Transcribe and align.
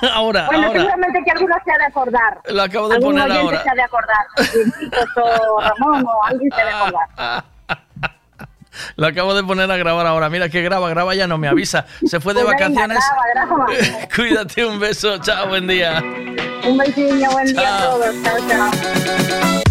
Ahora, 0.12 0.46
bueno, 0.46 0.66
ahora. 0.68 0.80
seguramente 0.80 1.22
que 1.24 1.30
alguno 1.30 1.54
se 1.64 1.72
ha 1.72 1.78
de 1.78 1.84
acordar. 1.84 2.40
Lo 2.48 2.62
acabo 2.62 2.88
de 2.88 3.00
poner 3.00 3.30
ahora. 3.30 3.62
se 3.62 3.70
ha 3.70 3.74
de 3.74 3.82
acordar. 3.82 4.26
Pues, 5.14 5.26
Ramón 5.60 6.06
o 6.06 6.24
alguien 6.24 6.50
se 6.54 6.60
ha 6.60 6.64
de 6.64 6.70
acordar. 6.70 7.44
Lo 8.96 9.06
acabo 9.06 9.34
de 9.34 9.42
poner 9.42 9.70
a 9.70 9.76
grabar 9.76 10.06
ahora. 10.06 10.30
Mira 10.30 10.48
que 10.48 10.62
graba, 10.62 10.88
graba 10.88 11.14
ya 11.14 11.26
no 11.26 11.36
me 11.36 11.48
avisa. 11.48 11.86
Se 12.06 12.20
fue 12.20 12.32
de 12.34 12.42
pues 12.42 12.54
vacaciones. 12.54 12.98
Venga, 12.98 13.46
graba, 13.46 13.66
graba. 13.66 14.08
Cuídate, 14.14 14.64
un 14.64 14.78
beso. 14.78 15.18
Chao, 15.18 15.48
buen 15.48 15.66
día. 15.66 16.00
Un 16.64 16.78
besillo, 16.78 17.30
buen 17.32 17.46
día 17.46 17.76
a 17.76 17.82
todos. 17.82 18.14
Chao, 18.22 18.38
chao. 18.48 19.62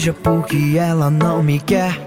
Cerveja 0.00 0.14
porque 0.22 0.78
ela 0.78 1.10
não 1.10 1.42
me 1.42 1.60
quer. 1.60 2.00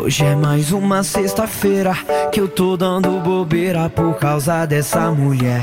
Hoje 0.00 0.24
é 0.24 0.34
mais 0.34 0.72
uma 0.72 1.02
sexta-feira 1.02 1.94
que 2.32 2.40
eu 2.40 2.48
tô 2.48 2.76
dando 2.76 3.20
bobeira 3.20 3.90
por 3.90 4.14
causa 4.14 4.64
dessa 4.64 5.10
mulher. 5.10 5.60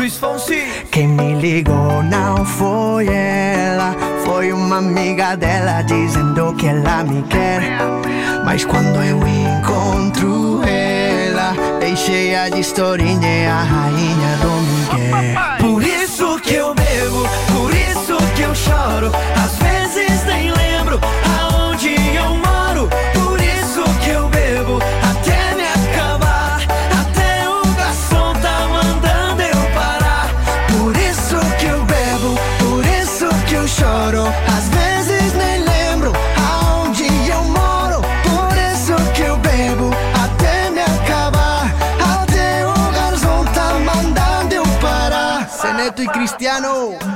Quem 0.92 1.08
me 1.08 1.34
ligou 1.36 2.04
não 2.04 2.46
foi 2.46 3.08
ela, 3.08 3.96
foi 4.26 4.54
uma 4.54 4.78
amiga 4.78 5.36
dela 5.36 5.82
dizendo 5.82 6.54
que 6.56 6.68
ela 6.68 7.04
me 7.04 7.24
quer. 7.24 7.80
Mas 8.46 8.64
quando 8.66 9.02
eu 9.02 9.20
encontro 9.26 10.62
ela, 10.68 11.54
bem 11.80 11.96
cheia 11.96 12.50
de 12.50 12.60
historinha, 12.60 13.28
é 13.28 13.48
a 13.48 13.64
rainha 13.64 14.38
do 14.42 14.52
Miguel. 14.62 15.36
Por 15.60 15.84
isso 15.84 16.40
que 16.42 16.56
eu 16.56 16.76
bebo, 16.76 17.24
por 17.54 17.74
isso 17.74 18.18
que 18.36 18.42
eu 18.42 18.54
choro. 18.54 19.12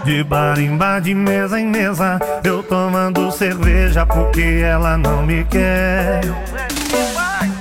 De 0.04 0.24
bar 0.24 0.60
em 0.60 0.76
bar, 0.76 1.00
de 1.00 1.14
mesa 1.14 1.60
em 1.60 1.68
mesa, 1.68 2.20
eu 2.44 2.64
tomando 2.64 3.32
cerveja 3.32 4.04
porque 4.04 4.62
ela 4.64 4.98
não 4.98 5.24
me 5.24 5.44
quer. 5.44 6.22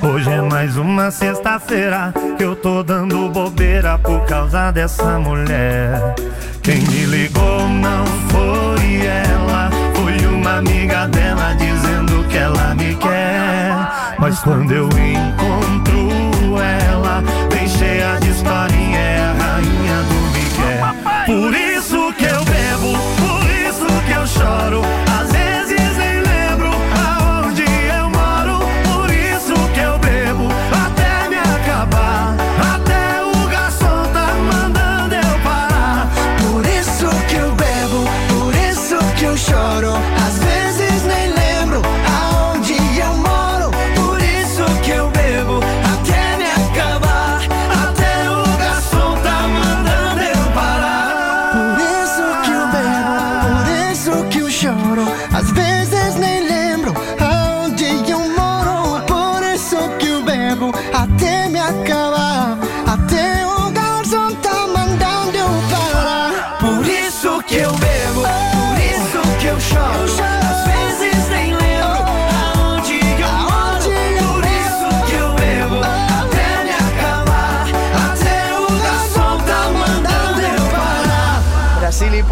Hoje 0.02 0.31
é 0.31 0.40
mais 0.40 0.76
uma 0.78 1.11
sexta-feira 1.11 2.14
que 2.38 2.44
eu 2.44 2.56
tô 2.56 2.82
dando 2.82 3.28
bobeira 3.28 3.99
por 3.99 4.25
causa 4.25 4.70
dessa 4.70 5.19
mulher. 5.19 6.14
Quem 6.62 6.78
me 6.81 7.05
ligou 7.05 7.69
não 7.69 8.06
foi 8.31 9.06
ela, 9.06 9.70
foi 9.96 10.26
uma 10.28 10.58
amiga 10.58 11.06
dela 11.08 11.55
dizendo 11.55 12.26
que 12.28 12.38
ela 12.38 12.75
me 12.75 12.94
quer. 12.94 14.17
Mas 14.19 14.38
quando 14.38 14.73
eu 14.73 14.87
encontro 14.87 16.08
ela, 16.58 17.23
bem 17.50 17.69
cheia 17.69 18.19
de 18.20 18.31
historinha, 18.31 18.99
é 18.99 19.19
a 19.19 19.32
rainha 19.32 20.02
do 20.05 20.14
Miguel. 20.32 21.26
Por 21.26 21.65
Shadow. 24.37 25.06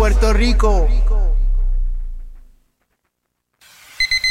Puerto 0.05 0.35
Rico. 0.35 0.87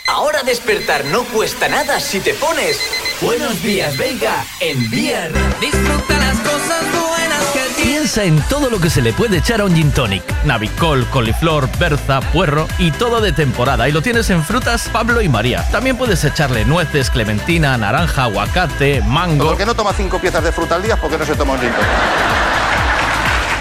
Ahora 0.08 0.44
despertar 0.44 1.04
no 1.06 1.24
cuesta 1.24 1.68
nada 1.68 2.00
si 2.00 2.20
te 2.20 2.36
pones 2.36 2.80
Buenos 3.22 3.60
días, 3.64 3.98
Vega 3.98 4.46
en 4.60 4.92
Beer. 4.92 5.32
Disfruta 5.60 6.16
las 6.20 6.38
cosas 6.42 6.84
buenas 6.92 7.44
que. 7.54 7.82
Piensa 7.82 8.24
en 8.24 8.40
todo 8.50 8.70
lo 8.70 8.80
que 8.80 8.92
se 8.92 9.02
le 9.02 9.14
puede 9.14 9.38
echar 9.38 9.62
a 9.62 9.66
un 9.66 9.74
gin 9.74 9.92
tonic. 9.92 10.24
Navicol, 10.44 11.08
coliflor, 11.10 11.68
berza, 11.80 12.22
puerro 12.22 12.68
y 12.78 12.92
todo 12.92 13.20
de 13.20 13.32
temporada. 13.32 13.90
Y 13.90 13.92
lo 13.92 14.04
tienes 14.04 14.30
en 14.30 14.44
frutas 14.44 14.88
Pablo 14.94 15.24
y 15.24 15.28
María. 15.28 15.68
También 15.72 15.98
puedes 15.98 16.24
echarle 16.24 16.66
nueces, 16.66 17.10
clementina, 17.10 17.76
naranja, 17.80 18.26
aguacate, 18.26 19.02
mango. 19.02 19.48
¿Por 19.48 19.58
qué 19.58 19.66
no 19.66 19.74
toma 19.74 19.92
cinco 19.94 20.20
piezas 20.20 20.44
de 20.44 20.52
fruta 20.52 20.76
al 20.76 20.84
día? 20.84 21.02
Porque 21.02 21.18
no 21.18 21.26
se 21.26 21.34
toma 21.34 21.54
un 21.54 21.62
gin 21.62 21.72
tonic? 21.72 22.63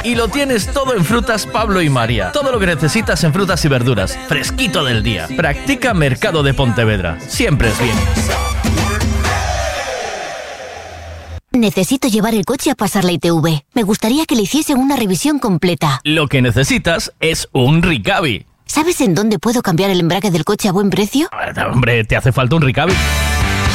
Y 0.04 0.16
lo 0.16 0.28
tienes 0.28 0.66
todo 0.66 0.96
en 0.96 1.04
frutas 1.04 1.46
Pablo 1.46 1.80
y 1.80 1.88
María. 1.88 2.32
Todo 2.32 2.50
lo 2.50 2.58
que 2.58 2.66
necesitas 2.66 3.22
en 3.22 3.32
frutas 3.32 3.64
y 3.64 3.68
verduras. 3.68 4.18
Fresquito 4.26 4.84
del 4.84 5.02
día. 5.02 5.28
Practica 5.36 5.94
Mercado 5.94 6.42
de 6.42 6.54
Pontevedra. 6.54 7.20
Siempre 7.20 7.68
es 7.68 7.78
bien. 7.78 7.94
Necesito 11.52 12.08
llevar 12.08 12.34
el 12.34 12.44
coche 12.44 12.70
a 12.70 12.74
pasar 12.74 13.04
la 13.04 13.12
ITV. 13.12 13.62
Me 13.74 13.82
gustaría 13.82 14.24
que 14.26 14.34
le 14.34 14.42
hiciesen 14.42 14.78
una 14.78 14.96
revisión 14.96 15.38
completa. 15.38 16.00
Lo 16.02 16.26
que 16.26 16.42
necesitas 16.42 17.12
es 17.20 17.48
un 17.52 17.82
Ricavi. 17.82 18.46
¿Sabes 18.66 19.00
en 19.02 19.14
dónde 19.14 19.38
puedo 19.38 19.62
cambiar 19.62 19.90
el 19.90 20.00
embrague 20.00 20.30
del 20.30 20.44
coche 20.44 20.68
a 20.68 20.72
buen 20.72 20.88
precio? 20.88 21.28
Hombre, 21.70 22.04
te 22.04 22.16
hace 22.16 22.32
falta 22.32 22.56
un 22.56 22.62
Ricavi. 22.62 22.94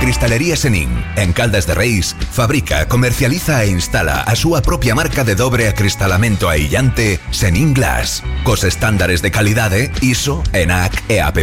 Cristalería 0.00 0.56
Senin, 0.56 0.88
en 1.16 1.32
Caldas 1.32 1.66
de 1.66 1.74
Reis, 1.74 2.14
fabrica, 2.30 2.86
comercializa 2.86 3.64
e 3.64 3.70
instala 3.70 4.22
a 4.22 4.34
súa 4.38 4.62
propia 4.62 4.94
marca 4.94 5.24
de 5.26 5.34
dobre 5.34 5.66
acristalamento 5.66 6.48
aillante 6.48 7.18
Senin 7.34 7.74
Glass, 7.74 8.22
cos 8.46 8.62
estándares 8.62 9.22
de 9.22 9.34
calidade 9.34 9.90
ISO, 10.00 10.42
ENAC 10.54 11.02
e 11.10 11.20
AP+. 11.20 11.42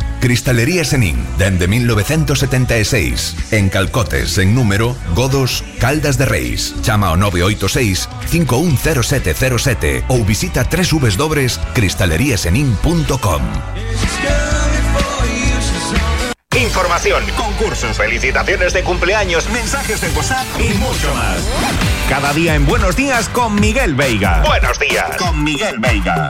Cristalería 0.21 0.85
Senin, 0.85 1.17
dende 1.37 1.67
1976. 1.67 3.35
En 3.51 3.67
Calcotes, 3.69 4.37
en 4.37 4.55
número, 4.55 4.95
Godos, 5.15 5.65
Caldas 5.79 6.17
de 6.17 6.25
Reis. 6.25 6.73
Chama 6.83 7.07
ao 7.07 7.17
986 7.17 8.07
510707 8.29 10.05
ou 10.07 10.23
visita 10.23 10.63
www.cristaleriasenin.com. 10.63 13.41
Información, 16.55 17.23
concursos, 17.35 17.97
felicitaciones 17.97 18.71
de 18.73 18.83
cumpleaños, 18.83 19.49
mensajes 19.49 19.99
de 20.01 20.09
WhatsApp 20.11 20.45
y 20.59 20.71
mucho 20.77 21.11
más. 21.15 21.41
Cada 22.07 22.31
día 22.33 22.53
en 22.55 22.67
Buenos 22.67 22.95
Días 22.95 23.27
con 23.29 23.55
Miguel 23.55 23.95
Veiga. 23.95 24.43
Buenos 24.45 24.77
días 24.77 25.17
con 25.17 25.43
Miguel 25.43 25.79
Veiga. 25.79 26.29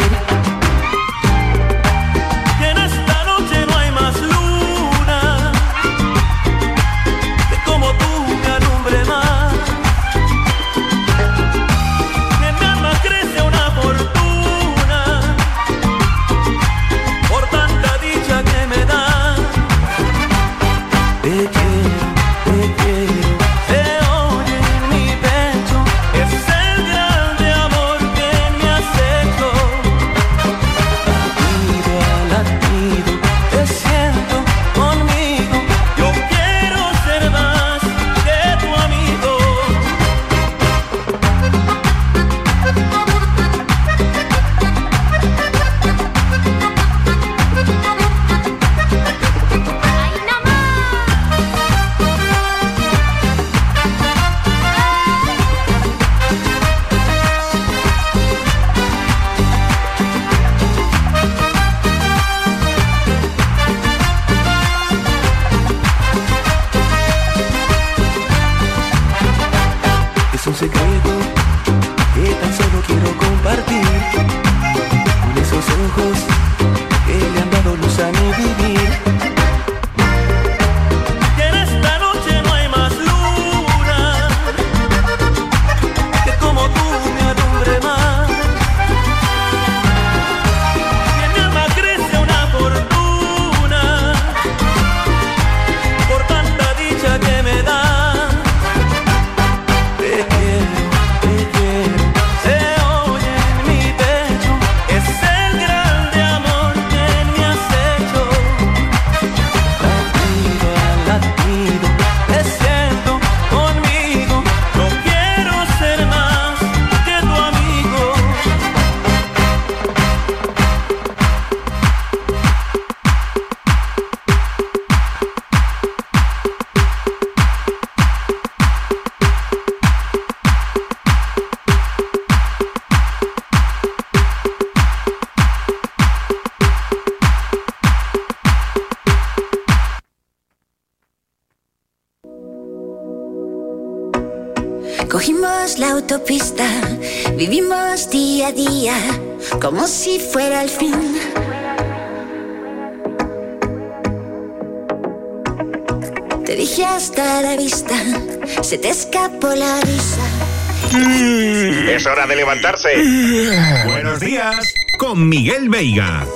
Buenos 163.85 164.19
días 164.19 164.73
con 164.97 165.27
Miguel 165.27 165.69
Veiga. 165.69 166.27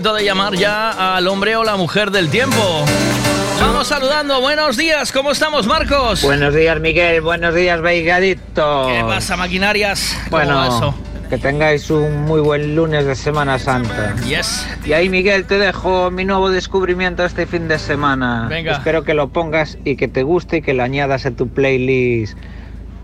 de 0.00 0.24
llamar 0.24 0.54
ya 0.54 1.16
al 1.16 1.28
hombre 1.28 1.54
o 1.54 1.64
la 1.64 1.76
mujer 1.76 2.10
del 2.10 2.30
tiempo. 2.30 2.56
Vamos 3.60 3.88
saludando, 3.88 4.40
buenos 4.40 4.78
días, 4.78 5.12
¿cómo 5.12 5.32
estamos 5.32 5.66
Marcos? 5.66 6.22
Buenos 6.22 6.54
días 6.54 6.80
Miguel, 6.80 7.20
buenos 7.20 7.54
días 7.54 7.82
Veigadito. 7.82 8.86
¿Qué 8.88 9.04
pasa 9.06 9.36
maquinarias? 9.36 10.16
Bueno, 10.30 10.94
que 11.28 11.36
tengáis 11.36 11.90
un 11.90 12.22
muy 12.22 12.40
buen 12.40 12.74
lunes 12.74 13.04
de 13.04 13.14
Semana 13.14 13.58
Santa. 13.58 14.16
Yes. 14.26 14.66
Y 14.86 14.94
ahí 14.94 15.10
Miguel 15.10 15.44
te 15.44 15.58
dejo 15.58 16.10
mi 16.10 16.24
nuevo 16.24 16.48
descubrimiento 16.48 17.22
este 17.26 17.44
fin 17.44 17.68
de 17.68 17.78
semana. 17.78 18.46
Venga. 18.48 18.72
Espero 18.72 19.04
que 19.04 19.12
lo 19.12 19.28
pongas 19.28 19.76
y 19.84 19.96
que 19.96 20.08
te 20.08 20.22
guste 20.22 20.56
y 20.56 20.62
que 20.62 20.72
lo 20.72 20.84
añadas 20.84 21.26
a 21.26 21.32
tu 21.32 21.48
playlist 21.48 22.38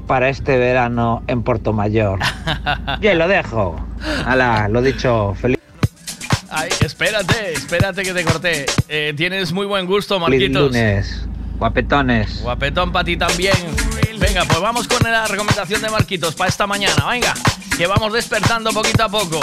para 0.07 0.31
este 0.31 0.57
verano 0.57 1.23
en 1.27 1.43
Puerto 1.43 1.75
Mayor. 1.75 2.21
Yo 3.03 3.13
lo 3.13 3.29
dejo. 3.29 3.77
Hala, 4.25 4.69
lo 4.69 4.81
dicho, 4.81 5.35
feliz. 5.35 5.58
Espérate, 6.81 7.53
espérate 7.53 8.03
que 8.03 8.13
te 8.13 8.25
corté. 8.25 8.67
Eh, 8.89 9.13
tienes 9.17 9.53
muy 9.53 9.67
buen 9.67 9.87
gusto, 9.87 10.19
Marquitos. 10.19 10.73
Lunes. 10.73 11.27
Guapetones. 11.59 12.41
Guapetón 12.41 12.93
para 12.93 13.05
ti 13.05 13.17
también. 13.17 13.57
Venga, 14.19 14.45
pues 14.45 14.61
vamos 14.61 14.89
con 14.89 15.03
la 15.11 15.27
recomendación 15.27 15.83
de 15.83 15.91
Marquitos 15.91 16.35
para 16.35 16.49
esta 16.49 16.67
mañana. 16.67 17.07
Venga, 17.11 17.35
que 17.77 17.87
vamos 17.87 18.13
despertando 18.13 18.73
poquito 18.73 19.05
a 19.05 19.09
poco. 19.09 19.41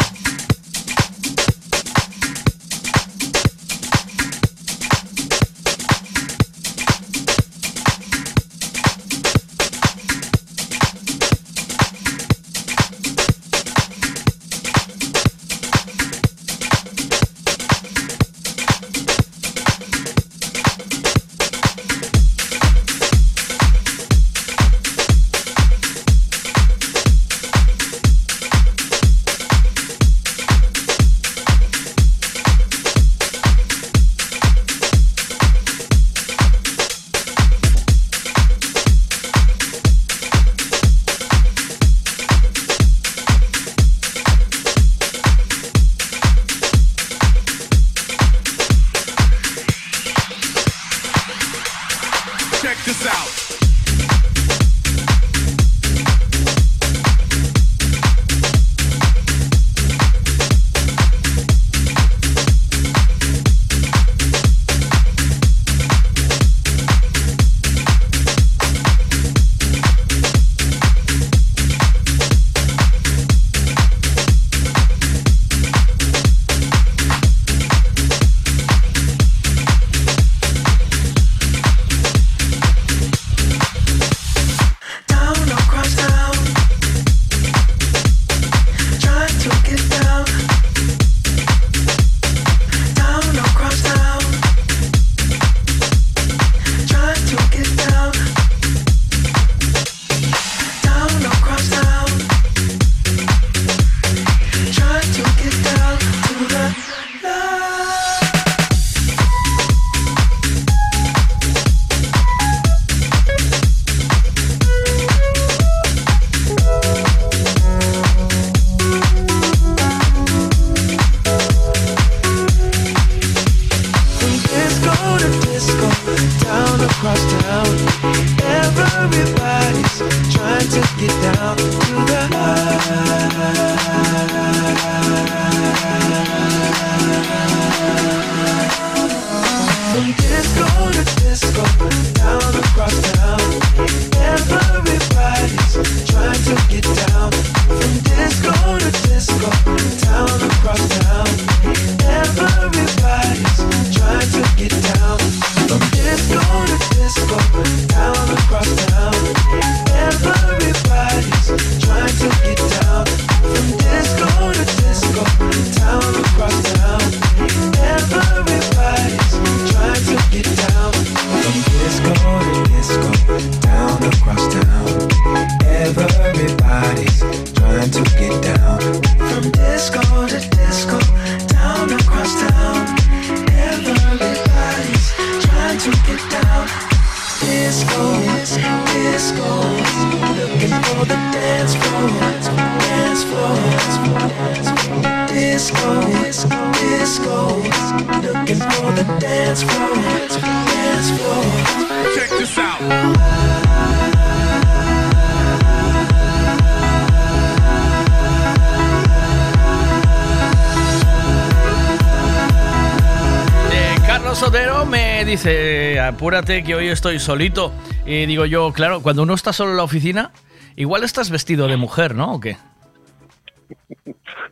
Que 216.45 216.75
hoy 216.75 216.87
estoy 216.87 217.19
solito. 217.19 217.73
Y 218.05 218.25
digo 218.25 218.45
yo, 218.45 218.71
claro, 218.71 219.01
cuando 219.01 219.23
uno 219.23 219.33
está 219.33 219.51
solo 219.53 219.71
en 219.71 219.77
la 219.77 219.83
oficina, 219.83 220.31
igual 220.75 221.03
estás 221.03 221.29
vestido 221.29 221.67
de 221.67 221.77
mujer, 221.77 222.15
¿no? 222.15 222.33
¿O 222.35 222.39
qué? 222.39 222.57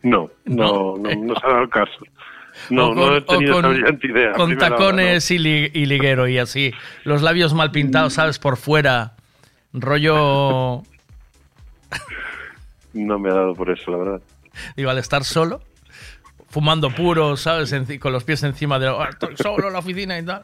No, 0.01 0.29
no, 0.45 0.95
no, 0.97 1.15
no 1.15 1.35
se 1.39 1.45
ha 1.45 1.49
dado 1.53 1.69
caso. 1.69 1.91
No, 2.69 2.89
O 2.89 2.95
no 2.95 3.15
he 3.15 3.17
o 3.19 3.25
tenido 3.25 3.59
esa 3.59 3.67
brillante 3.69 4.07
idea. 4.07 4.31
con 4.33 4.51
hora, 4.51 4.69
tacones 4.69 5.31
y, 5.31 5.39
li- 5.39 5.71
y 5.73 5.85
liguero 5.85 6.27
y 6.27 6.37
así. 6.39 6.73
Los 7.03 7.21
labios 7.21 7.53
mal 7.53 7.71
pintados, 7.71 8.13
¿sabes? 8.13 8.39
Por 8.39 8.57
fuera. 8.57 9.13
Rollo... 9.73 10.83
No, 12.93 13.17
me 13.17 13.29
ha 13.31 13.33
dado 13.33 13.55
por 13.55 13.69
eso, 13.71 13.89
la 13.91 13.97
verdad. 13.97 14.21
Digo, 14.75 14.89
al 14.91 14.99
estar 14.99 15.23
solo, 15.23 15.61
fumando 16.49 16.91
puro, 16.91 17.35
¿sabes? 17.37 17.73
Con 17.99 18.13
los 18.13 18.23
pies 18.23 18.43
encima 18.43 18.77
de... 18.77 18.87
"Ah, 18.87 19.09
estoy 19.09 19.35
solo 19.35 19.67
en 19.67 19.73
la 19.73 19.79
oficina 19.79 20.17
y 20.19 20.23
tal. 20.23 20.43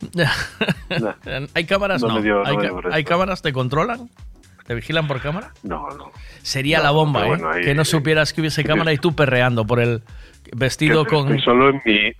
¿Hay 1.54 1.64
cámaras? 1.64 2.02
no 2.02 2.20
dio- 2.20 2.46
¿Hay, 2.46 2.56
me 2.56 2.62
ca- 2.62 2.68
dio 2.68 2.74
por 2.82 2.92
¿Hay 2.92 3.02
eso. 3.02 3.08
cámaras? 3.08 3.42
¿Te 3.42 3.52
controlan? 3.52 4.08
¿Te 4.66 4.74
vigilan 4.74 5.06
por 5.06 5.20
cámara? 5.20 5.52
No, 5.62 5.88
no. 5.90 6.10
Sería 6.42 6.78
No, 6.78 6.84
la 6.84 6.90
bomba, 6.90 7.24
¿eh? 7.24 7.28
bueno, 7.28 7.50
ahí- 7.50 7.62
que 7.64 7.74
no 7.74 7.84
supieras 7.84 8.32
que 8.32 8.40
hubiese 8.40 8.64
cámara 8.64 8.92
y 8.92 8.98
tú 8.98 9.14
perreando 9.14 9.64
por 9.66 9.80
el 9.80 10.02
vestido 10.54 11.04
con... 11.06 11.26
Estoy 11.28 11.40
solo 11.42 11.70
en 11.70 11.82
mi, 11.84 12.12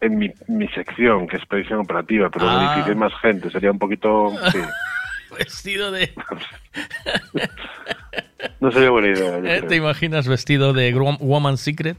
en 0.00 0.18
mi, 0.18 0.30
mi 0.48 0.68
sección, 0.68 1.26
que 1.26 1.36
es 1.36 1.46
predicción 1.46 1.80
operativa, 1.80 2.30
pero 2.30 2.48
Ah. 2.48 2.84
hay 2.86 2.94
más 2.94 3.12
gente. 3.20 3.50
Sería 3.50 3.70
un 3.72 3.78
poquito... 3.78 4.32
Sí. 4.52 4.58
Vestido 5.38 5.90
de... 5.90 6.12
No 8.60 8.70
sería 8.70 8.90
buena 8.90 9.08
idea. 9.08 9.38
¿Eh? 9.56 9.62
¿Te 9.62 9.76
imaginas 9.76 10.28
vestido 10.28 10.72
de 10.72 10.92
Woman 10.94 11.56
Secret? 11.56 11.96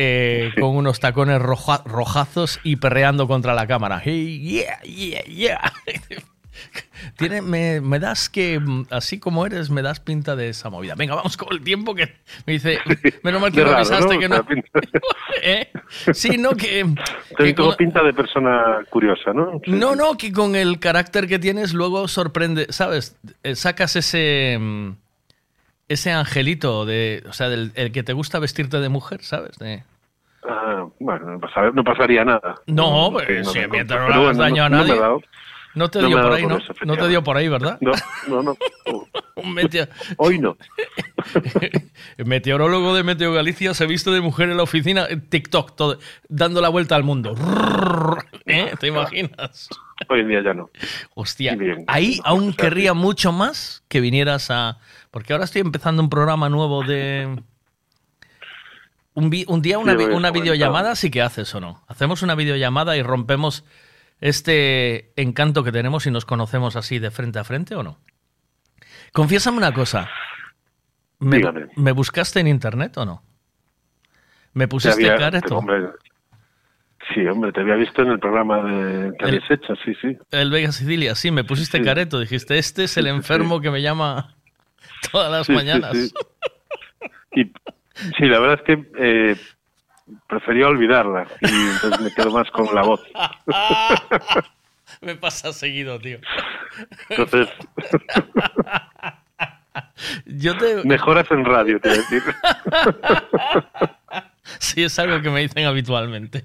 Eh, 0.00 0.52
Con 0.60 0.76
unos 0.76 1.00
tacones 1.00 1.40
roja- 1.42 1.82
rojazos 1.84 2.60
y 2.62 2.76
perreando 2.76 3.26
contra 3.26 3.52
la 3.54 3.66
cámara. 3.66 4.00
Hey, 4.04 4.38
yeah, 4.40 4.80
yeah, 4.82 5.24
yeah. 5.24 5.72
Tiene, 7.16 7.40
me, 7.40 7.80
me 7.80 7.98
das 8.00 8.28
que, 8.28 8.58
mm, 8.58 8.86
así 8.90 9.18
como 9.20 9.46
eres, 9.46 9.70
me 9.70 9.80
das 9.82 10.00
pinta 10.00 10.34
de 10.36 10.48
esa 10.48 10.70
movida. 10.70 10.94
Venga, 10.96 11.14
vamos 11.14 11.36
con 11.36 11.52
el 11.52 11.62
tiempo 11.62 11.94
que 11.94 12.14
me 12.46 12.54
dice. 12.54 12.78
Menos 13.22 13.40
mal 13.40 13.52
que 13.52 13.62
raro, 13.62 13.76
avisaste 13.76 14.14
¿no? 14.14 14.20
que 14.20 14.28
no. 14.28 14.46
¿Eh? 15.42 15.68
Sí, 16.12 16.36
no, 16.38 16.50
que. 16.56 16.84
que 17.36 17.52
Tengo 17.54 17.68
con- 17.68 17.76
pinta 17.76 18.02
de 18.02 18.12
persona 18.12 18.78
curiosa, 18.90 19.32
¿no? 19.32 19.60
no, 19.66 19.94
no, 19.96 20.16
que 20.16 20.32
con 20.32 20.56
el 20.56 20.78
carácter 20.80 21.26
que 21.28 21.38
tienes 21.38 21.72
luego 21.74 22.08
sorprende, 22.08 22.66
¿sabes? 22.70 23.16
Eh, 23.44 23.54
Sacas 23.54 23.94
ese 23.96 24.58
mm, 24.60 24.90
ese 25.88 26.12
angelito 26.12 26.84
de, 26.86 27.24
o 27.28 27.32
sea, 27.32 27.48
del 27.48 27.72
el 27.74 27.92
que 27.92 28.02
te 28.02 28.12
gusta 28.12 28.38
vestirte 28.38 28.78
de 28.80 28.88
mujer, 28.88 29.22
¿sabes? 29.22 29.56
De- 29.58 29.84
Ah, 30.50 30.86
bueno, 31.00 31.26
no, 31.32 31.40
pasa- 31.40 31.70
no 31.74 31.84
pasaría 31.84 32.24
nada. 32.24 32.54
No, 32.66 33.10
pues, 33.12 33.26
sí, 33.46 33.52
si 33.52 33.58
me 33.60 33.68
mientras 33.68 34.00
no 34.00 34.08
le 34.08 34.14
hagas 34.14 34.36
daño 34.38 34.64
a 34.64 34.68
no- 34.68 34.78
no 34.78 34.84
nadie. 34.86 35.00
No 35.74 35.90
te 35.90 36.00
No 36.00 36.08
dio 36.08 36.22
por 36.22 36.32
ahí, 36.32 36.42
por 36.42 36.52
¿no? 36.52 36.58
eso, 36.58 36.72
no 36.86 36.96
te 36.96 37.08
dio 37.08 37.22
por 37.22 37.36
ahí, 37.36 37.48
¿verdad? 37.48 37.78
No, 37.80 37.92
no, 38.28 38.42
no. 38.42 38.56
Hoy 40.16 40.38
no. 40.38 40.56
El 42.16 42.24
meteorólogo 42.26 42.94
de 42.96 43.02
Meteo 43.04 43.32
Galicia 43.32 43.74
se 43.74 43.86
viste 43.86 44.10
de 44.10 44.20
mujer 44.20 44.48
en 44.48 44.56
la 44.56 44.62
oficina, 44.62 45.06
en 45.08 45.20
TikTok, 45.20 45.76
todo, 45.76 45.98
dando 46.28 46.60
la 46.60 46.68
vuelta 46.70 46.96
al 46.96 47.04
mundo. 47.04 47.34
¿Eh? 48.46 48.72
¿Te 48.80 48.86
imaginas? 48.88 49.68
Hoy 50.08 50.20
en 50.20 50.28
día 50.28 50.42
ya 50.42 50.54
no. 50.54 50.70
Hostia, 51.14 51.54
bien. 51.56 51.84
ahí 51.86 52.20
aún 52.24 52.52
querría 52.54 52.94
mucho 52.94 53.32
más 53.32 53.84
que 53.88 54.00
vinieras 54.00 54.50
a... 54.50 54.78
Porque 55.18 55.32
ahora 55.32 55.46
estoy 55.46 55.62
empezando 55.62 56.00
un 56.00 56.08
programa 56.08 56.48
nuevo 56.48 56.84
de... 56.84 57.42
Un, 59.14 59.30
vi- 59.30 59.44
un 59.48 59.60
día 59.62 59.76
una, 59.80 59.96
Sí, 59.96 60.04
habías 60.04 60.16
una 60.16 60.30
videollamada 60.30 60.94
sí 60.94 61.10
que 61.10 61.22
haces 61.22 61.52
o 61.56 61.60
no. 61.60 61.82
Hacemos 61.88 62.22
una 62.22 62.36
videollamada 62.36 62.96
y 62.96 63.02
rompemos 63.02 63.64
este 64.20 65.10
encanto 65.20 65.64
que 65.64 65.72
tenemos 65.72 66.06
y 66.06 66.12
nos 66.12 66.24
conocemos 66.24 66.76
así 66.76 67.00
de 67.00 67.10
frente 67.10 67.40
a 67.40 67.42
frente 67.44 67.74
o 67.74 67.82
no. 67.82 67.98
Confiésame 69.12 69.56
una 69.58 69.74
cosa. 69.74 70.08
¿Me, 71.18 71.40
¿me 71.74 71.90
buscaste 71.90 72.38
en 72.38 72.46
internet 72.46 72.96
o 72.96 73.04
no? 73.04 73.24
¿Me 74.52 74.68
pusiste 74.68 75.04
careto? 75.16 75.64
Sí, 77.12 77.26
hombre, 77.26 77.50
te 77.50 77.60
había 77.62 77.74
visto 77.74 78.02
en 78.02 78.08
el 78.12 78.20
programa 78.20 78.62
de 78.62 79.12
que 79.18 79.24
habéis 79.24 79.50
hecho, 79.50 79.74
sí, 79.84 79.94
sí. 80.00 80.16
El 80.30 80.52
Vega 80.52 80.70
Sicilia, 80.70 81.16
sí, 81.16 81.32
me 81.32 81.42
pusiste 81.42 81.78
Sí. 81.78 81.84
careto. 81.84 82.20
Dijiste, 82.20 82.56
este 82.58 82.84
es 82.84 82.96
el 82.98 83.08
enfermo 83.08 83.60
que 83.60 83.72
me 83.72 83.82
llama 83.82 84.36
todas 85.12 85.30
las 85.30 85.46
Sí, 85.46 85.52
sí, 85.52 85.56
mañanas. 85.56 85.96
sí. 85.96 86.12
Y 87.32 87.44
sí, 88.16 88.24
la 88.26 88.38
verdad 88.40 88.60
es 88.60 88.62
que 88.62 88.90
eh, 88.98 89.36
prefería 90.28 90.68
olvidarla 90.68 91.26
y 91.40 91.46
entonces 91.74 92.00
me 92.00 92.12
quedo 92.14 92.30
más 92.32 92.50
con 92.50 92.74
la 92.74 92.82
voz. 92.82 93.00
me 95.00 95.14
pasa 95.16 95.52
seguido, 95.52 95.98
tío. 95.98 96.18
Entonces, 97.10 97.48
Yo 100.26 100.56
te... 100.56 100.82
mejoras 100.84 101.30
en 101.30 101.44
radio, 101.44 101.80
te 101.80 101.88
voy 101.88 101.98
a 101.98 102.00
decir. 102.02 102.22
Sí, 104.58 104.82
es 104.84 104.98
algo 104.98 105.20
que 105.22 105.30
me 105.30 105.40
dicen 105.40 105.66
habitualmente. 105.66 106.44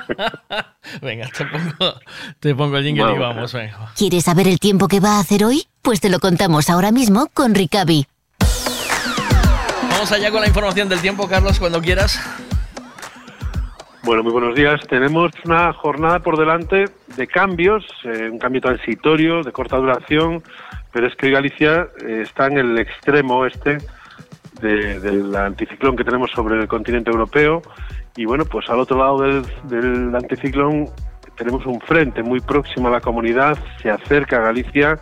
venga, 1.02 1.28
te 1.28 1.44
pongo, 1.44 1.94
te 2.38 2.54
pongo 2.54 2.76
el 2.76 2.84
jingle 2.84 3.02
y 3.02 3.18
Vamos. 3.18 3.20
vamos, 3.20 3.52
venga. 3.52 3.92
¿Quieres 3.96 4.24
saber 4.24 4.48
el 4.48 4.58
tiempo 4.58 4.88
que 4.88 5.00
va 5.00 5.16
a 5.16 5.20
hacer 5.20 5.44
hoy? 5.44 5.66
Pues 5.82 6.00
te 6.00 6.08
lo 6.08 6.18
contamos 6.20 6.70
ahora 6.70 6.92
mismo 6.92 7.28
con 7.32 7.54
Ricavi. 7.54 8.06
Vamos 9.90 10.12
allá 10.12 10.30
con 10.30 10.40
la 10.40 10.46
información 10.48 10.88
del 10.88 11.00
tiempo, 11.00 11.28
Carlos, 11.28 11.58
cuando 11.58 11.80
quieras. 11.80 12.18
Bueno, 14.02 14.22
muy 14.22 14.32
buenos 14.32 14.54
días. 14.54 14.80
Tenemos 14.88 15.30
una 15.44 15.72
jornada 15.74 16.20
por 16.20 16.38
delante 16.38 16.86
de 17.16 17.26
cambios, 17.26 17.84
eh, 18.04 18.30
un 18.30 18.38
cambio 18.38 18.62
transitorio 18.62 19.42
de 19.42 19.52
corta 19.52 19.76
duración, 19.76 20.42
pero 20.90 21.06
es 21.06 21.14
que 21.16 21.26
hoy 21.26 21.32
Galicia 21.32 21.88
eh, 22.06 22.22
está 22.22 22.46
en 22.46 22.58
el 22.58 22.78
extremo 22.78 23.36
oeste 23.38 23.78
de- 24.60 25.00
del 25.00 25.34
anticiclón 25.34 25.96
que 25.96 26.04
tenemos 26.04 26.30
sobre 26.30 26.60
el 26.60 26.68
continente 26.68 27.10
europeo 27.10 27.62
y 28.16 28.24
bueno, 28.24 28.44
pues 28.44 28.68
al 28.70 28.80
otro 28.80 28.98
lado 28.98 29.18
del, 29.22 29.42
del 29.64 30.14
anticiclón 30.14 30.86
tenemos 31.36 31.64
un 31.66 31.80
frente 31.80 32.22
muy 32.22 32.40
próximo 32.40 32.88
a 32.88 32.90
la 32.90 33.00
comunidad, 33.00 33.56
se 33.82 33.90
acerca 33.90 34.36
a 34.36 34.40
Galicia 34.40 34.98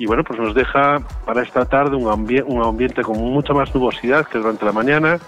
y 0.00 0.06
bueno, 0.06 0.22
pues 0.22 0.38
nos 0.38 0.54
deja 0.54 1.00
para 1.26 1.42
esta 1.42 1.64
tarde 1.64 1.96
un, 1.96 2.04
ambie- 2.04 2.44
un 2.46 2.62
ambiente 2.62 3.02
con 3.02 3.18
mucha 3.18 3.52
más 3.52 3.74
nubosidad 3.74 4.26
que 4.28 4.38
durante 4.38 4.64
la 4.64 4.72
mañana. 4.72 5.18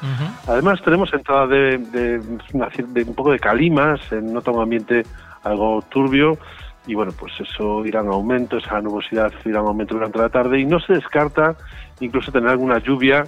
Además 0.47 0.81
tenemos 0.83 1.13
entrada 1.13 1.47
de, 1.49 1.79
de 1.79 2.19
de 2.21 3.03
un 3.03 3.15
poco 3.15 3.33
de 3.33 3.39
calimas, 3.41 4.01
se 4.09 4.21
nota 4.23 4.51
un 4.53 4.63
ambiente 4.63 5.03
algo 5.43 5.83
turbio 5.89 6.39
y 6.87 6.95
bueno, 6.95 7.13
pues 7.19 7.33
eso 7.41 7.85
irá 7.85 8.01
en 8.01 8.09
aumento, 8.09 8.59
esa 8.59 8.81
nubosidad 8.81 9.33
irá 9.45 9.61
en 9.61 9.67
aumento 9.67 9.95
durante 9.95 10.19
la 10.19 10.29
tarde 10.29 10.61
y 10.61 10.67
no 10.67 10.79
se 10.81 10.93
descarta 10.95 11.57
incluso 12.01 12.31
tener 12.33 12.49
alguna 12.51 12.79
lluvia, 12.79 13.25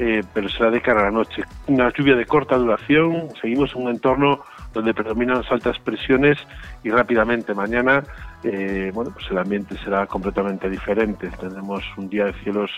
eh, 0.00 0.22
pero 0.32 0.48
será 0.48 0.70
de 0.70 0.80
cara 0.80 1.00
a 1.00 1.04
la 1.04 1.10
noche. 1.10 1.44
Una 1.66 1.92
lluvia 1.92 2.16
de 2.16 2.24
corta 2.24 2.56
duración, 2.56 3.28
seguimos 3.40 3.74
en 3.74 3.82
un 3.82 3.90
entorno 3.90 4.40
donde 4.72 4.94
predominan 4.94 5.36
las 5.38 5.52
altas 5.52 5.78
presiones 5.78 6.38
y 6.82 6.90
rápidamente 6.90 7.52
mañana, 7.52 8.02
eh, 8.42 8.90
bueno, 8.94 9.10
pues 9.12 9.30
el 9.30 9.36
ambiente 9.36 9.76
será 9.84 10.06
completamente 10.06 10.70
diferente. 10.70 11.28
Tendremos 11.38 11.84
un 11.98 12.08
día 12.08 12.24
de 12.24 12.32
cielos 12.42 12.70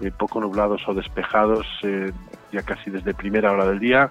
eh, 0.00 0.10
poco 0.16 0.40
nublados 0.40 0.80
o 0.88 0.94
despejados, 0.94 1.66
eh, 1.82 2.10
ya 2.52 2.62
casi 2.62 2.90
desde 2.90 3.12
primera 3.12 3.52
hora 3.52 3.66
del 3.66 3.78
día 3.78 4.10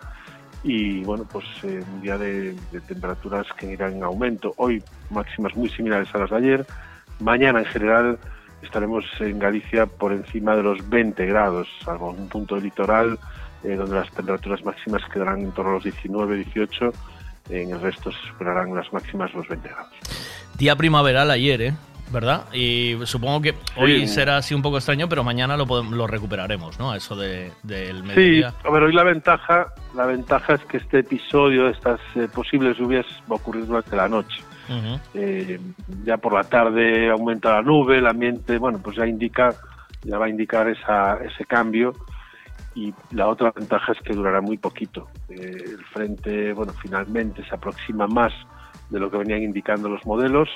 y 0.64 1.04
bueno, 1.04 1.26
pues 1.32 1.46
eh, 1.64 1.84
un 1.96 2.02
día 2.02 2.20
de, 2.20 2.54
de 2.72 2.82
temperaturas 2.82 3.48
que 3.58 3.72
irán 3.72 3.96
en 3.96 4.04
aumento. 4.04 4.54
Hoy 4.58 4.84
máximas 5.10 5.56
muy 5.56 5.70
similares 5.70 6.14
a 6.14 6.20
las 6.20 6.30
de 6.30 6.38
ayer. 6.38 6.66
Mañana 7.20 7.60
en 7.60 7.66
general 7.66 8.20
estaremos 8.62 9.06
en 9.20 9.40
Galicia 9.40 9.86
por 9.86 10.12
encima 10.14 10.56
de 10.56 10.64
los 10.64 10.88
20 10.90 11.26
grados, 11.26 11.68
salvo 11.84 12.12
un 12.12 12.30
punto 12.30 12.56
del 12.56 12.66
litoral 12.66 13.18
eh, 13.64 13.76
donde 13.76 13.96
las 13.96 14.10
temperaturas 14.12 14.64
máximas 14.66 15.02
quedarán 15.14 15.42
en 15.42 15.52
torno 15.52 15.72
a 15.72 15.74
los 15.76 15.84
19, 15.84 16.36
18. 16.38 16.92
En 17.50 17.72
el 17.72 17.82
resto 17.82 18.12
se 18.12 18.18
superarán 18.30 18.74
las 18.76 18.92
máximas 18.94 19.34
los 19.34 19.48
20 19.48 19.68
grados. 19.70 19.94
Día 20.58 20.76
primaveral 20.76 21.30
ayer, 21.32 21.62
¿eh? 21.62 21.74
¿Verdad? 22.12 22.44
Y 22.54 22.98
supongo 23.06 23.42
que 23.42 23.54
hoy 23.78 24.02
Sí. 24.02 24.08
será 24.16 24.36
así 24.38 24.54
un 24.54 24.62
poco 24.62 24.78
extraño, 24.78 25.08
pero 25.08 25.24
mañana 25.24 25.56
lo, 25.56 25.66
podem- 25.66 25.92
lo 25.92 26.08
recuperaremos, 26.08 26.78
¿no? 26.78 26.94
Eso 26.94 27.16
de, 27.16 27.54
del 27.64 27.98
Sí, 28.02 28.04
mediodía. 28.04 28.54
a 28.66 28.70
ver, 28.70 28.84
hoy 28.84 28.92
la 28.94 29.04
ventaja, 29.04 29.68
la 29.96 30.06
ventaja 30.06 30.56
es 30.56 30.66
que 30.66 30.76
este 30.78 31.00
episodio, 31.00 31.70
estas 31.70 32.02
eh, 32.16 32.28
posibles 32.34 32.78
lluvias, 32.78 33.06
va 33.32 33.36
a 33.36 33.40
ocurrir 33.40 33.66
durante 33.66 33.96
la 33.96 34.10
noche. 34.10 34.42
Ujú. 34.72 35.00
Eh, 35.14 35.60
ya 36.06 36.18
por 36.18 36.34
la 36.34 36.46
tarde 36.46 37.10
aumenta 37.10 37.52
la 37.52 37.62
nube, 37.62 37.98
el 37.98 38.08
ambiente, 38.08 38.58
bueno, 38.58 38.80
pues 38.82 38.96
ya 38.96 39.06
indica, 39.06 39.54
ya 40.04 40.18
va 40.18 40.26
a 40.26 40.30
indicar 40.30 40.70
esa, 40.70 41.18
ese 41.18 41.46
cambio. 41.46 41.94
Y 42.74 42.94
la 43.12 43.28
otra 43.28 43.52
ventaja 43.52 43.92
es 43.92 44.00
que 44.00 44.14
durará 44.14 44.40
muy 44.40 44.58
poquito. 44.58 45.10
Eh, 45.28 45.64
el 45.66 45.84
frente, 45.86 46.54
bueno, 46.54 46.72
finalmente 46.82 47.44
se 47.44 47.54
aproxima 47.54 48.08
más 48.08 48.32
de 48.90 49.00
lo 49.00 49.12
que 49.12 49.18
venían 49.18 49.44
indicando 49.44 49.90
los 49.90 50.06
modelos. 50.06 50.50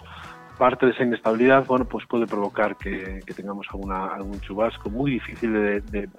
Parte 0.57 0.85
de 0.85 0.93
esa 0.93 1.03
inestabilidad, 1.03 1.65
bueno, 1.65 1.83
pues 1.83 2.05
puede 2.07 2.25
provocar 2.25 2.77
que, 2.77 3.21
que 3.25 3.33
tengamos 3.33 3.67
alguna, 3.73 4.07
algún 4.07 4.39
chubasco. 4.39 4.89
Muy 4.89 5.11
difícil 5.11 5.51
de, 5.51 5.81
de 5.81 6.09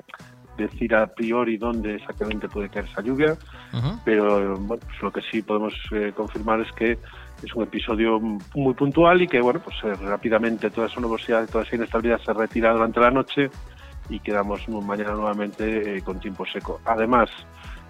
decir 0.59 0.95
a 0.95 1.07
priori 1.07 1.57
dónde 1.57 1.95
exactamente 1.95 2.49
puede 2.49 2.69
caer 2.69 2.87
esa 2.87 3.01
lluvia 3.01 3.37
pero 4.05 4.57
bueno, 4.59 4.81
pues 4.87 5.03
lo 5.03 5.13
que 5.13 5.21
sí 5.31 5.43
podemos 5.43 5.75
eh, 5.91 6.13
confirmar 6.15 6.61
es 6.61 6.73
que 6.73 6.99
es 7.43 7.55
un 7.55 7.63
episodio 7.65 8.19
muy 8.55 8.75
puntual 8.75 9.23
y 9.23 9.29
que 9.29 9.41
bueno 9.41 9.61
pues 9.61 9.77
eh, 9.85 9.93
rápidamente 10.07 10.71
toda 10.71 10.87
esa 10.87 11.01
nubosidad, 11.01 11.49
toda 11.49 11.65
esa 11.65 11.77
inestabilidad 11.77 12.21
se 12.21 12.33
retira 12.33 12.73
durante 12.73 13.01
la 13.01 13.11
noche 13.11 13.51
y 14.09 14.21
quedamos 14.21 14.69
mañana 14.69 15.13
nuevamente 15.13 15.97
eh, 15.99 16.03
con 16.03 16.21
tiempo 16.21 16.47
seco. 16.47 16.81
Además, 16.85 17.29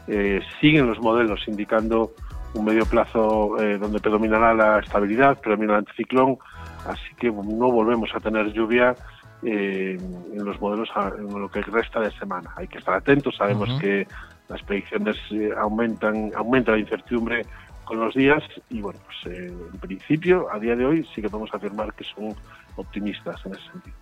eh, 0.08 0.40
siguen 0.60 0.86
los 0.86 0.98
modelos 0.98 1.46
indicando 1.46 2.12
un 2.54 2.64
medio 2.64 2.86
plazo 2.86 3.60
eh, 3.60 3.76
donde 3.76 4.00
predominará 4.00 4.54
la 4.54 4.78
estabilidad, 4.78 5.38
predomina 5.40 5.74
el 5.74 5.78
anticiclón, 5.80 6.38
así 6.86 7.14
que 7.18 7.30
no 7.30 7.70
volvemos 7.70 8.08
a 8.14 8.20
tener 8.20 8.50
lluvia 8.52 8.94
eh, 9.42 9.98
en 10.32 10.42
los 10.44 10.58
modelos 10.58 10.88
a- 10.94 11.12
en 11.18 11.38
lo 11.38 11.50
que 11.50 11.60
resta 11.60 12.00
de 12.00 12.10
semana. 12.12 12.50
Hay 12.56 12.66
que 12.66 12.78
estar 12.78 12.94
atentos, 12.94 13.36
sabemos 13.36 13.68
que 13.78 14.08
las 14.48 14.62
predicciones 14.62 15.16
aumentan, 15.58 16.30
aumenta 16.34 16.72
la 16.72 16.78
incertidumbre 16.78 17.44
con 17.86 17.98
los 18.00 18.14
días 18.14 18.42
y 18.68 18.80
bueno, 18.82 19.00
pues 19.06 19.34
eh, 19.34 19.46
en 19.72 19.78
principio, 19.80 20.48
a 20.52 20.58
día 20.58 20.76
de 20.76 20.84
hoy 20.84 21.08
sí 21.14 21.22
que 21.22 21.30
podemos 21.30 21.54
afirmar 21.54 21.94
que 21.94 22.04
son 22.04 22.34
optimistas 22.76 23.40
en 23.46 23.54
ese 23.54 23.62
sentido. 23.72 23.96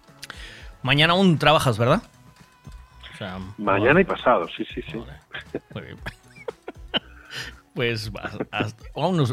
Mañana 0.83 1.13
aún 1.13 1.39
trabajas, 1.39 1.79
¿verdad? 1.79 2.03
O 3.15 3.17
sea, 3.17 3.39
Mañana 3.59 4.01
y 4.01 4.05
pasado, 4.05 4.49
sí, 4.57 4.65
sí, 4.75 4.83
sí. 4.91 4.99
Muy 5.75 5.83
bien. 5.85 5.97
Pues 7.75 8.11
hasta- 8.53 8.85
aún, 8.95 9.25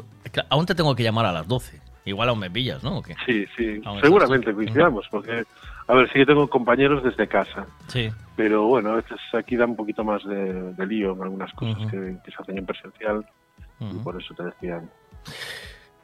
aún 0.50 0.66
te 0.66 0.74
tengo 0.74 0.96
que 0.96 1.04
llamar 1.04 1.28
a 1.28 1.32
las 1.32 1.48
12. 1.48 1.80
Igual 2.06 2.30
aún 2.30 2.40
me 2.40 2.50
pillas, 2.50 2.84
¿no? 2.84 2.98
¿O 2.98 3.02
qué? 3.04 3.16
Sí, 3.28 3.46
sí, 3.56 3.80
Aún 3.86 4.02
seguramente 4.02 4.52
coincidamos, 4.52 5.08
porque, 5.12 5.44
a 5.88 5.94
ver, 5.94 6.08
sí 6.08 6.14
que 6.14 6.26
tengo 6.26 6.50
compañeros 6.50 7.04
desde 7.04 7.28
casa, 7.28 7.68
Sí. 7.88 8.10
pero 8.36 8.64
bueno, 8.66 8.94
a 8.94 8.96
veces 8.96 9.20
aquí 9.38 9.56
da 9.56 9.66
un 9.66 9.76
poquito 9.76 10.04
más 10.04 10.24
de, 10.26 10.74
de 10.74 10.86
lío 10.88 11.14
en 11.14 11.22
algunas 11.22 11.54
cosas 11.54 11.78
que, 11.92 12.18
que 12.26 12.32
se 12.32 12.42
hacen 12.42 12.58
en 12.58 12.66
presencial 12.66 13.24
y 13.82 13.96
por 14.04 14.22
eso 14.22 14.34
te 14.36 14.44
decía. 14.44 14.82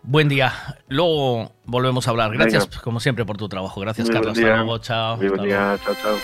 Buen 0.04 0.30
día. 0.30 0.54
Luego 0.88 1.52
volvemos 1.66 2.08
a 2.08 2.12
hablar. 2.12 2.32
Gracias, 2.34 2.70
Venga. 2.70 2.82
como 2.82 3.00
siempre, 3.00 3.26
por 3.26 3.38
tu 3.38 3.48
trabajo. 3.50 3.82
Gracias, 3.82 4.08
Muy 4.08 4.14
buen 4.14 4.24
Carlos. 4.24 4.38
Hasta 4.38 4.56
luego. 4.64 4.78
Chao. 4.80 5.18
Muy 5.18 5.28
buen 5.30 5.44
día, 5.44 5.78
chao, 5.84 5.96
chao. 6.02 6.16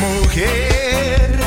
Mujer, 0.00 1.37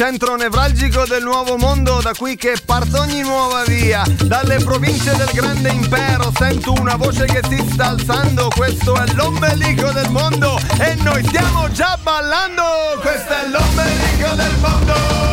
centro 0.00 0.34
nevralgico 0.34 1.04
del 1.04 1.22
nuovo 1.22 1.58
mondo, 1.58 2.00
da 2.00 2.12
qui 2.16 2.34
che 2.34 2.56
parte 2.64 2.96
ogni 2.96 3.20
nuova 3.20 3.64
via, 3.64 4.02
dalle 4.24 4.56
province 4.56 5.14
del 5.14 5.28
grande 5.30 5.68
impero 5.68 6.32
sento 6.38 6.72
una 6.80 6.96
voce 6.96 7.26
che 7.26 7.42
si 7.46 7.62
sta 7.70 7.88
alzando, 7.88 8.48
questo 8.56 8.96
è 8.96 9.04
l'ombelico 9.12 9.92
del 9.92 10.08
mondo 10.08 10.58
e 10.78 10.94
noi 11.02 11.22
stiamo 11.26 11.70
già 11.72 11.98
ballando, 12.02 12.62
questo 13.02 13.30
è 13.30 13.46
l'ombelico 13.50 14.34
del 14.36 14.56
mondo. 14.62 15.29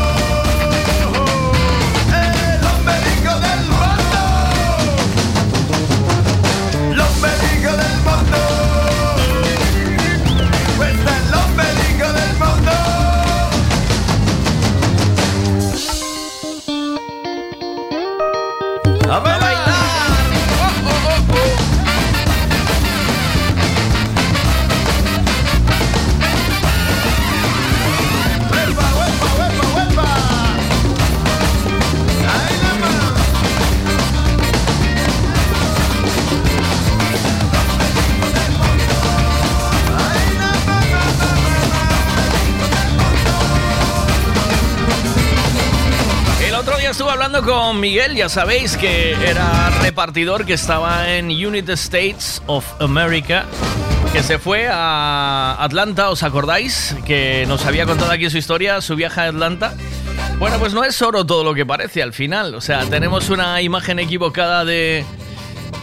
Hablando 47.28 47.52
con 47.52 47.82
Miguel, 47.82 48.16
ya 48.16 48.30
sabéis 48.30 48.78
que 48.78 49.12
era 49.12 49.70
repartidor 49.82 50.46
que 50.46 50.54
estaba 50.54 51.14
en 51.14 51.26
United 51.26 51.74
States 51.74 52.42
of 52.46 52.66
America, 52.82 53.46
que 54.14 54.24
se 54.24 54.40
fue 54.40 54.70
a 54.72 55.58
Atlanta, 55.60 56.10
¿os 56.10 56.24
acordáis? 56.24 56.96
Que 57.06 57.44
nos 57.46 57.66
había 57.66 57.86
contado 57.86 58.12
aquí 58.12 58.30
su 58.30 58.38
historia, 58.38 58.80
su 58.80 58.96
viaje 58.96 59.20
a 59.20 59.28
Atlanta. 59.28 59.74
Bueno, 60.40 60.58
pues 60.58 60.74
no 60.74 60.86
es 60.86 61.02
oro 61.02 61.26
todo 61.26 61.44
lo 61.44 61.54
que 61.54 61.66
parece 61.66 62.02
al 62.02 62.14
final, 62.14 62.56
o 62.56 62.62
sea, 62.62 62.86
tenemos 62.86 63.30
una 63.30 63.62
imagen 63.62 64.00
equivocada 64.00 64.64
de, 64.64 65.04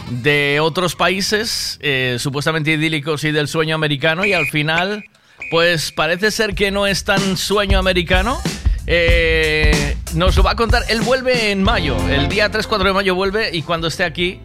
de 0.09 0.59
otros 0.59 0.95
países 0.95 1.77
eh, 1.79 2.15
supuestamente 2.17 2.71
idílicos 2.71 3.23
y 3.23 3.31
del 3.31 3.47
sueño 3.47 3.75
americano 3.75 4.25
y 4.25 4.33
al 4.33 4.47
final, 4.47 5.05
pues 5.51 5.91
parece 5.91 6.31
ser 6.31 6.55
que 6.55 6.71
no 6.71 6.87
es 6.87 7.03
tan 7.03 7.37
sueño 7.37 7.77
americano. 7.77 8.41
Eh, 8.87 9.84
nos 10.13 10.35
lo 10.35 10.43
va 10.43 10.51
a 10.51 10.55
contar, 10.55 10.83
él 10.87 11.01
vuelve 11.01 11.51
en 11.51 11.63
mayo, 11.63 11.97
el 12.09 12.29
día 12.29 12.51
3-4 12.51 12.83
de 12.83 12.93
mayo 12.93 13.15
vuelve 13.15 13.49
y 13.51 13.63
cuando 13.63 13.87
esté 13.87 14.03
aquí 14.03 14.41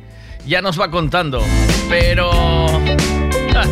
ya 0.47 0.63
nos 0.63 0.81
va 0.81 0.91
contando. 0.91 1.43
Pero 1.89 2.31
ja, 3.53 3.65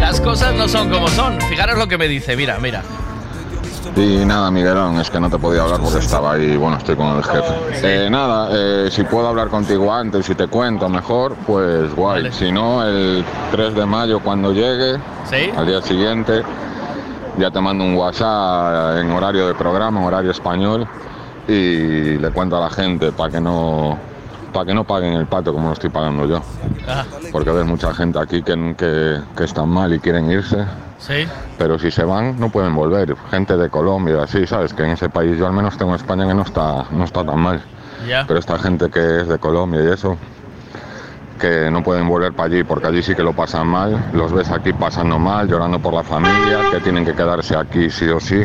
las 0.00 0.20
cosas 0.20 0.54
no 0.54 0.68
son 0.68 0.90
como 0.90 1.08
son. 1.08 1.40
Fijaros 1.42 1.78
lo 1.78 1.88
que 1.88 1.98
me 1.98 2.08
dice, 2.08 2.36
mira, 2.36 2.58
mira. 2.58 2.82
Y 3.96 4.24
nada, 4.24 4.50
Miguelón, 4.50 5.00
es 5.00 5.10
que 5.10 5.18
no 5.18 5.28
te 5.28 5.38
podía 5.38 5.62
hablar 5.62 5.80
porque 5.80 5.98
estaba 5.98 6.34
ahí, 6.34 6.56
bueno, 6.56 6.76
estoy 6.76 6.94
con 6.96 7.16
el 7.16 7.24
jefe. 7.24 7.54
Eh, 7.82 8.10
nada, 8.10 8.48
eh, 8.52 8.88
si 8.90 9.02
puedo 9.02 9.26
hablar 9.26 9.48
contigo 9.48 9.92
antes 9.92 10.28
y 10.28 10.34
te 10.34 10.46
cuento 10.46 10.88
mejor, 10.88 11.34
pues 11.46 11.92
guay. 11.94 12.30
Si 12.30 12.52
no, 12.52 12.86
el 12.86 13.24
3 13.50 13.74
de 13.74 13.86
mayo 13.86 14.20
cuando 14.20 14.52
llegue, 14.52 14.96
al 15.56 15.66
día 15.66 15.82
siguiente, 15.82 16.42
ya 17.38 17.50
te 17.50 17.60
mando 17.60 17.84
un 17.84 17.94
WhatsApp 17.94 18.98
en 18.98 19.10
horario 19.10 19.48
de 19.48 19.54
programa, 19.54 20.00
en 20.00 20.06
horario 20.06 20.30
español, 20.30 20.86
y 21.52 22.18
le 22.18 22.30
cuento 22.30 22.56
a 22.56 22.60
la 22.60 22.70
gente 22.70 23.12
para 23.12 23.30
que 23.32 23.40
no 23.40 23.98
para 24.52 24.66
que 24.66 24.74
no 24.74 24.82
paguen 24.84 25.12
el 25.14 25.26
pato 25.26 25.52
como 25.52 25.68
lo 25.68 25.74
estoy 25.74 25.90
pagando 25.90 26.26
yo. 26.26 26.42
Ah, 26.88 27.04
Porque 27.30 27.50
ves 27.52 27.64
mucha 27.66 27.94
gente 27.94 28.18
aquí 28.18 28.42
que, 28.42 28.74
que, 28.76 29.20
que 29.36 29.44
están 29.44 29.68
mal 29.68 29.94
y 29.94 30.00
quieren 30.00 30.28
irse. 30.30 30.64
sí. 30.98 31.26
Pero 31.56 31.78
si 31.78 31.90
se 31.92 32.02
van, 32.04 32.40
no 32.40 32.48
pueden 32.50 32.74
volver. 32.74 33.14
Gente 33.30 33.56
de 33.56 33.68
Colombia, 33.70 34.22
así, 34.24 34.46
¿sabes? 34.46 34.74
Que 34.74 34.82
en 34.82 34.90
ese 34.90 35.08
país 35.08 35.38
yo 35.38 35.46
al 35.46 35.52
menos 35.52 35.76
tengo 35.78 35.94
España 35.94 36.26
que 36.26 36.34
no 36.34 36.42
está, 36.42 36.84
no 36.90 37.04
está 37.04 37.24
tan 37.24 37.38
mal. 37.38 37.62
Pero 38.26 38.40
esta 38.40 38.58
gente 38.58 38.90
que 38.90 39.20
es 39.20 39.28
de 39.28 39.38
Colombia 39.38 39.82
y 39.84 39.88
eso, 39.88 40.16
que 41.38 41.70
no 41.70 41.82
pueden 41.82 42.08
volver 42.08 42.32
para 42.32 42.46
allí 42.48 42.64
porque 42.64 42.86
allí 42.88 43.02
sí 43.02 43.14
que 43.14 43.22
lo 43.22 43.32
pasan 43.34 43.66
mal. 43.68 44.10
Los 44.14 44.32
ves 44.32 44.50
aquí 44.50 44.72
pasando 44.72 45.18
mal, 45.18 45.48
llorando 45.48 45.78
por 45.78 45.94
la 45.94 46.02
familia, 46.02 46.58
que 46.72 46.80
tienen 46.80 47.04
que 47.04 47.14
quedarse 47.14 47.56
aquí 47.56 47.88
sí 47.90 48.08
o 48.08 48.18
sí. 48.18 48.44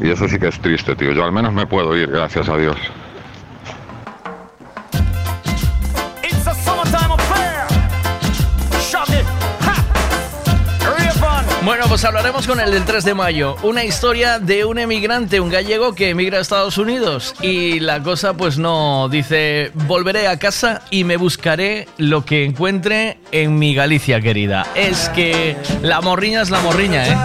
Y 0.00 0.10
eso 0.10 0.28
sí 0.28 0.38
que 0.38 0.48
es 0.48 0.58
triste, 0.60 0.96
tío. 0.96 1.12
Yo 1.12 1.24
al 1.24 1.32
menos 1.32 1.52
me 1.52 1.66
puedo 1.66 1.96
ir, 1.96 2.10
gracias 2.10 2.48
a 2.48 2.56
Dios. 2.56 2.76
Bueno, 11.62 11.84
pues 11.88 12.04
hablaremos 12.06 12.46
con 12.46 12.58
el 12.58 12.70
del 12.72 12.84
3 12.84 13.04
de 13.04 13.14
mayo. 13.14 13.54
Una 13.62 13.84
historia 13.84 14.38
de 14.38 14.64
un 14.64 14.78
emigrante, 14.78 15.40
un 15.40 15.50
gallego 15.50 15.94
que 15.94 16.08
emigra 16.08 16.38
a 16.38 16.40
Estados 16.40 16.78
Unidos. 16.78 17.34
Y 17.42 17.80
la 17.80 18.02
cosa 18.02 18.32
pues 18.32 18.58
no 18.58 19.08
dice, 19.10 19.70
volveré 19.86 20.26
a 20.26 20.38
casa 20.38 20.82
y 20.90 21.04
me 21.04 21.18
buscaré 21.18 21.86
lo 21.98 22.24
que 22.24 22.44
encuentre 22.44 23.18
en 23.30 23.58
mi 23.58 23.74
Galicia 23.74 24.22
querida. 24.22 24.66
Es 24.74 25.10
que 25.10 25.54
la 25.82 26.00
morriña 26.00 26.40
es 26.42 26.50
la 26.50 26.60
morriña, 26.60 27.06
¿eh? 27.06 27.16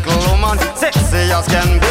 Little 0.00 0.18
woman, 0.30 0.58
sexy 0.76 1.32
as 1.32 1.46
can 1.46 1.80
be. 1.80 1.85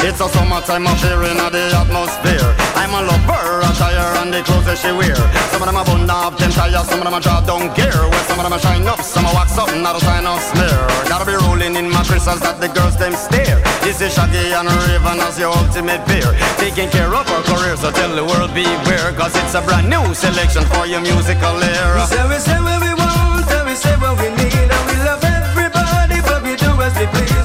It's 0.00 0.20
a 0.20 0.28
summertime 0.28 0.86
affair 0.86 1.22
in 1.28 1.36
the 1.36 1.64
atmosphere. 1.76 2.50
I'm 2.76 2.92
a 2.96 3.00
lover, 3.04 3.60
attire 3.64 4.16
and 4.20 4.32
the 4.32 4.42
clothes 4.42 4.66
that 4.66 4.78
she 4.78 4.92
wear. 4.92 5.16
Some 5.52 5.60
of 5.62 5.68
them 5.68 5.76
are 5.76 5.84
bun 5.84 6.08
up, 6.08 6.38
them 6.38 6.50
tires, 6.50 6.88
some 6.88 7.00
of 7.00 7.04
them 7.04 7.14
are 7.14 7.20
drop 7.20 7.46
down 7.46 7.68
gear. 7.76 7.92
Well, 7.92 8.24
some 8.24 8.38
of 8.40 8.44
them 8.44 8.52
are 8.52 8.62
shine 8.62 8.86
up, 8.88 9.00
some 9.02 9.26
are 9.26 9.34
wax 9.34 9.58
up, 9.58 9.68
not 9.76 9.96
a 9.96 10.00
sign 10.00 10.24
of 10.26 10.40
smear. 10.40 10.80
Gotta 11.08 11.26
be 11.28 11.36
rolling 11.36 11.76
in 11.76 11.90
my 11.90 12.02
crystals 12.04 12.40
that 12.40 12.60
the 12.60 12.68
girls 12.72 12.96
them 12.96 13.12
stare. 13.12 13.60
This 13.84 14.00
is 14.00 14.12
Shaggy 14.14 14.52
and 14.56 14.68
Raven 14.88 15.20
as 15.20 15.38
your 15.38 15.52
ultimate 15.52 16.02
peer. 16.08 16.30
Taking 16.56 16.88
care 16.88 17.12
of 17.12 17.26
our 17.28 17.42
career, 17.44 17.76
so 17.76 17.90
tell 17.90 18.12
the 18.14 18.24
world 18.24 18.52
beware. 18.56 19.12
Cause 19.16 19.36
it's 19.36 19.54
a 19.54 19.62
brand 19.62 19.88
new 19.88 20.14
selection 20.14 20.64
for 20.72 20.86
your 20.86 21.00
musical 21.00 21.56
era. 21.60 22.00
We 22.00 22.08
say, 22.08 22.24
we 22.28 22.38
say 22.40 22.58
what 22.60 22.80
we 22.80 22.92
want, 22.96 23.48
and 23.50 23.64
we 23.68 23.74
say 23.76 23.94
what 24.00 24.16
we 24.16 24.28
need, 24.36 24.68
and 24.68 24.84
we 24.88 24.96
love 25.04 25.22
everybody, 25.24 26.18
but 26.24 26.40
we 26.40 26.56
do 26.56 26.70
as 26.80 26.94
we 26.96 27.06
please. 27.12 27.39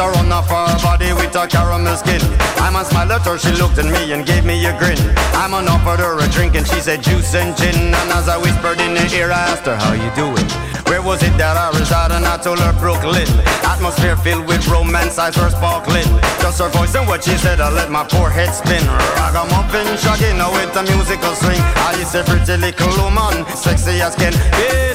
Sweater 0.00 0.16
on 0.16 0.32
off 0.32 0.48
her 0.48 0.64
body 0.80 1.12
with 1.12 1.36
a 1.36 1.46
caramel 1.46 1.94
skin. 1.94 2.24
I'm 2.56 2.74
a 2.74 2.88
smile 2.88 3.12
at 3.12 3.20
her, 3.28 3.36
she 3.36 3.52
looked 3.60 3.76
at 3.76 3.84
me 3.84 4.16
and 4.16 4.24
gave 4.24 4.46
me 4.46 4.56
a 4.64 4.72
grin. 4.80 4.96
I'm 5.36 5.52
on 5.52 5.68
offered 5.68 6.00
her 6.00 6.16
a 6.16 6.26
drink 6.32 6.56
and 6.56 6.66
she 6.66 6.80
said 6.80 7.02
juice 7.02 7.34
and 7.34 7.54
gin. 7.54 7.76
And 7.92 8.08
as 8.16 8.26
I 8.26 8.40
whispered 8.40 8.80
in 8.80 8.96
her 8.96 9.08
ear, 9.12 9.28
I 9.28 9.52
asked 9.52 9.68
her, 9.68 9.76
how 9.76 9.92
you 9.92 10.08
doing? 10.16 10.48
Where 10.88 11.02
was 11.02 11.22
it 11.22 11.36
that 11.36 11.60
I 11.60 11.68
reside? 11.78 12.12
And 12.12 12.24
I 12.24 12.38
told 12.40 12.60
her 12.60 12.72
Brooklyn. 12.80 13.28
Atmosphere 13.60 14.16
filled 14.16 14.48
with 14.48 14.66
romance, 14.68 15.18
eyes 15.18 15.36
were 15.36 15.52
sparkling. 15.52 16.08
Just 16.40 16.64
her 16.64 16.70
voice 16.72 16.94
and 16.94 17.06
what 17.06 17.22
she 17.22 17.36
said, 17.36 17.60
I 17.60 17.68
let 17.68 17.90
my 17.90 18.08
poor 18.08 18.30
head 18.30 18.56
spin. 18.56 18.80
Ragamuffin, 19.20 19.84
shaggy, 20.00 20.32
now 20.32 20.48
with 20.48 20.72
a 20.80 20.82
musical 20.96 21.36
swing. 21.36 21.60
I 21.84 21.92
a 22.00 22.24
pretty 22.24 22.56
little 22.56 22.88
woman, 23.04 23.44
sexy 23.52 24.00
as 24.00 24.16
can 24.16 24.32
be. 24.32 24.89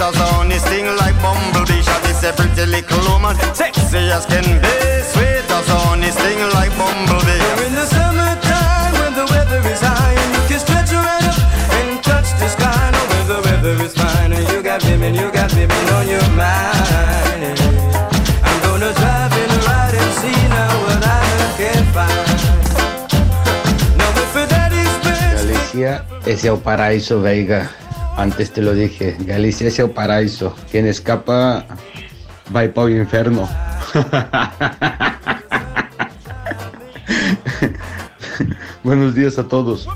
As 0.00 0.14
honey, 0.14 0.58
sting 0.58 0.86
like 0.96 1.20
bumblebee. 1.20 1.82
Shaggy 1.82 2.10
is 2.10 2.22
a 2.22 2.32
pretty 2.32 2.64
little 2.66 3.02
woman, 3.10 3.34
sexy 3.52 3.98
as 3.98 4.24
can 4.26 4.46
be. 4.62 4.74
Sweet 5.10 5.50
as 5.50 5.66
honey, 5.66 6.10
sting 6.10 6.38
like 6.54 6.70
bumblebee. 6.78 7.42
We're 7.58 7.66
in 7.66 7.74
the 7.74 7.84
summertime 7.84 8.92
when 9.00 9.12
the 9.18 9.26
weather 9.26 9.60
is 9.68 9.80
high 9.82 10.14
and 10.14 10.30
you 10.34 10.42
can 10.48 10.60
stretch 10.60 10.92
right 10.94 11.24
up 11.26 11.36
and 11.82 12.02
touch 12.02 12.30
the 12.38 12.48
sky. 12.48 12.90
Now 12.94 13.04
when 13.10 13.24
the 13.26 13.40
weather 13.42 13.74
is 13.82 13.92
fine 13.94 14.32
and 14.32 14.46
you 14.48 14.62
got 14.62 14.84
women, 14.84 15.14
you 15.14 15.30
got 15.32 15.52
women 15.52 15.84
on 15.98 16.06
your 16.06 16.28
mind. 16.38 17.58
I'm 18.46 18.58
gonna 18.62 18.94
drive 18.94 19.34
and 19.34 19.52
ride 19.66 19.94
and 19.98 20.12
see 20.22 20.40
now 20.48 20.72
what 20.86 21.02
I 21.02 21.26
can 21.58 21.84
find. 21.90 22.38
Now 23.98 24.10
if 24.14 24.32
her 24.32 24.46
daddy's 24.46 24.96
best, 25.02 25.42
Galicia 25.42 26.04
es 26.24 26.44
el 26.44 26.58
paraíso, 26.58 27.20
Veiga. 27.20 27.68
Antes 28.18 28.52
te 28.52 28.60
lo 28.62 28.74
dije, 28.74 29.16
Galicia 29.20 29.68
es 29.68 29.78
el 29.78 29.90
paraíso. 29.90 30.56
Quien 30.72 30.88
escapa 30.88 31.64
va 32.54 32.68
para 32.74 32.88
el 32.88 32.96
infierno. 32.96 33.48
Buenos 38.82 39.14
días 39.14 39.38
a 39.38 39.44
todos. 39.44 39.88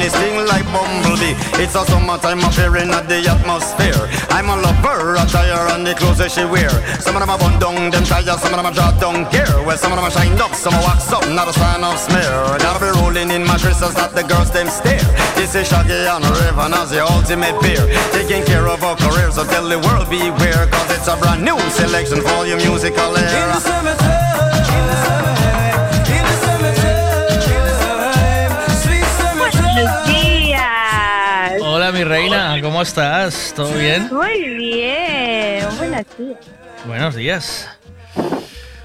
As 0.00 0.14
honey, 0.14 0.32
sting 0.32 0.46
like 0.48 0.64
bumblebee. 0.72 1.36
It's 1.60 1.76
a 1.76 1.84
summertime 1.84 2.40
affair 2.40 2.76
in 2.76 2.88
the 2.88 3.20
atmosphere. 3.28 4.08
I'm 4.32 4.48
a 4.48 4.56
lover, 4.56 5.16
attire 5.20 5.68
and 5.76 5.86
the 5.86 5.94
clothes 5.94 6.18
that 6.18 6.32
she 6.32 6.44
wear. 6.44 6.72
Some 7.04 7.16
of 7.16 7.20
them 7.20 7.28
are 7.28 7.36
bun 7.36 7.60
down, 7.60 7.90
them 7.90 8.04
tires, 8.04 8.40
some 8.40 8.52
of 8.52 8.56
them 8.56 8.64
are 8.64 8.72
drop 8.72 8.96
down 8.96 9.28
gear. 9.28 9.60
Well, 9.60 9.76
some 9.76 9.92
of 9.92 10.00
them 10.00 10.06
are 10.08 10.10
shined 10.10 10.40
up, 10.40 10.54
some 10.56 10.72
are 10.72 10.80
wax 10.80 11.12
up, 11.12 11.28
not 11.28 11.48
a 11.48 11.52
sign 11.52 11.84
of 11.84 12.00
smear. 12.00 12.32
Gotta 12.64 12.80
be 12.80 12.88
rolling 12.96 13.28
in 13.28 13.44
my 13.44 13.60
crystals 13.60 13.94
that 14.00 14.16
the 14.16 14.24
girls 14.24 14.50
them 14.50 14.72
stare. 14.72 15.04
This 15.36 15.52
is 15.54 15.68
Shaggy 15.68 15.92
and 15.92 16.24
Raven 16.24 16.72
as 16.72 16.88
the 16.88 17.04
ultimate 17.04 17.60
peer. 17.60 17.84
Taking 18.16 18.44
care 18.48 18.68
of 18.72 18.80
our 18.80 18.96
careers, 18.96 19.36
so 19.36 19.44
tell 19.44 19.68
the 19.68 19.76
world 19.84 20.08
beware. 20.08 20.64
Cause 20.72 20.88
it's 20.96 21.08
a 21.12 21.16
brand 21.20 21.44
new 21.44 21.60
selection 21.76 22.24
for 22.24 22.48
your 22.48 22.56
musical 22.56 23.12
era. 23.20 23.60
Buenos 23.60 25.19
Hola, 31.90 31.98
mi 31.98 32.04
reina, 32.04 32.60
¿cómo 32.62 32.82
estás? 32.82 33.52
¿Todo 33.56 33.72
bien? 33.76 34.08
Muy 34.12 34.48
bien. 34.54 35.64
Buenos 35.76 36.06
días. 36.16 36.38
Buenos 36.86 37.14
días. 37.16 37.78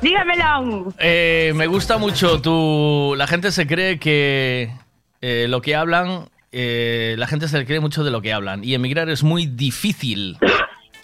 Dígamelo. 0.01 0.91
Eh, 0.97 1.53
me 1.56 1.68
gusta 1.68 1.99
mucho 1.99 2.41
tu... 2.41 3.14
La 3.16 3.28
gente 3.28 3.51
se 3.51 3.68
cree 3.68 3.99
que 3.99 4.72
eh, 5.22 5.45
lo 5.47 5.62
que 5.62 5.76
hablan... 5.76 6.30
eh, 6.51 7.14
la 7.20 7.28
gente 7.28 7.47
se 7.47 7.64
cree 7.64 7.80
mucho 7.80 8.03
de 8.03 8.10
lo 8.10 8.24
que 8.24 8.34
hablan. 8.34 8.64
Y 8.64 8.74
emigrar 8.74 9.08
es 9.10 9.22
muy 9.22 9.45
difícil. 9.45 10.39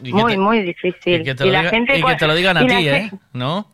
Y 0.02 0.12
Muy, 0.14 0.32
te- 0.34 0.38
muy 0.40 0.64
difícil. 0.64 1.22
Y 1.22 1.24
que 1.24 1.36
te 1.36 1.46
lo, 1.46 1.52
la 1.52 1.62
diga- 1.66 1.70
gente 1.70 2.00
y 2.00 2.04
que 2.04 2.16
te 2.16 2.26
lo 2.26 2.34
digan 2.34 2.58
a 2.58 2.64
y 2.64 2.68
ti, 2.68 2.88
¿eh? 2.90 3.12
¿No? 3.34 3.68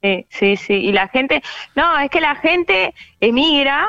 Sí, 0.00 0.24
sí, 0.30 0.56
sí. 0.56 0.74
Y 0.74 0.92
la 0.92 1.08
gente, 1.08 1.42
no, 1.74 1.98
es 1.98 2.10
que 2.12 2.20
la 2.20 2.36
gente 2.36 2.94
emigra, 3.20 3.88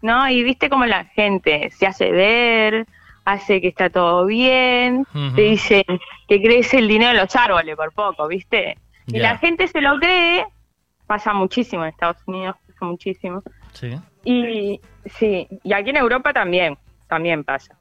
¿no? 0.00 0.30
Y 0.30 0.42
viste 0.44 0.70
cómo 0.70 0.86
la 0.86 1.04
gente 1.04 1.70
se 1.78 1.86
hace 1.86 2.10
ver, 2.10 2.86
hace 3.24 3.60
que 3.60 3.68
está 3.68 3.90
todo 3.90 4.26
bien, 4.26 5.06
te 5.34 5.42
dicen 5.42 5.84
que 6.28 6.42
crece 6.42 6.78
el 6.78 6.88
dinero 6.88 7.12
en 7.12 7.18
los 7.18 7.34
árboles 7.34 7.76
por 7.76 7.92
poco, 7.92 8.28
¿viste? 8.28 8.78
Y 9.06 9.18
la 9.18 9.38
gente 9.38 9.66
se 9.68 9.80
lo 9.80 9.98
cree, 9.98 10.46
pasa 11.06 11.32
muchísimo 11.32 11.84
en 11.84 11.90
Estados 11.90 12.18
Unidos, 12.26 12.56
pasa 12.66 12.84
muchísimo. 12.84 13.42
Sí. 13.72 13.94
Y 14.24 14.80
sí, 15.06 15.48
y 15.62 15.72
aquí 15.72 15.90
en 15.90 15.96
Europa 15.96 16.32
también, 16.32 16.78
también 17.08 17.44
pasa. 17.44 17.78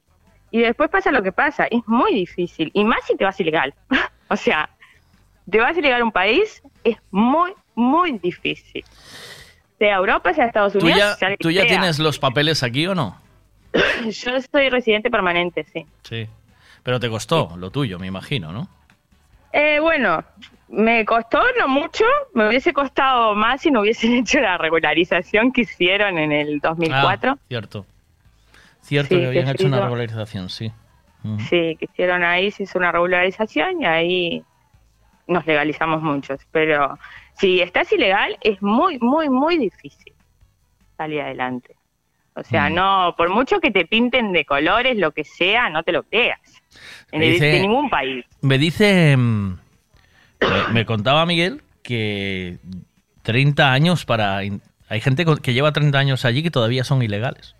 Y 0.52 0.60
después 0.60 0.90
pasa 0.90 1.12
lo 1.12 1.24
que 1.24 1.32
pasa, 1.32 1.66
es 1.66 1.82
muy 1.88 2.14
difícil, 2.14 2.72
y 2.74 2.84
más 2.84 3.00
si 3.06 3.16
te 3.16 3.24
vas 3.24 3.40
ilegal. 3.40 3.74
o 4.30 4.36
sea, 4.36 4.70
te 5.50 5.60
vas 5.60 5.78
ilegal 5.78 6.02
a 6.02 6.06
un 6.06 6.12
país, 6.12 6.62
es 6.84 6.98
muy, 7.12 7.54
muy 7.76 8.18
difícil. 8.20 8.84
Sea 9.78 9.96
Europa, 9.96 10.34
sea 10.34 10.46
Estados 10.46 10.74
¿Tú 10.74 10.80
Unidos, 10.80 11.00
ya, 11.00 11.16
sea 11.16 11.38
¿Tú 11.38 11.52
ya 11.52 11.66
tienes 11.66 12.00
los 12.00 12.20
papeles 12.20 12.64
aquí 12.64 12.88
o 12.88 12.96
no? 12.96 13.23
Yo 14.06 14.42
soy 14.42 14.70
residente 14.70 15.10
permanente, 15.10 15.66
sí. 15.72 15.86
Sí. 16.04 16.28
Pero 16.84 17.00
te 17.00 17.10
costó 17.10 17.56
lo 17.58 17.72
tuyo, 17.72 17.98
me 18.00 18.08
imagino, 18.08 18.52
¿no? 18.52 18.68
Eh, 19.54 19.80
bueno, 19.80 20.24
me 20.70 21.06
costó 21.06 21.40
no 21.60 21.68
mucho, 21.68 22.04
me 22.34 22.48
hubiese 22.48 22.74
costado 22.74 23.36
más 23.36 23.62
si 23.62 23.72
no 23.72 23.82
hubiesen 23.82 24.14
hecho 24.20 24.40
la 24.40 24.58
regularización 24.58 25.52
que 25.52 25.62
hicieron 25.62 26.18
en 26.18 26.32
el 26.32 26.60
2004. 26.60 27.32
Ah, 27.32 27.38
cierto. 27.48 27.86
Cierto 28.82 29.16
Sí, 29.16 29.22
que 29.22 29.28
habían 29.28 29.46
que 29.46 29.52
hecho 29.52 29.68
una 29.68 29.82
regularización, 29.82 30.50
sí. 30.50 30.72
Sí, 31.50 31.78
que 31.80 31.86
hicieron 31.86 32.22
ahí, 32.22 32.52
se 32.52 32.64
hizo 32.64 32.78
una 32.78 32.92
regularización 32.92 33.82
y 33.82 33.86
ahí 33.86 34.44
nos 35.26 35.46
legalizamos 35.46 36.02
muchos. 36.02 36.42
Pero 36.52 37.00
si 37.38 37.62
estás 37.62 37.90
ilegal, 37.94 38.38
es 38.42 38.62
muy, 38.62 39.00
muy, 39.00 39.30
muy 39.30 39.58
difícil 39.58 40.14
salir 40.98 41.22
adelante. 41.22 41.78
O 42.36 42.44
sea, 42.44 42.70
Mm. 42.70 42.74
no, 42.76 43.14
por 43.18 43.30
mucho 43.30 43.60
que 43.60 43.70
te 43.72 43.86
pinten 43.86 44.32
de 44.34 44.44
colores, 44.46 44.98
lo 44.98 45.12
que 45.12 45.24
sea, 45.24 45.70
no 45.70 45.84
te 45.84 45.92
lo 45.92 46.04
creas. 46.04 46.40
En 47.12 47.22
dice- 47.22 47.46
de 47.46 47.60
ningún 47.62 47.90
país. 47.90 48.26
Me 48.42 48.58
dice. 48.58 49.16
mm, 49.18 49.58
Me, 50.74 50.86
contaba 50.86 51.26
Miguel 51.26 51.62
que 51.84 52.58
30 53.22 53.72
años 53.72 54.04
para. 54.06 54.38
Hay 54.38 55.02
gente 55.02 55.26
que 55.42 55.54
lleva 55.54 55.72
30 55.72 55.98
años 56.00 56.26
allí 56.26 56.44
que 56.44 56.52
todavía 56.52 56.84
son 56.84 57.02
ilegales. 57.02 57.56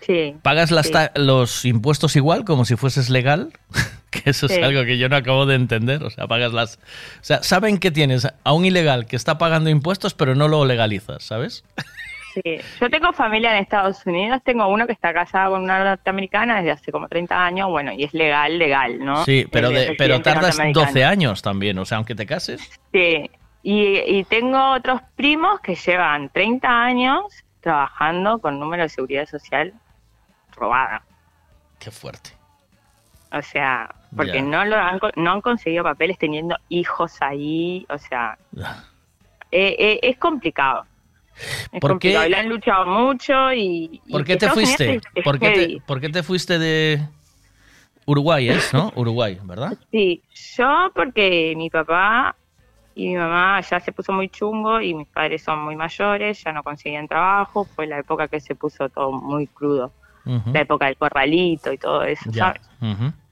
Sí. 0.00 0.34
¿Pagas 0.42 0.70
las 0.70 0.86
sí. 0.86 0.92
los 1.16 1.64
impuestos 1.66 2.16
igual 2.16 2.44
como 2.46 2.64
si 2.64 2.76
fueses 2.76 3.10
legal? 3.10 3.52
que 4.10 4.30
eso 4.30 4.46
es 4.46 4.56
algo 4.62 4.84
que 4.84 4.96
yo 4.96 5.10
no 5.10 5.16
acabo 5.16 5.44
de 5.44 5.56
entender. 5.56 6.02
O 6.02 6.08
sea, 6.08 6.26
pagas 6.26 6.52
las. 6.54 6.76
O 6.76 7.24
sea, 7.24 7.42
saben 7.42 7.76
que 7.78 7.90
tienes 7.90 8.26
a 8.42 8.52
un 8.54 8.64
ilegal 8.64 9.04
que 9.06 9.16
está 9.16 9.36
pagando 9.36 9.68
impuestos, 9.68 10.14
pero 10.14 10.34
no 10.34 10.48
lo 10.48 10.64
legalizas, 10.64 11.22
¿sabes? 11.24 11.64
Sí. 12.34 12.58
Yo 12.80 12.90
tengo 12.90 13.12
familia 13.12 13.56
en 13.56 13.62
Estados 13.62 14.04
Unidos, 14.06 14.40
tengo 14.44 14.66
uno 14.68 14.86
que 14.86 14.92
está 14.92 15.12
casado 15.12 15.52
con 15.52 15.62
una 15.62 15.82
norteamericana 15.82 16.56
desde 16.56 16.72
hace 16.72 16.92
como 16.92 17.08
30 17.08 17.44
años, 17.44 17.68
bueno, 17.68 17.92
y 17.92 18.04
es 18.04 18.14
legal, 18.14 18.58
legal, 18.58 18.98
¿no? 18.98 19.24
Sí, 19.24 19.46
pero, 19.50 19.70
de, 19.70 19.94
pero 19.96 20.20
tardas 20.20 20.58
norteamericano. 20.58 20.86
12 20.86 21.04
años 21.04 21.42
también. 21.42 21.78
O 21.78 21.84
sea, 21.84 21.96
aunque 21.96 22.14
te 22.14 22.26
cases. 22.26 22.70
Sí, 22.92 23.30
y, 23.62 23.98
y 24.06 24.24
tengo 24.24 24.72
otros 24.72 25.00
primos 25.16 25.60
que 25.60 25.74
llevan 25.74 26.28
30 26.28 26.68
años 26.68 27.22
trabajando 27.60 28.38
con 28.38 28.58
número 28.58 28.84
de 28.84 28.88
seguridad 28.88 29.26
social 29.26 29.72
robada. 30.52 31.02
Qué 31.78 31.90
fuerte. 31.90 32.30
O 33.32 33.42
sea, 33.42 33.94
porque 34.16 34.40
no 34.40 34.64
lo 34.64 34.76
han, 34.76 34.98
no 35.16 35.32
han 35.32 35.40
conseguido 35.40 35.84
papeles 35.84 36.18
teniendo 36.18 36.56
hijos 36.68 37.20
ahí, 37.20 37.86
o 37.90 37.98
sea, 37.98 38.38
eh, 39.50 39.76
eh, 39.78 40.00
es 40.02 40.16
complicado. 40.16 40.86
Es 41.72 41.80
¿Por 41.80 41.98
qué- 41.98 42.10
y 42.12 42.34
han 42.34 42.48
luchado 42.48 42.86
mucho 42.86 43.52
y... 43.52 44.00
y 44.06 44.12
¿Por 44.12 44.24
qué 44.24 44.36
te 44.36 44.48
fuiste? 44.50 45.00
¿Por 45.24 45.38
qué 45.38 45.50
te, 45.50 45.82
por 45.86 46.00
qué 46.00 46.08
te 46.08 46.22
fuiste 46.22 46.58
de 46.58 47.00
Uruguay, 48.06 48.48
es, 48.48 48.72
no? 48.72 48.92
Uruguay, 48.96 49.38
¿verdad? 49.44 49.76
Sí, 49.90 50.22
yo 50.56 50.90
porque 50.94 51.54
mi 51.56 51.70
papá 51.70 52.34
y 52.94 53.08
mi 53.08 53.16
mamá 53.16 53.60
ya 53.60 53.78
se 53.78 53.92
puso 53.92 54.12
muy 54.12 54.28
chungo 54.28 54.80
y 54.80 54.94
mis 54.94 55.06
padres 55.08 55.42
son 55.44 55.62
muy 55.62 55.76
mayores, 55.76 56.42
ya 56.42 56.52
no 56.52 56.62
conseguían 56.64 57.06
trabajo, 57.06 57.64
fue 57.64 57.86
la 57.86 57.98
época 58.00 58.26
que 58.28 58.40
se 58.40 58.54
puso 58.56 58.88
todo 58.88 59.12
muy 59.12 59.46
crudo, 59.46 59.92
la 60.52 60.60
época 60.62 60.86
del 60.86 60.96
corralito 60.96 61.72
y 61.72 61.78
todo 61.78 62.02
eso, 62.02 62.28
Ya. 62.32 62.54
¿sabes? 62.80 63.12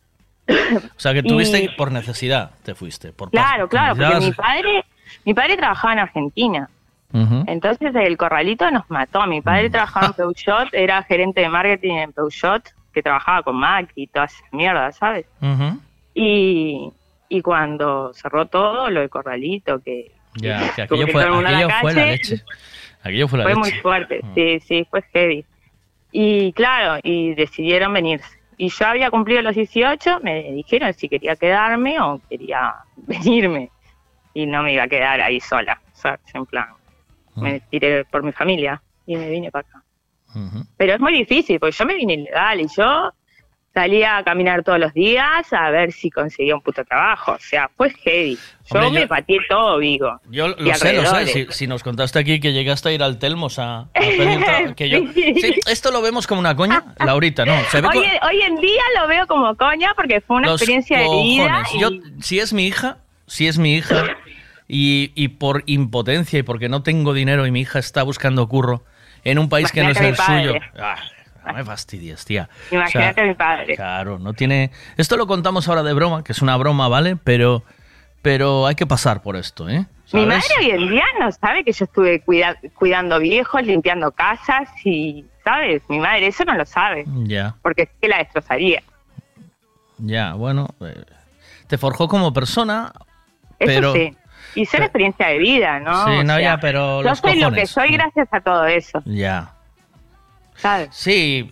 O 0.48 1.00
sea, 1.00 1.12
que 1.12 1.24
tuviste 1.24 1.60
Y- 1.64 1.68
por 1.70 1.90
necesidad, 1.90 2.52
te 2.62 2.76
fuiste. 2.76 3.12
Por 3.12 3.30
Claro, 3.30 3.68
claro, 3.68 3.96
porque 3.96 4.26
mi 4.26 4.32
padre, 4.32 4.84
mi 5.24 5.34
padre 5.34 5.56
trabajaba 5.56 5.94
en 5.94 5.98
Argentina, 5.98 6.70
Entonces 7.12 7.94
el 7.94 8.16
corralito 8.16 8.70
nos 8.70 8.88
mató, 8.90 9.26
mi 9.26 9.40
padre 9.40 9.70
trabajaba 9.70 10.08
en 10.08 10.12
Peugeot, 10.16 10.68
era 10.72 11.02
gerente 11.04 11.40
de 11.40 11.48
marketing 11.48 11.94
en 11.94 12.12
Peugeot, 12.12 12.62
que 12.92 13.02
trabajaba 13.02 13.42
con 13.42 13.56
Macri 13.56 14.02
y 14.02 14.06
todas 14.06 14.34
esas 14.34 14.52
mierdas, 14.52 14.96
¿sabes? 14.96 15.26
Y, 16.14 16.90
y 17.28 17.42
cuando 17.42 18.12
cerró 18.14 18.46
todo, 18.46 18.90
lo 18.90 19.00
del 19.00 19.10
corralito, 19.10 19.80
que 19.82 20.12
Ya, 20.34 20.72
que 20.74 20.82
aquello 20.82 21.06
que 21.06 21.12
fue, 21.12 21.22
la 21.24 21.48
aquello 21.48 21.68
fue 21.80 21.92
la 21.92 21.94
calle. 22.00 22.10
leche. 22.12 22.44
Aquello 23.02 23.28
fue 23.28 23.38
la 23.38 23.44
fue 23.44 23.54
leche. 23.54 23.60
muy 23.60 23.80
fuerte, 23.80 24.20
sí, 24.34 24.60
sí, 24.60 24.86
fue 24.90 25.02
heavy. 25.12 25.44
Y 26.12 26.52
claro, 26.52 27.00
y 27.02 27.34
decidieron 27.34 27.92
venirse. 27.92 28.36
Y 28.58 28.68
yo 28.70 28.86
había 28.86 29.10
cumplido 29.10 29.42
los 29.42 29.54
18, 29.54 30.20
me 30.22 30.50
dijeron 30.52 30.92
si 30.94 31.08
quería 31.08 31.36
quedarme 31.36 32.00
o 32.00 32.20
quería 32.28 32.74
venirme. 32.96 33.70
Y 34.32 34.46
no 34.46 34.62
me 34.62 34.72
iba 34.74 34.84
a 34.84 34.88
quedar 34.88 35.20
ahí 35.20 35.40
sola, 35.40 35.80
¿sabes? 35.92 36.20
En 36.34 36.44
plan, 36.46 36.66
me 37.36 37.60
tiré 37.60 38.04
por 38.04 38.22
mi 38.22 38.32
familia 38.32 38.82
y 39.06 39.16
me 39.16 39.28
vine 39.28 39.50
para 39.50 39.66
acá. 39.68 39.82
Pero 40.76 40.94
es 40.94 41.00
muy 41.00 41.12
difícil, 41.12 41.58
porque 41.60 41.74
yo 41.78 41.86
me 41.86 41.94
vine 41.94 42.14
ilegal 42.14 42.60
y 42.60 42.66
yo 42.76 43.10
salía 43.72 44.16
a 44.18 44.24
caminar 44.24 44.62
todos 44.64 44.78
los 44.78 44.92
días 44.94 45.52
a 45.52 45.70
ver 45.70 45.92
si 45.92 46.10
conseguía 46.10 46.54
un 46.54 46.62
puto 46.62 46.82
trabajo. 46.84 47.32
O 47.32 47.38
sea, 47.38 47.70
fue 47.76 47.90
heavy. 47.90 48.36
Yo 48.72 48.78
Hombre, 48.80 48.90
me 48.90 49.00
yo- 49.02 49.08
pateé 49.08 49.38
todo 49.48 49.78
Vigo. 49.78 50.18
Yo 50.30 50.48
lo 50.48 50.74
sé, 50.74 50.94
lo 50.94 51.04
sé. 51.06 51.26
Si, 51.26 51.46
si 51.50 51.66
nos 51.66 51.82
contaste 51.82 52.18
aquí 52.18 52.40
que 52.40 52.52
llegaste 52.54 52.88
a 52.88 52.92
ir 52.92 53.02
al 53.02 53.18
Telmos 53.18 53.58
a, 53.58 53.80
a 53.80 53.88
pedir 53.94 54.74
que 54.74 54.88
yo, 54.88 54.98
Sí. 55.12 55.34
Sí, 55.40 55.54
esto 55.66 55.90
lo 55.90 56.00
vemos 56.02 56.26
como 56.26 56.40
una 56.40 56.56
coña, 56.56 56.84
Laurita, 57.04 57.44
¿no? 57.44 57.54
Se 57.70 57.80
ve 57.82 57.88
Hoy, 57.88 57.98
hoy 58.28 58.40
en 58.42 58.56
día 58.56 58.82
lo 59.00 59.08
veo 59.08 59.26
como 59.26 59.54
coña 59.56 59.92
porque 59.94 60.20
fue 60.22 60.36
una 60.38 60.48
los 60.48 60.60
experiencia 60.62 60.98
de 60.98 61.08
vida. 61.22 61.62
y- 61.74 61.80
Yo, 61.80 61.90
si 62.20 62.40
es 62.40 62.52
mi 62.54 62.66
hija, 62.66 62.98
si 63.26 63.46
es 63.46 63.58
mi 63.58 63.74
hija, 63.74 64.16
y, 64.68 65.12
y 65.14 65.28
por 65.28 65.62
impotencia 65.66 66.38
y 66.38 66.42
porque 66.42 66.68
no 66.68 66.82
tengo 66.82 67.12
dinero 67.14 67.46
y 67.46 67.50
mi 67.50 67.60
hija 67.60 67.78
está 67.78 68.02
buscando 68.02 68.48
curro 68.48 68.84
en 69.24 69.38
un 69.38 69.48
país 69.48 69.70
que 69.72 69.82
no 69.82 69.90
es 69.90 70.00
el 70.00 70.16
suyo. 70.16 70.54
Ah, 70.78 70.96
no 71.46 71.52
me 71.54 71.64
fastidies, 71.64 72.24
tía. 72.24 72.48
Imagínate 72.70 73.20
a 73.20 73.24
mi 73.24 73.34
padre. 73.34 73.76
Claro, 73.76 74.18
no 74.18 74.32
tiene. 74.32 74.70
Esto 74.96 75.16
lo 75.16 75.26
contamos 75.26 75.68
ahora 75.68 75.82
de 75.82 75.92
broma, 75.94 76.24
que 76.24 76.32
es 76.32 76.42
una 76.42 76.56
broma, 76.56 76.88
¿vale? 76.88 77.16
Pero, 77.16 77.62
pero 78.22 78.66
hay 78.66 78.74
que 78.74 78.86
pasar 78.86 79.22
por 79.22 79.36
esto, 79.36 79.68
¿eh? 79.68 79.86
Mi 80.12 80.24
madre 80.24 80.42
hoy 80.60 80.70
en 80.70 80.88
día 80.88 81.04
no 81.20 81.30
sabe 81.32 81.64
que 81.64 81.72
yo 81.72 81.84
estuve 81.84 82.20
cuida- 82.20 82.56
cuidando 82.74 83.18
viejos, 83.18 83.62
limpiando 83.64 84.12
casas 84.12 84.68
y, 84.84 85.24
¿sabes? 85.44 85.82
Mi 85.88 85.98
madre 85.98 86.28
eso 86.28 86.44
no 86.44 86.54
lo 86.54 86.64
sabe, 86.64 87.04
Ya, 87.24 87.56
porque 87.62 87.82
es 87.82 87.88
que 88.00 88.06
la 88.08 88.18
destrozaría. 88.18 88.82
ya, 89.98 90.34
bueno. 90.34 90.68
eh, 90.80 91.04
te 91.66 91.78
forjó 91.78 92.06
como 92.08 92.32
persona, 92.32 92.92
Eso 92.94 93.54
pero. 93.58 93.92
sí. 93.94 94.16
Y 94.54 94.64
son 94.66 94.82
experiencia 94.82 95.26
de 95.28 95.38
vida, 95.38 95.80
¿no? 95.80 96.04
Sí, 96.06 96.10
O 96.18 96.24
no, 96.24 96.34
sea, 96.36 96.40
ya, 96.40 96.60
pero 96.60 97.02
Yo 97.02 97.08
los 97.10 97.18
soy 97.18 97.32
lo 97.34 97.50
que 97.50 97.62
cojones. 97.62 97.70
soy 97.70 97.88
gracias 97.92 98.28
a 98.30 98.40
todo 98.40 98.64
eso, 98.66 99.02
Ya. 99.04 99.50
¿sabes? 100.56 100.88
Sí, 100.92 101.50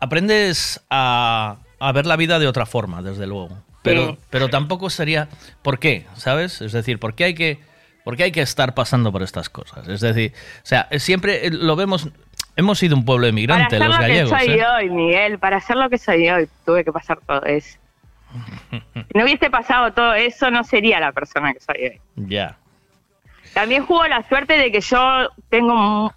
aprendes 0.00 0.84
a, 0.90 1.56
a 1.78 1.92
ver 1.92 2.06
la 2.06 2.16
vida 2.16 2.38
de 2.38 2.46
otra 2.46 2.66
forma, 2.66 3.02
desde 3.02 3.26
luego. 3.26 3.50
Pero, 3.82 4.08
Sí. 4.08 4.18
pero 4.30 4.48
tampoco 4.48 4.90
sería. 4.90 5.28
¿Por 5.62 5.78
qué? 5.78 6.06
¿Sabes? 6.14 6.60
Es 6.60 6.72
decir, 6.72 6.98
¿por 6.98 7.14
qué 7.14 7.24
hay 7.24 7.34
que, 7.34 7.60
por 8.04 8.16
qué 8.16 8.24
hay 8.24 8.32
que 8.32 8.42
estar 8.42 8.74
pasando 8.74 9.12
por 9.12 9.22
estas 9.22 9.48
cosas? 9.48 9.86
Es 9.86 10.00
decir, 10.00 10.32
o 10.34 10.66
sea, 10.66 10.88
siempre 10.98 11.46
eh, 11.46 11.50
lo 11.50 11.76
vemos. 11.76 12.08
Hemos 12.56 12.78
sido 12.78 12.96
un 12.96 13.04
pueblo 13.04 13.22
Para 13.24 13.28
emigrante, 13.28 13.76
ser 13.78 13.86
los 13.86 13.94
lo 13.96 14.02
gallegos. 14.02 14.32
que 14.32 14.44
soy 14.46 14.54
¿eh? 14.54 14.66
hoy, 14.66 14.90
Miguel, 14.90 15.38
para 15.38 15.60
ser 15.60 15.76
lo 15.76 15.88
que 15.90 15.98
soy 15.98 16.28
hoy, 16.30 16.48
tuve 16.64 16.84
que 16.84 16.90
pasar 16.90 17.18
todo 17.26 17.42
eso. 17.44 17.78
Si 18.70 19.18
no 19.18 19.24
hubiese 19.24 19.50
pasado 19.50 19.92
todo 19.92 20.14
eso, 20.14 20.50
no 20.50 20.64
sería 20.64 21.00
la 21.00 21.12
persona 21.12 21.52
que 21.52 21.60
soy 21.60 21.76
hoy. 21.86 22.00
Ya. 22.16 22.56
También 23.54 23.84
jugó 23.86 24.06
la 24.06 24.26
suerte 24.28 24.58
de 24.58 24.70
que 24.72 24.80
yo 24.80 25.28
tengo 25.48 25.74
mu- 25.74 26.10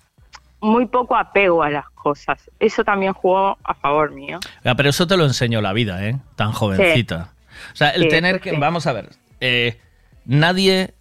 muy 0.61 0.85
poco 0.87 1.15
apego 1.15 1.63
a 1.63 1.69
las 1.69 1.89
cosas. 1.91 2.39
Eso 2.59 2.83
también 2.83 3.13
jugó 3.13 3.57
a 3.63 3.73
favor 3.75 4.11
mío. 4.11 4.39
Ah, 4.65 4.75
pero 4.75 4.89
eso 4.89 5.07
te 5.07 5.15
lo 5.15 5.23
enseñó 5.25 5.61
la 5.61 5.71
vida, 5.73 6.05
¿eh? 6.05 6.17
Tan 6.35 6.51
jovencita. 6.51 7.29
O 7.73 7.75
sea, 7.75 7.89
el 7.91 8.03
Sí, 8.03 8.09
tener 8.09 8.35
eso 8.35 8.43
que. 8.43 8.49
sí. 8.51 8.57
Vamos 8.57 8.85
a 8.87 8.93
ver. 8.93 9.09
eh, 9.39 9.79
nadie. 10.25 10.93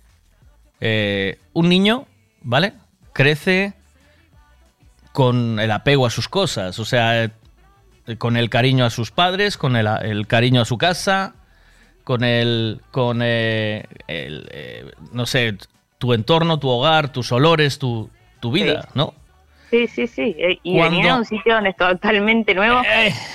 eh, 0.80 1.38
un 1.54 1.68
niño, 1.68 2.06
¿vale? 2.42 2.72
Crece 3.12 3.72
con 5.12 5.58
el 5.58 5.70
apego 5.72 6.06
a 6.06 6.10
sus 6.10 6.28
cosas. 6.28 6.78
O 6.78 6.84
sea, 6.84 7.30
con 8.16 8.36
el 8.36 8.48
cariño 8.48 8.84
a 8.84 8.90
sus 8.90 9.10
padres, 9.10 9.56
con 9.58 9.76
el, 9.76 9.86
el 10.02 10.26
cariño 10.26 10.62
a 10.62 10.64
su 10.64 10.78
casa, 10.78 11.34
con 12.04 12.24
el. 12.24 12.80
con 12.90 13.20
eh, 13.22 13.84
el, 14.06 14.48
eh, 14.50 14.90
no 15.12 15.26
sé, 15.26 15.56
tu 15.98 16.14
entorno, 16.14 16.58
tu 16.58 16.68
hogar, 16.68 17.10
tus 17.12 17.30
olores, 17.32 17.78
tu, 17.78 18.08
tu 18.40 18.50
vida, 18.52 18.82
Sí. 18.82 18.88
¿no? 18.94 19.14
Sí, 19.70 19.86
sí, 19.86 20.06
sí. 20.06 20.34
Eh, 20.38 20.58
Y 20.62 20.78
Cuando- 20.78 20.96
venía 20.96 21.12
a 21.12 21.16
un 21.18 21.26
sitio 21.26 21.52
donde 21.56 21.68
es 21.70 21.76
totalmente 21.76 22.54
nuevo. 22.54 22.80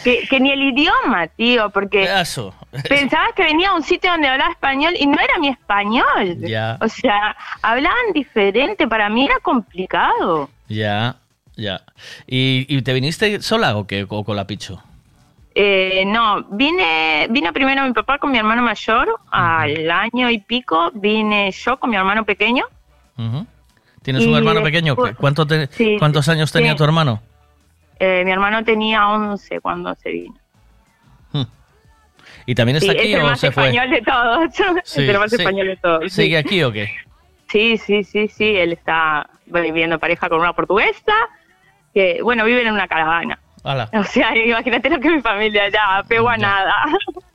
Que, 0.03 0.25
que 0.27 0.39
ni 0.39 0.49
el 0.51 0.63
idioma, 0.63 1.27
tío, 1.27 1.69
porque 1.69 2.05
Eso. 2.05 2.55
pensabas 2.89 3.33
que 3.35 3.43
venía 3.43 3.69
a 3.69 3.75
un 3.75 3.83
sitio 3.83 4.09
donde 4.09 4.29
hablaba 4.29 4.49
español 4.51 4.95
y 4.99 5.05
no 5.05 5.13
era 5.21 5.37
mi 5.39 5.49
español. 5.49 6.37
Ya. 6.39 6.79
O 6.81 6.87
sea, 6.87 7.37
hablaban 7.61 8.13
diferente. 8.15 8.87
Para 8.87 9.09
mí 9.09 9.25
era 9.25 9.35
complicado. 9.43 10.49
Ya, 10.69 11.17
ya. 11.55 11.81
¿Y, 12.27 12.65
y 12.67 12.81
te 12.81 12.93
viniste 12.93 13.41
sola 13.41 13.75
o 13.77 13.85
qué? 13.87 14.05
¿O 14.07 14.23
con 14.23 14.35
la 14.35 14.45
picho? 14.47 14.81
Eh, 15.55 16.03
no, 16.07 16.43
vine, 16.49 17.27
vino 17.29 17.53
primero 17.53 17.83
mi 17.85 17.93
papá 17.93 18.17
con 18.17 18.31
mi 18.31 18.39
hermano 18.39 18.63
mayor, 18.63 19.19
al 19.29 19.91
año 19.91 20.29
y 20.31 20.39
pico 20.39 20.89
vine 20.95 21.51
yo 21.51 21.77
con 21.79 21.91
mi 21.91 21.95
hermano 21.95 22.25
pequeño. 22.25 22.65
¿Tienes 24.01 24.25
un 24.25 24.35
hermano 24.35 24.63
pequeño? 24.63 24.95
después- 24.95 25.15
¿Cuánto 25.15 25.45
te- 25.45 25.67
Sí, 25.67 25.95
¿Cuántos 25.99 26.27
años 26.27 26.51
tenía 26.51 26.71
sí. 26.71 26.77
tu 26.77 26.83
hermano? 26.83 27.21
Eh, 27.99 28.23
mi 28.25 28.31
hermano 28.31 28.63
tenía 28.63 29.07
11 29.07 29.61
cuando 29.61 29.93
se 29.95 30.09
vino. 30.09 30.35
¿Y 32.45 32.55
también 32.55 32.75
está 32.77 32.91
Sí, 32.91 32.97
aquí 32.97 33.09
es 33.13 33.15
el 33.19 33.21
o 33.23 33.27
más 33.27 33.39
se 33.39 33.51
fue? 33.51 33.69
español 33.69 33.89
de 33.89 34.01
todos. 34.01 34.49
Es 34.85 34.97
el 34.97 35.17
más 35.17 35.31
español 35.31 35.67
de 35.67 35.77
todos. 35.77 36.03
sí. 36.11 36.23
¿Sigue 36.23 36.37
aquí 36.37 36.61
o 36.63 36.71
qué? 36.73 36.89
Sí, 37.49 37.77
sí, 37.77 38.03
sí, 38.03 38.27
sí. 38.27 38.55
Él 38.57 38.73
está 38.73 39.29
viviendo 39.45 39.93
en 39.95 39.99
pareja 39.99 40.27
con 40.27 40.39
una 40.41 40.51
portuguesa 40.53 41.13
que, 41.93 42.21
bueno, 42.21 42.45
viven 42.45 42.67
en 42.67 42.73
una 42.73 42.87
caravana. 42.87 43.39
O 43.63 44.03
sea, 44.03 44.35
imagínate 44.37 44.89
lo 44.89 44.99
que 44.99 45.09
mi 45.09 45.21
familia 45.21 45.69
ya, 45.69 45.97
apego 45.99 46.29
a 46.29 46.37
Ya. 46.37 46.41
nada. 46.41 46.85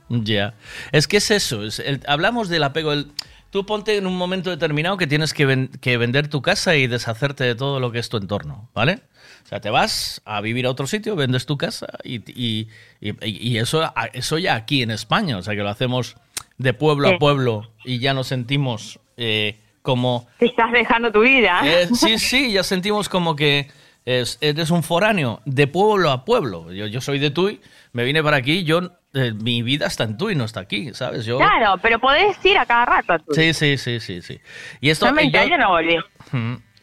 Ya. 0.09 0.53
Es 0.91 1.07
que 1.07 1.17
es 1.17 1.31
eso. 1.31 1.63
es 1.63 1.79
el- 1.79 2.01
hablamos 2.07 2.49
del 2.49 2.63
apego. 2.63 2.93
el- 2.93 3.11
tú 3.51 3.65
ponte 3.65 3.97
en 3.97 4.05
un 4.05 4.15
momento 4.17 4.49
determinado 4.51 4.97
que 4.97 5.07
tienes 5.07 5.33
que, 5.33 5.45
ven- 5.45 5.69
que 5.81 5.97
vender 5.97 6.27
tu 6.27 6.41
casa 6.43 6.75
y 6.75 6.85
deshacerte 6.87 7.43
de 7.43 7.55
todo 7.55 7.79
lo 7.79 7.91
que 7.91 7.97
es 7.99 8.09
tu 8.09 8.17
entorno, 8.17 8.69
¿vale? 8.75 9.01
O 9.43 9.47
sea, 9.49 9.59
te 9.59 9.71
vas 9.71 10.21
a 10.25 10.41
vivir 10.41 10.67
a 10.67 10.69
otro 10.69 10.85
sitio, 10.85 11.15
vendes 11.15 11.47
tu 11.47 11.57
casa 11.57 11.87
y, 12.03 12.17
y- 12.31 12.67
y- 13.01 13.15
y 13.23 13.57
eso, 13.57 13.91
eso 14.13 14.37
ya 14.37 14.53
aquí 14.55 14.83
en 14.83 14.91
España, 14.91 15.37
o 15.37 15.41
sea, 15.41 15.55
que 15.55 15.63
lo 15.63 15.69
hacemos 15.69 16.15
de 16.59 16.73
pueblo 16.73 17.07
Sí. 17.09 17.15
a 17.15 17.17
pueblo 17.17 17.71
y 17.85 17.97
ya 17.99 18.13
nos 18.13 18.27
sentimos 18.27 18.99
eh, 19.17 19.59
como... 19.81 20.27
Te 20.37 20.45
estás 20.45 20.71
dejando 20.71 21.11
tu 21.11 21.21
vida. 21.21 21.61
Eh, 21.65 21.87
sí, 21.93 22.19
sí, 22.19 22.51
ya 22.51 22.61
sentimos 22.63 23.09
como 23.09 23.35
que 23.35 23.69
es- 24.09 24.37
eres 24.41 24.71
un 24.71 24.81
foráneo 24.81 25.41
de 25.45 25.67
pueblo 25.67 26.09
a 26.11 26.25
pueblo. 26.25 26.71
Yo, 26.73 26.87
yo 26.87 26.99
soy 27.01 27.19
de 27.19 27.29
Tui, 27.29 27.61
me 27.93 28.03
vine 28.03 28.23
para 28.23 28.37
aquí, 28.37 28.63
yo 28.63 28.91
eh, 29.13 29.33
mi 29.33 29.61
vida 29.61 29.85
está 29.87 30.03
en 30.03 30.17
Tui, 30.17 30.35
no 30.35 30.45
está 30.45 30.61
aquí, 30.61 30.93
¿sabes? 30.93 31.25
Yo, 31.25 31.37
Claro, 31.37 31.77
pero 31.81 31.99
podés 31.99 32.43
ir 32.45 32.57
a 32.57 32.65
cada 32.65 32.85
rato. 32.85 33.13
a 33.13 33.19
Sí, 33.33 33.53
sí, 33.53 33.77
sí, 33.77 33.99
sí, 33.99 34.21
sí. 34.21 34.39
Y 34.81 34.89
esto 34.89 35.07
en 35.07 35.15
20 35.15 35.37
yo- 35.37 35.43
años 35.43 35.59
no 35.59 35.69
volví. 35.69 35.97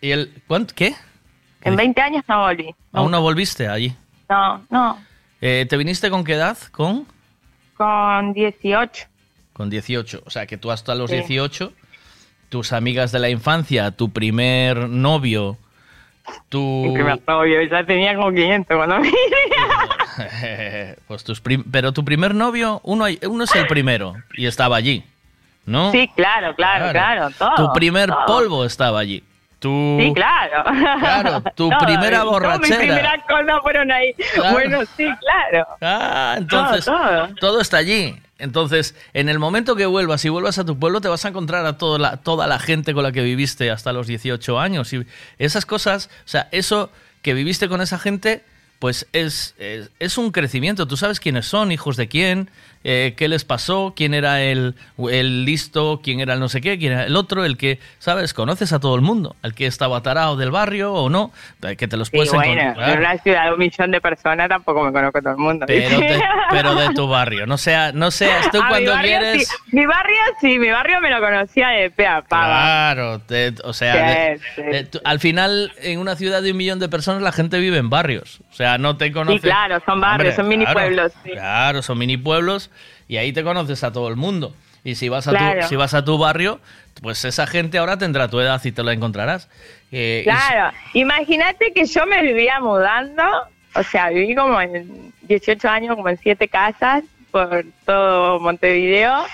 ¿Y 0.00 0.10
el 0.10 0.42
cuánto 0.46 0.74
qué? 0.74 0.94
En 1.62 1.74
20 1.76 2.00
años 2.00 2.22
no 2.28 2.42
volví. 2.42 2.74
¿Aún 2.92 3.10
no 3.10 3.20
volviste 3.20 3.66
allí? 3.68 3.94
No, 4.28 4.64
no. 4.70 4.98
Eh, 5.40 5.66
¿Te 5.68 5.76
viniste 5.76 6.10
con 6.10 6.22
qué 6.24 6.34
edad? 6.34 6.56
¿Con? 6.70 7.06
Con 7.76 8.32
18. 8.32 9.06
Con 9.52 9.68
18. 9.70 10.22
O 10.26 10.30
sea, 10.30 10.46
que 10.46 10.56
tú 10.58 10.70
hasta 10.70 10.94
los 10.94 11.10
Sí. 11.10 11.16
18, 11.16 11.72
tus 12.48 12.72
amigas 12.72 13.10
de 13.12 13.18
la 13.18 13.30
infancia, 13.30 13.90
tu 13.90 14.10
primer 14.12 14.88
novio, 14.88 15.58
tu... 16.48 16.94
Novio, 17.26 17.62
ya 17.62 17.84
tenía 17.84 18.14
como 18.14 18.30
500 18.32 18.76
cuando 18.76 18.98
me 19.00 19.10
pues 21.08 21.24
tus 21.24 21.40
prim- 21.40 21.64
Pero 21.70 21.92
tu 21.92 22.04
primer 22.04 22.34
novio, 22.34 22.80
uno, 22.84 23.04
hay- 23.04 23.18
uno 23.28 23.44
es 23.44 23.54
el 23.54 23.66
primero 23.66 24.14
y 24.34 24.46
estaba 24.46 24.76
allí, 24.76 25.04
¿no? 25.66 25.92
Sí, 25.92 26.10
claro, 26.14 26.54
claro, 26.54 26.90
claro. 26.92 27.28
todo, 27.38 27.54
tu 27.56 27.72
primer 27.72 28.08
todo. 28.10 28.26
polvo 28.26 28.64
estaba 28.64 28.98
allí. 29.00 29.22
Tu... 29.58 29.98
Sí, 30.00 30.12
claro. 30.14 30.64
Claro, 31.00 31.40
tu 31.54 31.70
Todo, 31.70 31.78
primera 31.80 32.24
borrachera. 32.24 32.58
Mis 32.68 32.76
primeras 32.76 33.24
cosas 33.26 33.60
fueron 33.62 33.90
ahí. 33.90 34.12
Claro. 34.34 34.52
Bueno, 34.52 34.78
sí, 34.96 35.06
claro. 35.20 35.66
Ah, 35.80 36.34
entonces 36.36 36.84
todo, 37.40 37.60
está 37.60 37.78
allí. 37.78 38.14
Entonces, 38.38 38.94
en 39.14 39.28
el 39.28 39.38
momento 39.38 39.76
que 39.76 39.86
vuelvas 39.86 40.24
y 40.24 40.28
vuelvas 40.28 40.58
a 40.58 40.64
tu 40.64 40.78
pueblo, 40.78 41.00
te 41.00 41.08
vas 41.08 41.24
a 41.24 41.28
encontrar 41.28 41.64
a 41.64 41.78
toda 41.78 41.98
la, 41.98 42.16
toda 42.18 42.46
la 42.46 42.58
gente 42.58 42.92
con 42.92 43.02
la 43.02 43.12
que 43.12 43.22
viviste 43.22 43.70
hasta 43.70 43.92
los 43.92 44.06
18 44.06 44.60
años. 44.60 44.92
Y 44.92 45.06
esas 45.38 45.64
cosas, 45.64 46.10
o 46.24 46.28
sea, 46.28 46.48
eso 46.52 46.90
que 47.22 47.32
viviste 47.32 47.68
con 47.68 47.80
esa 47.80 47.98
gente, 47.98 48.44
pues 48.78 49.06
es, 49.12 49.54
es, 49.58 49.90
es 49.98 50.18
un 50.18 50.32
crecimiento. 50.32 50.86
Tú 50.86 50.96
sabes 50.96 51.18
quiénes 51.18 51.46
son, 51.46 51.72
hijos 51.72 51.96
de 51.96 52.08
quién, 52.08 52.50
eh, 52.88 53.14
qué 53.16 53.26
les 53.26 53.44
pasó, 53.44 53.94
quién 53.96 54.14
era 54.14 54.42
el, 54.42 54.76
el 55.10 55.44
listo, 55.44 56.00
quién 56.04 56.20
era 56.20 56.34
el 56.34 56.40
no 56.40 56.48
sé 56.48 56.60
qué, 56.60 56.78
quién 56.78 56.92
era 56.92 57.04
el 57.04 57.16
otro, 57.16 57.44
el 57.44 57.56
que, 57.56 57.80
¿sabes? 57.98 58.32
Conoces 58.32 58.72
a 58.72 58.78
todo 58.78 58.94
el 58.94 59.00
mundo, 59.00 59.34
el 59.42 59.54
que 59.54 59.66
estaba 59.66 60.00
tarado 60.02 60.36
del 60.36 60.52
barrio 60.52 60.92
o 60.94 61.10
no, 61.10 61.32
que 61.76 61.88
te 61.88 61.96
los 61.96 62.08
Sí, 62.08 62.16
puedes 62.16 62.32
bueno, 62.32 62.60
encontrar. 62.62 62.90
en 62.92 62.98
una 63.00 63.18
ciudad 63.18 63.44
de 63.46 63.52
un 63.54 63.58
millón 63.58 63.90
de 63.90 64.00
personas 64.00 64.48
tampoco 64.48 64.84
me 64.84 64.92
conozco 64.92 65.18
a 65.18 65.20
todo 65.20 65.32
el 65.32 65.38
mundo. 65.38 65.66
Pero 65.66 65.98
de, 65.98 66.22
pero 66.52 66.74
de 66.76 66.88
tu 66.94 67.08
barrio. 67.08 67.44
No, 67.46 67.58
sea, 67.58 67.90
no 67.92 68.12
seas 68.12 68.48
tú 68.52 68.58
A 68.58 68.62
mi 68.62 68.68
cuando 68.68 68.92
barrio 68.92 69.18
quieres. 69.18 69.48
sí. 69.48 69.54
Mi 69.72 69.84
barrio 69.84 70.16
sí, 70.40 70.58
mi 70.60 70.70
barrio 70.70 71.00
me 71.00 71.10
lo 71.10 71.18
conocía 71.20 71.68
de 71.70 71.90
pe 71.90 72.06
a 72.06 72.22
pava. 72.22 72.46
Claro, 72.46 73.18
te- 73.20 73.54
o 73.64 73.72
sea, 73.72 74.36
Sí, 74.54 74.62
de- 74.62 74.88
al 75.04 75.18
final 75.18 75.72
en 75.82 75.98
una 75.98 76.14
ciudad 76.14 76.40
de 76.40 76.52
un 76.52 76.56
millón 76.56 76.78
de 76.78 76.88
personas 76.88 77.20
la 77.20 77.32
gente 77.32 77.58
vive 77.58 77.78
en 77.78 77.90
barrios. 77.90 78.40
O 78.52 78.54
sea, 78.54 78.78
no 78.78 78.96
te 78.96 79.10
conoce. 79.10 79.38
Sí, 79.38 79.42
claro, 79.42 79.82
son 79.84 80.00
barrios, 80.00 80.36
son 80.36 80.46
mini 80.46 80.64
claro, 80.64 80.78
pueblos. 80.80 81.12
Claro, 81.24 81.82
son 81.82 81.98
mini 81.98 82.16
pueblos 82.16 82.70
y 83.08 83.16
ahí 83.18 83.32
te 83.32 83.42
conoces 83.44 83.82
a 83.84 83.92
todo 83.92 84.08
el 84.08 84.16
mundo. 84.16 84.54
Y 84.84 84.94
si 84.94 85.08
vas 85.08 85.26
a, 85.26 85.30
Claro. 85.32 85.62
tu, 85.62 85.68
si 85.68 85.76
vas 85.76 85.94
a 85.94 86.04
tu 86.04 86.16
barrio, 86.16 86.60
pues 87.02 87.24
esa 87.24 87.46
gente 87.46 87.78
ahora 87.78 87.98
tendrá 87.98 88.28
tu 88.28 88.38
edad 88.40 88.60
y 88.64 88.70
te 88.72 88.82
la 88.84 88.92
encontrarás. 88.92 89.48
Eh, 89.90 90.22
Claro, 90.24 90.76
imagínate 90.94 91.72
que 91.72 91.84
yo 91.86 92.06
me 92.06 92.22
vivía 92.22 92.60
mudando, 92.60 93.22
o 93.74 93.82
sea, 93.82 94.10
viví 94.10 94.34
como 94.34 94.60
en 94.60 95.12
18 95.22 95.68
años, 95.68 95.96
como 95.96 96.08
en 96.08 96.18
siete 96.18 96.46
casas 96.48 97.02
por 97.32 97.64
todo 97.84 98.38
Montevideo 98.40 99.24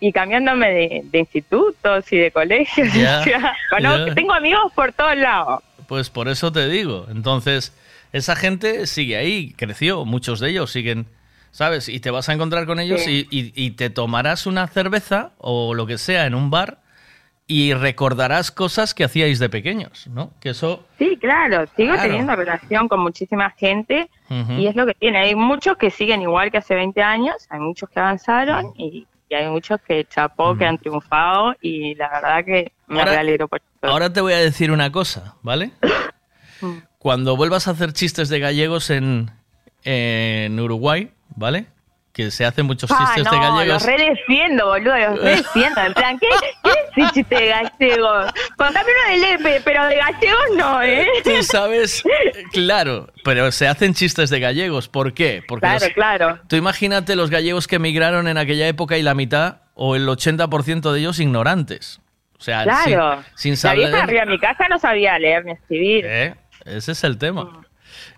y 0.00 0.12
cambiándome 0.12 0.70
de, 0.70 1.00
de 1.04 1.18
institutos 1.18 2.10
y 2.10 2.16
de 2.16 2.30
colegios. 2.30 2.92
Ya, 2.94 3.20
O 3.20 3.24
sea, 3.24 3.54
conozco- 3.70 4.06
ya. 4.08 4.14
Tengo 4.14 4.32
amigos 4.32 4.72
por 4.74 4.92
todos 4.92 5.16
lados. 5.16 5.62
Pues 5.88 6.08
por 6.10 6.28
eso 6.28 6.50
te 6.50 6.68
digo. 6.68 7.06
Entonces, 7.10 7.76
esa 8.12 8.34
gente 8.34 8.86
sigue 8.86 9.16
ahí, 9.18 9.52
creció, 9.56 10.04
muchos 10.06 10.40
de 10.40 10.50
ellos 10.50 10.72
siguen, 10.72 11.06
¿sabes? 11.52 11.88
Y 11.88 12.00
te 12.00 12.10
vas 12.10 12.28
a 12.28 12.32
encontrar 12.32 12.66
con 12.66 12.80
ellos 12.80 13.00
Sí. 13.02 13.28
y, 13.30 13.38
y- 13.40 13.52
y 13.54 13.70
te 13.70 13.88
tomarás 13.90 14.46
una 14.46 14.66
cerveza 14.66 15.30
o 15.38 15.72
lo 15.74 15.86
que 15.86 15.96
sea 15.98 16.26
en 16.26 16.34
un 16.34 16.50
bar 16.50 16.78
y 17.46 17.74
recordarás 17.74 18.50
cosas 18.50 18.94
que 18.94 19.04
hacíais 19.04 19.38
de 19.38 19.48
pequeños, 19.48 20.06
¿no? 20.08 20.32
Que 20.40 20.50
eso... 20.50 20.84
Sí, 20.98 21.16
claro, 21.20 21.66
sigo 21.76 21.92
Claro. 21.92 22.02
teniendo 22.08 22.34
relación 22.34 22.88
con 22.88 23.00
muchísima 23.00 23.50
gente 23.50 24.08
y 24.58 24.66
es 24.66 24.74
lo 24.74 24.86
que 24.86 24.94
tiene. 24.94 25.18
Hay 25.18 25.34
muchos 25.34 25.76
que 25.76 25.90
siguen 25.90 26.22
igual 26.22 26.50
que 26.50 26.58
hace 26.58 26.74
20 26.74 27.02
años, 27.02 27.34
hay 27.50 27.60
muchos 27.60 27.88
que 27.90 28.00
avanzaron 28.00 28.72
y, 28.76 29.06
y 29.28 29.34
hay 29.34 29.48
muchos 29.48 29.78
que 29.86 30.04
chapó, 30.06 30.56
que 30.56 30.64
han 30.64 30.78
triunfado 30.78 31.54
y 31.60 31.94
la 31.96 32.08
verdad 32.08 32.44
que 32.44 32.72
me 32.86 33.00
Ahora- 33.00 33.12
realegro 33.12 33.48
por 33.48 33.60
eso. 33.60 33.92
Ahora 33.92 34.10
te 34.12 34.20
voy 34.22 34.32
a 34.32 34.38
decir 34.38 34.70
una 34.70 34.90
cosa, 34.90 35.34
¿vale? 35.42 35.72
Cuando 36.98 37.36
vuelvas 37.36 37.66
a 37.68 37.72
hacer 37.72 37.92
chistes 37.92 38.28
de 38.28 38.38
gallegos 38.38 38.88
en, 38.90 39.30
en 39.84 40.58
Uruguay, 40.60 41.10
¿vale? 41.36 41.66
Que 42.12 42.30
se 42.30 42.44
hacen 42.44 42.66
muchos 42.66 42.90
Ah, 42.92 43.14
chistes 43.14 43.24
de 43.24 43.36
no, 43.38 43.42
gallegos. 43.56 43.66
los 43.66 43.86
redefiendo, 43.86 44.66
boludo, 44.66 44.96
los 44.98 45.18
redefiendo. 45.22 45.80
En 45.80 45.94
plan, 45.94 46.18
¿qué, 46.18 46.26
qué 46.94 47.02
es 47.04 47.12
chiste 47.12 47.34
de 47.34 47.46
gallegos? 47.46 48.32
Contame 48.58 48.90
uno 48.90 49.14
de 49.14 49.16
Lepe, 49.38 49.62
pero 49.64 49.86
de 49.86 49.96
gallegos 49.96 50.44
no, 50.58 50.82
¿eh? 50.82 51.06
Tú 51.24 51.42
sabes, 51.42 52.02
claro, 52.52 53.08
pero 53.24 53.50
se 53.50 53.66
hacen 53.66 53.94
chistes 53.94 54.28
de 54.28 54.40
gallegos. 54.40 54.88
¿Por 54.88 55.14
qué? 55.14 55.42
Porque 55.48 55.62
Claro, 55.62 55.84
los- 55.86 55.94
claro. 55.94 56.38
Tú 56.48 56.56
imagínate 56.56 57.16
los 57.16 57.30
gallegos 57.30 57.66
que 57.66 57.76
emigraron 57.76 58.28
en 58.28 58.36
aquella 58.36 58.68
época 58.68 58.98
y 58.98 59.02
la 59.02 59.14
mitad 59.14 59.62
o 59.74 59.96
el 59.96 60.06
80% 60.06 60.92
de 60.92 61.00
ellos 61.00 61.18
ignorantes. 61.18 61.98
O 62.38 62.42
sea, 62.44 62.64
Claro. 62.64 63.22
sin, 63.36 63.56
sin 63.56 63.70
La 63.70 63.74
saber. 63.74 63.78
vieja 63.78 64.02
arriba 64.02 64.20
de 64.26 64.30
mi 64.32 64.38
casa 64.38 64.66
no 64.68 64.78
sabía 64.78 65.18
leer 65.18 65.44
ni 65.46 65.52
escribir. 65.52 66.04
¿Eh? 66.06 66.34
Ese 66.66 66.92
es 66.92 67.04
el 67.04 67.16
tema. 67.16 67.62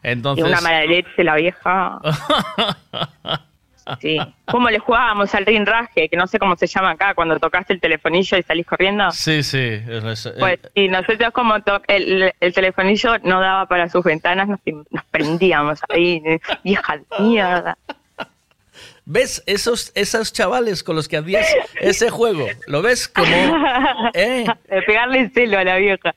Y 0.05 0.09
Entonces, 0.11 0.45
una 0.45 0.61
mala 0.61 0.85
leche, 0.85 1.25
la 1.25 1.35
vieja. 1.37 1.99
Sí. 4.01 4.17
¿Cómo 4.47 4.71
le 4.71 4.79
jugábamos 4.79 5.35
al 5.35 5.45
rinraje? 5.45 6.09
Que 6.09 6.17
no 6.17 6.27
sé 6.27 6.39
cómo 6.39 6.57
se 6.57 6.67
llama 6.67 6.93
acá, 6.93 7.13
cuando 7.15 7.39
tocaste 7.39 7.75
el 7.75 7.81
telefonillo 7.83 8.39
y 8.39 8.43
salís 8.43 8.65
corriendo. 8.65 9.11
sí, 9.11 9.43
sí. 9.43 9.59
es- 9.59 10.25
es- 10.25 10.33
Pues, 10.39 10.59
y 10.75 10.89
nosotros 10.89 11.31
como 11.35 11.57
el, 11.89 12.33
el 12.41 12.55
telefonillo 12.55 13.19
no 13.25 13.43
daba 13.43 13.67
para 13.67 13.91
sus 13.91 14.03
ventanas, 14.03 14.49
nos, 14.49 14.59
nos 14.91 15.05
prendíamos 15.11 15.81
ahí, 15.91 16.23
vieja 16.65 16.99
mierda. 17.19 17.77
¿Ves 19.05 19.43
esos, 19.45 19.93
esos 19.95 20.33
chavales 20.33 20.83
con 20.83 20.97
los 20.97 21.07
que 21.07 21.19
hacías 21.19 21.47
ese 21.79 22.09
juego? 22.09 22.47
¿Lo 22.67 22.81
ves 22.81 23.07
como... 23.07 23.27
¿Eh? 24.15 24.47
De 24.71 24.81
pegarle 24.81 25.29
celo 25.29 25.59
a 25.59 25.65
la 25.65 25.77
vieja. 25.77 26.15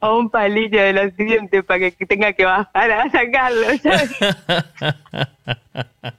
O 0.00 0.18
un 0.18 0.30
palillo 0.30 0.80
de 0.82 0.92
los 0.92 1.16
dientes 1.16 1.64
para 1.64 1.90
que 1.90 2.06
tenga 2.06 2.32
que 2.32 2.44
bajar 2.44 2.90
a 2.90 3.10
sacarlo, 3.10 3.66
¿sabes? 3.82 4.10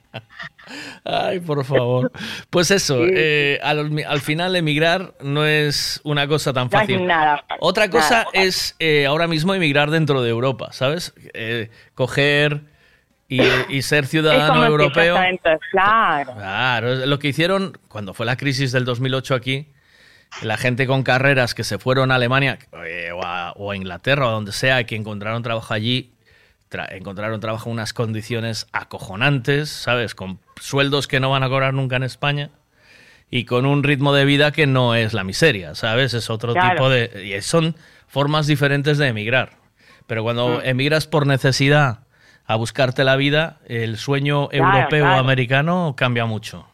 Ay, 1.04 1.38
por 1.40 1.64
favor. 1.64 2.10
Pues 2.50 2.70
eso, 2.72 3.04
eh, 3.08 3.60
al, 3.62 4.04
al 4.06 4.20
final 4.20 4.56
emigrar 4.56 5.14
no 5.20 5.46
es 5.46 6.00
una 6.02 6.26
cosa 6.26 6.52
tan 6.52 6.64
No 6.64 6.70
fácil. 6.70 7.06
nada. 7.06 7.44
Otra 7.60 7.88
cosa 7.88 8.24
Nada. 8.24 8.30
es 8.32 8.74
eh, 8.80 9.06
ahora 9.06 9.28
mismo 9.28 9.54
emigrar 9.54 9.90
dentro 9.90 10.22
de 10.22 10.30
Europa, 10.30 10.72
¿sabes? 10.72 11.14
Eh, 11.34 11.70
coger 11.94 12.62
y, 13.28 13.40
y 13.68 13.82
ser 13.82 14.04
Es 14.04 14.10
ciudadano 14.10 14.54
como 14.54 14.64
europeo. 14.64 15.16
claro. 15.70 16.32
Claro, 16.34 16.94
lo 17.06 17.18
que 17.20 17.28
hicieron 17.28 17.78
cuando 17.88 18.12
fue 18.12 18.26
la 18.26 18.36
crisis 18.36 18.72
del 18.72 18.84
2008 18.84 19.34
aquí, 19.36 19.68
la 20.42 20.56
gente 20.56 20.86
con 20.86 21.02
carreras 21.02 21.54
que 21.54 21.64
se 21.64 21.78
fueron 21.78 22.10
a 22.12 22.16
Alemania 22.16 22.58
eh, 22.86 23.10
o, 23.12 23.22
a, 23.24 23.52
o 23.52 23.70
a 23.70 23.76
Inglaterra 23.76 24.26
o 24.26 24.28
a 24.28 24.32
donde 24.32 24.52
sea, 24.52 24.84
que 24.84 24.96
encontraron 24.96 25.42
trabajo 25.42 25.72
allí, 25.74 26.12
tra- 26.70 26.88
encontraron 26.92 27.40
trabajo 27.40 27.68
en 27.68 27.74
unas 27.74 27.92
condiciones 27.92 28.66
acojonantes, 28.72 29.68
¿sabes? 29.70 30.14
Con 30.14 30.38
sueldos 30.60 31.06
que 31.08 31.20
no 31.20 31.30
van 31.30 31.42
a 31.42 31.48
cobrar 31.48 31.74
nunca 31.74 31.96
en 31.96 32.02
España 32.02 32.50
y 33.30 33.44
con 33.44 33.66
un 33.66 33.82
ritmo 33.82 34.14
de 34.14 34.24
vida 34.24 34.52
que 34.52 34.66
no 34.66 34.94
es 34.94 35.12
la 35.12 35.24
miseria, 35.24 35.74
¿sabes? 35.74 36.14
Es 36.14 36.30
otro 36.30 36.52
Claro. 36.52 36.70
tipo 36.70 36.88
de... 36.90 37.34
y 37.36 37.40
son 37.42 37.74
formas 38.06 38.46
diferentes 38.46 38.98
de 38.98 39.08
emigrar. 39.08 39.52
Pero 40.06 40.22
cuando 40.22 40.58
Mm. 40.58 40.66
emigras 40.68 41.06
por 41.06 41.26
necesidad 41.26 42.00
a 42.46 42.54
buscarte 42.54 43.02
la 43.02 43.16
vida, 43.16 43.58
el 43.66 43.96
sueño 43.98 44.48
Claro, 44.48 44.66
europeo 44.78 45.04
claro. 45.04 45.18
americano 45.20 45.94
cambia 45.96 46.26
mucho. 46.26 46.68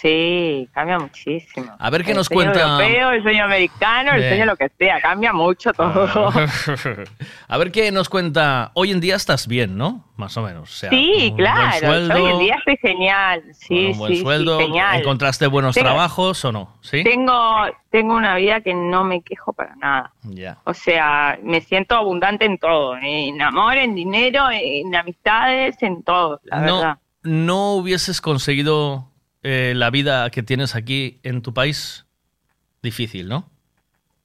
Sí, 0.00 0.68
cambia 0.72 0.96
muchísimo. 0.98 1.74
A 1.76 1.90
ver 1.90 2.04
qué 2.04 2.12
el 2.12 2.16
nos 2.18 2.26
sueño 2.28 2.52
cuenta- 2.52 2.70
europeo, 2.84 3.10
el 3.10 3.22
sueño 3.24 3.44
americano, 3.44 4.12
el 4.12 4.28
sueño 4.28 4.44
lo 4.46 4.56
que 4.56 4.68
sea, 4.78 5.00
cambia 5.00 5.32
mucho 5.32 5.72
todo. 5.72 6.30
A 7.48 7.58
ver 7.58 7.72
qué 7.72 7.90
nos 7.90 8.08
cuenta. 8.08 8.70
Hoy 8.74 8.92
en 8.92 9.00
día 9.00 9.16
estás 9.16 9.48
bien, 9.48 9.76
¿no? 9.76 10.04
Más 10.16 10.36
o 10.36 10.42
menos. 10.42 10.70
O 10.70 10.72
sea, 10.72 10.90
sí, 10.90 11.32
claro. 11.36 11.78
Sueldo, 11.78 12.14
Hoy 12.14 12.30
en 12.30 12.38
día 12.38 12.54
estoy 12.58 12.76
genial. 12.76 13.42
Sí, 13.54 13.86
un 13.92 13.98
buen 13.98 14.12
sí, 14.12 14.16
sí, 14.18 14.22
sueldo. 14.22 14.58
genial. 14.60 14.98
¿Encontraste 15.00 15.46
buenos 15.48 15.74
Tengo- 15.74 15.88
trabajos 15.88 16.44
o 16.44 16.52
no? 16.52 16.76
¿Sí? 16.80 17.02
Tengo, 17.02 17.66
tengo 17.90 18.14
una 18.14 18.36
vida 18.36 18.60
que 18.60 18.74
no 18.74 19.02
me 19.04 19.22
quejo 19.22 19.52
para 19.52 19.74
nada. 19.76 20.12
Ya. 20.22 20.58
O 20.64 20.74
sea, 20.74 21.38
me 21.42 21.60
siento 21.60 21.96
abundante 21.96 22.44
en 22.44 22.58
todo, 22.58 22.96
en 23.02 23.40
amor, 23.42 23.76
en 23.76 23.94
dinero, 23.96 24.44
en 24.52 24.94
amistades, 24.94 25.82
en 25.82 26.02
todo, 26.04 26.40
la 26.44 26.60
no, 26.60 26.76
verdad. 26.76 26.98
¿No 27.24 27.74
hubieses 27.74 28.20
conseguido 28.20 29.07
eh, 29.42 29.72
la 29.76 29.90
vida 29.90 30.30
que 30.30 30.42
tienes 30.42 30.74
aquí 30.74 31.20
en 31.22 31.42
tu 31.42 31.52
país? 31.54 32.06
Difícil, 32.82 33.28
¿no? 33.28 33.48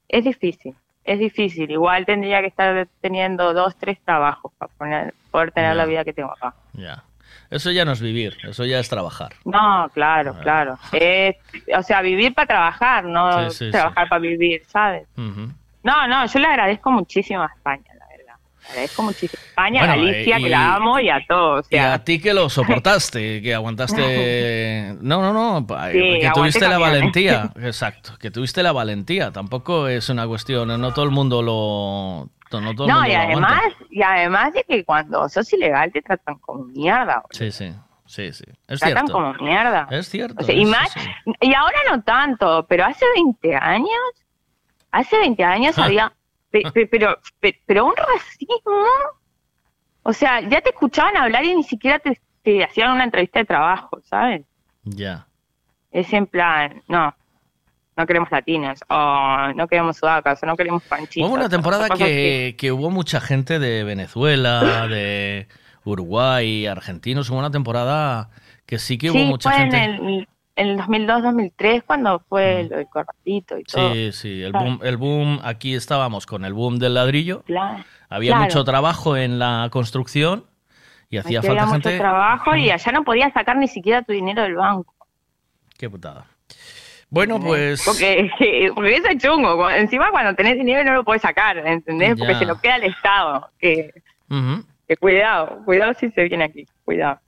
Es 0.09 0.23
difícil, 0.23 0.75
es 1.03 1.19
difícil. 1.19 1.71
Igual 1.71 2.05
tendría 2.05 2.41
que 2.41 2.47
estar 2.47 2.87
teniendo 3.01 3.53
dos, 3.53 3.75
tres 3.77 3.99
trabajos 4.03 4.51
para 4.57 4.71
poner, 4.73 5.13
poder 5.31 5.51
tener 5.51 5.75
la 5.75 5.85
vida 5.85 6.03
que 6.03 6.13
tengo 6.13 6.31
acá. 6.31 6.53
Ya. 6.73 7.03
Eso 7.49 7.69
ya 7.69 7.85
no 7.85 7.91
es 7.91 8.01
vivir, 8.01 8.35
eso 8.43 8.65
ya 8.65 8.79
es 8.79 8.89
trabajar. 8.89 9.33
No, 9.45 9.87
claro, 9.93 10.35
claro. 10.41 10.79
Es, 10.91 11.35
o 11.77 11.83
sea, 11.83 12.01
vivir 12.01 12.33
para 12.33 12.47
trabajar, 12.47 13.05
no. 13.05 13.51
Sí, 13.51 13.65
sí, 13.65 13.71
trabajar 13.71 14.09
para 14.09 14.19
vivir, 14.19 14.63
¿sabes? 14.67 15.07
No, 15.15 16.07
no, 16.07 16.25
yo 16.25 16.39
le 16.39 16.47
agradezco 16.47 16.91
muchísimo 16.91 17.43
a 17.43 17.47
España, 17.47 17.92
agradezco 18.69 19.03
muchísimo 19.03 19.41
a 19.41 19.45
España, 19.47 19.83
a 19.83 19.87
Bueno, 19.87 20.03
Galicia, 20.03 20.39
y- 20.39 20.43
que 20.43 20.49
la 20.49 20.75
amo, 20.75 20.99
y 20.99 21.09
a 21.09 21.25
todos. 21.27 21.65
O 21.65 21.69
Y 21.69 21.77
a 21.77 22.03
ti 22.03 22.19
que 22.19 22.33
lo 22.33 22.49
soportaste, 22.49 23.41
que 23.41 23.53
aguantaste... 23.53 24.95
No, 25.01 25.21
no, 25.21 25.33
no, 25.33 25.65
Sí, 25.91 26.19
que 26.21 26.31
tuviste 26.33 26.61
la 26.61 26.71
camiones. 26.71 26.93
valentía. 26.99 27.49
Exacto, 27.63 28.13
que 28.19 28.31
tuviste 28.31 28.63
la 28.63 28.71
valentía. 28.71 29.31
Tampoco 29.31 29.87
es 29.87 30.09
una 30.09 30.25
cuestión, 30.27 30.67
no 30.79 30.93
todo 30.93 31.05
el 31.05 31.11
mundo 31.11 31.41
lo... 31.41 32.29
No, 32.61 32.75
todo 32.75 32.85
el 32.85 32.91
no, 32.93 32.95
mundo 32.99 33.09
y 33.09 33.13
lo 33.13 33.19
además, 33.19 33.61
y 33.89 34.01
además 34.03 34.53
de 34.53 34.63
que 34.63 34.85
cuando 34.85 35.27
sos 35.27 35.51
ilegal 35.53 35.91
te 35.91 36.03
tratan 36.03 36.37
como 36.37 36.65
mierda. 36.65 37.23
Sí, 37.31 37.51
sí, 37.51 37.71
sí, 38.05 38.31
sí. 38.31 38.43
Es 38.67 38.79
tratan 38.79 39.07
cierto. 39.07 39.13
como 39.13 39.33
mierda. 39.35 39.87
Es 39.89 40.07
cierto. 40.07 40.35
O 40.39 40.45
sea, 40.45 40.53
y 40.53 40.63
más, 40.65 40.93
y 41.41 41.51
ahora 41.55 41.77
no 41.89 42.03
tanto, 42.03 42.63
pero 42.69 42.85
hace 42.85 43.05
20 43.15 43.55
años, 43.55 43.89
hace 44.91 45.17
20 45.17 45.43
años 45.43 45.79
Ah. 45.79 45.85
había, 45.85 46.13
pe- 46.61 46.87
pero, 46.87 47.17
pe- 47.39 47.59
pero 47.65 47.85
un 47.85 47.93
racismo, 47.95 48.85
o 50.03 50.13
sea, 50.13 50.41
ya 50.41 50.61
te 50.61 50.69
escuchaban 50.69 51.17
hablar 51.17 51.43
y 51.45 51.55
ni 51.55 51.63
siquiera 51.63 51.99
te, 51.99 52.19
te 52.43 52.63
hacían 52.63 52.91
una 52.91 53.03
entrevista 53.05 53.39
de 53.39 53.45
trabajo, 53.45 53.99
¿sabes? 54.03 54.43
Ya. 54.83 55.27
Es 55.91 56.11
en 56.13 56.25
plan, 56.27 56.81
no, 56.87 57.15
no 57.95 58.05
queremos 58.05 58.29
latinos, 58.31 58.79
o 58.89 59.53
no 59.55 59.67
queremos 59.67 59.97
sudacas, 59.97 60.41
o 60.43 60.45
no 60.45 60.55
queremos 60.57 60.83
panchitos. 60.83 61.27
Hubo 61.27 61.35
una 61.35 61.49
temporada 61.49 61.89
que, 61.89 62.55
que 62.57 62.71
hubo 62.71 62.89
mucha 62.89 63.21
gente 63.21 63.59
de 63.59 63.83
Venezuela, 63.83 64.87
de 64.87 65.47
Uruguay, 65.85 66.65
argentinos. 66.65 67.29
Hubo 67.29 67.37
una 67.39 67.51
temporada 67.51 68.29
que 68.65 68.79
sí 68.79 68.97
que 68.97 69.11
hubo 69.11 69.19
sí, 69.19 69.25
mucha 69.25 69.51
gente. 69.51 69.77
en 69.77 69.91
el, 70.07 70.27
en 70.55 70.67
el 70.69 70.77
2002-2003 70.77 71.83
cuando 71.85 72.19
fue 72.19 72.67
lo 72.69 72.77
del 72.77 72.87
corbatito 72.87 73.57
y 73.57 73.63
todo. 73.63 73.93
Sí, 73.93 74.11
sí, 74.11 74.43
el 74.43 74.51
Claro. 74.51 74.65
boom, 74.65 74.79
el 74.83 74.97
boom, 74.97 75.39
aquí 75.43 75.73
estábamos 75.75 76.25
con 76.25 76.45
el 76.45 76.53
boom 76.53 76.77
del 76.79 76.93
ladrillo. 76.93 77.43
Claro. 77.43 77.83
Había 78.09 78.31
Claro. 78.31 78.43
mucho 78.43 78.63
trabajo 78.63 79.17
en 79.17 79.39
la 79.39 79.67
construcción 79.71 80.45
y 81.09 81.17
hacía 81.17 81.39
Aquí 81.39 81.47
falta 81.47 81.63
había 81.63 81.73
mucho 81.75 81.89
gente. 81.89 81.99
trabajo 82.01 82.55
y 82.55 82.69
allá 82.69 82.91
no 82.91 83.03
podías 83.03 83.33
sacar 83.33 83.57
ni 83.57 83.67
siquiera 83.67 84.03
tu 84.03 84.13
dinero 84.13 84.43
del 84.43 84.55
banco. 84.55 84.93
Qué 85.77 85.89
putada. 85.89 86.27
Bueno, 87.09 87.39
pues. 87.39 87.83
Porque, 87.85 88.29
porque 88.75 88.95
eso 88.95 89.07
es 89.07 89.17
chungo. 89.17 89.69
Encima 89.69 90.09
cuando 90.11 90.33
tenés 90.35 90.55
dinero 90.57 90.83
no 90.83 90.93
lo 90.93 91.03
podés 91.03 91.21
sacar, 91.21 91.57
¿entendés? 91.57 92.15
Porque 92.17 92.33
Ya. 92.33 92.39
se 92.39 92.45
lo 92.45 92.59
queda 92.59 92.75
al 92.75 92.83
Estado. 92.83 93.49
Que, 93.59 93.91
Ujú. 94.29 94.63
que 94.87 94.97
cuidado, 94.97 95.59
cuidado 95.65 95.93
si 95.93 96.09
se 96.11 96.23
viene 96.23 96.43
aquí, 96.45 96.65
cuidado. 96.85 97.19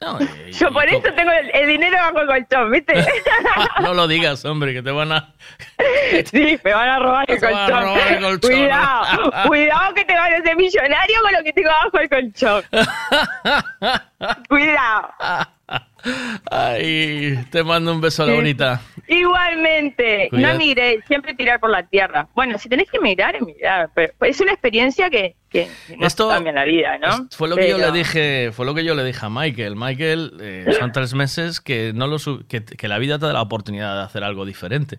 No, 0.00 0.18
Yo 0.52 0.72
por 0.72 0.88
eso 0.88 1.12
tengo 1.16 1.32
el, 1.32 1.50
el 1.52 1.66
dinero 1.66 1.96
bajo 1.96 2.20
el 2.20 2.26
colchón, 2.28 2.70
¿viste? 2.70 2.94
no 3.82 3.94
lo 3.94 4.06
digas, 4.06 4.44
hombre, 4.44 4.72
que 4.72 4.82
te 4.82 4.92
van 4.92 5.10
a. 5.12 5.34
sí, 6.30 6.58
me 6.62 6.72
van 6.72 6.88
a 6.88 6.98
robar 7.00 7.24
el 7.28 7.38
van 7.40 7.54
a 7.54 7.66
colchón. 7.66 7.82
robar 7.82 8.12
el 8.12 8.22
colchón. 8.22 8.50
Cuidado, 8.52 9.32
cuidado 9.48 9.94
que 9.94 10.04
te 10.04 10.14
van 10.14 10.32
a 10.32 10.36
hacer 10.36 10.56
millonario 10.56 11.20
con 11.22 11.32
lo 11.32 11.42
que 11.42 11.52
tengo 11.52 11.70
bajo 11.70 11.98
el 11.98 12.08
colchón. 12.08 12.62
cuidado. 14.48 15.14
Ay, 16.50 17.38
te 17.50 17.62
mando 17.62 17.92
un 17.92 18.00
beso 18.00 18.22
a 18.22 18.26
la 18.26 18.34
bonita. 18.34 18.80
Igualmente, 19.08 20.28
Cuidado. 20.30 20.54
no 20.54 20.62
emigré, 20.62 21.02
siempre 21.06 21.34
tirar 21.34 21.60
por 21.60 21.70
la 21.70 21.82
tierra. 21.86 22.28
Bueno, 22.34 22.58
si 22.58 22.68
tenés 22.68 22.90
que 22.90 22.98
emigrar, 22.98 23.36
emigrar. 23.36 23.90
Pero 23.94 24.12
es 24.20 24.40
una 24.40 24.52
experiencia 24.52 25.10
que, 25.10 25.34
que 25.50 25.68
no 25.98 26.06
Esto- 26.06 26.28
cambia 26.28 26.52
la 26.52 26.64
vida, 26.64 26.98
¿no? 26.98 27.28
Fue 27.36 27.48
lo 27.48 27.56
que 27.56 27.68
yo 27.68 27.76
Pero- 27.76 27.92
le 27.92 27.98
dije, 27.98 28.50
fue 28.52 28.64
lo 28.66 28.74
que 28.74 28.84
yo 28.84 28.94
le 28.94 29.04
dije 29.04 29.24
a 29.24 29.28
Michael. 29.30 29.76
Michael, 29.76 30.32
eh, 30.40 30.66
son 30.78 30.92
tres 30.92 31.14
meses 31.14 31.60
que 31.60 31.92
no 31.94 32.06
lo 32.06 32.18
que, 32.48 32.64
que 32.64 32.88
la 32.88 32.98
vida 32.98 33.18
te 33.18 33.26
da 33.26 33.32
la 33.32 33.42
oportunidad 33.42 33.96
de 33.96 34.02
hacer 34.04 34.24
algo 34.24 34.44
diferente. 34.46 34.98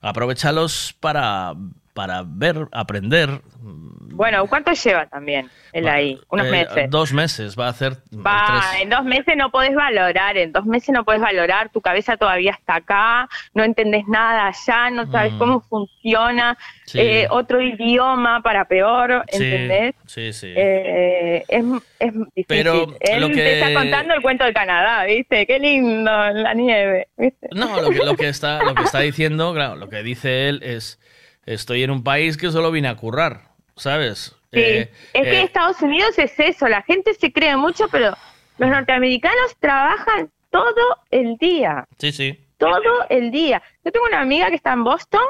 Aprovechalos 0.00 0.94
para, 1.00 1.54
para 1.98 2.22
ver, 2.24 2.68
aprender. 2.70 3.40
Bueno, 3.60 4.46
¿cuánto 4.46 4.72
lleva 4.72 5.06
también 5.06 5.48
él 5.72 5.88
ahí? 5.88 6.20
Unos 6.30 6.46
Eh, 6.46 6.50
meses. 6.50 6.90
Dos 6.90 7.12
meses, 7.12 7.56
va 7.58 7.66
a 7.66 7.70
hacer 7.70 7.94
Va, 8.14 8.46
tres. 8.70 8.82
en 8.82 8.88
dos 8.90 9.04
meses 9.04 9.34
no 9.36 9.50
podés 9.50 9.74
valorar, 9.74 10.36
en 10.36 10.52
dos 10.52 10.64
meses 10.64 10.90
no 10.90 11.04
podés 11.04 11.20
valorar, 11.20 11.70
tu 11.70 11.80
cabeza 11.80 12.16
todavía 12.16 12.52
está 12.52 12.76
acá, 12.76 13.28
no 13.52 13.64
entendés 13.64 14.06
nada 14.06 14.46
allá, 14.46 14.90
no 14.90 15.10
sabes 15.10 15.32
Mm. 15.32 15.38
cómo 15.38 15.60
funciona, 15.60 16.56
Sí. 16.84 17.00
eh, 17.00 17.26
otro 17.30 17.60
idioma 17.60 18.42
para 18.42 18.64
peor, 18.66 19.24
Sí, 19.30 19.42
¿entendés? 19.44 19.94
Sí, 20.06 20.32
sí. 20.32 20.54
Eh, 20.56 21.44
es, 21.48 21.64
es 21.98 22.12
difícil. 22.12 22.44
Pero 22.46 22.86
Él 23.00 23.20
lo 23.20 23.28
que- 23.28 23.34
te 23.34 23.60
está 23.60 23.74
contando 23.80 24.14
el 24.14 24.22
cuento 24.22 24.44
de 24.44 24.52
Canadá, 24.52 25.04
¿viste? 25.04 25.46
Qué 25.46 25.58
lindo, 25.58 26.10
la 26.10 26.54
nieve, 26.54 27.08
¿viste? 27.16 27.48
No, 27.52 27.80
lo 27.82 27.90
que, 27.90 27.98
lo 28.04 28.14
que 28.16 28.28
está, 28.28 28.62
lo 28.62 28.74
que 28.76 28.84
está 28.84 29.00
diciendo, 29.00 29.52
claro, 29.52 29.74
lo 29.76 29.88
que 29.88 30.02
dice 30.04 30.48
él 30.48 30.60
es, 30.62 31.00
estoy 31.48 31.82
en 31.82 31.90
un 31.90 32.04
país 32.04 32.36
que 32.36 32.50
solo 32.50 32.70
vine 32.70 32.88
a 32.88 32.96
currar, 32.96 33.40
¿sabes? 33.76 34.36
Sí, 34.52 34.60
Eh, 34.60 34.90
es 35.12 35.22
que 35.22 35.40
eh, 35.40 35.42
Estados 35.42 35.80
Unidos 35.82 36.18
es 36.18 36.38
eso, 36.38 36.68
la 36.68 36.82
gente 36.82 37.14
se 37.14 37.32
cree 37.32 37.56
mucho, 37.56 37.88
pero 37.88 38.16
los 38.58 38.70
norteamericanos 38.70 39.56
trabajan 39.58 40.30
todo 40.50 40.98
el 41.10 41.36
día, 41.36 41.86
sí, 41.98 42.12
sí. 42.12 42.38
todo 42.58 43.06
el 43.08 43.30
día. 43.30 43.62
Yo 43.84 43.92
tengo 43.92 44.06
una 44.06 44.20
amiga 44.20 44.48
que 44.48 44.56
está 44.56 44.72
en 44.72 44.84
Boston, 44.84 45.22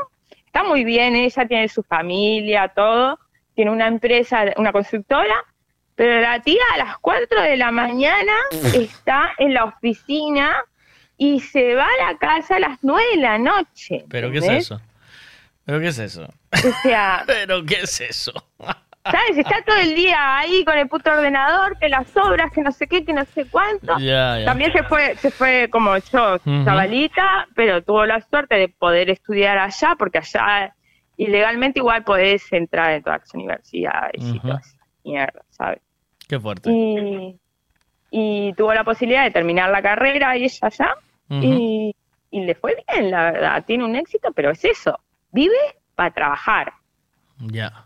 está 0.47 0.63
muy 0.63 0.85
bien, 0.85 1.17
ella 1.17 1.47
tiene 1.47 1.69
su 1.69 1.83
familia, 1.83 2.69
todo, 2.69 3.19
tiene 3.55 3.71
una 3.71 3.87
empresa, 3.87 4.45
una 4.57 4.73
constructora, 4.73 5.45
pero 5.95 6.21
la 6.21 6.41
tía 6.41 6.63
a 6.75 6.79
las 6.79 6.99
4 6.99 7.43
de 7.43 7.57
la 7.57 7.71
mañana 7.73 8.33
está 8.75 9.33
en 9.39 9.55
la 9.55 9.65
oficina 9.65 10.57
y 11.17 11.41
se 11.41 11.75
va 11.75 11.87
a 11.87 12.13
la 12.13 12.19
casa 12.19 12.57
a 12.57 12.61
las 12.61 12.79
9 12.83 13.03
de 13.17 13.21
la 13.21 13.39
noche. 13.39 14.05
¿Pero 14.09 14.31
qué 14.31 14.39
es 14.39 14.49
eso? 14.49 14.81
¿Pero 15.69 15.81
qué 15.81 15.89
es 15.89 15.99
eso? 15.99 16.23
O 16.25 16.83
sea, 16.83 17.25
¿Pero 17.27 17.63
qué 17.63 17.81
es 17.83 18.01
eso? 18.01 18.33
¿Sabes? 19.05 19.37
Está 19.37 19.63
todo 19.67 19.77
el 19.77 19.95
día 19.95 20.39
ahí 20.39 20.65
con 20.65 20.79
el 20.79 20.89
puto 20.89 21.11
ordenador, 21.11 21.79
que 21.79 21.91
las 21.91 22.07
obras, 22.17 22.51
que 22.55 22.63
no 22.63 22.73
sé 22.73 22.87
qué, 22.87 23.05
que 23.05 23.13
no 23.13 23.27
sé 23.27 23.45
cuánto. 23.51 23.95
También 24.47 24.73
se 24.73 24.83
fue, 24.85 25.15
se 25.17 25.31
fue 25.31 25.69
como 25.71 25.95
yo, 25.99 26.39
chavalita, 26.65 27.49
pero 27.55 27.83
tuvo 27.83 28.07
la 28.07 28.23
suerte 28.23 28.55
de 28.55 28.71
poder 28.71 29.11
estudiar 29.11 29.59
allá, 29.59 29.95
porque 29.99 30.17
allá 30.17 30.75
ilegalmente 31.19 31.81
igual 31.81 32.03
podés 32.03 32.51
entrar 32.51 32.93
en 32.93 33.03
todas 33.03 33.21
las 33.21 33.35
universidades 33.35 34.25
y 34.25 34.41
todas 34.41 34.67
esas 34.67 34.89
mierdas, 35.05 35.45
¿sabes? 35.51 35.81
Qué 36.27 36.41
fuerte. 36.41 36.71
Y, 36.71 37.39
y 38.11 38.55
tuvo 38.55 38.73
la 38.73 38.85
posibilidad 38.85 39.25
de 39.25 39.33
terminar 39.33 39.69
la 39.69 39.83
carrera 39.83 40.35
y 40.39 40.45
ella 40.45 40.59
allá, 40.63 40.95
y, 41.29 41.95
y 42.31 42.41
le 42.41 42.55
fue 42.55 42.75
bien, 42.89 43.11
la 43.11 43.33
verdad, 43.33 43.65
tiene 43.67 43.85
un 43.85 43.97
éxito, 43.97 44.33
pero 44.33 44.51
es 44.51 44.65
eso, 44.65 44.99
vive 45.33 45.57
para 45.95 46.13
trabajar. 46.13 46.73
Ya. 47.39 47.85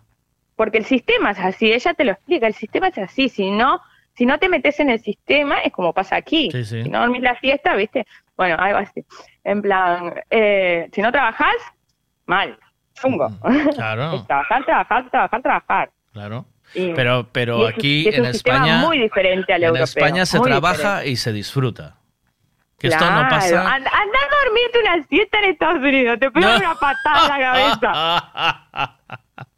Porque 0.56 0.78
el 0.78 0.84
sistema 0.84 1.30
es 1.32 1.38
así, 1.38 1.72
ella 1.72 1.94
te 1.94 2.04
lo 2.04 2.12
explica, 2.12 2.46
el 2.46 2.54
sistema 2.54 2.88
es 2.88 2.98
así, 2.98 3.28
si 3.28 3.50
no, 3.50 3.80
si 4.14 4.26
no 4.26 4.38
te 4.38 4.48
metes 4.48 4.78
en 4.80 4.90
el 4.90 5.00
sistema, 5.00 5.58
es 5.60 5.72
como 5.72 5.92
pasa 5.92 6.16
aquí. 6.16 6.50
Sí, 6.52 6.64
sí. 6.64 6.82
Si 6.84 6.88
no 6.88 7.00
dormís 7.00 7.22
la 7.22 7.38
siesta, 7.40 7.74
¿viste? 7.74 8.06
Bueno, 8.36 8.56
algo 8.58 8.78
así. 8.78 9.04
En 9.44 9.62
plan, 9.62 10.14
eh, 10.30 10.88
si 10.92 11.00
no 11.02 11.10
trabajás, 11.10 11.54
mal, 12.26 12.58
chungo. 12.94 13.28
Claro. 13.74 14.14
Es 14.14 14.26
trabajar, 14.26 14.64
trabajar, 14.64 15.10
trabajar, 15.10 15.42
trabajar. 15.42 15.90
Claro. 16.12 16.46
Y- 16.74 16.92
Pero, 16.94 17.20
y 17.20 17.26
pero 17.32 17.68
es- 17.68 17.74
aquí 17.74 18.08
es 18.08 18.18
en 18.18 18.24
España. 18.26 18.78
muy 18.78 18.98
diferente 18.98 19.52
al 19.52 19.62
en 19.62 19.68
europeo. 19.68 19.84
España 19.84 20.26
se 20.26 20.40
trabaja 20.40 20.76
diferente. 21.00 21.08
y 21.10 21.16
se 21.16 21.32
disfruta. 21.32 21.96
Que 22.82 22.88
esto 22.88 23.04
no 23.04 23.10
Claro, 23.12 23.28
pasa. 23.30 23.74
Anda, 23.74 23.90
anda 23.90 24.18
a 24.18 24.44
dormirte 24.44 24.78
una 24.80 25.06
siesta 25.06 25.38
en 25.38 25.44
Estados 25.44 25.78
Unidos, 25.78 26.18
te 26.20 26.30
pegan 26.30 26.56
una 26.60 26.74
patada 26.74 27.22
en 27.22 27.28
la 27.28 27.38
cabeza. 27.52 28.98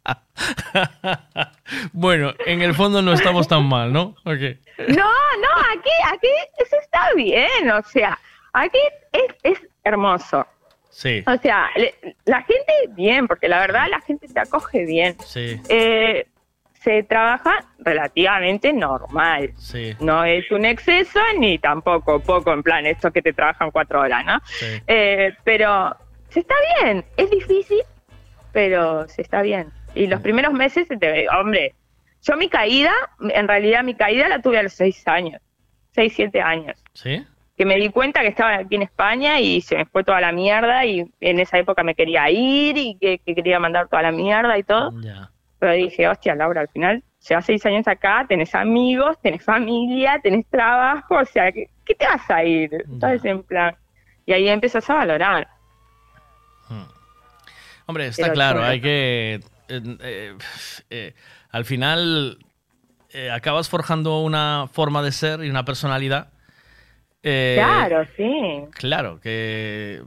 bueno, 1.93 2.33
en 2.45 2.61
el 2.61 2.73
fondo 2.75 3.01
no 3.01 3.13
estamos 3.13 3.47
tan 3.47 3.65
mal, 3.65 3.91
¿no? 3.91 4.15
Ok. 4.25 4.41
No, 4.89 5.03
no, 5.05 5.49
aquí, 5.73 5.89
aquí 6.13 6.27
eso 6.59 6.75
está 6.81 7.13
bien, 7.15 7.71
o 7.71 7.81
sea, 7.83 8.17
Aquí 8.57 8.77
es, 9.11 9.35
es 9.43 9.59
hermoso. 9.83 10.47
Sí, 10.89 11.21
O 11.27 11.35
sea, 11.39 11.69
le- 11.75 11.93
la 12.23 12.41
gente 12.43 12.71
bien, 12.91 13.27
porque 13.27 13.49
la 13.49 13.59
verdad 13.59 13.87
la 13.89 13.99
gente 13.99 14.29
te 14.29 14.39
acoge 14.39 14.85
bien. 14.85 15.17
sí, 15.25 15.59
Eh, 15.67 16.25
se 16.85 17.01
trabaja 17.03 17.65
relativamente 17.79 18.71
normal. 18.71 19.51
sí. 19.57 19.93
No 19.99 20.23
es 20.23 20.49
un 20.51 20.63
exceso 20.65 21.19
ni 21.39 21.57
tampoco 21.57 22.19
poco, 22.21 22.53
en 22.53 22.61
plan, 22.63 22.85
estos 22.85 23.11
que 23.11 23.21
te 23.23 23.33
trabajan 23.33 23.71
cuatro 23.71 23.99
horas, 24.01 24.23
¿no? 24.23 24.39
sí. 24.45 24.65
Eh, 24.87 25.33
pero 25.43 25.95
se 26.29 26.41
está 26.41 26.53
bien. 26.81 27.03
Es 27.17 27.29
difícil, 27.31 27.79
pero 28.53 29.07
se 29.07 29.21
está 29.23 29.41
bien. 29.41 29.71
Y 29.95 30.07
los 30.07 30.21
primeros 30.21 30.53
meses, 30.53 30.87
te- 30.87 31.27
hombre, 31.29 31.73
yo 32.21 32.37
mi 32.37 32.49
caída, 32.49 32.91
en 33.19 33.47
realidad 33.47 33.83
mi 33.83 33.95
caída 33.95 34.27
la 34.29 34.39
tuve 34.41 34.59
a 34.59 34.63
los 34.63 34.73
seis 34.73 35.07
años, 35.07 35.41
seis, 35.91 36.13
siete 36.15 36.39
años. 36.41 36.77
¿Sí? 36.93 37.25
Que 37.57 37.65
me 37.65 37.77
di 37.77 37.89
cuenta 37.89 38.21
que 38.21 38.27
estaba 38.27 38.55
aquí 38.57 38.75
en 38.75 38.81
España 38.83 39.39
y 39.39 39.61
se 39.61 39.75
me 39.77 39.85
fue 39.85 40.03
toda 40.03 40.19
la 40.21 40.31
mierda 40.33 40.85
y 40.85 41.05
en 41.21 41.39
esa 41.39 41.57
época 41.57 41.83
me 41.83 41.95
quería 41.95 42.29
ir 42.29 42.77
y 42.77 42.95
que, 42.99 43.19
que 43.25 43.33
quería 43.33 43.59
mandar 43.59 43.87
toda 43.87 44.01
la 44.03 44.11
mierda 44.11 44.57
y 44.57 44.63
todo. 44.63 44.91
Ya. 45.01 45.31
Pero 45.65 45.77
dije, 45.77 46.07
hostia, 46.07 46.35
Laura, 46.35 46.61
al 46.61 46.67
final 46.67 47.03
llevas 47.27 47.43
seis 47.43 47.65
años 47.65 47.87
acá, 47.87 48.23
tenés 48.29 48.53
amigos, 48.53 49.17
tenés 49.23 49.43
familia, 49.43 50.19
tenés 50.21 50.45
trabajo, 50.47 51.15
o 51.15 51.25
sea, 51.25 51.51
¿qué, 51.51 51.71
qué 51.83 51.95
te 51.95 52.05
vas 52.05 52.29
a 52.29 52.43
ir? 52.43 52.69
¿Sabes? 52.99 53.25
En 53.25 53.41
plan. 53.41 53.75
Y 54.27 54.33
ahí 54.33 54.47
empezás 54.47 54.87
a 54.91 54.93
valorar. 54.93 55.47
Hombre, 57.87 58.05
está 58.05 58.21
Pero 58.21 58.33
claro, 58.35 58.63
hay 58.63 58.79
que... 58.79 59.39
eh, 59.67 59.81
eh, 60.01 60.37
eh, 60.91 61.13
al 61.49 61.65
final 61.65 62.37
eh, 63.09 63.31
acabas 63.31 63.67
forjando 63.67 64.19
una 64.21 64.67
forma 64.71 65.01
de 65.01 65.11
ser 65.11 65.43
y 65.43 65.49
una 65.49 65.65
personalidad. 65.65 66.29
claro, 67.23 68.05
sí. 68.15 68.65
Claro, 68.71 69.19
que 69.19 70.03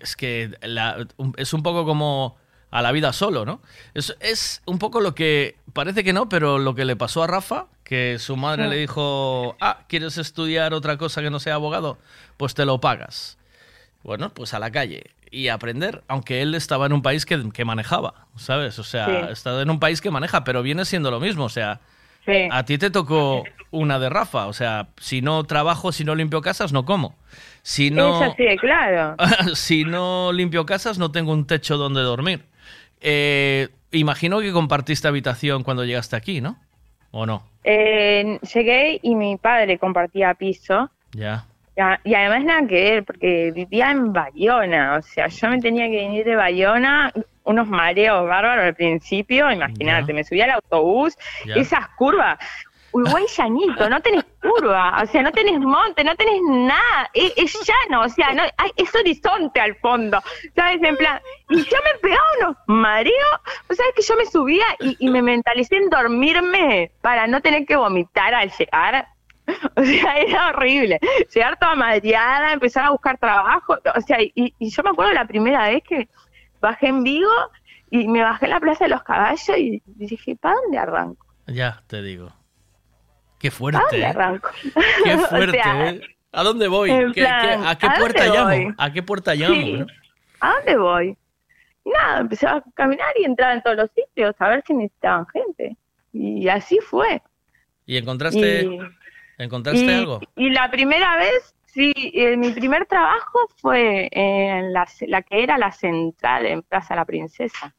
es 0.00 0.16
que 0.16 0.52
la- 0.62 1.06
es 1.36 1.52
un 1.52 1.62
poco 1.62 1.84
como 1.84 2.38
a 2.70 2.82
la 2.82 2.92
vida 2.92 3.12
solo, 3.12 3.44
¿no? 3.44 3.60
Es, 3.94 4.16
es 4.20 4.62
un 4.66 4.78
poco 4.78 5.00
lo 5.00 5.14
que 5.14 5.56
parece 5.72 6.04
que 6.04 6.12
no, 6.12 6.28
pero 6.28 6.58
lo 6.58 6.74
que 6.74 6.84
le 6.84 6.96
pasó 6.96 7.22
a 7.22 7.26
Rafa, 7.26 7.66
que 7.84 8.18
su 8.18 8.36
madre 8.36 8.64
Sí. 8.64 8.70
le 8.70 8.76
dijo, 8.76 9.56
ah, 9.60 9.80
¿quieres 9.88 10.18
estudiar 10.18 10.74
otra 10.74 10.96
cosa 10.98 11.22
que 11.22 11.30
no 11.30 11.38
sea 11.40 11.54
abogado? 11.54 11.98
Pues 12.36 12.54
te 12.54 12.64
lo 12.64 12.80
pagas. 12.80 13.38
Bueno, 14.02 14.30
pues 14.34 14.54
a 14.54 14.58
la 14.58 14.70
calle 14.70 15.04
y 15.30 15.48
aprender, 15.48 16.02
aunque 16.08 16.42
él 16.42 16.54
estaba 16.54 16.86
en 16.86 16.92
un 16.92 17.02
país 17.02 17.26
que, 17.26 17.50
que 17.52 17.64
manejaba, 17.64 18.26
¿sabes? 18.36 18.78
O 18.78 18.84
sea, 18.84 19.06
Sí. 19.06 19.32
está 19.32 19.60
en 19.60 19.70
un 19.70 19.80
país 19.80 20.00
que 20.00 20.10
maneja, 20.10 20.44
pero 20.44 20.62
viene 20.62 20.84
siendo 20.84 21.10
lo 21.10 21.18
mismo, 21.20 21.44
o 21.44 21.48
sea, 21.48 21.80
Sí. 22.24 22.48
a 22.50 22.64
ti 22.64 22.76
te 22.78 22.90
tocó 22.90 23.44
una 23.70 23.98
de 24.00 24.08
Rafa, 24.08 24.46
o 24.46 24.52
sea, 24.52 24.88
si 25.00 25.22
no 25.22 25.44
trabajo, 25.44 25.92
si 25.92 26.04
no 26.04 26.14
limpio 26.14 26.40
casas, 26.42 26.72
no 26.72 26.84
como. 26.84 27.16
Si 27.62 27.90
no, 27.90 28.22
Es 28.24 28.32
así 28.32 28.56
claro. 28.58 29.16
si 29.54 29.84
no 29.84 30.32
limpio 30.32 30.66
casas, 30.66 30.98
no 30.98 31.10
tengo 31.12 31.32
un 31.32 31.46
techo 31.46 31.76
donde 31.76 32.00
dormir. 32.02 32.44
Eh, 33.00 33.68
imagino 33.92 34.40
que 34.40 34.52
compartiste 34.52 35.08
habitación 35.08 35.62
cuando 35.62 35.84
llegaste 35.84 36.16
aquí, 36.16 36.40
¿no? 36.40 36.56
¿O 37.10 37.26
no? 37.26 37.42
Eh, 37.64 38.38
llegué 38.54 38.98
y 39.02 39.14
mi 39.14 39.36
padre 39.36 39.78
compartía 39.78 40.34
piso. 40.34 40.90
Ya. 41.12 41.44
Y 42.04 42.14
además 42.14 42.44
nada 42.44 42.66
que 42.66 42.74
ver, 42.74 43.04
porque 43.04 43.52
vivía 43.54 43.90
en 43.90 44.10
Bayona, 44.12 44.96
o 44.96 45.02
sea, 45.02 45.26
yo 45.28 45.48
me 45.50 45.60
tenía 45.60 45.84
que 45.90 45.96
venir 45.96 46.24
de 46.24 46.34
Bayona, 46.34 47.12
unos 47.44 47.68
mareos 47.68 48.26
bárbaros 48.26 48.64
al 48.64 48.74
principio, 48.74 49.50
imagínate, 49.52 50.14
me 50.14 50.24
subía 50.24 50.44
al 50.44 50.50
autobús, 50.52 51.14
Ya. 51.44 51.54
esas 51.56 51.86
curvas, 51.98 52.38
Uruguay 52.92 53.24
llanito, 53.36 53.90
no 53.90 54.00
tenés 54.00 54.24
curva, 54.40 55.02
o 55.02 55.06
sea, 55.06 55.22
no 55.22 55.30
tenés 55.32 55.58
monte, 55.60 56.02
no 56.02 56.14
tenés 56.16 56.40
nada, 56.48 57.10
es, 57.12 57.52
llano, 57.66 58.02
o 58.02 58.08
sea, 58.08 58.32
no, 58.32 58.42
hay- 58.56 58.70
es 58.76 58.94
horizonte 58.94 59.60
al 59.60 59.74
fondo, 59.76 60.18
¿sabes? 60.54 60.82
En 60.82 60.96
plan, 60.96 61.20
y 61.50 61.56
yo 61.62 61.76
me 61.84 61.98
pegaba 62.00 62.22
unos 62.40 62.56
mareos, 62.66 63.40
o 63.68 63.74
sea, 63.74 63.84
que 63.94 64.02
yo 64.02 64.16
me 64.16 64.24
subía 64.26 64.64
y, 64.80 64.96
y 64.98 65.10
me 65.10 65.20
mentalicé 65.20 65.76
en 65.76 65.90
dormirme 65.90 66.90
para 67.02 67.26
no 67.26 67.40
tener 67.42 67.66
que 67.66 67.76
vomitar 67.76 68.32
al 68.34 68.50
llegar. 68.50 69.08
O 69.76 69.82
sea, 69.84 70.16
era 70.18 70.48
horrible. 70.48 70.98
Llegar 71.32 71.56
toda 71.58 71.74
mareada, 71.76 72.52
empezar 72.52 72.84
a 72.86 72.90
buscar 72.90 73.16
trabajo. 73.18 73.76
O 73.94 74.00
sea, 74.00 74.20
y, 74.20 74.32
y 74.58 74.70
yo 74.70 74.82
me 74.82 74.90
acuerdo 74.90 75.12
la 75.12 75.24
primera 75.26 75.68
vez 75.68 75.82
que 75.84 76.08
bajé 76.60 76.88
en 76.88 77.04
Vigo 77.04 77.30
y 77.90 78.08
me 78.08 78.22
bajé 78.22 78.46
en 78.46 78.50
la 78.52 78.60
Plaza 78.60 78.84
de 78.86 78.90
los 78.90 79.02
Caballos 79.04 79.56
y 79.56 79.82
dije, 79.86 80.34
¿para 80.34 80.56
dónde 80.56 80.78
arranco? 80.78 81.24
Ya, 81.46 81.82
te 81.86 82.02
digo. 82.02 82.32
Qué 83.38 83.50
¿Para 83.50 83.58
fuerte, 83.58 83.80
dónde 83.90 84.00
¿eh? 84.00 84.06
arranco? 84.06 84.50
Qué 85.04 85.14
O 85.14 85.18
fuerte, 85.18 85.62
sea, 85.62 85.90
¿eh? 85.90 86.00
¿A 86.32 86.42
dónde 86.42 86.68
voy? 86.68 86.90
en 86.90 87.12
¿Qué- 87.12 87.22
plan, 87.22 87.60
qué- 87.62 87.66
¿A 87.68 87.76
qué 87.78 87.86
¿a 87.86 87.88
dónde 87.90 88.00
puerta 88.00 88.26
llamo? 88.26 88.44
voy? 88.50 88.74
¿A 88.78 88.92
qué 88.92 89.02
puerta 89.02 89.34
llamo? 89.34 89.54
Sí. 89.54 89.72
no? 89.74 89.86
¿A 90.40 90.52
dónde 90.54 90.76
voy? 90.76 91.16
Y 91.84 91.90
nada, 91.90 92.18
empecé 92.20 92.46
a 92.46 92.62
caminar 92.74 93.14
y 93.18 93.24
entrar 93.24 93.54
en 93.56 93.62
todos 93.62 93.76
los 93.76 93.90
sitios 93.92 94.34
a 94.40 94.48
ver 94.48 94.62
si 94.66 94.74
necesitaban 94.74 95.26
gente. 95.28 95.76
Y 96.12 96.48
así 96.48 96.78
fue. 96.80 97.22
¿Y 97.86 97.96
encontraste, 97.96 98.64
Y- 98.64 98.78
encontraste 99.38 99.84
y, 99.84 99.90
algo? 99.90 100.20
y 100.34 100.50
la 100.50 100.70
primera 100.70 101.16
vez, 101.16 101.54
sí, 101.66 101.92
eh, 102.14 102.36
mi 102.36 102.50
primer 102.50 102.86
trabajo 102.86 103.38
fue 103.58 104.08
en 104.10 104.72
la, 104.72 104.86
la 105.06 105.22
que 105.22 105.42
era 105.44 105.56
la 105.58 105.70
central 105.72 106.44
en 106.46 106.62
Plaza 106.62 106.96
La 106.96 107.04
Princesa, 107.04 107.72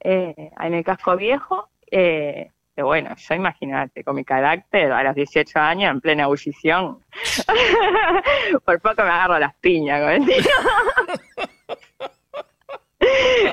eh, 0.00 0.50
en 0.60 0.74
el 0.74 0.84
casco 0.84 1.16
viejo. 1.16 1.68
Eh, 1.90 2.50
bueno, 2.82 3.14
yo 3.16 3.34
imagínate, 3.34 4.02
con 4.02 4.16
mi 4.16 4.24
carácter, 4.24 4.90
a 4.92 5.02
los 5.04 5.14
18 5.14 5.58
años, 5.60 5.90
en 5.92 6.00
plena 6.00 6.24
ebullición, 6.24 6.98
por 8.64 8.80
poco 8.80 9.02
me 9.02 9.08
agarro 9.10 9.38
las 9.38 9.54
piñas 9.56 10.00
con 10.02 10.10
el 10.10 10.26
tío. 10.26 10.50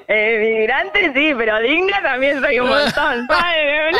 Eh, 0.07 0.57
migrante 0.59 1.13
sí, 1.13 1.33
pero 1.37 1.59
digna 1.59 2.01
también 2.01 2.41
soy 2.41 2.59
un 2.59 2.69
montón, 2.69 3.27
¿sabes? 3.27 3.97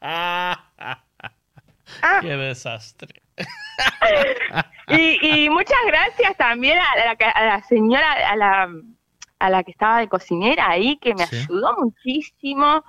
Qué 2.20 2.36
desastre. 2.36 3.22
y, 4.88 5.44
y 5.44 5.50
muchas 5.50 5.78
gracias 5.86 6.36
también 6.36 6.78
a 6.78 6.96
la, 6.96 7.16
a 7.34 7.44
la 7.44 7.62
señora, 7.64 8.12
a 8.30 8.36
la, 8.36 8.68
a 9.38 9.50
la 9.50 9.62
que 9.64 9.70
estaba 9.70 9.98
de 10.00 10.08
cocinera 10.08 10.68
ahí, 10.70 10.98
que 10.98 11.14
me 11.14 11.26
Sí. 11.26 11.36
ayudó 11.36 11.76
muchísimo, 11.78 12.84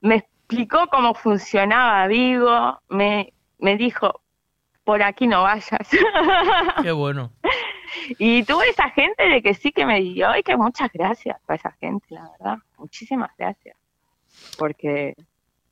me 0.00 0.24
explicó 0.50 0.88
cómo 0.88 1.14
funcionaba 1.14 2.08
Vigo, 2.08 2.80
me, 2.88 3.32
me 3.58 3.76
dijo, 3.76 4.20
por 4.82 5.00
aquí 5.02 5.28
no 5.28 5.42
vayas. 5.42 5.88
Qué 6.82 6.90
bueno. 6.90 7.32
y 8.18 8.42
tuve 8.42 8.70
esa 8.70 8.90
gente 8.90 9.28
de 9.28 9.42
que 9.42 9.54
sí 9.54 9.70
que 9.70 9.86
me 9.86 10.00
dio 10.00 10.36
y 10.36 10.42
que 10.42 10.56
muchas 10.56 10.90
gracias 10.92 11.40
a 11.46 11.54
esa 11.54 11.70
gente, 11.72 12.06
la 12.10 12.28
verdad, 12.32 12.58
muchísimas 12.78 13.30
gracias. 13.38 13.76
Porque 14.58 15.14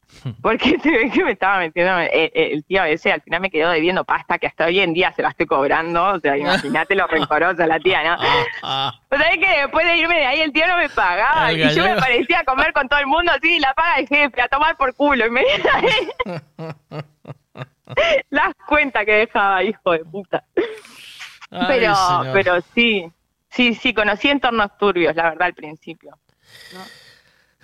porque 0.42 0.78
se 0.80 0.90
ve 0.90 1.10
que 1.10 1.22
me 1.24 1.32
estaba 1.32 1.58
metiendo 1.58 1.98
el, 1.98 2.08
el- 2.12 2.30
el 2.34 2.64
tío 2.64 2.82
ese, 2.84 3.12
al 3.12 3.20
final 3.22 3.40
me 3.40 3.50
quedó 3.50 3.70
debiendo 3.70 4.04
pasta 4.04 4.38
que 4.38 4.46
hasta 4.46 4.64
hoy 4.66 4.80
en 4.80 4.94
día 4.94 5.12
se 5.12 5.22
la 5.22 5.28
estoy 5.28 5.46
cobrando, 5.46 6.02
o 6.14 6.20
sea, 6.20 6.36
imagínate 6.36 6.94
lo 6.94 7.06
rencorosa 7.08 7.66
la 7.66 7.78
tía, 7.78 8.02
¿no? 8.02 8.16
O 9.10 9.16
sea, 9.16 9.28
es 9.30 9.38
que 9.38 9.60
después 9.62 9.86
de 9.86 9.96
irme 9.96 10.16
de 10.18 10.26
ahí 10.26 10.40
el 10.40 10.52
tío 10.52 10.66
no 10.66 10.76
me 10.76 10.88
pagaba 10.90 11.52
y 11.52 11.74
yo 11.74 11.84
me 11.84 11.96
parecía 11.96 12.40
a 12.40 12.44
comer 12.44 12.72
con 12.72 12.88
todo 12.88 13.00
el 13.00 13.06
mundo 13.06 13.32
así, 13.32 13.58
la 13.58 13.72
paga 13.74 13.96
el 13.98 14.08
jefe, 14.08 14.40
a 14.42 14.48
tomar 14.48 14.76
por 14.76 14.94
culo, 14.94 15.26
y 15.26 15.30
me 15.30 15.42
las 18.30 18.54
cuentas 18.66 19.04
que 19.04 19.12
dejaba, 19.12 19.62
hijo 19.64 19.92
de 19.92 20.04
puta. 20.04 20.44
Ay, 21.50 21.66
pero, 21.68 21.94
señor. 21.94 22.32
pero 22.34 22.60
sí, 22.74 23.10
sí, 23.50 23.74
sí, 23.74 23.94
conocí 23.94 24.28
entornos 24.28 24.76
turbios, 24.78 25.16
la 25.16 25.24
verdad, 25.30 25.46
al 25.46 25.54
principio. 25.54 26.16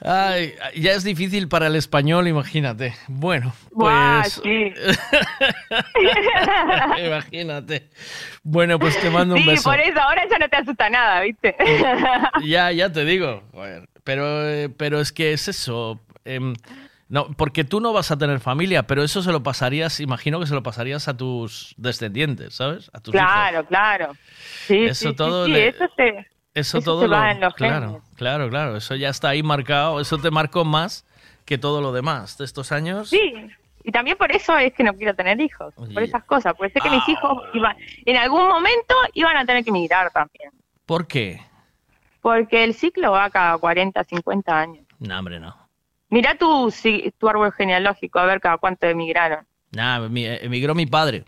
Ay, 0.07 0.52
ya 0.76 0.92
es 0.92 1.02
difícil 1.02 1.48
para 1.48 1.68
el 1.68 1.76
español, 1.76 2.28
imagínate. 2.28 2.94
Bueno, 3.09 3.55
pues... 3.72 4.38
sí. 4.42 4.74
imagínate. 7.07 7.88
Bueno, 8.42 8.78
pues 8.78 8.98
te 9.00 9.11
mando 9.11 9.34
un 9.34 9.42
Sí, 9.42 9.48
beso. 9.48 9.70
por 9.70 9.80
eso 9.80 10.00
ahora 10.00 10.22
ya 10.30 10.38
no 10.38 10.48
te 10.48 10.57
asusta 10.57 10.90
nada, 10.90 11.20
¿viste? 11.22 11.55
Ya, 12.44 12.70
ya 12.72 12.92
te 12.92 13.05
digo. 13.05 13.42
Pero, 14.05 14.48
eh, 14.48 14.68
pero 14.68 15.00
es 15.00 15.12
que 15.12 15.32
es 15.32 15.48
eso. 15.48 16.00
em, 16.24 16.55
no, 17.09 17.28
porque 17.36 17.64
tú 17.64 17.80
no 17.80 17.92
vas 17.92 18.11
a 18.11 18.18
tener 18.18 18.40
familia, 18.40 18.86
pero 18.86 19.02
eso 19.02 19.22
se 19.22 19.30
lo 19.30 19.42
pasarías, 19.42 20.00
imagino 20.00 20.40
que 20.40 20.46
se 20.46 20.55
lo 20.55 20.62
pasarías 20.62 21.07
a 21.07 21.16
tus 21.16 21.74
descendientes, 21.76 22.55
¿sabes? 22.55 22.90
A 22.92 23.00
tus 23.00 23.14
hijos. 23.14 23.26
claro, 23.26 23.66
claro. 23.66 24.16
Sí, 24.66 24.84
Eso 24.84 24.94
sí, 24.94 25.09
sí, 25.11 25.14
todo 25.14 25.46
sí, 25.46 25.52
le- 25.52 25.68
eso 25.68 25.84
se, 25.96 26.26
Eso, 26.55 26.78
eso 26.78 26.84
todo 26.84 27.02
se 27.02 27.09
lo- 27.09 27.16
va 27.16 27.32
en 27.32 27.40
los 27.40 27.55
claro, 27.55 27.86
genes. 27.88 28.02
claro, 28.16 28.48
claro. 28.48 28.76
Eso 28.76 28.94
ya 28.94 29.09
está 29.09 29.30
ahí 29.30 29.42
marcado. 29.42 30.00
Eso 30.00 30.18
te 30.18 30.30
marcó 30.30 30.64
más 30.64 31.05
que 31.44 31.59
todo 31.59 31.80
lo 31.80 31.92
demás 31.92 32.38
de 32.38 32.44
estos 32.44 32.70
años. 32.72 33.11
Sí, 33.11 33.32
y 33.82 33.92
también 33.92 34.16
por 34.16 34.30
eso 34.32 34.57
es 34.57 34.72
que 34.72 34.84
no 34.84 34.94
quiero 34.94 35.14
tener 35.14 35.38
hijos, 35.40 35.74
por 35.74 36.02
esas 36.02 36.24
cosas, 36.24 36.55
porque 36.57 36.72
sé 36.72 36.80
que 36.80 36.88
mis 36.90 37.07
hijos 37.09 37.42
iban, 37.52 37.76
en 38.07 38.16
algún 38.16 38.48
momento 38.48 38.94
iban 39.12 39.36
a 39.36 39.44
tener 39.44 39.62
que 39.64 39.70
emigrar 39.70 40.11
también, 40.11 40.50
¿Por 40.86 41.07
qué? 41.07 41.40
porque 42.22 42.64
el 42.64 42.72
ciclo 42.72 43.11
va 43.12 43.28
cada 43.28 43.59
40, 43.59 44.02
50 44.05 44.59
años. 44.59 44.86
No, 44.98 45.18
hombre, 45.18 45.38
no. 45.38 45.55
Mirá 46.09 46.34
tu, 46.36 46.72
tu 47.18 47.28
árbol 47.28 47.52
genealógico, 47.52 48.18
a 48.18 48.24
ver 48.24 48.40
cada 48.40 48.57
cuánto 48.57 48.86
emigraron. 48.86 49.44
Nah, 49.72 49.98
mi- 50.09 50.24
emigró 50.24 50.74
mi 50.74 50.86
padre. 50.86 51.24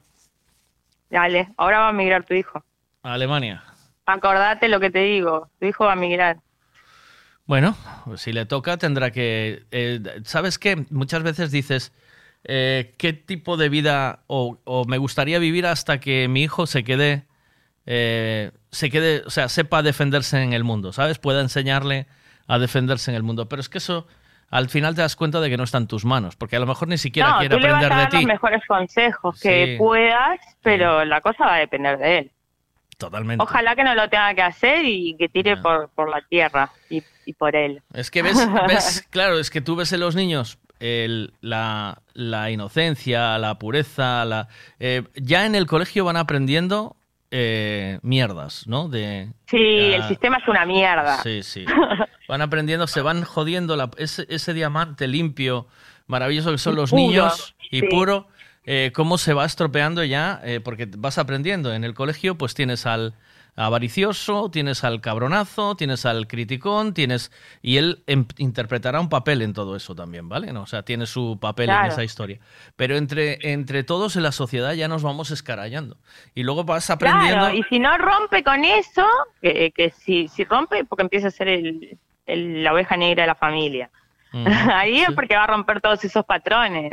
Dale, 1.10 1.48
ahora 1.58 1.80
va 1.80 1.88
a 1.88 1.92
migrar 1.92 2.24
tu 2.24 2.32
hijo. 2.32 2.64
A 3.02 3.12
Alemania. 3.12 3.62
Acordate 4.06 4.68
lo 4.68 4.80
que 4.80 4.90
te 4.90 5.00
digo, 5.00 5.50
tu 5.58 5.66
hijo 5.66 5.84
va 5.84 5.92
a 5.92 5.96
migrar. 5.96 6.38
Bueno, 7.44 7.76
si 8.16 8.32
le 8.32 8.44
toca 8.46 8.76
tendrá 8.76 9.10
que... 9.10 9.64
eh, 9.70 10.00
¿Sabes 10.24 10.58
qué? 10.58 10.84
Muchas 10.90 11.22
veces 11.22 11.50
dices, 11.52 11.92
eh, 12.44 12.94
¿qué 12.98 13.12
tipo 13.12 13.56
de 13.56 13.68
vida 13.68 14.20
o, 14.26 14.58
o 14.64 14.84
me 14.84 14.98
gustaría 14.98 15.38
vivir 15.38 15.66
hasta 15.66 15.98
que 16.00 16.26
mi 16.28 16.42
hijo 16.42 16.66
se 16.66 16.82
quede, 16.82 17.24
eh, 17.86 18.50
se 18.70 18.90
quede, 18.90 19.22
o 19.26 19.30
sea, 19.30 19.48
sepa 19.48 19.82
defenderse 19.82 20.42
en 20.42 20.52
el 20.54 20.64
mundo, 20.64 20.92
¿sabes? 20.92 21.18
Pueda 21.18 21.40
enseñarle 21.40 22.06
a 22.48 22.58
defenderse 22.58 23.10
en 23.12 23.16
el 23.16 23.22
mundo. 23.22 23.48
Pero 23.48 23.60
es 23.60 23.68
que 23.68 23.78
eso, 23.78 24.08
al 24.50 24.68
final 24.68 24.96
te 24.96 25.02
das 25.02 25.14
cuenta 25.14 25.40
de 25.40 25.48
que 25.48 25.56
no 25.56 25.62
está 25.64 25.78
en 25.78 25.86
tus 25.86 26.04
manos, 26.04 26.34
porque 26.34 26.56
a 26.56 26.60
lo 26.60 26.66
mejor 26.66 26.88
ni 26.88 26.98
siquiera 26.98 27.30
no, 27.30 27.38
quiere 27.38 27.54
tú 27.56 27.60
le 27.62 27.68
vas 27.72 27.74
a 27.74 27.86
aprender 27.86 27.98
dar 27.98 28.10
de 28.10 28.18
ti. 28.18 28.24
los 28.24 28.26
mejores 28.34 28.62
consejos 28.66 29.40
que 29.40 29.66
Sí. 29.72 29.78
puedas, 29.78 30.40
pero 30.62 31.04
la 31.04 31.20
cosa 31.20 31.46
va 31.46 31.54
a 31.54 31.58
depender 31.58 31.96
de 31.98 32.18
él. 32.18 32.30
Totalmente. 32.96 33.42
Ojalá 33.42 33.76
que 33.76 33.84
no 33.84 33.94
lo 33.94 34.08
tenga 34.08 34.34
que 34.34 34.42
hacer 34.42 34.84
y 34.84 35.16
que 35.18 35.28
tire 35.28 35.56
por, 35.58 35.90
por 35.90 36.08
la 36.08 36.22
tierra 36.22 36.70
y, 36.88 37.02
y 37.26 37.32
por 37.34 37.54
él. 37.54 37.82
Es 37.92 38.10
que 38.10 38.22
ves, 38.22 38.36
ves, 38.68 39.06
claro, 39.10 39.38
es 39.38 39.50
que 39.50 39.60
tú 39.60 39.76
ves 39.76 39.92
en 39.92 40.00
los 40.00 40.14
niños 40.16 40.58
el- 40.80 41.32
la, 41.40 42.00
la 42.14 42.50
inocencia, 42.50 43.38
la 43.38 43.58
pureza, 43.58 44.24
la, 44.24 44.48
eh, 44.80 45.02
ya 45.14 45.44
en 45.46 45.54
el 45.54 45.66
colegio 45.66 46.04
van 46.06 46.16
aprendiendo 46.16 46.96
eh, 47.30 47.98
mierdas, 48.02 48.66
¿no? 48.66 48.88
De, 48.88 49.28
Sí, 49.50 49.58
ya- 49.90 49.96
el 49.96 50.02
sistema 50.08 50.38
es 50.38 50.48
una 50.48 50.64
mierda. 50.64 51.22
Sí, 51.22 51.42
sí. 51.42 51.64
Van 52.28 52.42
aprendiendo, 52.42 52.88
se 52.88 53.02
van 53.02 53.22
jodiendo 53.22 53.76
la- 53.76 53.88
ese, 53.98 54.26
ese 54.28 54.52
diamante 54.52 55.06
limpio, 55.06 55.68
maravilloso 56.08 56.50
que 56.50 56.58
son 56.58 56.74
los 56.74 56.90
puro, 56.90 57.02
niños 57.02 57.54
y 57.70 57.80
sí. 57.80 57.86
puro, 57.88 58.26
eh, 58.66 58.92
cómo 58.94 59.16
se 59.16 59.32
va 59.32 59.44
estropeando 59.46 60.04
ya, 60.04 60.40
eh, 60.44 60.60
porque 60.60 60.86
vas 60.98 61.16
aprendiendo. 61.18 61.72
En 61.72 61.84
el 61.84 61.94
colegio, 61.94 62.36
pues 62.36 62.54
tienes 62.54 62.84
al 62.84 63.14
avaricioso, 63.58 64.50
tienes 64.50 64.84
al 64.84 65.00
cabronazo, 65.00 65.76
tienes 65.76 66.04
al 66.06 66.26
criticón, 66.28 66.94
tienes. 66.94 67.32
Y 67.62 67.78
él 67.78 68.02
em- 68.06 68.26
interpretará 68.36 69.00
un 69.00 69.08
papel 69.08 69.42
en 69.42 69.52
todo 69.54 69.76
eso 69.76 69.94
también, 69.94 70.28
¿vale? 70.28 70.52
No, 70.52 70.62
o 70.62 70.66
sea, 70.66 70.82
tiene 70.82 71.06
su 71.06 71.38
papel 71.40 71.70
en 71.86 71.92
esa 71.92 72.04
historia. 72.04 72.38
Pero 72.76 72.96
entre, 72.96 73.38
entre 73.52 73.82
todos 73.82 74.16
en 74.16 74.22
la 74.22 74.32
sociedad 74.32 74.72
ya 74.74 74.88
nos 74.88 75.02
vamos 75.02 75.30
escarallando. 75.30 75.96
Y 76.34 76.42
luego 76.42 76.64
vas 76.64 76.90
aprendiendo. 76.90 77.38
Claro, 77.46 77.54
y 77.56 77.62
si 77.64 77.78
no 77.78 77.96
rompe 77.98 78.42
con 78.44 78.64
eso, 78.64 79.06
que, 79.40 79.72
que 79.74 79.90
si, 79.90 80.28
si 80.28 80.44
rompe, 80.44 80.84
porque 80.84 81.02
empieza 81.02 81.28
a 81.28 81.30
ser 81.30 81.48
el, 81.48 81.98
el- 82.26 82.62
la 82.62 82.72
oveja 82.72 82.96
negra 82.96 83.22
de 83.22 83.26
la 83.28 83.34
familia. 83.34 83.90
Ahí 84.72 85.00
es 85.00 85.10
porque 85.12 85.36
va 85.36 85.44
a 85.44 85.48
romper 85.48 85.80
todos 85.80 86.04
esos 86.04 86.24
patrones. 86.24 86.92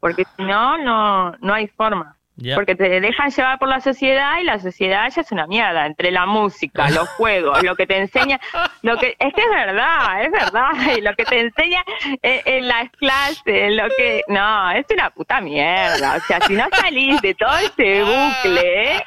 Porque 0.00 0.24
si 0.36 0.42
no, 0.42 0.78
no, 0.78 1.36
no 1.38 1.54
hay 1.54 1.66
forma. 1.68 2.16
Porque 2.54 2.74
te 2.74 3.00
dejan 3.00 3.30
llevar 3.30 3.60
por 3.60 3.68
la 3.68 3.80
sociedad 3.80 4.40
y 4.40 4.44
la 4.44 4.58
sociedad 4.58 5.08
ya 5.08 5.20
es 5.20 5.30
una 5.30 5.46
mierda. 5.46 5.86
Entre 5.86 6.10
la 6.10 6.26
música, 6.26 6.90
los 6.90 7.08
juegos, 7.10 7.62
lo 7.62 7.76
que 7.76 7.86
te 7.86 7.96
enseña, 7.96 8.40
lo 8.82 8.96
que 8.98 9.14
es 9.18 9.34
que 9.34 9.40
es 9.40 9.50
verdad, 9.50 10.24
es 10.24 10.32
verdad. 10.32 10.70
Y 10.98 11.00
lo 11.00 11.14
que 11.14 11.24
te 11.24 11.40
enseña 11.40 11.84
en, 12.22 12.40
en 12.44 12.68
las 12.68 12.90
clases, 12.90 13.72
lo 13.72 13.88
que 13.96 14.22
no, 14.28 14.70
es 14.72 14.84
una 14.92 15.10
puta 15.10 15.40
mierda. 15.40 16.16
O 16.16 16.20
sea, 16.20 16.40
si 16.40 16.54
no 16.54 16.66
salís 16.72 17.20
de 17.22 17.34
todo 17.34 17.56
ese 17.56 18.02
bucle, 18.02 19.04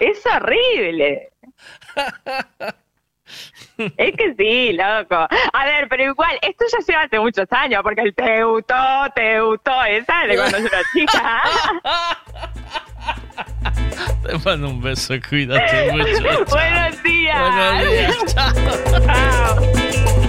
es 0.00 0.26
horrible. 0.26 1.30
Es 3.96 4.16
que 4.16 4.34
sí, 4.36 4.72
loco. 4.72 5.26
A 5.52 5.64
ver, 5.64 5.88
pero 5.88 6.04
igual, 6.04 6.38
esto 6.42 6.64
ya 6.70 6.78
lleva 6.86 7.02
hace 7.02 7.18
muchos 7.18 7.46
años, 7.50 7.82
porque 7.82 8.02
el 8.02 8.14
te 8.14 8.44
gustó, 8.44 8.74
te 9.14 9.40
gustó, 9.40 9.84
esa 9.84 10.26
de 10.26 10.36
cuando 10.36 10.58
yo 10.58 10.66
era 10.66 10.82
chica. 10.92 11.42
Te 14.22 14.38
mando 14.38 14.68
un 14.68 14.80
beso, 14.80 15.14
cuídate 15.28 15.92
mucho. 15.92 16.44
Buenos 16.50 17.02
días. 17.02 17.40
Buenos 17.40 17.90
días, 17.90 18.34
chao. 18.34 18.52
Chao. 19.06 20.20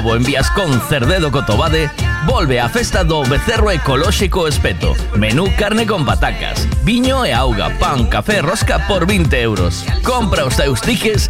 En 0.00 0.24
Viascón 0.24 0.80
Cerdedo 0.88 1.30
Cotobade 1.30 1.90
volve 2.26 2.58
a 2.58 2.68
festa 2.68 3.04
do 3.04 3.22
becerro 3.22 3.70
ecolóxico 3.70 4.48
espeto. 4.48 4.96
Menú 5.14 5.52
carne 5.56 5.86
con 5.86 6.04
patacas, 6.04 6.66
viño 6.82 7.24
e 7.24 7.32
auga, 7.32 7.68
pan, 7.78 8.06
café, 8.06 8.40
rosca 8.40 8.88
por 8.88 9.06
20 9.06 9.40
euros. 9.42 9.84
Compra 10.02 10.44
os 10.44 10.56
teus 10.56 10.80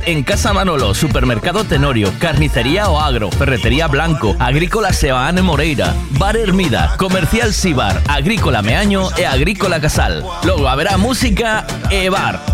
en 0.06 0.22
Casa 0.22 0.52
Manolo, 0.52 0.94
Supermercado 0.94 1.64
Tenorio, 1.64 2.12
Carnicería 2.18 2.88
O 2.88 3.00
Agro, 3.00 3.30
Ferretería 3.30 3.88
Blanco, 3.88 4.36
Agrícola 4.38 4.92
Sebaane 4.92 5.42
Moreira, 5.42 5.94
Bar 6.12 6.36
Hermida, 6.36 6.94
Comercial 6.96 7.52
Sibar, 7.52 8.00
Agrícola 8.08 8.62
Meaño 8.62 9.10
e 9.18 9.26
Agrícola 9.26 9.80
Casal. 9.80 10.24
Logo 10.44 10.68
haberá 10.68 10.96
música 10.96 11.66
e 11.90 12.08
bar. 12.08 12.49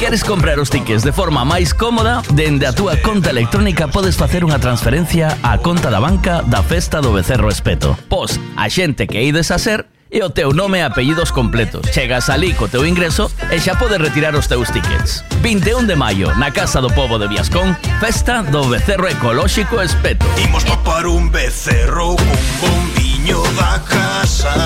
Queres 0.00 0.24
comprar 0.24 0.58
os 0.58 0.70
tickets 0.70 1.04
de 1.04 1.12
forma 1.12 1.44
máis 1.44 1.76
cómoda, 1.76 2.24
dende 2.32 2.64
a 2.64 2.72
túa 2.72 2.96
conta 3.04 3.28
electrónica 3.28 3.84
podes 3.84 4.16
facer 4.16 4.40
unha 4.48 4.56
transferencia 4.56 5.36
á 5.44 5.60
conta 5.60 5.92
da 5.92 6.00
banca 6.00 6.40
da 6.40 6.64
Festa 6.64 7.04
do 7.04 7.12
Becerro 7.12 7.52
Espeto. 7.52 7.92
Pos 8.08 8.40
a 8.56 8.64
xente 8.72 9.04
que 9.04 9.20
ides 9.20 9.52
a 9.52 9.60
ser 9.60 9.84
e 10.08 10.24
o 10.24 10.32
teu 10.32 10.56
nome 10.56 10.80
e 10.80 10.88
apellidos 10.88 11.28
completos. 11.28 11.84
Chegas 11.92 12.32
ali 12.32 12.56
co 12.56 12.64
teu 12.64 12.88
ingreso 12.88 13.28
e 13.52 13.60
xa 13.60 13.76
podes 13.76 14.00
retirar 14.00 14.32
os 14.32 14.48
teus 14.48 14.72
tickets. 14.72 15.20
21 15.44 15.84
de 15.84 15.96
maio, 16.00 16.32
na 16.40 16.48
Casa 16.48 16.80
do 16.80 16.88
Pobo 16.96 17.20
de 17.20 17.28
Viascón, 17.28 17.76
Festa 18.00 18.40
do 18.40 18.72
Becerro 18.72 19.04
Ecolóxico 19.04 19.84
Espeto. 19.84 20.24
Imos 20.40 20.64
topar 20.64 21.04
un 21.04 21.28
becerro 21.28 22.16
con 22.16 22.40
bombiño 22.64 23.44
da 23.52 23.76
casa. 23.84 24.64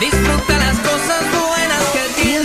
Disfruta 0.00 0.63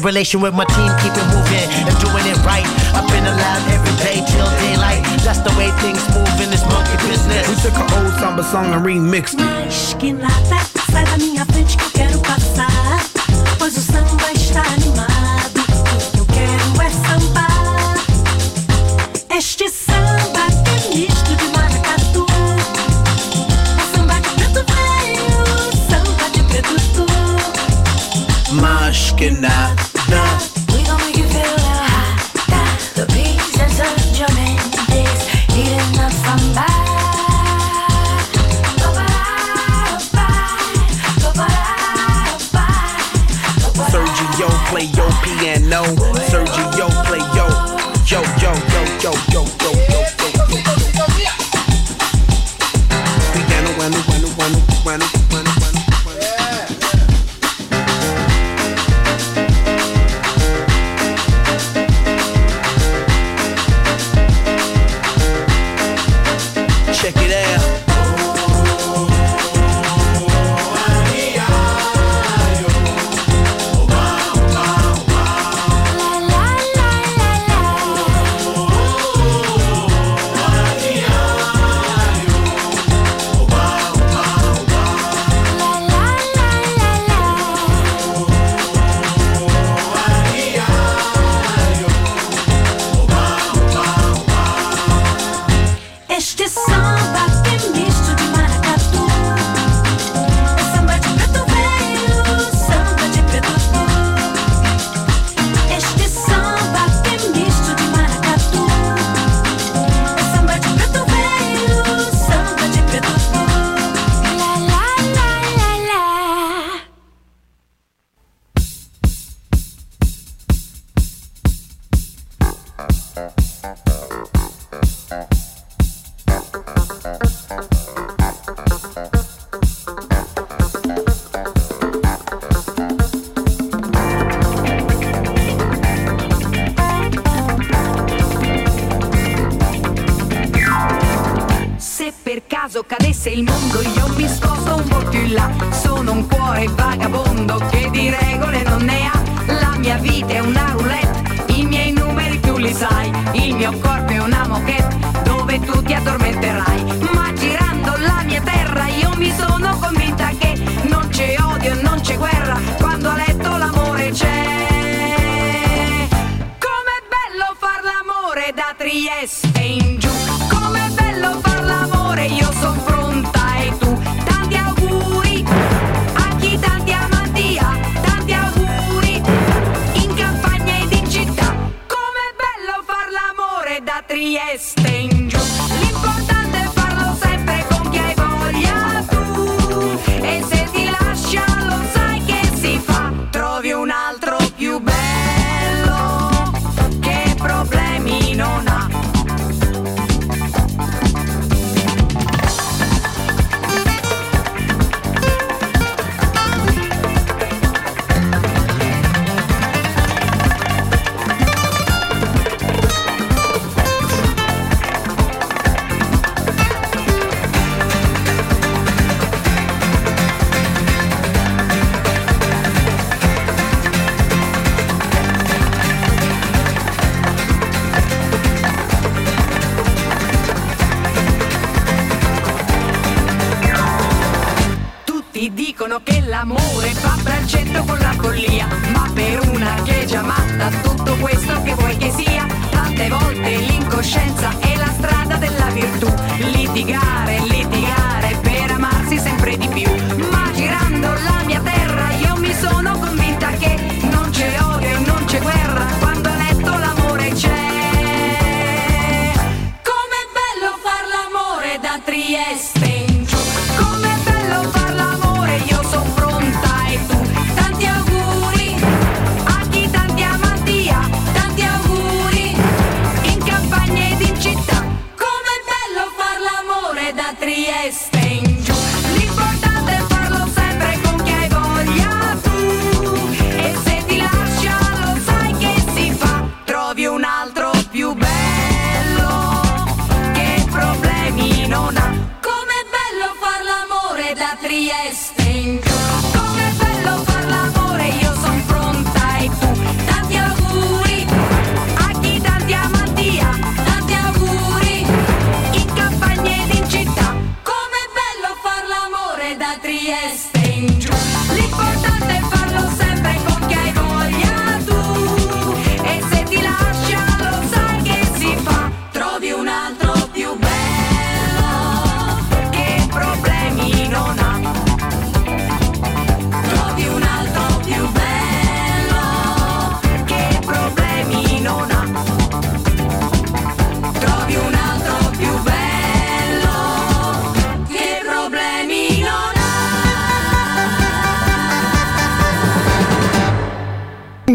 Keep 0.00 0.06
a 0.06 0.06
tight 0.06 0.06
relation 0.06 0.40
with 0.40 0.54
my 0.54 0.64
team. 0.64 0.90
Keep 1.02 1.12
it 1.16 1.26
moving 1.28 1.68
and 1.86 1.98
doing 2.00 2.26
it 2.26 2.36
right. 2.44 2.66
Up 2.94 3.08
in 3.12 3.24
the 3.24 3.30
lab 3.30 3.68
every 3.68 3.96
day 4.04 4.24
till 4.26 4.46
daylight. 4.60 5.04
That's 5.24 5.40
the 5.40 5.50
way 5.58 5.70
things 5.80 6.02
move 6.14 6.40
in 6.40 6.50
this 6.50 6.64
monkey 6.64 6.96
business. 7.08 7.48
We 7.48 7.54
took 7.56 7.74
an 7.74 8.04
old 8.04 8.12
samba 8.18 8.42
song 8.42 8.72
and 8.72 8.84
remixed 8.84 9.38
it. 9.38 10.59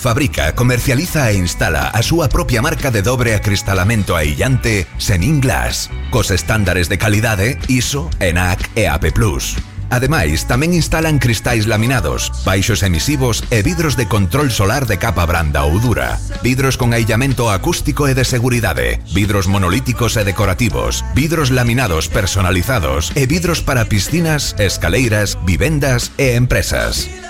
fabrica, 0.00 0.54
comercializa 0.54 1.30
e 1.30 1.36
instala 1.36 1.92
a 1.92 2.00
súa 2.00 2.32
propia 2.32 2.64
marca 2.64 2.90
de 2.90 3.04
dobre 3.04 3.36
acristalamento 3.36 4.16
aillante 4.16 4.88
Senin 4.96 5.44
Glass, 5.44 5.92
cos 6.08 6.32
estándares 6.32 6.88
de 6.88 6.96
calidade 6.96 7.60
ISO, 7.68 8.08
ENAC 8.18 8.72
e 8.74 8.88
AP+. 8.88 9.12
Ademais, 9.90 10.46
tamén 10.46 10.72
instalan 10.72 11.18
cristais 11.18 11.66
laminados, 11.66 12.30
baixos 12.46 12.86
emisivos 12.86 13.42
e 13.50 13.60
vidros 13.60 13.98
de 13.98 14.06
control 14.06 14.48
solar 14.54 14.86
de 14.86 14.96
capa 14.96 15.26
branda 15.26 15.66
ou 15.66 15.76
dura, 15.82 16.16
vidros 16.46 16.78
con 16.78 16.94
aillamento 16.96 17.50
acústico 17.50 18.06
e 18.06 18.14
de 18.14 18.24
seguridade, 18.24 19.02
vidros 19.12 19.50
monolíticos 19.50 20.14
e 20.16 20.22
decorativos, 20.22 21.04
vidros 21.12 21.50
laminados 21.50 22.06
personalizados 22.06 23.10
e 23.18 23.26
vidros 23.26 23.60
para 23.66 23.90
piscinas, 23.90 24.54
escaleiras, 24.62 25.36
vivendas 25.42 26.14
e 26.16 26.38
empresas. 26.38 27.29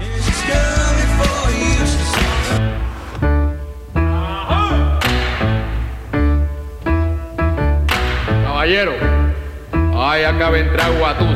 acaba 10.41 10.57
de 10.57 10.63
entrar 10.63 10.91
Guatusi. 10.97 11.35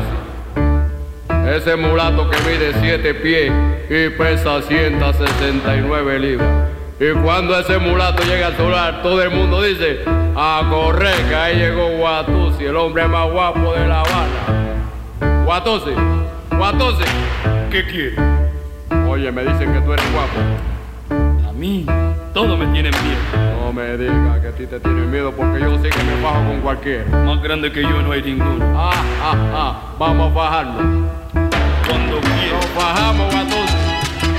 Ese 1.54 1.76
mulato 1.76 2.28
que 2.28 2.38
mide 2.40 2.72
7 2.80 3.14
pies 3.14 3.52
y 3.88 4.10
pesa 4.10 4.60
169 4.60 6.18
libras. 6.18 6.68
Y 6.98 7.12
cuando 7.22 7.56
ese 7.56 7.78
mulato 7.78 8.24
llega 8.24 8.48
al 8.48 8.56
solar, 8.56 9.02
todo 9.04 9.22
el 9.22 9.30
mundo 9.30 9.62
dice, 9.62 10.00
a 10.34 10.66
correr, 10.68 11.14
que 11.28 11.36
ahí 11.36 11.56
llegó 11.56 11.88
Guatusi, 11.98 12.64
el 12.64 12.74
hombre 12.74 13.06
más 13.06 13.30
guapo 13.30 13.74
de 13.74 13.86
La 13.86 14.00
Habana. 14.00 15.44
Guatusi, 15.44 15.92
Guatusi, 16.50 17.04
¿qué 17.70 17.86
quieres? 17.86 18.18
Oye, 19.08 19.30
me 19.30 19.44
dicen 19.44 19.72
que 19.72 19.80
tú 19.82 19.92
eres 19.92 20.12
guapo. 20.12 21.48
A 21.48 21.52
mí, 21.52 21.86
todos 22.34 22.58
me 22.58 22.66
tienen 22.72 22.92
miedo. 23.04 23.55
No 23.66 23.72
me 23.72 23.96
digas 23.96 24.38
que 24.40 24.46
a 24.46 24.52
ti 24.52 24.64
te 24.64 24.78
tienen 24.78 25.10
miedo 25.10 25.32
porque 25.32 25.58
yo 25.58 25.76
sí 25.82 25.90
que 25.90 26.04
me 26.04 26.22
bajo 26.22 26.36
con 26.36 26.60
cualquiera. 26.60 27.04
Más 27.24 27.42
grande 27.42 27.72
que 27.72 27.82
yo 27.82 28.00
no 28.00 28.12
hay 28.12 28.22
ninguno. 28.22 28.64
Ah, 28.78 28.92
ah, 29.20 29.34
ah, 29.54 29.94
vamos 29.98 30.30
a 30.30 30.34
bajarnos. 30.36 31.10
Cuando 31.32 32.20
quieras. 32.20 32.62
Nos 32.62 32.74
bajamos, 32.76 33.34
Guatusi. 33.34 33.76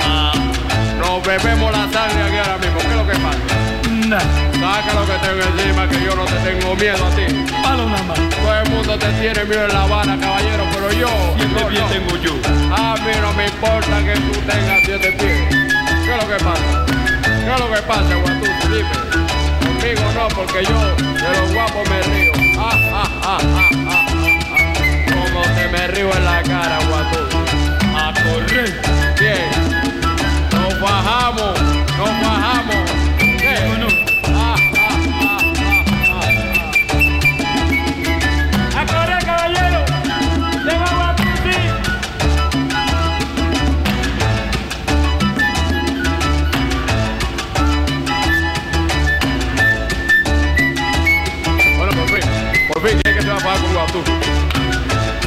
Ah, 0.00 0.32
Nos 0.98 1.26
bebemos 1.26 1.70
la 1.70 1.92
sangre 1.92 2.22
aquí 2.22 2.38
ahora 2.38 2.56
mismo. 2.56 2.78
¿Qué 2.78 2.88
es 2.88 2.96
lo 2.96 3.06
que 3.06 3.18
pasa? 3.18 4.08
nada. 4.08 4.24
Saca 4.54 4.94
lo 4.94 5.04
que 5.04 5.12
tengo 5.20 5.42
encima, 5.44 5.88
que 5.90 6.04
yo 6.06 6.16
no 6.16 6.24
te 6.24 6.36
tengo 6.48 6.74
miedo 6.74 7.04
a 7.04 7.10
ti. 7.10 7.44
Palo 7.62 7.84
nada 7.84 8.02
más. 8.04 8.18
Todo 8.30 8.60
el 8.64 8.70
mundo 8.70 8.98
te 8.98 9.08
tiene 9.20 9.44
miedo 9.44 9.66
en 9.66 9.72
La 9.74 9.82
Habana, 9.82 10.18
caballero, 10.18 10.64
pero 10.72 10.90
yo. 10.92 11.08
Siete 11.36 11.60
no, 11.60 11.68
pies 11.68 11.82
no. 11.82 11.88
tengo 11.88 12.16
yo. 12.16 12.32
A 12.74 12.94
mí 12.94 13.12
no 13.20 13.32
me 13.34 13.44
importa 13.44 14.04
que 14.06 14.14
tú 14.14 14.40
tengas 14.40 14.80
siete 14.86 15.12
pies. 15.18 15.66
¿Qué 16.06 16.14
es 16.14 16.16
lo 16.16 16.28
que 16.34 16.42
pasa? 16.42 16.97
¿Qué 17.48 17.54
es 17.54 17.60
lo 17.60 17.72
que 17.72 17.80
pasa, 17.80 18.14
Guatusi? 18.14 18.68
Dime. 18.68 18.90
Conmigo 19.64 20.12
no, 20.12 20.28
porque 20.36 20.66
yo 20.66 20.78
de 21.14 21.40
los 21.40 21.54
guapos 21.54 21.88
me 21.88 22.02
río. 22.02 22.32
Ah, 22.58 22.76
ah, 22.92 23.10
ah, 23.22 23.38
ah, 23.42 23.66
ah, 23.88 24.06
ah, 24.18 24.38
ah. 24.50 24.74
Como 25.08 25.40
te 25.54 25.68
me 25.68 25.86
río 25.88 26.14
en 26.14 26.24
la 26.26 26.42
cara, 26.42 26.78
Guatusi. 26.90 27.38
A 27.96 28.12
correr. 28.22 28.82
Bien. 29.18 29.48
Nos 30.52 30.78
bajamos, 30.78 31.58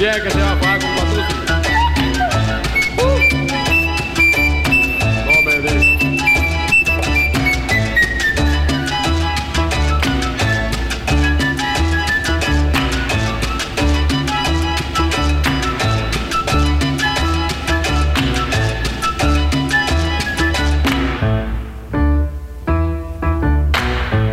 ¿Quién 0.01 0.15
es 0.15 0.21
que 0.21 0.31
se 0.31 0.41
va 0.41 0.53
a 0.53 0.55
pagar 0.59 0.79
con 0.79 1.11
digas. 1.11 1.31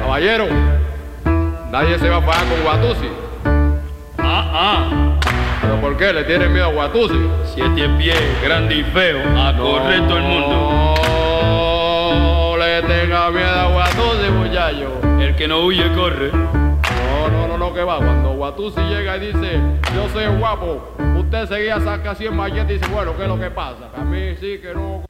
Caballero, 0.00 0.46
nadie 1.70 1.98
se 1.98 2.08
va 2.08 2.16
a 2.16 2.20
pagar 2.24 2.44
con 2.48 2.62
Guatusi. 2.62 2.97
Qué? 5.98 6.12
¿Le 6.12 6.24
tienen 6.24 6.52
miedo 6.52 6.66
a 6.66 6.68
Guatusi? 6.68 7.28
Siete 7.54 7.88
pies, 7.98 8.42
grande 8.42 8.76
y 8.76 8.84
feo. 8.84 9.18
A 9.36 9.56
correr 9.56 10.06
todo 10.06 10.18
el 10.18 10.24
mundo. 10.24 10.94
No 12.16 12.56
le 12.56 12.82
tenga 12.82 13.30
miedo 13.30 13.60
a 13.60 13.66
Guatusi, 13.66 14.30
muchacho. 14.30 15.00
El 15.20 15.34
que 15.34 15.48
no 15.48 15.60
huye, 15.64 15.92
corre. 15.94 16.30
No, 16.32 17.28
no, 17.28 17.48
no, 17.48 17.58
no, 17.58 17.74
que 17.74 17.82
va. 17.82 17.98
Cuando 17.98 18.32
Guatusi 18.34 18.80
llega 18.80 19.16
y 19.16 19.32
dice, 19.32 19.60
yo 19.94 20.08
soy 20.12 20.26
guapo, 20.38 20.94
usted 21.18 21.48
seguía 21.48 21.80
saca 21.80 22.12
así 22.12 22.26
en 22.26 22.36
mallete 22.36 22.74
y 22.74 22.78
dice, 22.78 22.90
bueno, 22.92 23.16
¿qué 23.16 23.24
es 23.24 23.28
lo 23.28 23.38
que 23.38 23.50
pasa? 23.50 23.90
A 23.96 24.04
mí 24.04 24.36
sí 24.40 24.58
que 24.62 24.72
no. 24.74 25.04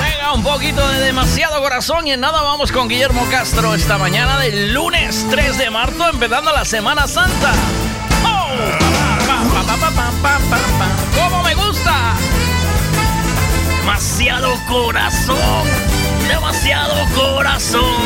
Venga, 0.00 0.32
un 0.34 0.42
poquito 0.42 0.86
de 0.88 1.00
demasiado 1.00 1.62
corazón 1.62 2.08
y 2.08 2.12
en 2.12 2.20
nada 2.20 2.42
vamos 2.42 2.72
con 2.72 2.88
Guillermo 2.88 3.24
Castro 3.30 3.74
esta 3.74 3.96
mañana 3.96 4.38
del 4.40 4.74
lunes 4.74 5.26
3 5.30 5.58
de 5.58 5.70
marzo, 5.70 6.08
empezando 6.10 6.52
la 6.52 6.64
Semana 6.64 7.06
Santa. 7.06 7.52
¡Cómo 11.14 11.42
me 11.42 11.54
gusta! 11.54 12.14
Demasiado 13.78 14.54
corazón, 14.68 15.64
demasiado 16.28 16.94
corazón. 17.14 17.96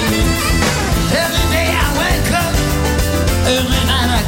Every 1.13 1.47
day 1.53 1.69
I 1.71 1.87
wake 1.99 2.33
up, 2.33 2.55
every 3.47 3.83
night 3.87 4.11
I 4.11 4.23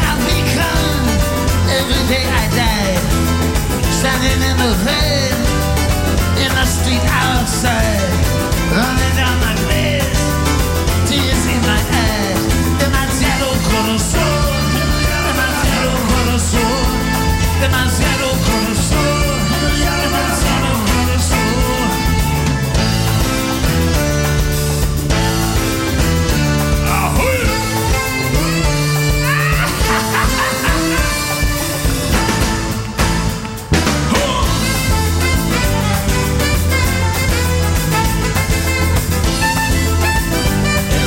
I 0.00 0.14
become, 0.26 1.06
every 1.78 2.02
day 2.08 2.24
I 2.24 2.44
die. 2.56 2.98
Standing 3.98 4.40
in 4.50 4.56
the 4.56 4.72
rain, 4.86 5.36
in 6.44 6.50
the 6.54 6.66
street 6.66 7.04
outside, 7.10 9.07
demasiado 17.60 18.28
corazón, 18.28 19.48
demasiado 20.02 20.70
corazón. 20.86 21.38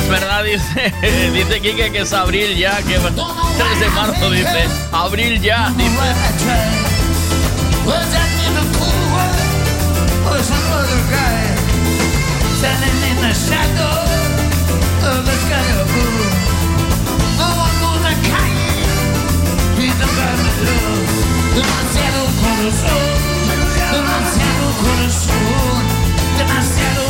Es 0.02 0.08
verdad, 0.08 0.44
dice, 0.44 0.92
dice 1.32 1.60
Kike 1.60 1.92
que 1.92 2.00
es 2.00 2.12
abril 2.12 2.56
ya, 2.56 2.76
que 2.82 2.98
3 2.98 3.80
de 3.80 3.88
marzo 3.90 4.30
dice, 4.30 4.68
abril 4.92 5.40
ya, 5.40 5.72
dice. 5.76 6.31
Was 6.42 8.06
that 8.14 8.30
in 8.42 8.54
a 8.58 8.66
cool 8.74 9.02
world 9.14 9.38
or 10.26 10.42
some 10.42 10.66
other 10.74 11.02
guy 11.06 11.38
standing 12.58 12.98
in 13.10 13.16
the 13.22 13.30
shadow 13.30 13.94
of 15.06 15.22
the 15.22 15.36
sky 15.46 15.66
of 15.78 15.86
blue? 15.86 16.34
No 17.38 17.46
one 17.46 17.74
knows 17.78 18.02
the 18.02 18.14
kind, 18.26 18.58
he's 19.78 19.94
the 20.02 20.08
guy 20.18 20.34
that 20.34 20.56
love. 20.66 21.06
Demasiado 21.54 22.22
corazón, 22.42 23.06
demasiado 23.54 24.66
corazón, 24.82 25.82
demasiado 26.42 26.42
corazón, 26.42 27.01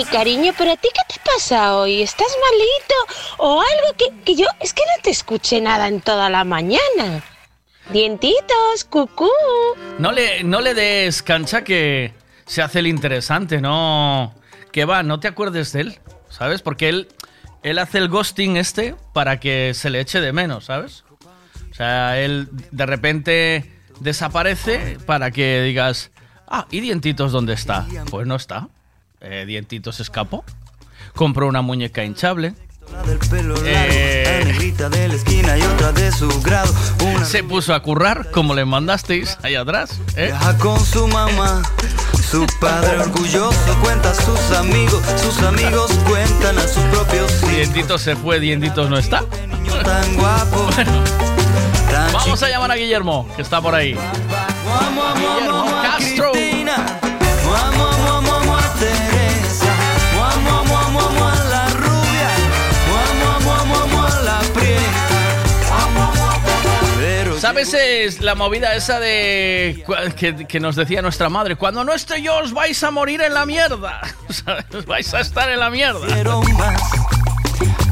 mi 0.00 0.06
cariño, 0.06 0.54
pero 0.56 0.72
a 0.72 0.76
ti 0.76 0.88
qué 0.94 1.14
te 1.14 1.20
pasa 1.20 1.76
hoy? 1.76 2.00
¿Estás 2.00 2.28
malito? 2.40 3.36
¿O 3.36 3.60
algo 3.60 3.96
que, 3.98 4.22
que 4.24 4.34
yo 4.34 4.46
es 4.58 4.72
que 4.72 4.80
no 4.80 5.02
te 5.02 5.10
escuché 5.10 5.60
nada 5.60 5.88
en 5.88 6.00
toda 6.00 6.30
la 6.30 6.42
mañana? 6.44 7.22
Dientitos, 7.92 8.84
cucú. 8.88 9.28
No 9.98 10.10
le, 10.10 10.42
no 10.42 10.62
le 10.62 10.72
des 10.72 11.22
cancha 11.22 11.64
que 11.64 12.14
se 12.46 12.62
hace 12.62 12.78
el 12.78 12.86
interesante, 12.86 13.60
no. 13.60 14.34
Que 14.72 14.86
va, 14.86 15.02
no 15.02 15.20
te 15.20 15.28
acuerdes 15.28 15.72
de 15.72 15.82
él, 15.82 15.98
¿sabes? 16.30 16.62
Porque 16.62 16.88
él, 16.88 17.08
él 17.62 17.78
hace 17.78 17.98
el 17.98 18.08
ghosting 18.08 18.56
este 18.56 18.94
para 19.12 19.38
que 19.38 19.74
se 19.74 19.90
le 19.90 20.00
eche 20.00 20.22
de 20.22 20.32
menos, 20.32 20.64
¿sabes? 20.64 21.04
O 21.70 21.74
sea, 21.74 22.18
él 22.18 22.48
de 22.70 22.86
repente 22.86 23.70
desaparece 23.98 24.98
para 25.04 25.30
que 25.30 25.60
digas, 25.60 26.10
ah, 26.48 26.66
¿y 26.70 26.80
Dientitos 26.80 27.32
dónde 27.32 27.52
está? 27.52 27.86
Pues 28.10 28.26
no 28.26 28.36
está. 28.36 28.68
Eh, 29.20 29.44
Dientitos 29.46 30.00
escapó. 30.00 30.44
Compró 31.14 31.46
una 31.46 31.62
muñeca 31.62 32.04
hinchable. 32.04 32.54
Eh, 33.64 34.64
se 37.24 37.44
puso 37.44 37.74
a 37.74 37.82
currar 37.82 38.30
como 38.30 38.54
le 38.54 38.64
mandasteis 38.64 39.38
ahí 39.42 39.54
atrás. 39.54 40.00
¿eh? 40.16 40.26
viaja 40.26 40.56
con 40.58 40.80
su 40.80 41.06
mamá. 41.06 41.62
Su 42.30 42.46
padre 42.60 42.98
orgulloso 42.98 43.78
cuenta 43.82 44.10
a 44.10 44.14
sus 44.14 44.56
amigos. 44.56 45.02
Sus 45.22 45.42
amigos 45.42 45.92
cuentan 46.06 46.58
a 46.58 46.62
sus 46.62 46.82
propios 46.84 47.32
hijos. 47.42 47.50
Dientitos 47.50 48.00
se 48.02 48.16
fue, 48.16 48.40
Dientitos 48.40 48.88
no 48.88 48.98
está. 48.98 49.24
Tan 49.84 50.14
guapo. 50.14 50.68
Tan 51.90 52.12
Vamos 52.12 52.42
a 52.42 52.48
llamar 52.48 52.70
a 52.70 52.76
Guillermo, 52.76 53.28
que 53.34 53.42
está 53.42 53.60
por 53.60 53.74
ahí. 53.74 53.96
Guillermo 55.16 55.66
Castro. 55.82 56.49
¿Sabes 67.50 67.74
es 67.74 68.20
la 68.20 68.36
movida 68.36 68.76
esa 68.76 69.00
de 69.00 69.84
que, 70.16 70.46
que 70.46 70.60
nos 70.60 70.76
decía 70.76 71.02
nuestra 71.02 71.28
madre? 71.28 71.56
Cuando 71.56 71.82
no 71.82 71.92
esté 71.92 72.22
yo 72.22 72.38
os 72.38 72.52
vais 72.52 72.80
a 72.84 72.92
morir 72.92 73.22
en 73.22 73.34
la 73.34 73.44
mierda. 73.44 74.02
¿Sabes? 74.28 74.86
Vais 74.86 75.12
a 75.12 75.18
estar 75.18 75.50
en 75.50 75.58
la 75.58 75.68
mierda. 75.68 76.06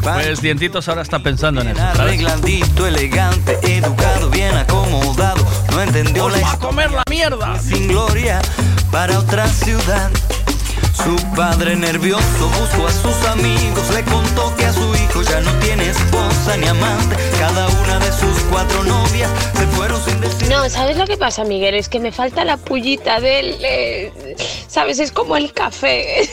Pues 0.01 0.40
Dientitos 0.40 0.89
ahora 0.89 1.02
está 1.02 1.18
pensando 1.18 1.60
en 1.62 1.70
eso. 1.70 1.82
elegante, 2.86 3.59
educado, 3.64 4.30
bien 4.30 4.56
acomodado. 4.56 5.44
No 5.72 5.82
entendió 5.82 6.28
la 6.28 6.39
va 6.39 6.52
a 6.52 6.59
comer 6.60 6.93
la 6.93 7.02
mierda. 7.10 7.59
sin 7.59 7.89
gloria 7.89 8.40
para 8.93 9.18
otra 9.18 9.48
ciudad. 9.48 10.09
Su 11.05 11.16
padre 11.37 11.77
nervioso 11.77 12.49
buscó 12.61 12.87
a 12.87 12.93
sus 12.93 13.27
amigos, 13.29 13.89
le 13.95 14.03
contó 14.05 14.55
que 14.57 14.66
a 14.66 14.73
su 14.73 14.95
hijo 14.97 15.23
ya 15.23 15.41
no 15.41 15.53
tiene 15.61 15.89
esposa 15.91 16.57
ni 16.57 16.66
amante. 16.66 17.16
Cada 17.39 17.66
una 17.69 17.99
de 18.01 18.12
sus 18.12 18.39
cuatro 18.51 18.83
novias 18.85 19.31
se 19.55 19.66
fueron 19.69 20.03
sin 20.05 20.20
decir. 20.20 20.49
No, 20.49 20.69
¿sabes 20.69 20.97
lo 20.97 21.07
que 21.07 21.16
pasa, 21.16 21.45
Miguel? 21.45 21.75
Es 21.75 21.89
que 21.89 22.01
me 22.01 22.12
falta 22.12 22.45
la 22.45 22.57
pullita 22.57 23.20
del... 23.20 23.57
eh, 23.65 24.37
¿Sabes? 24.66 24.99
Es 24.99 25.12
como 25.12 25.37
el 25.37 25.53
café. 25.53 26.29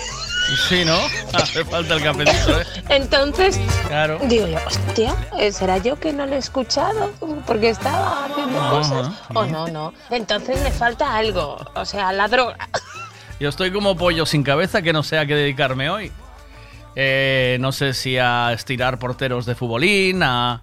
Sí, 0.70 0.84
¿no? 0.86 0.98
Hace 1.34 1.66
falta 1.66 1.96
el 1.96 2.04
cafecito, 2.04 2.62
¿eh? 2.62 2.66
Entonces, 2.90 3.60
Claro. 3.88 4.20
digo 4.26 4.46
yo, 4.46 4.58
hostia, 4.68 5.16
eh, 5.40 5.52
¿será 5.52 5.78
yo 5.80 6.00
que 6.00 6.14
no 6.14 6.26
lo 6.28 6.36
he 6.36 6.38
escuchado? 6.38 7.12
Porque 7.48 7.70
estaba 7.70 8.26
haciendo 8.26 8.70
cosas. 8.70 9.08
ajá. 9.08 9.26
O 9.40 9.46
no, 9.48 9.68
no. 9.68 9.94
Entonces 10.12 10.62
me 10.62 10.70
falta 10.72 11.16
algo. 11.16 11.58
O 11.76 11.86
sea, 11.86 12.12
la 12.12 12.28
droga. 12.28 12.58
Yo 13.40 13.50
estoy 13.50 13.72
como 13.72 13.96
pollo 13.98 14.26
sin 14.26 14.44
cabeza 14.44 14.82
que 14.82 14.94
no 14.94 15.04
sé 15.04 15.18
a 15.20 15.26
qué 15.26 15.36
dedicarme 15.36 15.90
hoy. 15.90 16.12
Eh, 16.96 17.58
no 17.60 17.72
sé 17.74 17.94
si 17.94 18.18
a 18.18 18.54
estirar 18.54 18.98
porteros 18.98 19.46
de 19.46 19.56
futbolín, 19.56 20.24
a... 20.24 20.62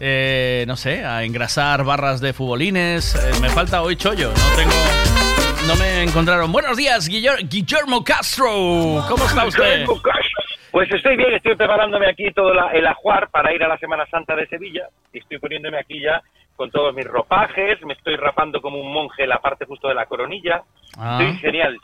eh, 0.00 0.64
no 0.66 0.76
sé, 0.76 1.04
a 1.04 1.24
engrasar 1.24 1.84
barras 1.84 2.20
de 2.20 2.32
futbolines. 2.32 3.14
Eh, 3.14 3.40
me 3.42 3.50
falta 3.50 3.82
hoy 3.82 3.96
chollo, 3.96 4.30
no 4.30 4.56
tengo... 4.56 4.72
No 5.66 5.76
me 5.76 6.02
encontraron. 6.02 6.50
Buenos 6.50 6.78
días, 6.78 7.06
Guiller- 7.10 7.46
Guillermo 7.46 8.02
Castro. 8.02 9.04
¿Cómo 9.06 9.24
está 9.26 9.44
usted? 9.44 9.84
Pues 10.70 10.90
estoy 10.90 11.16
bien, 11.18 11.34
estoy 11.34 11.56
preparándome 11.56 12.08
aquí 12.08 12.32
todo 12.32 12.54
la- 12.54 12.70
el 12.72 12.86
ajuar 12.86 13.28
para 13.28 13.52
ir 13.54 13.62
a 13.62 13.68
la 13.68 13.76
Semana 13.76 14.06
Santa 14.10 14.34
de 14.34 14.46
Sevilla. 14.46 14.88
Estoy 15.12 15.38
poniéndome 15.38 15.78
aquí 15.78 16.00
ya 16.00 16.22
con 16.56 16.70
todos 16.70 16.94
mis 16.94 17.04
ropajes, 17.04 17.80
me 17.84 17.92
estoy 17.92 18.16
rapando 18.16 18.60
como 18.62 18.80
un 18.80 18.92
monje 18.92 19.26
la 19.26 19.38
parte 19.40 19.66
justo 19.66 19.88
de 19.88 19.94
la 19.94 20.06
coronilla. 20.06 20.62
Ah. 20.96 21.18
Estoy 21.20 21.38
genial. 21.40 21.78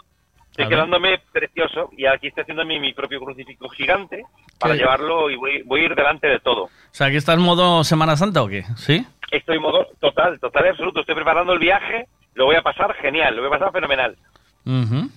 Estoy 0.57 0.69
quedándome 0.69 1.19
precioso 1.33 1.91
y 1.97 2.07
aquí 2.07 2.29
estoy 2.29 2.43
haciendo 2.43 2.65
mi, 2.65 2.79
mi 2.79 2.93
propio 2.93 3.19
crucifijo 3.19 3.69
gigante 3.71 4.25
para 4.61 4.75
¿Qué? 4.75 4.81
llevarlo 4.81 5.29
y 5.29 5.35
voy, 5.35 5.63
voy 5.63 5.81
a 5.81 5.85
ir 5.87 5.95
delante 5.97 6.29
de 6.29 6.39
todo. 6.39 6.67
O 6.67 6.71
sea, 6.93 7.09
¿aquí 7.09 7.17
está 7.17 7.33
en 7.33 7.41
modo 7.41 7.83
Semana 7.83 8.17
Santa 8.17 8.41
o 8.41 8.47
qué? 8.47 8.63
¿Sí? 8.77 9.05
Estoy 9.33 9.57
en 9.57 9.63
modo 9.63 9.85
total, 9.99 10.39
total 10.39 10.67
y 10.67 10.69
absoluto. 10.69 11.01
Estoy 11.01 11.17
preparando 11.17 11.55
el 11.55 11.59
viaje, 11.59 12.07
lo 12.35 12.45
voy 12.45 12.55
a 12.55 12.63
pasar 12.63 12.95
genial, 12.95 13.35
lo 13.35 13.43
voy 13.43 13.49
a 13.49 13.59
pasar 13.59 13.73
fenomenal. 13.73 14.17
Ujú. 14.65 15.11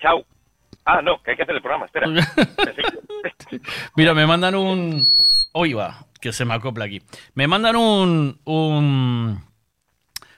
Chao. 0.00 0.24
Ah, 0.86 1.02
no, 1.02 1.22
que 1.22 1.32
hay 1.32 1.36
que 1.36 1.42
hacer 1.42 1.54
el 1.54 1.60
programa, 1.60 1.84
espera. 1.84 2.06
Mira, 3.94 4.14
me 4.14 4.26
mandan 4.26 4.54
un... 4.54 5.06
Hoy 5.52 5.74
va, 5.74 6.06
que 6.18 6.32
se 6.32 6.46
me 6.46 6.54
acopla 6.54 6.86
aquí. 6.86 7.02
Me 7.34 7.46
mandan 7.46 7.76
un... 7.76 8.38
un... 8.46 9.44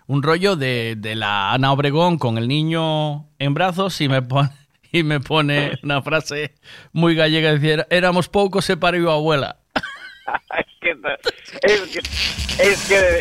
un 0.06 0.22
rollo 0.22 0.56
de, 0.56 0.94
de 0.96 1.14
la 1.14 1.52
Ana 1.52 1.72
Obregón 1.72 2.18
con 2.18 2.38
el 2.38 2.48
niño 2.48 3.28
en 3.38 3.54
brazos 3.54 4.00
y 4.00 4.08
me 4.08 4.22
pone, 4.22 4.50
y 4.92 5.02
me 5.02 5.20
pone 5.20 5.72
una 5.82 6.02
frase 6.02 6.54
muy 6.92 7.14
gallega. 7.14 7.52
Decía, 7.52 7.86
éramos 7.90 8.28
pocos, 8.28 8.64
se 8.64 8.76
parió 8.76 9.10
abuela. 9.10 9.56
es, 10.56 10.66
que, 10.80 10.90
es, 11.62 11.80
que, 11.82 11.98
es, 12.62 12.88
que 12.88 13.00
de, 13.00 13.20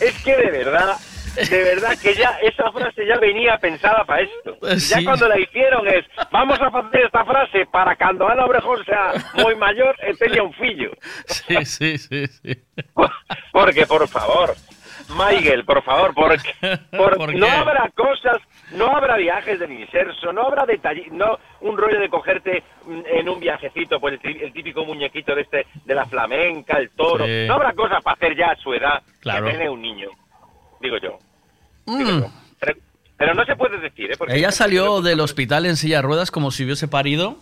es 0.00 0.22
que 0.22 0.36
de 0.36 0.50
verdad, 0.50 0.96
de 1.36 1.64
verdad 1.64 1.98
que 2.00 2.14
ya 2.14 2.38
esa 2.42 2.70
frase 2.72 3.06
ya 3.06 3.18
venía 3.18 3.58
pensada 3.58 4.04
para 4.04 4.22
esto. 4.22 4.56
Ya 4.88 5.02
cuando 5.04 5.28
la 5.28 5.38
hicieron 5.38 5.86
es, 5.88 6.04
vamos 6.30 6.58
a 6.60 6.66
hacer 6.66 7.04
esta 7.04 7.24
frase 7.24 7.66
para 7.66 7.96
cuando 7.96 8.28
Ana 8.28 8.44
Obrejón 8.44 8.84
sea 8.84 9.12
muy 9.34 9.54
mayor, 9.56 9.96
tenga 10.18 10.42
un 10.42 10.52
fillo. 10.54 10.90
Sí, 11.26 11.64
sí, 11.64 11.98
sí, 11.98 12.26
sí. 12.26 12.62
Porque, 13.52 13.86
por 13.86 14.06
favor, 14.08 14.54
Miguel, 15.10 15.64
por 15.64 15.82
favor, 15.82 16.14
porque, 16.14 16.54
por- 16.96 17.16
¿Por 17.16 17.34
no 17.34 17.46
habrá 17.48 17.90
cosas, 17.94 18.40
no 18.72 18.86
habrá 18.96 19.16
viajes 19.16 19.58
de 19.58 19.72
inserso, 19.72 20.32
no 20.32 20.42
habrá 20.46 20.64
detalle, 20.66 21.06
no 21.10 21.38
un 21.60 21.76
rollo 21.76 21.98
de 22.00 22.08
cogerte 22.08 22.62
en 22.86 23.28
un 23.28 23.40
viajecito, 23.40 24.00
pues 24.00 24.14
el, 24.14 24.20
tí- 24.20 24.42
el 24.44 24.52
típico 24.52 24.84
muñequito 24.84 25.34
de 25.34 25.42
este, 25.42 25.66
de 25.84 25.94
la 25.94 26.06
flamenca, 26.06 26.78
el 26.78 26.90
toro, 26.90 27.24
Sí. 27.26 27.44
no 27.46 27.54
habrá 27.54 27.72
cosas 27.74 28.02
para 28.02 28.14
hacer 28.14 28.36
ya 28.36 28.50
a 28.52 28.56
su 28.56 28.72
edad 28.74 29.02
Claro. 29.20 29.44
que 29.46 29.50
tiene 29.52 29.68
un 29.70 29.80
niño, 29.82 30.08
digo 30.80 30.96
yo. 30.98 31.18
Mm. 31.86 32.22
Pero, 32.60 32.78
pero 33.16 33.34
no 33.34 33.44
se 33.44 33.56
puede 33.56 33.78
decir, 33.78 34.10
¿eh? 34.12 34.14
Porque 34.16 34.36
Ella 34.36 34.50
salió 34.52 35.00
del 35.02 35.20
hospital 35.20 35.66
en 35.66 35.76
silla 35.76 35.96
de 35.96 36.02
ruedas 36.02 36.30
como 36.30 36.50
si 36.50 36.64
hubiese 36.64 36.88
parido 36.88 37.36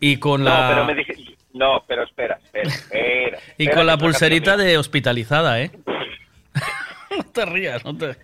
y 0.00 0.16
con 0.18 0.42
No, 0.44 0.50
la... 0.50 0.68
pero 0.68 0.84
me 0.84 0.94
dije, 0.94 1.14
no, 1.54 1.82
pero 1.86 2.02
espera, 2.02 2.38
espera, 2.42 2.68
espera. 2.68 3.38
Y 3.58 3.62
espera, 3.64 3.76
con 3.76 3.86
la 3.86 3.98
pulserita 3.98 4.56
de 4.56 4.78
hospitalizada, 4.78 5.60
¿eh? 5.60 5.70
no 7.16 7.22
te 7.32 7.44
rías, 7.46 7.84
no 7.84 7.96
te... 7.96 8.16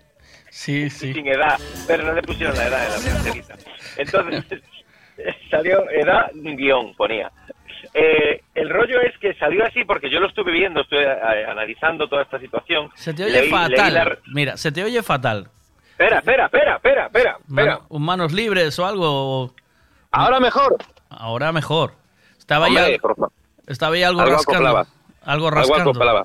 Sí, 0.50 0.88
sí. 0.90 1.12
sin 1.12 1.26
edad, 1.28 1.58
pero 1.86 2.04
no 2.04 2.12
le 2.14 2.22
pusieron 2.22 2.56
la 2.56 2.66
edad 2.66 2.86
en 3.06 3.38
la. 3.38 3.56
Entonces, 3.98 4.44
salió 5.50 5.88
edad 5.90 6.30
guion, 6.34 6.94
ponía. 6.96 7.30
Eh, 7.94 8.42
el 8.54 8.68
rollo 8.70 9.00
es 9.02 9.16
que 9.18 9.34
salió 9.34 9.64
así 9.64 9.84
porque 9.84 10.10
yo 10.10 10.18
lo 10.20 10.28
estuve 10.28 10.50
viendo, 10.52 10.80
estuve 10.80 11.04
eh, 11.04 11.46
analizando 11.48 12.08
toda 12.08 12.22
esta 12.22 12.40
situación. 12.40 12.90
Se 12.96 13.12
te 13.14 13.24
oye 13.24 13.42
Leí- 13.42 13.50
fatal. 13.50 13.94
leí 13.94 14.04
la- 14.04 14.18
Mira, 14.32 14.56
se 14.56 14.72
te 14.72 14.82
oye 14.82 15.02
fatal. 15.02 15.48
Espera, 15.90 16.18
espera, 16.18 16.44
espera, 16.46 16.76
espera, 16.76 17.06
espera. 17.06 17.30
espera. 17.32 17.38
Mano- 17.48 17.86
un 17.90 18.02
manos 18.04 18.32
libres 18.32 18.78
o 18.78 18.86
algo. 18.86 19.54
Ahora 20.10 20.40
mejor. 20.40 20.76
ahora 21.10 21.52
mejor. 21.52 21.92
Estaba 22.38 22.66
Hombre, 22.68 22.98
ya, 22.98 23.08
estaba 23.66 23.96
ya 23.96 24.08
algo, 24.08 24.20
Algo 24.22 24.32
rascando. 24.36 24.58
acoplaba. 24.68 24.80
Algo 25.24 25.46
Algo 25.46 25.50
rascando. 25.50 25.90
acoplaba. 25.90 26.24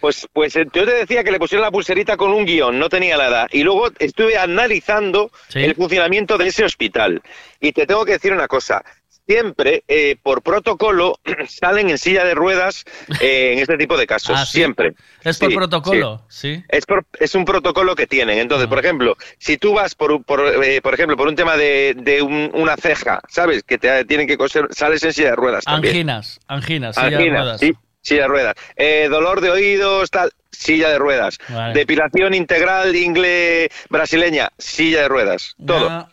Pues, 0.00 0.26
pues 0.32 0.56
eh, 0.56 0.66
yo 0.72 0.84
te 0.84 0.92
decía 0.94 1.22
que 1.22 1.30
le 1.30 1.38
pusieron 1.38 1.62
la 1.64 1.70
pulserita 1.70 2.16
con 2.16 2.30
un 2.32 2.44
guion, 2.46 2.78
no 2.78 2.88
tenía 2.88 3.16
la 3.16 3.28
edad. 3.28 3.48
Y 3.52 3.62
luego 3.62 3.88
estuve 3.98 4.36
analizando 4.38 5.30
el 5.66 5.74
funcionamiento 5.74 6.38
de 6.38 6.48
ese 6.48 6.64
hospital. 6.64 7.22
Y 7.60 7.72
te 7.72 7.86
tengo 7.86 8.04
que 8.04 8.12
decir 8.12 8.32
una 8.32 8.48
cosa. 8.48 8.82
Siempre, 9.26 9.84
eh, 9.86 10.16
por 10.20 10.42
protocolo, 10.42 11.16
salen 11.48 11.88
en 11.90 11.98
silla 11.98 12.24
de 12.24 12.34
ruedas 12.34 12.84
eh, 13.20 13.52
en 13.52 13.58
este 13.60 13.76
tipo 13.76 13.96
de 13.96 14.06
casos. 14.06 14.36
Ah, 14.36 14.44
¿sí? 14.44 14.58
Siempre. 14.58 14.94
Es 15.22 15.38
por 15.38 15.50
Sí, 15.50 15.56
protocolo, 15.56 16.24
sí. 16.28 16.64
Es, 16.68 16.84
por- 16.84 17.04
es 17.18 17.34
un 17.36 17.44
protocolo 17.44 17.94
que 17.94 18.08
tienen. 18.08 18.38
Entonces, 18.38 18.66
por 18.66 18.78
ejemplo, 18.80 19.16
si 19.38 19.56
tú 19.56 19.74
vas, 19.74 19.94
por, 19.94 20.10
un- 20.12 20.24
por, 20.24 20.40
eh, 20.64 20.80
por 20.82 20.94
ejemplo, 20.94 21.16
por 21.16 21.28
un 21.28 21.36
tema 21.36 21.56
de, 21.56 21.94
de 21.96 22.22
un- 22.22 22.50
una 22.54 22.76
ceja, 22.76 23.20
¿sabes? 23.28 23.62
Que 23.62 23.78
te 23.78 24.04
tienen 24.04 24.26
que 24.26 24.36
coser, 24.36 24.66
sales 24.70 25.04
en 25.04 25.12
silla 25.12 25.30
de 25.30 25.36
ruedas 25.36 25.64
también. 25.64 25.92
Anginas, 25.92 26.40
anginas, 26.48 26.96
silla 26.96 27.10
de 27.10 27.16
Angina, 27.16 27.36
ruedas. 27.42 27.60
Silla 28.02 28.22
de 28.22 28.28
ruedas. 28.28 28.54
Eh, 28.76 29.08
dolor 29.10 29.40
de 29.40 29.50
oídos, 29.50 30.10
tal, 30.10 30.30
silla 30.50 30.90
de 30.90 30.98
ruedas. 30.98 31.38
Vale. 31.48 31.74
Depilación 31.74 32.34
integral 32.34 32.94
ingle 32.94 33.70
brasileña, 33.88 34.50
silla 34.58 35.02
de 35.02 35.08
ruedas. 35.08 35.54
Todo. 35.64 36.08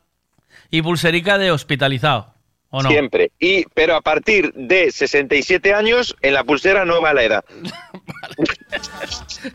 Y 0.69 0.81
pulserica 0.81 1.37
de 1.37 1.51
hospitalizado, 1.51 2.33
¿o 2.69 2.81
no? 2.81 2.89
Siempre. 2.89 3.31
Y, 3.39 3.65
pero 3.73 3.95
a 3.95 4.01
partir 4.01 4.51
de 4.53 4.91
67 4.91 5.73
años, 5.73 6.15
en 6.21 6.33
la 6.33 6.43
pulsera 6.43 6.83
no 6.83 7.01
va 7.01 7.13
la 7.13 7.23
edad. 7.23 7.45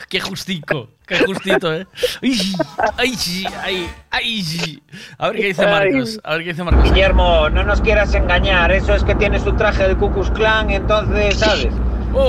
Qué 0.08 0.20
justico, 0.20 0.88
qué 1.06 1.18
justito, 1.18 1.74
¿eh? 1.74 1.86
Ay, 2.96 3.14
ay, 3.60 3.90
ay. 4.10 4.82
A 5.18 5.28
ver 5.28 5.36
qué 5.36 5.46
dice 5.48 5.66
Marcos, 5.66 6.20
a 6.22 6.34
ver 6.34 6.44
qué 6.44 6.50
dice 6.50 6.64
Marcos. 6.64 6.84
Guillermo, 6.84 7.50
no 7.50 7.64
nos 7.64 7.80
quieras 7.80 8.14
engañar, 8.14 8.72
eso 8.72 8.94
es 8.94 9.04
que 9.04 9.14
tienes 9.14 9.44
tu 9.44 9.54
traje 9.56 9.88
de 9.88 9.96
Ku 9.96 10.12
Klux 10.12 10.30
Klan, 10.30 10.70
entonces, 10.70 11.38
¿sabes? 11.38 11.68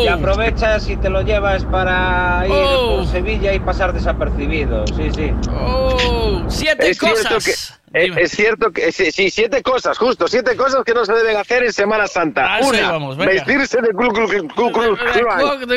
Y 0.03 0.07
aprovechas 0.07 0.87
y 0.89 0.95
te 0.97 1.09
lo 1.09 1.21
llevas 1.21 1.65
para 1.65 2.43
ir 2.45 2.51
Oh. 2.53 2.97
por 2.97 3.07
Sevilla 3.07 3.53
y 3.53 3.59
pasar 3.59 3.93
desapercibido, 3.93 4.85
sí, 4.87 5.09
sí. 5.13 5.31
Oh, 5.51 6.43
siete 6.47 6.89
es 6.91 6.97
Cierto 6.97 7.37
que, 7.43 7.51
eh, 7.93 8.11
es 8.17 8.31
cierto 8.31 8.71
que 8.71 8.91
sí, 8.91 9.11
sí, 9.11 9.29
siete 9.29 9.61
cosas, 9.61 9.97
justo, 9.97 10.27
siete 10.27 10.55
cosas 10.55 10.83
que 10.85 10.93
no 10.93 11.05
se 11.05 11.13
deben 11.13 11.37
hacer 11.37 11.63
en 11.63 11.73
Semana 11.73 12.07
Santa. 12.07 12.55
A 12.55 12.59
eso 12.59 12.69
Una, 12.69 12.91
venga. 13.15 13.25
vestirse 13.25 13.81
de 13.81 13.89
Ku 13.93 14.11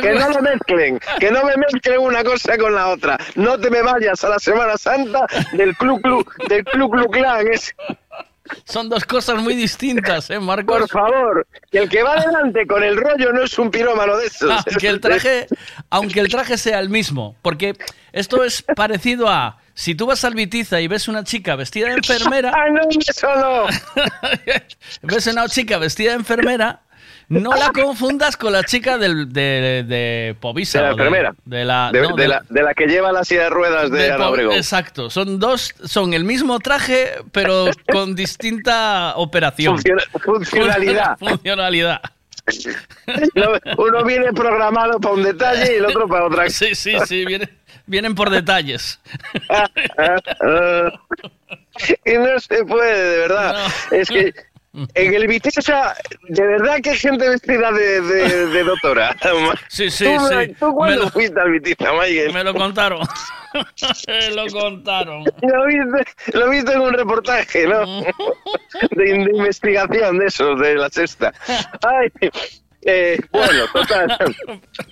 Que 0.00 0.14
no 0.14 0.28
lo 0.28 0.40
mezclen, 0.42 1.00
que 1.20 1.30
no 1.30 1.44
me 1.44 1.56
mezclen 1.56 2.00
una 2.00 2.22
cosa 2.24 2.56
con 2.58 2.74
la 2.74 2.88
otra. 2.88 3.18
No 3.34 3.58
te 3.58 3.70
me 3.70 3.82
vayas 3.82 4.22
a 4.24 4.28
la 4.30 4.38
Semana 4.38 4.76
Santa 4.78 5.26
del 5.52 5.76
Ku 5.76 6.00
del 6.48 6.64
Ku 6.64 7.10
Klan. 7.10 7.46
Es, 7.52 7.74
Son 8.64 8.88
dos 8.88 9.04
cosas 9.04 9.42
muy 9.42 9.54
distintas, 9.54 10.30
¿eh, 10.30 10.38
Marcos? 10.38 10.78
por 10.80 10.88
favor, 10.88 11.46
que 11.70 11.78
el 11.78 11.88
que 11.88 12.02
va 12.02 12.14
adelante 12.14 12.66
con 12.66 12.82
el 12.82 12.96
rollo 12.96 13.32
no 13.32 13.42
es 13.42 13.58
un 13.58 13.70
pirómano 13.70 14.16
de 14.16 14.26
esos. 14.26 14.50
Aunque 14.50 14.88
el 14.88 15.00
traje, 15.00 15.46
aunque 15.90 16.20
el 16.20 16.28
traje 16.28 16.58
sea 16.58 16.80
el 16.80 16.88
mismo, 16.88 17.36
porque 17.42 17.76
esto 18.12 18.44
es 18.44 18.62
parecido 18.62 19.28
a 19.28 19.58
si 19.74 19.94
tú 19.94 20.06
vas 20.06 20.24
al 20.24 20.34
Vitiza 20.34 20.80
y 20.80 20.88
ves 20.88 21.06
una 21.06 21.22
chica 21.22 21.54
vestida 21.54 21.88
de 21.88 21.94
enfermera, 21.94 22.50
¡Ah, 22.54 22.70
no, 22.70 22.80
eso 22.88 23.28
no! 23.36 23.66
ves 25.02 25.26
una 25.26 25.46
chica 25.48 25.78
vestida 25.78 26.12
de 26.12 26.16
enfermera, 26.16 26.80
no 27.28 27.54
la 27.54 27.72
confundas 27.72 28.36
con 28.36 28.52
la 28.52 28.62
chica 28.62 28.98
del, 28.98 29.32
de, 29.32 29.84
de 29.86 30.36
Povisa. 30.40 30.78
De 30.78 30.84
la 30.84 30.90
enfermera. 30.92 31.34
De, 31.44 31.64
la, 31.64 31.90
de, 31.92 32.02
no, 32.02 32.14
de 32.16 32.28
la, 32.28 32.42
de 32.48 32.62
la 32.62 32.74
que 32.74 32.86
lleva 32.86 33.10
la 33.12 33.24
silla 33.24 33.44
de 33.44 33.50
ruedas 33.50 33.90
de, 33.90 34.12
Ana 34.12 34.28
Obregón. 34.28 34.54
Exacto, 34.54 35.10
son 35.10 35.38
dos, 35.40 35.74
son 35.84 36.14
el 36.14 36.24
mismo 36.24 36.58
traje, 36.60 37.14
pero 37.32 37.66
con 37.90 38.14
distinta 38.14 39.14
operación. 39.16 39.74
Funciona- 39.76 40.02
funcionalidad. 40.22 41.16
Funcionalidad. 41.20 42.00
No, 43.34 43.48
Uno 43.84 44.04
viene 44.04 44.32
programado 44.32 45.00
para 45.00 45.14
un 45.14 45.24
detalle 45.24 45.72
y 45.72 45.76
el 45.78 45.86
otro 45.86 46.06
para 46.06 46.26
otra. 46.26 46.48
Sí, 46.48 46.76
sí, 46.76 46.94
sí, 47.06 47.24
viene- 47.24 47.48
vienen 47.86 48.14
por 48.14 48.30
detalles. 48.30 49.00
y 52.04 52.12
no 52.18 52.38
se 52.38 52.64
puede, 52.64 53.10
de 53.10 53.18
verdad. 53.18 53.66
Es 53.90 54.08
que 54.08 54.32
en 54.94 55.14
el 55.14 55.26
Vitessa, 55.26 55.94
de 56.28 56.46
verdad 56.46 56.76
que 56.82 56.90
hay 56.90 56.96
gente 56.98 57.28
vestida 57.28 57.70
de, 57.72 58.00
de- 58.02 58.46
de 58.46 58.64
doctora. 58.64 59.16
Sí, 59.68 59.90
sí, 59.90 60.04
¿Tú, 60.04 60.26
sí. 60.28 60.54
¿Tú 60.60 60.74
cuándo 60.74 61.04
lo- 61.04 61.10
fuiste 61.10 61.40
al 61.40 61.50
Vitessa, 61.52 61.92
Miguel? 61.92 62.32
Me 62.32 62.44
lo 62.44 62.54
contaron. 62.54 63.00
Lo 64.34 64.46
contaron. 64.48 65.24
Lo 65.40 65.66
viste, 65.66 66.12
lo 66.38 66.50
viste 66.50 66.72
en 66.74 66.80
un 66.82 66.92
reportaje, 66.92 67.66
¿no? 67.66 68.02
De, 68.90 69.04
de 69.04 69.30
investigación 69.34 70.18
de 70.18 70.26
eso, 70.26 70.54
de 70.56 70.74
la 70.74 70.90
sexta. 70.90 71.32
Ay, 71.82 72.10
eh, 72.82 73.18
bueno, 73.32 73.64
total. 73.72 74.14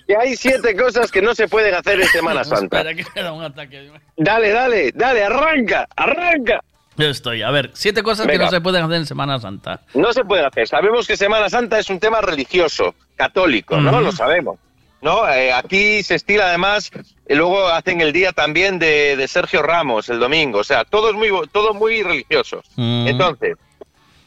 Que 0.07 0.15
hay 0.17 0.35
siete 0.35 0.75
cosas 0.75 1.11
que 1.11 1.21
no 1.21 1.35
se 1.35 1.47
pueden 1.47 1.75
hacer 1.75 2.01
en 2.01 2.07
Semana 2.07 2.43
Santa. 2.43 2.79
Espera, 2.81 2.95
que 2.95 3.05
me 3.15 3.21
da 3.23 3.31
un 3.33 3.43
ataque. 3.43 3.91
Dale, 4.17 4.49
dale, 4.49 4.91
dale, 4.95 5.23
arranca, 5.23 5.87
arranca. 5.95 6.63
Yo 6.97 7.07
estoy. 7.07 7.41
A 7.41 7.51
ver, 7.51 7.71
siete 7.73 8.03
cosas 8.03 8.27
que 8.27 8.37
no 8.37 8.49
se 8.49 8.61
pueden 8.61 8.83
hacer 8.83 8.97
en 8.97 9.05
Semana 9.05 9.39
Santa. 9.39 9.81
No 9.93 10.13
se 10.13 10.23
puede 10.23 10.45
hacer. 10.45 10.67
Sabemos 10.67 11.07
que 11.07 11.17
Semana 11.17 11.49
Santa 11.49 11.79
es 11.79 11.89
un 11.89 11.99
tema 11.99 12.21
religioso, 12.21 12.95
católico, 13.15 13.77
¿no? 13.77 14.01
Lo 14.01 14.11
sabemos. 14.11 14.57
¿No? 15.01 15.29
Eh, 15.29 15.53
aquí 15.53 16.01
se 16.01 16.15
estila 16.15 16.47
además, 16.47 16.89
y 17.29 17.35
luego 17.35 17.67
hacen 17.67 18.01
el 18.01 18.11
día 18.11 18.31
también 18.31 18.79
de, 18.79 19.15
de 19.15 19.27
Sergio 19.27 19.61
Ramos, 19.61 20.09
el 20.09 20.19
domingo. 20.19 20.59
O 20.59 20.63
sea, 20.63 20.83
todo 20.83 21.09
es 21.09 21.15
muy, 21.15 21.29
todo 21.51 21.75
muy 21.75 22.01
religioso. 22.01 22.63
Mm. 22.75 23.07
Entonces, 23.07 23.57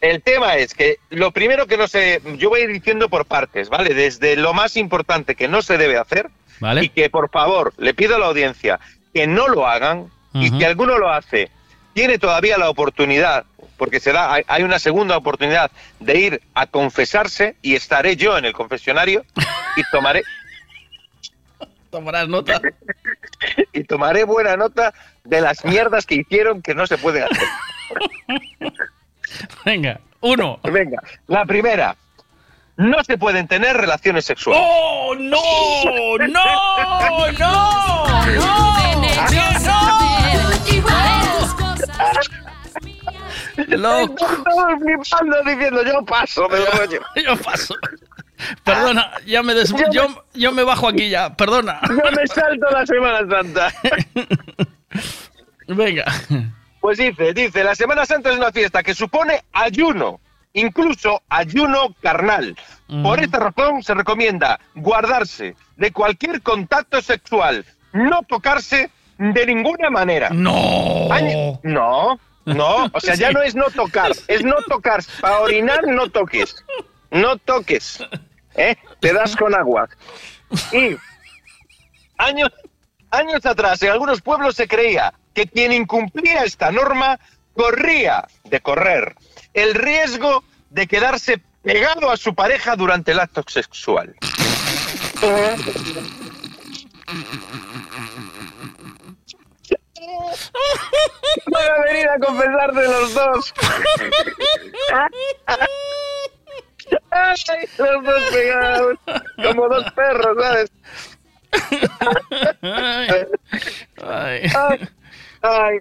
el 0.00 0.22
tema 0.22 0.56
es 0.56 0.74
que 0.74 0.98
lo 1.10 1.32
primero 1.32 1.66
que 1.66 1.76
no 1.76 1.88
se. 1.88 2.20
Yo 2.36 2.50
voy 2.50 2.60
a 2.60 2.64
ir 2.64 2.72
diciendo 2.72 3.08
por 3.08 3.24
partes, 3.26 3.68
¿vale? 3.68 3.94
Desde 3.94 4.36
lo 4.36 4.54
más 4.54 4.76
importante 4.76 5.34
que 5.34 5.48
no 5.48 5.62
se 5.62 5.78
debe 5.78 5.98
hacer 5.98 6.30
¿Vale? 6.60 6.84
y 6.84 6.88
que 6.90 7.10
por 7.10 7.30
favor 7.30 7.72
le 7.78 7.94
pido 7.94 8.16
a 8.16 8.18
la 8.18 8.26
audiencia 8.26 8.78
que 9.12 9.26
no 9.26 9.48
lo 9.48 9.66
hagan 9.66 10.10
y 10.34 10.56
que 10.56 10.66
alguno 10.66 10.98
lo 10.98 11.10
hace, 11.10 11.50
tiene 11.98 12.20
todavía 12.20 12.56
la 12.58 12.70
oportunidad, 12.70 13.44
porque 13.76 13.98
se 13.98 14.12
da, 14.12 14.32
hay, 14.46 14.62
una 14.62 14.78
segunda 14.78 15.16
oportunidad 15.16 15.72
de 15.98 16.16
ir 16.16 16.42
a 16.54 16.68
confesarse 16.68 17.56
y 17.60 17.74
estaré 17.74 18.14
yo 18.14 18.38
en 18.38 18.44
el 18.44 18.52
confesionario 18.52 19.24
y 19.74 19.82
tomaré 19.90 20.22
Tomarás 21.90 22.28
nota. 22.28 22.60
y 23.72 23.82
tomaré 23.82 24.22
buena 24.22 24.56
nota 24.56 24.94
de 25.24 25.40
las 25.40 25.64
mierdas 25.64 26.06
que 26.06 26.14
hicieron 26.14 26.62
que 26.62 26.72
no 26.72 26.86
se 26.86 26.98
pueden 26.98 27.24
hacer. 27.24 27.48
Venga, 29.64 29.98
uno. 30.20 30.60
Venga, 30.62 31.02
la 31.26 31.44
primera. 31.46 31.96
No 32.76 33.02
se 33.02 33.18
pueden 33.18 33.48
tener 33.48 33.76
relaciones 33.76 34.24
sexuales. 34.24 34.62
¡Oh, 34.64 35.16
no! 35.16 35.36
¡No! 36.28 37.32
¡No! 37.32 38.08
Loco. 38.36 38.68
Están 39.26 40.07
todos 43.66 44.80
flipando 44.80 45.36
diciendo 45.44 45.82
yo 45.84 46.04
paso 46.04 46.48
del 46.48 46.66
rollo. 46.72 47.00
Yo 47.24 47.36
paso. 47.36 47.74
Perdona, 48.62 49.10
ya 49.26 49.42
me 49.42 49.52
des... 49.52 49.74
yo, 49.90 50.06
yo 50.32 50.52
me 50.52 50.62
bajo 50.62 50.86
aquí 50.86 51.10
ya, 51.10 51.34
perdona. 51.34 51.80
Yo 51.88 51.96
me 51.96 52.26
salto 52.28 52.70
la 52.70 52.86
Semana 52.86 53.28
Santa. 53.28 53.74
Venga. 55.66 56.04
Pues 56.80 56.98
dice, 56.98 57.34
dice, 57.34 57.64
la 57.64 57.74
Semana 57.74 58.06
Santa 58.06 58.30
es 58.30 58.36
una 58.36 58.52
fiesta 58.52 58.84
que 58.84 58.94
supone 58.94 59.42
ayuno, 59.52 60.20
incluso 60.52 61.20
ayuno 61.28 61.94
carnal. 62.00 62.56
Por 63.02 63.20
esta 63.20 63.38
razón 63.40 63.82
se 63.82 63.94
recomienda 63.94 64.60
guardarse 64.76 65.56
de 65.76 65.92
cualquier 65.92 66.40
contacto 66.40 67.02
sexual, 67.02 67.66
no 67.92 68.22
tocarse 68.22 68.90
de 69.18 69.46
ninguna 69.46 69.90
manera. 69.90 70.30
No. 70.30 71.08
No, 71.62 72.20
no, 72.44 72.90
o 72.92 73.00
sea, 73.00 73.14
ya 73.14 73.30
no 73.30 73.42
es 73.42 73.54
no 73.54 73.64
tocar, 73.70 74.12
es 74.26 74.42
no 74.42 74.56
tocar. 74.68 75.04
Para 75.20 75.40
orinar 75.40 75.86
no 75.86 76.08
toques, 76.08 76.56
no 77.10 77.36
toques, 77.36 78.02
¿eh? 78.54 78.76
Te 79.00 79.12
das 79.12 79.36
con 79.36 79.54
agua. 79.54 79.88
Y 80.72 80.96
años, 82.16 82.50
años 83.10 83.44
atrás, 83.44 83.82
en 83.82 83.90
algunos 83.90 84.22
pueblos 84.22 84.54
se 84.54 84.66
creía 84.66 85.12
que 85.34 85.46
quien 85.46 85.72
incumplía 85.72 86.44
esta 86.44 86.70
norma 86.70 87.18
corría 87.54 88.26
de 88.44 88.60
correr 88.60 89.14
el 89.52 89.74
riesgo 89.74 90.44
de 90.70 90.86
quedarse 90.86 91.42
pegado 91.62 92.10
a 92.10 92.16
su 92.16 92.34
pareja 92.34 92.76
durante 92.76 93.12
el 93.12 93.20
acto 93.20 93.42
sexual. 93.46 94.14
Van 101.46 101.70
a 101.70 101.82
venir 101.84 102.08
a 102.08 102.18
confesarse 102.18 102.82
los 102.88 103.14
dos. 103.14 103.54
Ay, 107.10 107.34
los 107.78 108.04
dos 108.04 108.22
pegados, 108.32 108.96
como 109.42 109.68
dos 109.68 109.92
perros, 109.92 110.36
¿sabes? 110.40 110.70
Ay. 112.62 113.08
Ay, 114.02 114.50
Ay, 115.40 115.78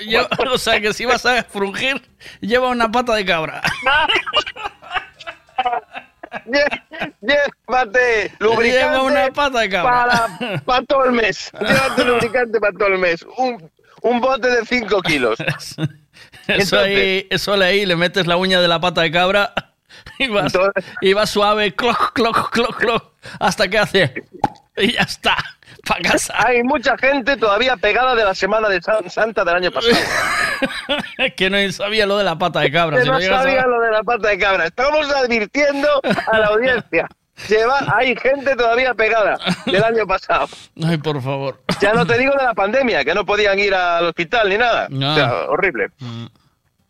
Lleva- 0.00 0.28
o 0.52 0.58
sea 0.58 0.80
que 0.80 0.92
si 0.92 1.04
vas 1.04 1.24
a 1.24 1.44
frungir, 1.44 2.02
lleva 2.40 2.68
una 2.68 2.90
pata 2.90 3.14
de 3.14 3.24
cabra. 3.24 3.62
Llévate 7.20 8.32
lubricante 8.38 8.78
Lleva 8.90 9.02
una 9.02 9.30
pata 9.32 9.60
de 9.60 9.68
cabra. 9.68 10.28
para, 10.38 10.60
para 10.60 10.82
todo 10.86 11.04
el 11.06 11.12
mes. 11.12 11.50
Llévate 11.60 12.04
lubricante 12.04 12.60
para 12.60 12.72
todo 12.72 12.88
el 12.88 12.98
mes. 12.98 13.24
Un, 13.36 13.70
un 14.02 14.20
bote 14.20 14.48
de 14.48 14.64
5 14.64 15.02
kilos. 15.02 15.38
Eso 16.46 16.78
ahí, 16.80 17.26
eso 17.30 17.54
ahí, 17.54 17.86
le 17.86 17.94
metes 17.96 18.26
la 18.26 18.36
uña 18.36 18.60
de 18.60 18.66
la 18.66 18.80
pata 18.80 19.02
de 19.02 19.10
cabra 19.12 19.52
y 20.18 20.26
vas, 20.28 20.52
y 21.00 21.12
vas 21.12 21.30
suave, 21.30 21.74
cloc, 21.74 22.12
cloc, 22.12 22.50
cloc, 22.50 22.76
cloc, 22.76 23.12
hasta 23.38 23.68
que 23.68 23.78
hace. 23.78 24.24
Y 24.76 24.92
ya 24.94 25.02
está, 25.02 25.36
para 25.86 26.02
casa. 26.10 26.34
Hay 26.38 26.62
mucha 26.64 26.96
gente 26.98 27.36
todavía 27.36 27.76
pegada 27.76 28.14
de 28.16 28.24
la 28.24 28.34
Semana 28.34 28.68
de 28.68 28.82
San- 28.82 29.08
Santa 29.08 29.44
del 29.44 29.56
año 29.56 29.70
pasado. 29.70 29.94
que 31.36 31.50
no 31.50 31.72
sabía 31.72 32.06
lo 32.06 32.16
de 32.18 32.24
la 32.24 32.36
pata 32.38 32.60
de 32.60 32.70
cabra. 32.72 32.96
que 32.98 33.02
si 33.04 33.08
no 33.08 33.16
a- 33.16 33.20
sabía 33.20 33.66
lo 33.66 33.80
de 33.80 33.90
la 33.90 34.02
pata 34.02 34.28
de 34.28 34.38
cabra. 34.38 34.66
Estamos 34.66 35.10
advirtiendo 35.14 35.88
a 36.30 36.38
la 36.38 36.46
audiencia. 36.46 37.08
Lleva, 37.48 37.78
hay 37.96 38.14
gente 38.16 38.54
todavía 38.54 38.92
pegada 38.92 39.38
del 39.64 39.82
año 39.82 40.06
pasado. 40.06 40.46
Ay, 40.84 40.98
por 40.98 41.22
favor. 41.22 41.58
Ya 41.80 41.94
no 41.94 42.04
te 42.06 42.18
digo 42.18 42.32
de 42.36 42.44
la 42.44 42.52
pandemia, 42.54 43.02
que 43.04 43.14
no 43.14 43.24
podían 43.24 43.58
ir 43.58 43.74
al 43.74 44.06
hospital 44.06 44.48
ni 44.50 44.58
nada. 44.58 44.88
No. 44.90 45.12
O 45.12 45.14
sea, 45.14 45.32
horrible. 45.48 45.88
Mm. 46.00 46.26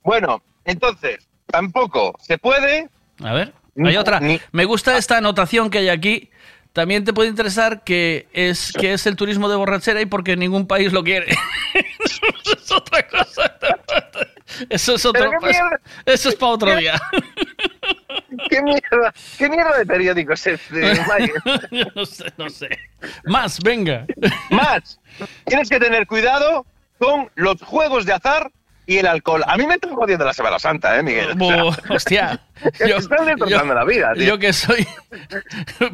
Bueno, 0.03 0.43
entonces, 0.65 1.29
tampoco 1.47 2.15
se 2.21 2.37
puede. 2.39 2.89
A 3.23 3.33
ver, 3.33 3.53
hay 3.85 3.97
otra. 3.97 4.21
Me 4.51 4.65
gusta 4.65 4.97
esta 4.97 5.19
anotación 5.19 5.71
que 5.71 5.79
hay 5.79 5.89
aquí. 5.89 6.30
También 6.73 7.05
te 7.05 7.13
puede 7.13 7.29
interesar 7.29 7.83
que 7.83 8.29
es 8.33 8.73
que 8.73 8.93
es 8.93 9.07
el 9.07 9.17
turismo 9.17 9.49
de 9.49 9.57
borrachera 9.57 10.01
y 10.01 10.07
porque 10.07 10.37
ningún 10.37 10.67
país 10.67 10.93
lo 10.93 11.03
quiere. 11.03 11.27
Eso 12.05 12.57
es 12.57 12.71
otra 12.71 13.09
cosa. 13.09 13.59
Eso 14.69 14.95
es 14.95 15.05
otro. 15.05 15.31
Eso 16.07 16.29
es 16.29 16.35
para 16.37 16.53
otro 16.53 16.77
día. 16.77 17.01
¿Qué 18.49 18.63
mierda, 18.63 19.13
qué 19.39 19.49
mierda 19.49 19.79
de 19.79 19.87
periódico 19.87 20.33
es 20.33 20.47
este, 20.47 20.95
no 21.95 22.07
sé, 22.07 22.33
no 22.37 22.49
sé. 22.49 22.69
Más, 23.25 23.61
venga. 23.61 24.07
Más, 24.51 25.01
tienes 25.47 25.69
que 25.69 25.79
tener 25.79 26.07
cuidado 26.07 26.67
con 26.99 27.31
los 27.35 27.61
juegos 27.63 28.07
de 28.07 28.13
azar 28.13 28.51
y 28.87 28.99
el 28.99 29.07
alcohol. 29.07 29.43
A 29.47 29.57
mí 29.57 29.67
me 29.67 29.75
están 29.75 29.95
jodiendo 29.95 30.25
la 30.25 30.33
Semana 30.33 30.59
Santa, 30.59 30.99
¿eh, 30.99 31.03
Miguel? 31.03 31.35
Bo- 31.35 31.75
hostia. 31.91 32.41
Yo, 32.87 32.97
están 32.97 33.25
destrozando 33.27 33.75
la 33.75 33.85
vida, 33.85 34.13
tío. 34.15 34.25
Yo 34.25 34.39
que 34.39 34.53
soy, 34.53 34.87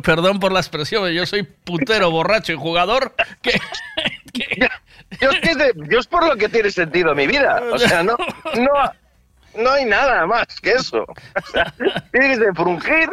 perdón 0.02 0.40
por 0.40 0.50
la 0.52 0.60
expresión, 0.60 1.08
yo 1.12 1.24
soy 1.26 1.42
putero, 1.44 2.10
borracho 2.10 2.52
y 2.52 2.56
jugador, 2.56 3.14
que 3.42 3.60
que 4.32 5.54
de- 5.54 5.72
yo 5.88 5.98
es 6.00 6.06
por 6.06 6.26
lo 6.26 6.36
que 6.36 6.48
tiene 6.48 6.70
sentido 6.70 7.14
mi 7.14 7.26
vida. 7.26 7.62
O 7.72 7.78
sea, 7.78 8.02
no, 8.02 8.16
no, 8.56 9.62
no 9.62 9.70
hay 9.70 9.84
nada 9.84 10.26
más 10.26 10.46
que 10.60 10.72
eso. 10.72 11.02
O 11.04 11.50
sea, 11.52 11.72
tienes 12.12 12.40
de 12.40 12.52
frungir, 12.52 13.08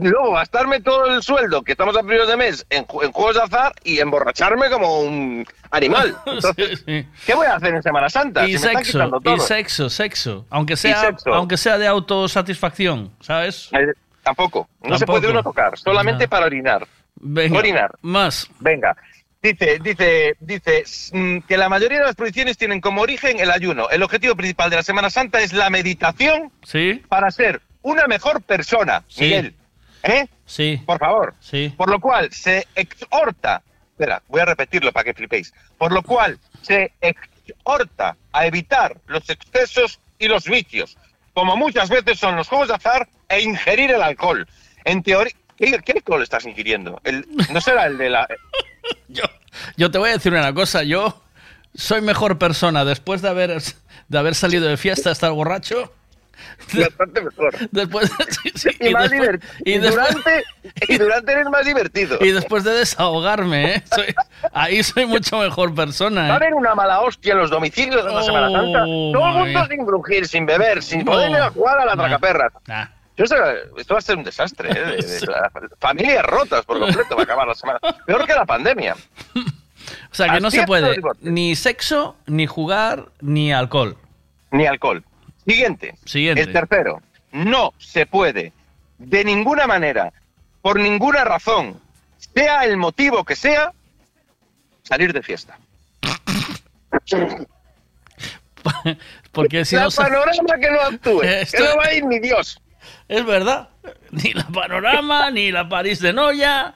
luego 0.00 0.32
gastarme 0.32 0.80
todo 0.80 1.06
el 1.06 1.22
sueldo 1.22 1.62
que 1.62 1.72
estamos 1.72 1.96
a 1.96 2.00
primeros 2.00 2.28
de 2.28 2.36
mes 2.36 2.66
en, 2.70 2.86
ju- 2.86 3.04
en 3.04 3.12
juegos 3.12 3.36
de 3.36 3.42
azar 3.42 3.72
y 3.84 3.98
emborracharme 4.00 4.70
como 4.70 5.00
un 5.00 5.46
animal. 5.70 6.16
Entonces, 6.26 6.84
¿qué 6.84 7.34
voy 7.34 7.46
a 7.46 7.56
hacer 7.56 7.74
en 7.74 7.82
Semana 7.82 8.08
Santa? 8.08 8.46
y 8.46 8.52
Si 8.52 8.58
sexo, 8.58 9.08
todo. 9.20 9.36
y 9.36 9.40
sexo, 9.40 9.90
sexo, 9.90 10.46
aunque 10.50 10.76
sea, 10.76 11.00
sexo. 11.00 11.34
aunque 11.34 11.56
sea 11.56 11.78
de 11.78 11.86
autosatisfacción, 11.86 13.10
¿sabes? 13.20 13.68
Eh, 13.72 13.92
Tampoco. 14.22 14.68
No 14.82 14.98
se 14.98 15.06
puede 15.06 15.28
uno 15.28 15.42
tocar, 15.42 15.78
solamente 15.78 16.28
para 16.28 16.46
orinar. 16.46 16.86
Venga, 17.20 17.58
Orinar. 17.58 17.90
Más. 18.02 18.48
Venga. 18.60 18.96
Dice, 19.42 19.78
dice, 19.82 20.36
dice 20.40 20.84
mm, 21.12 21.38
que 21.48 21.56
la 21.56 21.68
mayoría 21.68 22.00
de 22.00 22.04
las 22.06 22.14
prohibiciones 22.16 22.58
tienen 22.58 22.80
como 22.80 23.00
origen 23.02 23.38
el 23.40 23.50
ayuno. 23.50 23.88
El 23.88 24.02
objetivo 24.02 24.34
principal 24.36 24.68
de 24.68 24.76
la 24.76 24.82
Semana 24.82 25.10
Santa 25.10 25.40
es 25.40 25.52
la 25.52 25.70
meditación 25.70 26.52
Sí, 26.64 27.02
para 27.08 27.30
ser 27.30 27.62
una 27.82 28.06
mejor 28.06 28.42
persona, 28.42 29.02
Sí. 29.08 29.24
Miguel. 29.24 29.54
¿Eh? 30.02 30.26
sí, 30.46 30.80
Por 30.86 30.98
favor. 30.98 31.34
sí. 31.40 31.74
Por 31.76 31.90
lo 31.90 32.00
cual 32.00 32.32
se 32.32 32.66
exhorta, 32.74 33.62
espera, 33.90 34.22
voy 34.28 34.40
a 34.40 34.44
repetirlo 34.44 34.92
para 34.92 35.04
que 35.04 35.14
flipéis. 35.14 35.52
Por 35.76 35.92
lo 35.92 36.02
cual 36.02 36.38
se 36.62 36.92
exhorta 37.00 38.16
a 38.32 38.46
evitar 38.46 38.96
los 39.06 39.28
excesos 39.28 39.98
y 40.18 40.28
los 40.28 40.44
vicios, 40.44 40.96
como 41.34 41.56
muchas 41.56 41.88
veces 41.88 42.18
son 42.18 42.36
los 42.36 42.48
juegos 42.48 42.68
de 42.68 42.74
azar 42.74 43.08
e 43.28 43.40
ingerir 43.42 43.90
el 43.90 44.02
alcohol. 44.02 44.46
En 44.84 45.02
teoría, 45.02 45.32
¿qué, 45.56 45.78
qué 45.84 45.92
alcohol 45.92 46.22
estás 46.22 46.44
ingiriendo? 46.46 47.00
El- 47.04 47.26
no 47.52 47.60
será 47.60 47.86
el 47.86 47.98
de 47.98 48.10
la... 48.10 48.26
Yo 49.76 49.90
te 49.90 49.98
voy 49.98 50.10
a 50.10 50.12
decir 50.12 50.32
una 50.32 50.52
cosa, 50.54 50.82
yo 50.84 51.20
soy 51.74 52.00
mejor 52.00 52.38
persona 52.38 52.84
después 52.84 53.22
de 53.22 53.28
haber, 53.28 53.60
de 54.08 54.18
haber 54.18 54.34
salido 54.34 54.68
de 54.68 54.76
fiesta, 54.76 55.10
estar 55.10 55.32
borracho. 55.32 55.92
Bastante 56.74 57.20
mejor. 57.22 57.54
Después, 57.70 58.10
sí, 58.42 58.50
sí, 58.54 58.68
Y, 58.80 58.90
más 58.92 59.10
después- 59.10 59.40
y 59.64 59.78
durante, 59.78 60.44
y 60.88 60.98
durante 60.98 61.32
eres 61.32 61.46
más 61.50 61.64
divertido. 61.64 62.18
y 62.20 62.30
después 62.32 62.64
de 62.64 62.72
desahogarme, 62.72 63.74
¿eh? 63.76 63.82
Soy- 63.94 64.14
ahí 64.52 64.82
soy 64.82 65.06
mucho 65.06 65.38
mejor 65.38 65.74
persona. 65.74 66.22
Va 66.22 66.26
a 66.26 66.32
¿eh? 66.32 66.36
haber 66.36 66.54
una 66.54 66.74
mala 66.74 67.00
hostia 67.00 67.32
en 67.32 67.38
los 67.38 67.50
domicilios 67.50 68.04
de 68.04 68.12
la 68.12 68.22
Semana 68.22 68.50
Santa. 68.50 68.84
Oh, 68.86 69.12
Todo 69.12 69.28
el 69.28 69.34
mundo 69.34 69.66
sin 69.70 69.86
brujir, 69.86 70.26
sin 70.28 70.46
beber, 70.46 70.82
sin 70.82 71.00
No. 71.04 71.12
poder 71.12 71.30
ir 71.30 71.36
a 71.36 71.50
jugar 71.50 71.78
a 71.80 71.84
la 71.84 71.94
Nah. 71.94 72.02
tracaperra. 72.04 72.52
Nah. 72.66 72.86
Esto 73.16 73.94
va 73.94 73.98
a 73.98 74.00
ser 74.00 74.16
un 74.16 74.22
desastre. 74.24 74.70
¿eh? 74.70 74.74
De- 74.74 74.96
de- 75.02 75.26
la- 75.26 75.50
familias 75.80 76.24
rotas 76.24 76.64
por 76.64 76.78
completo 76.78 77.16
va 77.16 77.22
a 77.22 77.24
acabar 77.24 77.48
la 77.48 77.54
semana. 77.54 77.80
Peor 78.06 78.24
que 78.26 78.32
la 78.34 78.44
pandemia. 78.46 78.94
O 79.34 80.14
sea, 80.14 80.32
que 80.32 80.40
no 80.40 80.50
se 80.50 80.64
puede 80.64 80.96
ni 81.20 81.56
sexo, 81.56 82.16
ni 82.26 82.46
jugar, 82.46 83.06
ni 83.20 83.52
alcohol. 83.52 83.96
Ni 84.50 84.66
alcohol. 84.66 85.02
Siguiente. 85.48 85.94
Siguiente. 86.04 86.42
El 86.42 86.52
tercero. 86.52 87.00
No 87.32 87.72
se 87.78 88.04
puede, 88.06 88.52
de 88.98 89.24
ninguna 89.24 89.66
manera, 89.66 90.12
por 90.62 90.78
ninguna 90.78 91.24
razón, 91.24 91.80
sea 92.34 92.64
el 92.64 92.76
motivo 92.76 93.24
que 93.24 93.34
sea, 93.36 93.72
salir 94.82 95.12
de 95.12 95.22
fiesta. 95.22 95.58
Porque 99.32 99.64
si 99.64 99.76
la 99.76 99.84
no... 99.84 99.90
panorama 99.90 100.54
que 100.60 100.70
no 100.70 100.80
actúe. 100.80 101.22
Esto- 101.22 101.56
Que 101.58 101.64
no 101.64 101.76
va 101.76 101.84
a 101.84 101.94
ir 101.94 102.04
ni 102.04 102.18
Dios. 102.18 102.60
Es 103.08 103.24
verdad. 103.24 103.68
Ni 104.10 104.32
la 104.34 104.44
panorama, 104.46 105.30
ni 105.32 105.50
la 105.52 105.68
París 105.68 106.00
de 106.00 106.12
Noya. 106.12 106.74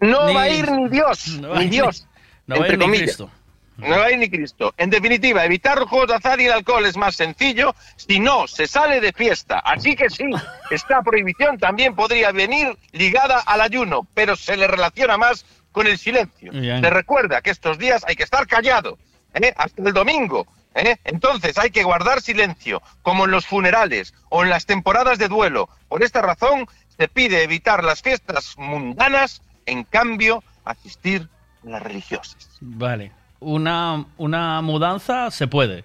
No 0.00 0.26
ni- 0.28 0.34
va 0.34 0.42
a 0.42 0.48
ir 0.48 0.70
ni 0.70 0.88
Dios. 0.88 1.28
No 1.40 1.54
ni 1.56 1.66
Dios. 1.68 2.06
No 2.46 2.58
va 2.58 2.64
a 2.64 2.68
ir 2.68 2.78
ni. 2.78 2.98
Cristo. 2.98 3.30
No 3.78 4.10
ir 4.10 4.18
ni 4.18 4.28
Cristo. 4.28 4.74
En 4.76 4.90
definitiva, 4.90 5.44
evitar 5.44 5.78
los 5.78 5.88
juegos 5.88 6.08
de 6.08 6.14
azar 6.16 6.40
y 6.40 6.46
el 6.46 6.52
alcohol 6.52 6.84
es 6.84 6.96
más 6.96 7.14
sencillo 7.14 7.74
si 7.96 8.18
no 8.18 8.48
se 8.48 8.66
sale 8.66 9.00
de 9.00 9.12
fiesta. 9.12 9.60
Así 9.60 9.94
que 9.94 10.10
sí, 10.10 10.24
esta 10.70 11.00
prohibición 11.02 11.58
también 11.58 11.94
podría 11.94 12.32
venir 12.32 12.76
ligada 12.92 13.38
al 13.38 13.60
ayuno, 13.60 14.06
pero 14.14 14.34
se 14.34 14.56
le 14.56 14.66
relaciona 14.66 15.16
más 15.16 15.46
con 15.70 15.86
el 15.86 15.96
silencio. 15.96 16.50
Bien. 16.52 16.82
Se 16.82 16.90
recuerda 16.90 17.40
que 17.40 17.50
estos 17.50 17.78
días 17.78 18.04
hay 18.08 18.16
que 18.16 18.24
estar 18.24 18.48
callado, 18.48 18.98
¿eh? 19.34 19.54
hasta 19.56 19.80
el 19.80 19.92
domingo. 19.92 20.46
¿eh? 20.74 20.96
Entonces 21.04 21.56
hay 21.56 21.70
que 21.70 21.84
guardar 21.84 22.20
silencio, 22.20 22.82
como 23.02 23.26
en 23.26 23.30
los 23.30 23.46
funerales 23.46 24.12
o 24.28 24.42
en 24.42 24.50
las 24.50 24.66
temporadas 24.66 25.18
de 25.18 25.28
duelo. 25.28 25.68
Por 25.86 26.02
esta 26.02 26.20
razón 26.20 26.66
se 26.96 27.06
pide 27.06 27.44
evitar 27.44 27.84
las 27.84 28.02
fiestas 28.02 28.56
mundanas, 28.58 29.40
en 29.66 29.84
cambio, 29.84 30.42
asistir 30.64 31.28
a 31.64 31.70
las 31.70 31.82
religiosas. 31.82 32.58
Vale. 32.60 33.12
Una, 33.40 34.04
una 34.16 34.60
mudanza 34.62 35.30
se 35.30 35.46
puede. 35.46 35.84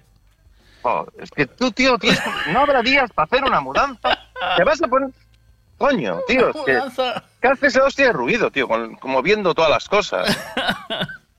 Oh, 0.82 1.06
es 1.18 1.30
que 1.30 1.46
tú, 1.46 1.70
tío, 1.72 1.96
tienes- 1.98 2.20
no 2.52 2.60
habrá 2.60 2.82
días 2.82 3.10
para 3.12 3.26
hacer 3.26 3.44
una 3.44 3.60
mudanza. 3.60 4.18
Te 4.56 4.64
vas 4.64 4.82
a 4.82 4.86
poner... 4.88 5.10
Coño, 5.78 6.20
tío, 6.28 6.50
es 6.50 6.56
que, 6.64 6.80
que 7.42 7.48
haces 7.48 7.76
hostia 7.76 8.06
de 8.06 8.12
ruido, 8.12 8.50
tío, 8.50 8.68
con- 8.68 8.94
como 8.96 9.22
viendo 9.22 9.54
todas 9.54 9.70
las 9.70 9.88
cosas. 9.88 10.36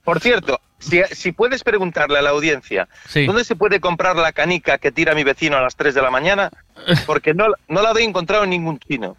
Por 0.04 0.20
cierto, 0.20 0.60
si, 0.78 1.02
si 1.12 1.32
puedes 1.32 1.64
preguntarle 1.64 2.18
a 2.18 2.22
la 2.22 2.30
audiencia, 2.30 2.86
Sí. 3.08 3.24
¿dónde 3.26 3.44
se 3.44 3.56
puede 3.56 3.80
comprar 3.80 4.16
la 4.16 4.32
canica 4.32 4.78
que 4.78 4.92
tira 4.92 5.14
mi 5.14 5.24
vecino 5.24 5.56
a 5.56 5.62
las 5.62 5.74
3 5.76 5.94
de 5.94 6.02
la 6.02 6.10
mañana? 6.10 6.50
Porque 7.06 7.32
no, 7.34 7.46
no 7.68 7.82
la 7.82 7.92
he 7.98 8.04
encontrado 8.04 8.44
en 8.44 8.50
ningún 8.50 8.78
chino. 8.78 9.16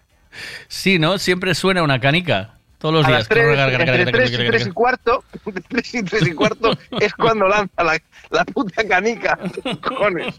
Sí, 0.68 1.00
¿no? 1.00 1.18
Siempre 1.18 1.56
suena 1.56 1.84
una 1.84 2.00
canica. 2.00 2.57
Todos 2.80 2.94
los 2.94 3.06
a 3.06 3.08
días. 3.08 3.20
las 3.22 3.28
3, 3.30 3.60
entre 3.60 4.06
3 4.12 4.32
y 4.32 4.38
3 4.48 4.68
y 4.68 4.72
cuarto, 4.72 5.24
entre 5.46 5.64
3 5.64 5.94
y 5.96 6.04
3 6.04 6.28
y 6.28 6.34
cuarto 6.34 6.78
es 7.00 7.14
cuando 7.16 7.48
lanza 7.48 7.84
la, 7.84 8.00
la 8.30 8.46
puta 8.46 8.88
canica. 8.88 9.38
Cojones. 9.82 10.36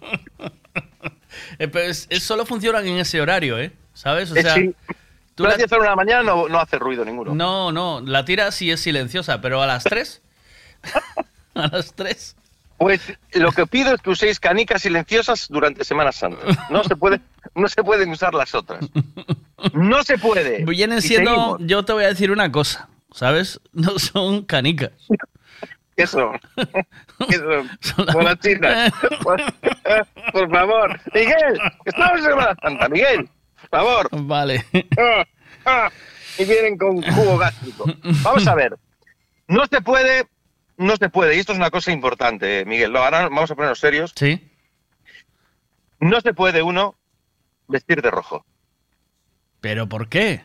Eh, 1.59 1.69
pero 1.69 1.81
es, 1.87 2.07
es- 2.11 2.23
solo 2.23 2.47
funcionan 2.47 2.87
en 2.87 2.99
ese 2.99 3.21
horario, 3.21 3.59
¿eh? 3.59 3.73
¿Sabes? 3.93 4.31
O 4.31 4.37
Eh, 4.37 4.43
sea, 4.43 4.55
sí. 4.55 4.73
tú 5.35 5.45
a 5.45 5.49
la- 5.49 5.51
las 5.51 5.59
10 5.59 5.71
de 5.71 5.79
la 5.81 5.97
mañana 5.97 6.23
no, 6.23 6.49
no 6.49 6.61
hace 6.61 6.79
ruido 6.79 7.05
ninguno. 7.05 7.35
no, 7.35 7.73
no, 7.73 8.01
la 8.01 8.25
tiras 8.25 8.61
y 8.63 8.71
es 8.71 8.81
silenciosa, 8.81 9.41
pero 9.41 9.61
a 9.63 9.67
las 9.67 9.85
3. 9.85 10.23
a 11.55 11.67
las 11.69 11.93
3. 11.95 12.37
Pues 12.79 13.01
lo 13.33 13.51
que 13.51 13.67
pido 13.67 13.95
es 13.95 14.01
que 14.01 14.11
uséis 14.11 14.39
canicas 14.39 14.83
silenciosas 14.83 15.49
durante 15.49 15.85
Semana 15.85 16.13
Santa. 16.13 16.39
No 16.71 16.85
se 16.85 16.95
puede, 16.95 17.21
no 17.55 17.69
se 17.69 17.83
pueden 17.83 18.11
usar 18.11 18.35
las 18.35 18.55
otras. 18.55 18.89
No 19.73 20.05
se 20.05 20.17
puede. 20.17 20.65
Vienen 20.65 21.03
siendo, 21.03 21.59
yo 21.61 21.85
te 21.85 21.93
voy 21.93 22.05
a 22.05 22.09
decir 22.09 22.31
una 22.31 22.53
cosa, 22.53 22.89
¿sabes? 23.13 23.61
No 23.73 23.99
son 23.99 24.45
canicas. 24.45 24.93
¿Qué 25.97 26.07
son? 26.07 26.39
¿Qué 27.29 27.37
son? 27.37 28.07
Molachinas. 28.13 28.93
Por, 29.25 29.43
por 30.33 30.51
favor. 30.51 31.01
Miguel, 31.13 31.61
estamos 31.85 32.19
en 32.19 32.25
Semana 32.25 32.57
Santa, 32.63 32.89
Miguel. 32.89 33.29
Por 33.63 33.71
favor. 33.71 34.09
Vale. 34.13 34.65
Ah, 34.97 35.25
ah, 35.67 35.91
y 36.39 36.45
vienen 36.45 36.79
con 36.79 37.03
jugo 37.03 37.37
gástrico. 37.39 37.87
Vamos 38.23 38.47
a 38.47 38.55
ver. 38.55 38.79
No 39.49 39.67
se 39.67 39.81
puede, 39.81 40.29
no 40.79 40.97
se 40.97 41.09
puede, 41.11 41.37
y 41.37 41.41
esto 41.41 41.53
es 41.53 41.59
una 41.59 41.71
cosa 41.71 41.93
importante, 41.93 42.65
Miguel. 42.65 42.93
Lo- 42.93 43.03
Ahora 43.05 43.23
vamos 43.25 43.51
a 43.51 43.55
ponernos 43.55 43.79
serios. 43.79 44.13
Sí. 44.17 44.51
No 46.01 46.21
se 46.21 46.33
puede 46.33 46.63
uno 46.63 46.95
vestir 47.67 48.01
de 48.01 48.11
rojo. 48.11 48.45
¿Pero 49.61 49.89
por 49.89 50.09
qué? 50.09 50.45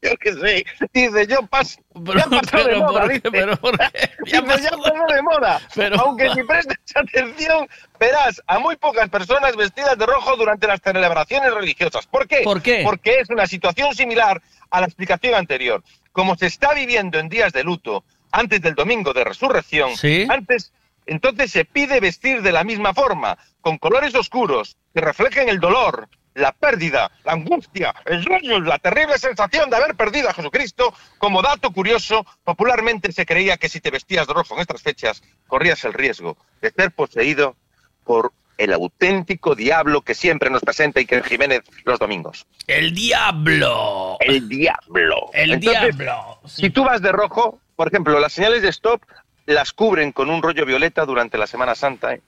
Yo 0.00 0.16
qué 0.20 0.32
sé. 0.34 0.64
Dice, 0.92 1.26
yo 1.26 1.44
paso. 1.48 1.80
ya 1.94 2.24
pasó 2.30 2.58
de 2.58 2.64
pero 2.64 2.78
moda, 2.80 3.00
¿por 3.00 3.08
qué? 3.08 3.14
dice. 3.14 3.30
Pero 3.32 3.56
¿por 3.56 3.76
qué? 3.78 4.10
Dice, 4.24 4.62
ya 4.62 4.70
pasó 4.70 5.14
de 5.14 5.22
moda. 5.22 5.60
Pero- 5.74 6.00
Aunque 6.00 6.30
si 6.34 6.42
prestes 6.44 6.78
atención, 6.94 7.66
verás 7.98 8.40
a 8.46 8.58
muy 8.60 8.76
pocas 8.76 9.08
personas 9.08 9.56
vestidas 9.56 9.98
de 9.98 10.06
rojo 10.06 10.36
durante 10.36 10.68
las 10.68 10.80
celebraciones 10.80 11.52
religiosas. 11.52 12.06
¿Por 12.06 12.28
qué? 12.28 12.42
¿Por 12.44 12.62
qué? 12.62 12.82
Porque 12.84 13.18
es 13.18 13.28
una 13.30 13.46
situación 13.48 13.92
similar 13.94 14.40
a 14.70 14.80
la 14.80 14.86
explicación 14.86 15.34
anterior. 15.34 15.82
Como 16.12 16.36
se 16.36 16.46
está 16.46 16.74
viviendo 16.74 17.18
en 17.18 17.28
días 17.28 17.52
de 17.52 17.64
luto, 17.64 18.04
antes 18.30 18.60
del 18.60 18.74
domingo 18.74 19.12
de 19.12 19.24
resurrección, 19.24 19.90
antes, 20.28 20.72
entonces 21.06 21.50
se 21.50 21.64
pide 21.64 22.00
vestir 22.00 22.42
de 22.42 22.52
la 22.52 22.64
misma 22.64 22.92
forma, 22.92 23.38
con 23.60 23.78
colores 23.78 24.14
oscuros 24.14 24.76
que 24.94 25.00
reflejen 25.00 25.48
el 25.48 25.60
dolor, 25.60 26.08
la 26.34 26.52
pérdida, 26.52 27.10
la 27.24 27.32
angustia, 27.32 27.94
el 28.04 28.22
sueño, 28.22 28.60
la 28.60 28.78
terrible 28.78 29.18
sensación 29.18 29.70
de 29.70 29.76
haber 29.76 29.96
perdido 29.96 30.28
a 30.28 30.34
Jesucristo. 30.34 30.94
Como 31.18 31.42
dato 31.42 31.72
curioso, 31.72 32.24
popularmente 32.44 33.12
se 33.12 33.26
creía 33.26 33.56
que 33.56 33.68
si 33.68 33.80
te 33.80 33.90
vestías 33.90 34.26
de 34.26 34.34
rojo 34.34 34.54
en 34.54 34.60
estas 34.60 34.82
fechas, 34.82 35.22
corrías 35.46 35.84
el 35.84 35.92
riesgo 35.92 36.36
de 36.60 36.70
ser 36.70 36.92
poseído 36.92 37.56
por 38.04 38.32
el 38.58 38.72
auténtico 38.72 39.54
diablo 39.54 40.02
que 40.02 40.14
siempre 40.14 40.50
nos 40.50 40.62
presenta 40.62 41.00
Iker 41.00 41.24
Jiménez 41.24 41.62
los 41.84 41.98
domingos. 41.98 42.46
¡El 42.66 42.92
diablo! 42.92 44.18
El 44.20 44.48
diablo. 44.48 45.30
El 45.32 45.52
Entonces, 45.52 45.96
diablo. 45.96 46.40
Si 46.44 46.68
tú 46.70 46.84
vas 46.84 47.00
de 47.00 47.12
rojo, 47.12 47.60
por 47.76 47.88
ejemplo, 47.88 48.18
las 48.18 48.32
señales 48.32 48.60
de 48.62 48.68
stop 48.68 49.00
las 49.46 49.72
cubren 49.72 50.12
con 50.12 50.28
un 50.28 50.42
rollo 50.42 50.66
violeta 50.66 51.06
durante 51.06 51.38
la 51.38 51.46
Semana 51.46 51.74
Santa, 51.74 52.14
¿eh? 52.14 52.20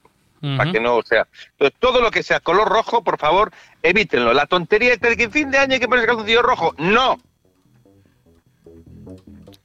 para 0.57 0.71
que 0.71 0.79
no 0.79 0.95
o 0.95 1.03
sea. 1.03 1.27
Entonces, 1.51 1.77
todo 1.79 2.01
lo 2.01 2.09
que 2.09 2.23
sea 2.23 2.39
color 2.39 2.67
rojo, 2.67 3.03
por 3.03 3.19
favor, 3.19 3.51
evítenlo. 3.83 4.33
La 4.33 4.47
tontería 4.47 4.95
de 4.95 5.15
que 5.15 5.23
en 5.23 5.31
fin 5.31 5.51
de 5.51 5.59
año 5.59 5.73
hay 5.73 5.79
que 5.79 5.87
ponerse 5.87 6.07
calzoncillo 6.07 6.41
rojo, 6.41 6.73
no. 6.77 7.19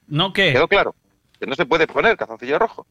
¿No 0.08 0.32
qué? 0.32 0.52
Quedó 0.52 0.68
claro. 0.68 0.94
Que 1.38 1.46
no 1.46 1.54
se 1.54 1.66
puede 1.66 1.86
poner 1.86 2.16
calzoncillo 2.16 2.58
rojo. 2.58 2.86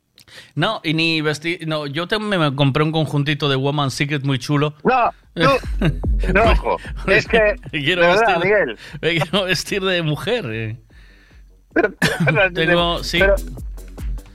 No, 0.54 0.80
y 0.84 0.94
ni 0.94 1.22
vestir. 1.22 1.68
No, 1.68 1.88
yo 1.88 2.08
te- 2.08 2.20
me 2.20 2.38
me 2.38 2.56
compré 2.56 2.84
un 2.84 2.92
conjuntito 2.92 3.50
de 3.50 3.56
Woman 3.56 3.90
Secret 3.92 4.24
muy 4.24 4.38
chulo. 4.40 4.76
No, 4.84 5.10
tú. 5.34 5.50
rojo. 6.34 6.78
Es 7.08 7.28
que. 7.28 7.56
quiero 7.72 8.02
de 8.02 8.08
verdad, 8.08 8.40
vestir, 8.40 8.44
Miguel. 8.44 8.78
me 9.02 9.10
quiero 9.20 9.44
vestir 9.46 9.84
de 9.84 10.02
mujer. 10.04 10.46
eh. 10.52 10.78
Tengo, 12.54 13.04
sí. 13.04 13.20
Pero, 13.20 13.36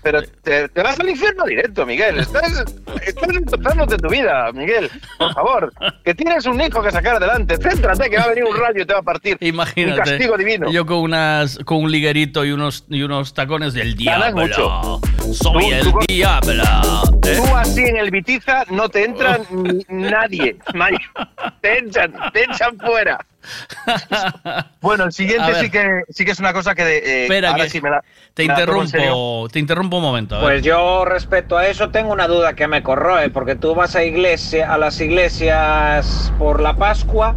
pero 0.03 0.23
te, 0.43 0.69
te 0.69 0.83
vas 0.83 0.99
al 1.01 1.09
infierno 1.09 1.45
directo, 1.45 1.85
Miguel. 1.87 2.19
Estás, 2.21 2.65
estás 3.07 3.29
empezándote 3.37 3.97
tu 3.99 4.09
vida, 4.09 4.51
Miguel. 4.53 4.91
Por 5.19 5.33
favor, 5.35 5.73
que 6.05 6.15
tienes 6.15 6.47
un 6.47 6.61
hijo 6.61 6.83
que 6.83 6.91
sacar 6.91 7.17
adelante. 7.17 7.57
Céntrate, 7.57 8.09
que 8.11 8.17
va 8.17 8.25
a 8.25 8.29
venir 8.29 8.45
un 8.45 8.57
rayo 8.57 8.83
y 8.83 8.87
te 8.87 8.93
va 8.93 9.01
a 9.01 9.03
partir. 9.03 9.37
Imagínate. 9.41 10.01
Un 10.01 10.05
castigo 10.07 10.37
divino. 10.37 10.71
Yo 10.71 10.87
con 10.87 10.99
unas 10.99 11.59
con 11.65 11.79
un 11.85 11.91
liguerito 11.93 12.45
y 12.45 12.53
unos 12.53 12.85
y 12.89 13.03
unos 13.03 13.35
tacones 13.35 13.75
del 13.75 13.95
diablo. 13.97 14.43
mucho. 14.43 15.01
Soy 15.33 15.65
Tú- 15.65 15.73
el 15.73 15.83
tú 15.93 15.99
diablo. 16.09 16.63
¿eh? 17.27 17.37
Tú 17.37 17.57
así 17.57 17.83
en 17.83 17.97
el 17.97 18.11
Bitiza 18.11 18.65
no 18.71 18.89
te 18.89 19.05
entra 19.05 19.39
ni- 19.51 19.85
nadie. 19.89 20.57
Te 21.61 21.79
echan, 21.79 22.13
te 22.33 22.45
echan 22.45 22.79
fuera. 22.79 23.19
Bueno, 24.81 25.05
el 25.05 25.13
siguiente 25.13 25.55
sí 25.61 25.71
que, 25.71 26.03
sí 26.09 26.25
que 26.25 26.31
es 26.33 26.39
una 26.41 26.53
cosa 26.53 26.75
que... 26.75 26.83
eh, 26.83 27.23
Espera, 27.25 27.51
ahora 27.51 27.65
que 27.65 27.71
sí 27.71 27.81
me 27.81 27.91
la- 27.91 28.03
te 28.35 28.47
me 28.47 28.53
interrumpo, 28.53 29.49
te 29.51 29.59
interrumpo 29.59 29.97
un 29.99 30.03
momento. 30.03 30.37
a 30.37 30.39
ver. 30.39 30.47
Pues 30.49 30.63
yo 30.63 31.05
respecto 31.05 31.57
a 31.59 31.67
eso 31.67 31.91
tengo 31.91 32.13
una 32.13 32.27
duda 32.29 32.55
que 32.55 32.67
me 32.69 32.83
corroe, 32.83 33.29
porque 33.31 33.57
tú 33.57 33.75
vas 33.75 33.97
a 33.97 34.05
iglesia, 34.05 34.73
a 34.73 34.79
las 34.79 35.01
iglesias 35.01 36.33
por 36.39 36.61
la 36.61 36.77
Pascua 36.77 37.35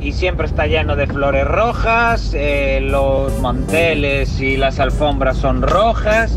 y 0.00 0.12
siempre 0.12 0.46
está 0.46 0.66
lleno 0.66 0.96
de 0.96 1.06
flores 1.06 1.46
rojas, 1.46 2.32
eh, 2.34 2.80
los 2.82 3.38
manteles 3.40 4.38
y 4.40 4.56
las 4.56 4.78
alfombras 4.80 5.36
son 5.38 5.62
rojas 5.62 6.36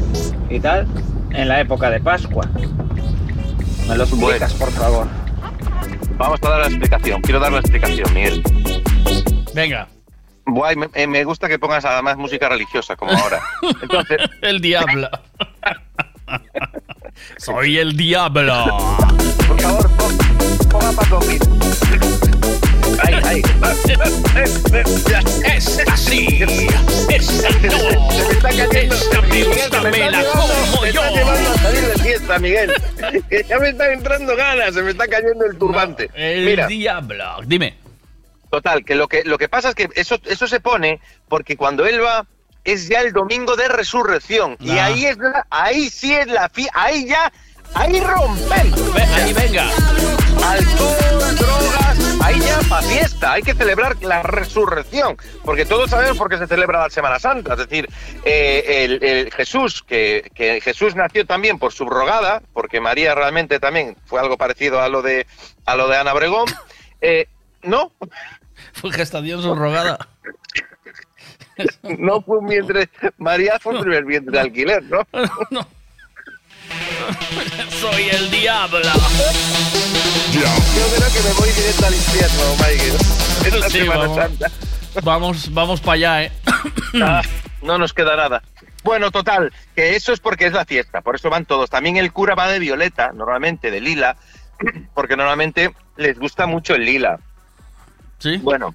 y 0.50 0.60
tal, 0.60 0.88
en 1.32 1.48
la 1.50 1.60
época 1.60 1.90
de 1.90 2.00
Pascua. 2.00 2.48
¿Me 3.88 3.96
lo 3.96 4.04
explicas, 4.04 4.54
por 4.54 4.72
favor? 4.72 5.08
Vamos 6.18 6.40
a 6.44 6.50
dar 6.50 6.60
la 6.62 6.68
explicación. 6.68 7.22
Quiero 7.22 7.40
dar 7.40 7.52
la 7.52 7.60
explicación, 7.60 8.12
Miguel. 8.14 8.42
Venga. 9.58 9.88
Guay, 10.46 10.76
me, 10.76 10.88
eh, 10.94 11.08
me 11.08 11.24
gusta 11.24 11.48
que 11.50 11.58
pongas 11.58 11.84
además 11.84 12.16
música 12.16 12.48
religiosa, 12.48 12.96
como 12.96 13.12
ahora. 13.12 13.42
Entonces, 13.82 14.18
el 14.44 14.62
diablo. 14.62 15.10
Soy 17.38 17.80
el 17.80 17.98
diablo. 17.98 18.66
Por 19.48 19.60
favor, 19.60 19.90
pon- 19.98 20.18
ponga 20.70 20.92
Paco 20.92 21.20
Gil. 21.22 21.42
Ahí, 23.04 23.14
ahí. 23.26 23.42
Es 25.44 25.80
así. 25.92 26.40
Es. 27.10 27.44
Esta 27.44 29.22
me 29.22 29.44
gusta, 29.44 29.82
me 29.82 30.12
la 30.12 30.24
como 30.24 30.48
me 30.82 30.90
está 30.90 31.10
yo. 31.10 31.16
llevando 31.16 31.50
a 31.50 31.58
salir 31.58 31.82
de 31.82 32.04
fiesta, 32.04 32.40
Miguel. 32.40 32.74
Que 33.28 33.44
ya 33.50 33.58
me 33.58 33.70
están 33.70 33.92
entrando 33.92 34.36
ganas, 34.36 34.74
se 34.76 34.84
me 34.84 34.92
está 34.92 35.08
cayendo 35.08 35.46
el 35.46 35.58
turbante. 35.58 36.12
El 36.14 36.46
Mira, 36.46 36.68
diablo. 36.68 37.26
Dime. 37.46 37.87
Total, 38.50 38.84
que 38.86 38.96
lo 38.96 39.08
que 39.08 39.24
lo 39.24 39.38
que 39.38 39.50
pasa 39.50 39.70
es 39.70 39.76
que 39.76 39.90
eso 39.96 40.18
eso 40.26 40.48
se 40.48 40.60
pone 40.60 41.00
porque 41.28 41.58
cuando 41.58 41.86
él 41.86 42.04
va 42.04 42.26
es 42.64 42.88
ya 42.90 43.02
el 43.02 43.14
domingo 43.14 43.56
de 43.56 43.68
resurrección 43.70 44.58
y 44.60 44.78
Ah. 44.78 44.86
ahí 44.86 45.06
es 45.06 45.18
la- 45.18 45.46
ahí 45.50 45.90
sí 45.90 46.14
es 46.14 46.28
la 46.28 46.50
fi- 46.50 46.68
ahí 46.74 47.08
ya 47.08 47.32
ahí 47.76 48.00
rompen. 48.00 48.74
ahí 49.16 49.34
venga. 49.34 49.66
Alcohol, 50.46 51.36
drogas, 51.36 51.98
ahí 52.24 52.40
ya 52.40 52.60
pa 52.70 52.82
fiesta, 52.82 53.34
hay 53.34 53.42
que 53.42 53.54
celebrar 53.54 53.98
la 54.02 54.22
resurrección, 54.24 55.18
porque 55.44 55.66
todos 55.66 55.90
sabemos 55.90 56.18
por 56.18 56.30
qué 56.30 56.38
se 56.38 56.48
celebra 56.48 56.84
la 56.84 56.90
Semana 56.90 57.20
Santa, 57.20 57.54
es 57.54 57.60
decir, 57.60 57.90
eh, 58.24 58.86
el, 58.86 59.04
el 59.04 59.34
Jesús, 59.34 59.84
que, 59.84 60.30
que 60.36 60.62
Jesús 60.62 60.96
nació 60.96 61.26
también 61.26 61.60
por 61.60 61.74
subrogada, 61.74 62.42
porque 62.54 62.80
María 62.80 63.14
realmente 63.16 63.60
también 63.60 63.98
fue 64.06 64.20
algo 64.22 64.38
parecido 64.38 64.80
a 64.82 64.88
lo 64.90 65.02
de 65.02 65.26
a 65.66 65.76
lo 65.76 65.88
de 65.90 65.98
Ana 65.98 66.14
Obregón, 66.14 66.46
eh, 67.02 67.28
no, 67.64 67.92
Fue 68.80 68.92
gestación 68.92 69.42
subrogada. 69.42 70.08
no 71.98 72.22
fue 72.22 72.38
un 72.40 72.48
vientre, 72.48 72.90
María 73.18 73.58
fue 73.60 73.74
un 73.76 73.82
primer 73.82 74.06
vientre 74.06 74.32
de 74.32 74.40
alquiler, 74.40 74.84
¿no? 75.52 75.68
Soy 77.80 78.10
el 78.10 78.30
diablo. 78.30 78.80
Yo 80.34 80.42
creo 80.96 81.14
que 81.14 81.22
me 81.28 81.34
voy 81.40 81.50
directo 81.50 81.86
al 81.88 81.94
infierno, 81.96 82.44
Michael. 82.56 82.96
Esta 83.56 83.70
Sí, 83.70 83.78
Semana 83.80 84.00
vamos. 84.02 84.18
Santa. 84.18 84.52
Vamos, 85.04 85.54
vamos 85.54 85.82
para 85.82 85.94
allá, 85.94 86.24
¿eh? 86.24 86.32
Ah, 87.02 87.22
no 87.62 87.78
nos 87.78 87.94
queda 87.94 88.16
nada. 88.16 88.42
Bueno, 88.84 89.12
total, 89.12 89.52
que 89.76 89.96
eso 89.96 90.14
es 90.14 90.20
porque 90.20 90.46
es 90.48 90.54
la 90.54 90.66
fiesta, 90.66 91.02
por 91.02 91.16
eso 91.16 91.30
van 91.30 91.46
todos. 91.46 91.70
También 91.70 91.98
el 91.98 92.12
cura 92.14 92.34
va 92.36 92.48
de 92.48 92.60
violeta, 92.60 93.12
normalmente 93.14 93.70
de 93.72 93.82
lila, 93.82 94.16
porque 94.94 95.18
normalmente 95.18 95.74
les 95.98 96.18
gusta 96.18 96.46
mucho 96.48 96.76
el 96.76 96.86
lila. 96.86 97.20
Sí. 98.20 98.38
Bueno, 98.38 98.74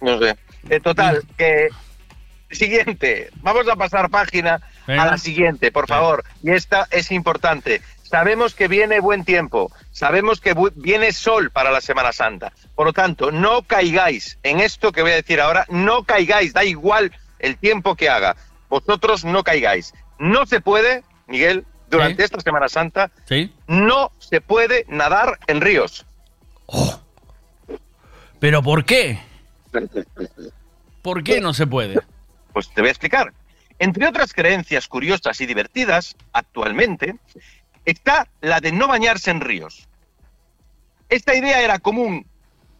no 0.00 0.18
sé. 0.18 0.36
Eh, 0.70 0.80
total, 0.80 1.22
que 1.36 1.68
siguiente, 2.50 3.30
vamos 3.42 3.68
a 3.68 3.76
pasar 3.76 4.10
página 4.10 4.60
Venga. 4.86 5.02
a 5.02 5.06
la 5.06 5.18
siguiente, 5.18 5.72
por 5.72 5.86
favor. 5.86 6.24
Y 6.42 6.50
esta 6.52 6.86
es 6.90 7.10
importante. 7.10 7.82
Sabemos 8.02 8.54
que 8.54 8.68
viene 8.68 9.00
buen 9.00 9.24
tiempo, 9.24 9.72
sabemos 9.90 10.40
que 10.40 10.54
viene 10.76 11.10
sol 11.12 11.50
para 11.50 11.70
la 11.72 11.80
Semana 11.80 12.12
Santa. 12.12 12.52
Por 12.76 12.86
lo 12.86 12.92
tanto, 12.92 13.32
no 13.32 13.62
caigáis 13.62 14.38
en 14.42 14.60
esto 14.60 14.92
que 14.92 15.02
voy 15.02 15.10
a 15.12 15.16
decir 15.16 15.40
ahora, 15.40 15.66
no 15.68 16.04
caigáis, 16.04 16.52
da 16.52 16.64
igual 16.64 17.12
el 17.40 17.56
tiempo 17.56 17.96
que 17.96 18.08
haga. 18.08 18.36
Vosotros 18.68 19.24
no 19.24 19.42
caigáis. 19.42 19.94
No 20.18 20.46
se 20.46 20.60
puede, 20.60 21.02
Miguel, 21.26 21.64
durante 21.90 22.22
esta 22.24 22.40
Semana 22.40 22.68
Santa, 22.68 23.10
Sí. 23.26 23.52
no 23.66 24.12
se 24.18 24.40
puede 24.40 24.84
nadar 24.88 25.38
en 25.48 25.60
ríos. 25.60 26.06
¿Pero 28.44 28.62
por 28.62 28.84
qué? 28.84 29.18
¿Por 31.00 31.24
qué 31.24 31.40
no 31.40 31.54
se 31.54 31.66
puede? 31.66 31.98
Pues 32.52 32.68
te 32.68 32.82
voy 32.82 32.88
a 32.88 32.90
explicar. 32.90 33.32
Entre 33.78 34.06
otras 34.06 34.34
creencias 34.34 34.86
curiosas 34.86 35.40
y 35.40 35.46
divertidas, 35.46 36.14
actualmente, 36.34 37.16
está 37.86 38.28
la 38.42 38.60
de 38.60 38.70
no 38.70 38.86
bañarse 38.86 39.30
en 39.30 39.40
ríos. 39.40 39.88
Esta 41.08 41.34
idea 41.34 41.62
era 41.62 41.78
común, 41.78 42.26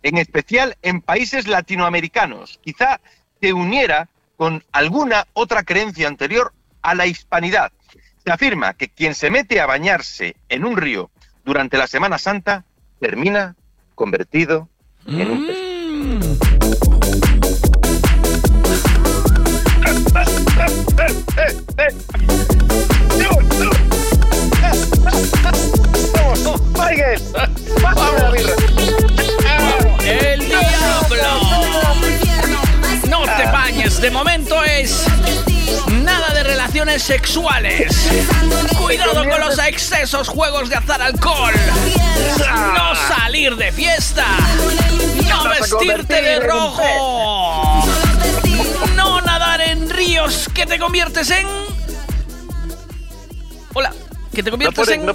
en 0.02 0.18
especial 0.18 0.76
en 0.82 1.00
países 1.00 1.48
latinoamericanos. 1.48 2.60
Quizá 2.62 3.00
se 3.40 3.54
uniera 3.54 4.10
con 4.36 4.62
alguna 4.70 5.26
otra 5.32 5.62
creencia 5.62 6.08
anterior 6.08 6.52
a 6.82 6.94
la 6.94 7.06
hispanidad. 7.06 7.72
Se 8.22 8.30
afirma 8.30 8.74
que 8.74 8.90
quien 8.90 9.14
se 9.14 9.30
mete 9.30 9.62
a 9.62 9.66
bañarse 9.66 10.36
en 10.50 10.66
un 10.66 10.76
río 10.76 11.10
durante 11.42 11.78
la 11.78 11.86
Semana 11.86 12.18
Santa 12.18 12.66
termina 13.00 13.56
convertido 13.94 14.68
¡El 15.06 15.18
diablo! 30.48 31.28
No 33.08 33.24
te 33.24 33.44
bañes, 33.52 34.00
de 34.00 34.10
momento 34.10 34.64
es 34.64 35.03
relaciones 36.94 37.02
sexuales. 37.02 38.08
Cuidado 38.76 39.24
con 39.28 39.40
los 39.40 39.58
excesos, 39.58 40.28
juegos 40.28 40.68
de 40.68 40.76
azar, 40.76 41.02
alcohol. 41.02 41.54
No 42.74 42.94
salir 43.14 43.56
de 43.56 43.72
fiesta. 43.72 44.24
No 45.28 45.48
vestirte 45.48 46.22
de 46.22 46.40
rojo. 46.40 47.86
No 48.96 49.20
nadar 49.22 49.60
en 49.62 49.90
ríos 49.90 50.48
que 50.54 50.66
te 50.66 50.78
conviertes 50.78 51.30
en... 51.30 51.46
Hola, 53.72 53.92
que 54.32 54.42
te 54.42 54.50
conviertes 54.50 54.88
en... 54.88 55.06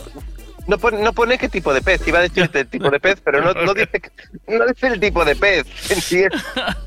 no, 0.69 0.77
pone- 0.77 1.01
no 1.01 1.11
pone 1.13 1.37
qué 1.37 1.49
tipo 1.49 1.73
de 1.73 1.81
pez, 1.81 2.07
iba 2.07 2.19
a 2.19 2.21
decirte 2.21 2.61
el 2.61 2.67
tipo 2.67 2.89
de 2.89 2.99
pez, 2.99 3.19
pero 3.23 3.41
no, 3.41 3.53
no 3.53 3.73
dice, 3.73 4.01
no 4.47 4.65
dice 4.65 4.87
el 4.87 4.99
tipo 4.99 5.25
de 5.25 5.35
pez. 5.35 5.65
Si, 5.99 6.19
es- 6.23 6.31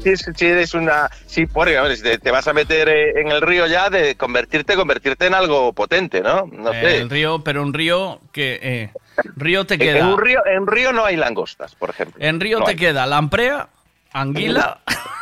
si 0.03 0.11
es- 0.11 0.31
si 0.35 0.47
eres 0.47 0.73
una. 0.75 1.11
Si, 1.27 1.47
si 1.47 2.03
te, 2.03 2.19
te 2.19 2.31
vas 2.31 2.47
a 2.49 2.53
meter 2.53 2.89
eh, 2.89 3.21
en 3.21 3.29
el 3.31 3.41
río 3.43 3.67
ya, 3.67 3.91
de 3.91 4.15
convertirte, 4.17 4.75
convertirte 4.77 5.27
en 5.27 5.35
algo 5.35 5.73
potente, 5.73 6.21
¿no? 6.23 6.49
No 6.51 6.71
sé. 6.73 6.99
El 6.99 7.11
río, 7.11 7.43
pero 7.45 7.63
un 7.63 7.75
río 7.75 8.21
que... 8.33 8.59
eh, 8.63 8.91
río 9.37 9.67
te 9.67 9.77
queda... 9.79 9.99
En 9.99 10.07
un 10.07 10.19
río, 10.21 10.41
en 10.47 10.67
río 10.67 10.93
no 10.93 11.05
hay 11.05 11.17
langostas, 11.17 11.75
por 11.75 11.91
ejemplo. 11.91 12.25
En 12.25 12.41
río 12.41 12.59
No 12.61 12.65
te 12.65 12.71
hay. 12.73 12.77
queda 12.77 13.07
lamprea, 13.07 13.69
anguila, 14.13 14.81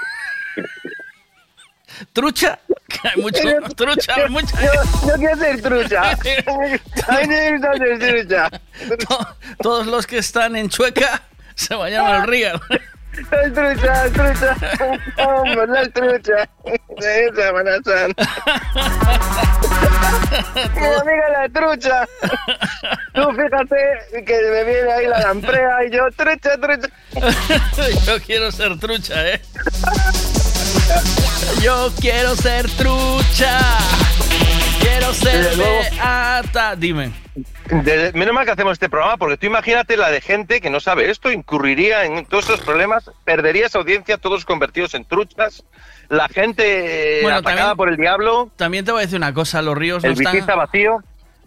trucha, 2.13 2.59
que 2.89 3.09
hay 3.09 3.21
mucho 3.21 3.41
trucha, 3.77 4.15
hay 4.15 4.29
mucha. 4.29 4.61
Yo, 4.63 5.09
yo 5.09 5.15
quiero 5.15 5.37
ser 5.37 5.63
trucha. 5.63 6.03
Ay, 7.09 7.27
ser 7.27 7.61
trucha. 7.99 8.51
Todos 9.63 9.87
los 9.87 10.07
que 10.07 10.19
están 10.19 10.57
en 10.57 10.69
Chueca 10.69 11.23
se 11.55 11.75
bañan 11.75 12.07
al 12.07 12.27
río. 12.27 12.61
Soy 13.12 13.53
trucha, 13.53 14.05
trucha. 14.12 14.57
Hombre, 15.19 15.66
la 15.66 15.89
trucha. 15.89 16.49
De 16.99 17.31
Semana 17.35 17.73
Santa. 17.85 18.28
Mi 20.74 20.87
amiga 20.87 21.28
la 21.32 21.49
trucha. 21.49 22.09
Tú 23.15 23.31
fíjate 23.32 24.24
que 24.24 24.41
me 24.53 24.65
viene 24.65 24.93
ahí 24.93 25.07
la 25.07 25.19
lamprea 25.20 25.85
y 25.87 25.91
yo, 25.91 26.09
trucha, 26.16 26.57
trucha. 26.61 26.89
Yo 28.07 28.20
quiero 28.20 28.53
ser 28.53 28.78
trucha, 28.78 29.28
¿eh? 29.28 29.41
Yo 31.61 31.93
quiero 32.01 32.37
ser 32.37 32.70
trucha. 32.70 33.59
Quiero 34.81 35.12
ser 35.15 35.57
beata. 35.57 36.77
Dime. 36.77 37.12
De- 37.71 38.13
menos 38.15 38.35
mal 38.35 38.45
que 38.45 38.51
hacemos 38.51 38.73
este 38.73 38.89
programa, 38.89 39.17
porque 39.17 39.37
tú 39.37 39.47
imagínate 39.47 39.97
la 39.97 40.11
de 40.11 40.21
gente 40.21 40.61
que 40.61 40.71
no 40.71 40.81
sabe 40.81 41.11
esto, 41.11 41.31
incurriría 41.31 42.05
en 42.05 42.27
todos 42.27 42.45
esos 42.45 42.61
problemas, 42.61 43.11
perdería 43.25 43.67
esa 43.67 43.79
audiencia, 43.79 44.19
todos 44.19 44.45
convertidos 44.45 44.95
en 44.95 45.05
truchas, 45.05 45.65
la 46.09 46.29
gente 46.29 47.21
eh, 47.21 47.23
Bueno, 47.23 47.39
atacada 47.39 47.59
también- 47.61 47.77
por 47.77 47.89
el 47.89 47.97
diablo, 47.97 48.51
También 48.57 48.85
te 48.85 48.91
voy 48.93 49.01
a 49.01 49.03
decir 49.03 49.17
una 49.19 49.33
cosa, 49.33 49.63
los 49.63 49.77
ríos 49.79 50.03
no 50.03 50.09
el 50.11 50.15
están... 50.19 50.33
bikista 50.33 50.55
vacío. 50.57 50.99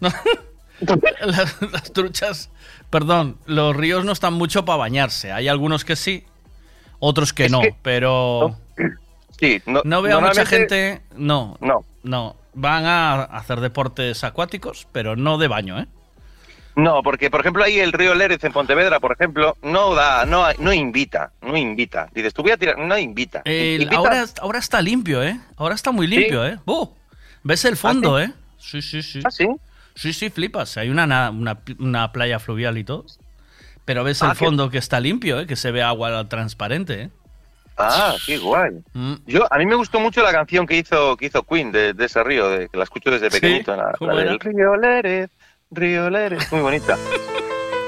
las, 1.20 1.62
las 1.72 1.92
truchas, 1.92 2.50
perdón, 2.90 3.38
los 3.46 3.76
ríos 3.76 4.04
no 4.04 4.12
están 4.12 4.32
mucho 4.34 4.64
para 4.64 4.78
bañarse. 4.78 5.32
Hay 5.32 5.48
algunos 5.48 5.84
que 5.84 5.96
sí, 5.96 6.24
otros 6.98 7.32
que 7.32 7.46
Es 7.46 7.52
no, 7.52 7.60
que- 7.60 7.74
pero 7.82 8.56
Sí, 9.38 9.60
no, 9.66 9.82
no 9.84 10.00
veo 10.02 10.18
a 10.18 10.20
mucha 10.20 10.46
gente. 10.46 11.02
No, 11.16 11.56
No. 11.60 11.84
no. 12.02 12.36
Van 12.56 12.84
a 12.86 13.22
hacer 13.24 13.58
deportes 13.60 14.22
acuáticos, 14.22 14.86
pero 14.92 15.16
no 15.16 15.38
de 15.38 15.48
baño, 15.48 15.80
¿eh? 15.80 15.86
No, 16.76 17.02
porque 17.02 17.30
por 17.30 17.40
ejemplo 17.40 17.62
ahí 17.62 17.78
el 17.78 17.92
río 17.92 18.14
Lérez 18.14 18.42
en 18.44 18.52
Pontevedra, 18.52 18.98
por 19.00 19.12
ejemplo, 19.12 19.56
no 19.62 19.94
da, 19.94 20.24
no, 20.26 20.44
no 20.58 20.72
invita, 20.72 21.30
no 21.40 21.56
invita. 21.56 22.08
Dices, 22.12 22.34
tú 22.34 22.42
voy 22.42 22.50
a 22.52 22.56
tirar, 22.56 22.78
no 22.78 22.98
invita. 22.98 23.42
El- 23.44 23.82
Invita- 23.82 23.96
ahora, 23.96 24.24
ahora 24.40 24.58
está 24.58 24.82
limpio, 24.82 25.22
¿eh? 25.22 25.38
Ahora 25.56 25.74
está 25.76 25.92
muy 25.92 26.06
limpio, 26.06 26.44
¿eh? 26.46 26.58
¡Uh! 26.66 26.88
¿Ves 27.44 27.64
el 27.64 27.76
fondo, 27.76 28.16
¿Ah, 28.16 28.24
eh? 28.24 28.32
Sí, 28.58 28.82
sí, 28.82 29.02
sí. 29.02 29.20
¿Ah, 29.24 29.30
sí? 29.30 29.46
Sí, 29.94 30.12
sí, 30.12 30.30
flipas. 30.30 30.76
Hay 30.76 30.88
una, 30.90 31.06
na- 31.06 31.30
una, 31.30 31.58
una 31.78 32.10
playa 32.10 32.38
fluvial 32.40 32.76
y 32.78 32.84
todo. 32.84 33.04
Pero 33.84 34.02
ves 34.02 34.22
Ah, 34.22 34.26
el 34.32 34.32
que- 34.38 34.44
fondo 34.44 34.70
que 34.70 34.78
está 34.78 34.98
limpio, 34.98 35.38
¿eh? 35.40 35.46
Que 35.46 35.54
se 35.56 35.70
ve 35.70 35.82
agua 35.82 36.26
transparente, 36.28 37.02
¿eh? 37.02 37.10
Ah, 37.76 38.14
qué 38.24 38.38
guay. 38.38 38.70
Mm. 38.94 39.14
Yo, 39.26 39.46
a 39.52 39.58
mí 39.58 39.66
me 39.66 39.74
gustó 39.74 39.98
mucho 40.00 40.22
la 40.22 40.32
canción 40.32 40.66
que 40.66 40.76
hizo, 40.78 41.16
que 41.16 41.26
hizo 41.26 41.42
Queen 41.42 41.70
de, 41.72 41.92
de 41.92 42.04
ese 42.06 42.22
río, 42.24 42.48
de, 42.48 42.68
que 42.68 42.76
la 42.78 42.84
escucho 42.84 43.10
desde 43.10 43.30
Sí, 43.30 43.40
pequeñito. 43.40 43.76
Del 44.00 44.38
río 44.40 44.76
Lérez, 44.76 45.30
río 45.70 46.10
Lérez, 46.10 46.50
muy 46.52 46.60
bonita. 46.60 46.96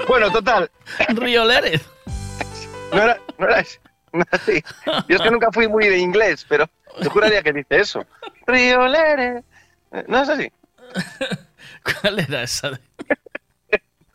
bueno, 0.08 0.30
total, 0.30 0.70
Río 1.08 1.44
Lérez. 1.44 1.84
no 2.92 3.02
era, 3.02 3.18
no 3.38 3.46
era, 3.48 3.64
no 4.12 4.20
era 4.20 4.28
así. 4.32 4.62
Yo 5.08 5.16
es 5.16 5.22
que 5.22 5.30
nunca 5.30 5.50
fui 5.52 5.68
muy 5.68 5.88
de 5.88 5.98
inglés, 5.98 6.44
pero 6.48 6.68
yo 7.00 7.10
juraría 7.10 7.42
que 7.42 7.52
dice 7.52 7.80
eso. 7.80 8.06
Río 8.46 8.86
Lérez. 8.86 9.44
Eh, 9.92 10.04
No 10.08 10.22
es 10.22 10.28
así. 10.28 10.50
¿Cuál 12.00 12.18
era 12.20 12.42
esa? 12.42 12.70
de- 12.70 12.80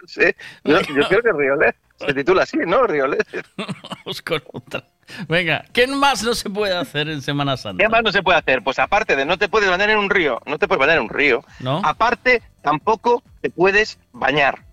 Sí, 0.07 0.23
yo, 0.65 0.81
yo 0.81 1.07
creo 1.07 1.21
que 1.21 1.31
Río 1.31 1.55
Lérez. 1.55 1.75
Se 1.97 2.13
titula 2.13 2.43
así, 2.43 2.57
¿no? 2.65 2.85
Río 2.87 3.07
Lérez. 3.07 3.27
Vamos 3.57 4.21
con 4.23 4.41
otra. 4.51 4.83
Venga, 5.27 5.65
¿qué 5.73 5.87
más 5.87 6.23
no 6.23 6.33
se 6.33 6.49
puede 6.49 6.75
hacer 6.75 7.07
en 7.09 7.21
Semana 7.21 7.57
Santa? 7.57 7.83
¿Qué 7.83 7.89
más 7.89 8.03
no 8.03 8.11
se 8.11 8.21
puede 8.23 8.37
hacer? 8.39 8.63
Pues 8.63 8.79
aparte 8.79 9.15
de 9.15 9.25
no 9.25 9.37
te 9.37 9.49
puedes 9.49 9.69
bañar 9.69 9.89
en 9.89 9.97
un 9.97 10.09
río, 10.09 10.41
no 10.45 10.57
te 10.57 10.67
puedes 10.67 10.79
bañar 10.79 10.97
en 10.97 11.03
un 11.03 11.09
río. 11.09 11.43
¿No? 11.59 11.81
Aparte, 11.83 12.41
tampoco 12.61 13.23
te 13.41 13.49
puedes 13.49 13.97
bañar. 14.11 14.63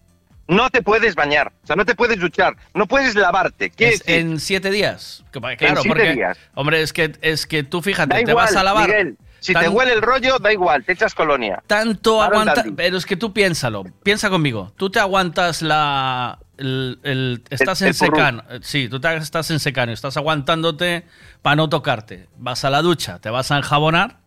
No 0.47 0.71
te 0.71 0.81
puedes 0.81 1.15
bañar. 1.15 1.53
O 1.63 1.67
sea, 1.67 1.77
no 1.77 1.85
te 1.85 1.95
puedes 1.95 2.19
duchar. 2.19 2.57
No 2.73 2.87
puedes 2.87 3.15
lavarte. 3.15 3.69
Quiere 3.69 3.97
Es 3.97 4.03
en 4.09 4.41
siete 4.41 4.71
días. 4.71 5.23
Claro, 5.31 5.57
siete 5.59 5.89
porque, 5.89 6.13
días. 6.15 6.39
hombre, 6.55 6.81
es 6.81 6.95
que, 6.95 7.13
es 7.21 7.47
que 7.47 7.65
tú 7.65 7.83
fíjate, 7.83 8.17
da 8.17 8.25
te 8.25 8.33
vas 8.33 8.57
a 8.57 8.63
lavar. 8.63 8.89
Miguel. 8.89 9.19
Si 9.41 9.53
tan- 9.53 9.63
te 9.65 9.69
huele 9.69 9.93
el 9.93 10.03
rollo, 10.03 10.39
da 10.39 10.53
igual, 10.53 10.85
te 10.85 10.93
echas 10.93 11.15
colonia. 11.15 11.63
Tanto 11.67 12.23
aguanta. 12.23 12.65
Pero 12.77 12.97
es 12.97 13.05
que 13.07 13.17
tú 13.17 13.33
piénsalo. 13.33 13.85
Piensa 14.03 14.31
conmigo. 14.31 14.73
Tú 14.77 14.91
te 14.91 14.99
aguantas 15.01 15.61
la. 15.63 16.39
El- 16.59 16.99
el- 17.03 17.43
estás 17.51 17.81
el 17.83 17.89
en 17.89 17.95
secano. 17.95 18.43
Sí, 18.63 18.89
tú 18.89 19.01
te- 19.01 19.17
estás 19.17 19.51
en 19.51 19.61
secano. 19.61 19.93
Estás 19.93 20.17
aguantándote 20.17 21.05
para 21.43 21.57
no 21.57 21.69
tocarte. 21.69 22.29
Vas 22.37 22.65
a 22.65 22.71
la 22.71 22.83
ducha, 22.83 23.19
te 23.21 23.31
vas 23.31 23.51
a 23.51 23.57
enjabonar 23.59 24.19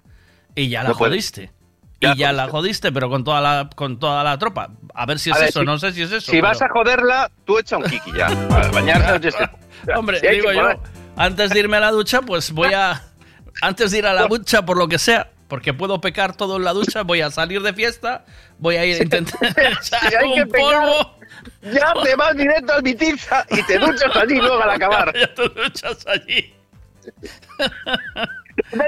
y 0.55 0.69
ya 0.69 0.83
la 0.83 0.89
No 0.89 0.95
jodiste. 0.95 1.51
Y 2.03 2.15
ya 2.17 2.31
la 2.33 2.47
jodiste, 2.47 2.91
pero 2.91 3.09
con 3.09 3.23
toda 3.23 3.41
la, 3.41 3.69
con 3.75 3.99
toda 3.99 4.23
la 4.23 4.39
tropa. 4.39 4.71
A 4.95 5.05
ver 5.05 5.19
si 5.19 5.29
es 5.29 5.35
A 5.35 5.39
ver, 5.39 5.49
eso, 5.49 5.59
si- 5.59 5.65
no 5.67 5.77
sé 5.77 5.93
si 5.93 6.01
es 6.01 6.11
eso. 6.11 6.31
Si 6.31 6.41
vas 6.41 6.59
a 6.61 6.67
joderla, 6.69 7.29
tú 7.45 7.59
echa 7.59 7.77
un 7.77 7.83
kiki 7.83 8.11
ya. 8.17 8.27
Para 8.49 9.21
se- 9.21 9.93
Hombre, 9.95 10.19
si 10.19 10.27
digo 10.27 10.51
yo, 10.51 10.69
antes 11.15 11.51
de 11.51 11.59
irme 11.59 11.77
a 11.77 11.81
la 11.81 11.91
ducha, 11.91 12.21
pues 12.21 12.51
voy 12.51 12.73
a. 12.73 13.03
Antes 13.61 13.91
de 13.91 13.99
ir 13.99 14.07
a 14.07 14.13
la 14.13 14.25
ducha, 14.27 14.65
por 14.65 14.77
lo 14.77 14.87
que 14.87 14.97
sea, 14.97 15.29
porque 15.47 15.73
puedo 15.73 16.01
pecar 16.01 16.35
todo 16.35 16.57
en 16.57 16.63
la 16.63 16.73
ducha, 16.73 17.03
voy 17.03 17.21
a 17.21 17.29
salir 17.29 17.61
de 17.61 17.73
fiesta, 17.73 18.25
voy 18.57 18.77
a 18.77 18.85
ir 18.85 18.99
a 18.99 19.03
intentar 19.03 19.39
echar 19.57 19.83
Si 19.83 20.15
hay 20.15 20.33
que 20.33 20.41
un 20.43 20.49
polvo. 20.49 21.15
Ya 21.73 21.93
te 22.03 22.15
vas 22.15 22.35
directo 22.35 22.73
al 22.73 22.81
Bitiza 22.81 23.45
y 23.49 23.61
te 23.63 23.77
duchas 23.79 24.15
allí 24.15 24.35
luego 24.37 24.61
al 24.61 24.69
acabar. 24.71 25.13
Ya 25.19 25.33
te 25.33 25.49
duchas 25.49 26.05
allí. 26.07 26.53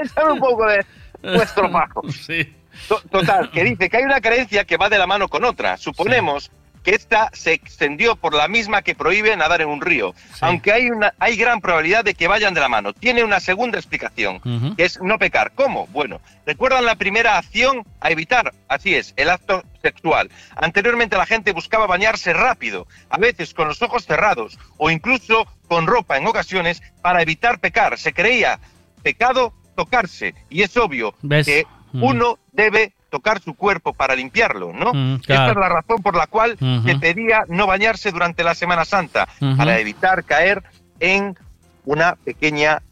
Echar 0.02 0.30
un 0.32 0.38
poco 0.38 0.66
de 0.66 0.84
vuestro 1.22 1.68
bajo. 1.70 2.02
Sí. 2.10 2.54
To- 2.88 3.00
Total, 3.10 3.50
que 3.50 3.64
dice 3.64 3.88
que 3.88 3.96
hay 3.98 4.04
una 4.04 4.20
creencia 4.20 4.64
que 4.64 4.76
va 4.76 4.88
de 4.88 4.98
la 4.98 5.06
mano 5.06 5.28
con 5.28 5.44
otra. 5.44 5.76
Suponemos 5.76 6.50
que 6.84 6.94
esta 6.94 7.30
se 7.32 7.52
extendió 7.52 8.14
por 8.14 8.34
la 8.34 8.46
misma 8.46 8.82
que 8.82 8.94
prohíbe 8.94 9.34
nadar 9.36 9.62
en 9.62 9.68
un 9.68 9.80
río, 9.80 10.14
aunque 10.40 10.70
hay, 10.70 10.90
una, 10.90 11.14
hay 11.18 11.34
gran 11.36 11.60
probabilidad 11.60 12.04
de 12.04 12.14
que 12.14 12.28
vayan 12.28 12.52
de 12.54 12.60
la 12.60 12.68
mano. 12.68 12.92
Tiene 12.92 13.24
una 13.24 13.40
segunda 13.40 13.78
explicación, 13.78 14.40
que 14.76 14.84
es 14.84 15.00
no 15.00 15.18
pecar. 15.18 15.52
¿Cómo? 15.54 15.86
Bueno, 15.88 16.20
¿recuerdan 16.46 16.84
la 16.84 16.94
primera 16.96 17.38
acción 17.38 17.84
a 18.00 18.10
evitar? 18.10 18.52
Así 18.68 18.94
es, 18.94 19.14
el 19.16 19.30
acto 19.30 19.64
sexual. 19.82 20.30
Anteriormente 20.56 21.16
la 21.16 21.26
gente 21.26 21.52
buscaba 21.52 21.86
bañarse 21.86 22.32
rápido, 22.34 22.86
a 23.08 23.16
veces 23.18 23.54
con 23.54 23.66
los 23.66 23.80
ojos 23.82 24.04
cerrados 24.04 24.58
o 24.76 24.90
incluso 24.90 25.46
con 25.68 25.86
ropa 25.86 26.18
en 26.18 26.26
ocasiones 26.26 26.82
para 27.00 27.22
evitar 27.22 27.58
pecar. 27.60 27.98
Se 27.98 28.12
creía 28.12 28.60
pecado 29.02 29.54
tocarse 29.74 30.34
y 30.50 30.62
es 30.62 30.76
obvio 30.76 31.14
¿Ves? 31.22 31.46
que 31.46 31.66
Mm. 31.94 32.02
uno 32.02 32.38
debe 32.50 32.92
tocar 33.14 33.40
su 33.40 33.54
cuerpo 33.54 33.92
para 33.92 34.16
limpiarlo, 34.16 34.72
¿no? 34.72 34.92
Mm, 34.92 35.20
Esta 35.20 35.50
es 35.50 35.56
la 35.56 35.68
razón 35.68 36.02
por 36.02 36.16
la 36.16 36.26
cual 36.26 36.58
se 36.84 36.96
pedía 36.98 37.44
no 37.46 37.64
bañarse 37.68 38.10
durante 38.10 38.42
la 38.42 38.56
Semana 38.56 38.84
Santa, 38.84 39.28
para 39.56 39.78
evitar 39.78 40.24
caer 40.24 40.64
en 40.98 41.38
una 41.84 42.16
pequeña 42.16 42.82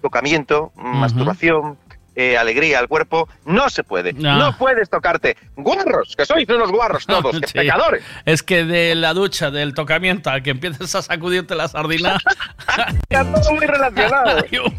tocamiento, 0.00 0.72
masturbación, 0.76 1.76
eh, 2.16 2.36
alegría 2.36 2.78
al 2.78 2.88
cuerpo, 2.88 3.28
no 3.44 3.68
se 3.70 3.84
puede. 3.84 4.12
No. 4.12 4.36
No 4.38 4.56
puedes 4.58 4.90
tocarte. 4.90 5.36
Guarros, 5.56 6.14
que 6.16 6.26
sois 6.26 6.48
unos 6.48 6.70
guarros 6.70 7.06
todos, 7.06 7.38
que 7.40 7.46
Sí. 7.46 7.52
pecadores. 7.58 8.02
Es 8.24 8.42
que 8.42 8.64
de 8.64 8.94
la 8.94 9.14
ducha, 9.14 9.50
del 9.50 9.74
tocamiento, 9.74 10.30
a 10.30 10.40
que 10.40 10.50
empieces 10.50 10.94
a 10.94 11.02
sacudirte 11.02 11.54
la 11.54 11.68
sardina. 11.68 12.18
Está 13.08 13.24
todo 13.32 13.52
muy 13.54 13.66
relacionado. 13.66 14.44
hay, 14.50 14.58
un- 14.58 14.74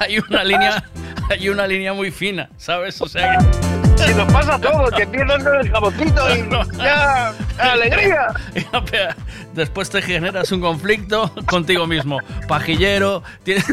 hay 0.00 0.18
una 0.18 0.44
línea, 0.44 0.84
hay 1.30 1.48
una 1.48 1.66
línea 1.66 1.92
muy 1.92 2.10
fina, 2.10 2.48
¿sabes? 2.56 3.00
O 3.00 3.08
sea 3.08 3.38
que. 3.38 3.70
Si 4.00 4.14
nos 4.14 4.32
pasa 4.32 4.58
todo, 4.58 4.90
que 4.96 5.06
pierdan 5.06 5.42
el 5.60 5.70
jaboncito 5.70 6.34
y 6.34 6.48
ya, 6.78 7.34
alegría. 7.58 8.28
Ya, 8.54 9.16
Después 9.60 9.90
te 9.90 10.00
generas 10.00 10.50
un 10.52 10.62
conflicto 10.62 11.30
contigo 11.44 11.86
mismo. 11.86 12.16
Pajillero, 12.48 13.22
tienes, 13.42 13.66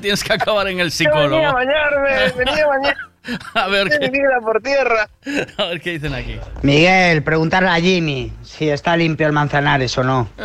tienes 0.00 0.24
que 0.24 0.32
acabar 0.32 0.66
en 0.66 0.80
el 0.80 0.90
Yo 0.90 0.98
venía 0.98 1.12
psicólogo. 1.22 1.46
a 1.46 1.52
bañarme, 1.52 2.32
venía 2.36 2.64
a 2.64 2.66
bañar. 2.66 2.96
A 3.54 3.68
ver 3.68 3.88
qué. 3.88 4.10
por 4.42 4.60
tierra. 4.60 5.08
A 5.56 5.66
ver 5.66 5.80
qué 5.80 5.90
dicen 5.92 6.12
aquí. 6.12 6.40
Miguel, 6.62 7.22
preguntarle 7.22 7.68
a 7.68 7.76
Jimmy 7.76 8.32
si 8.42 8.68
está 8.68 8.96
limpio 8.96 9.28
el 9.28 9.32
Manzanares 9.32 9.96
o 9.96 10.02
no. 10.02 10.28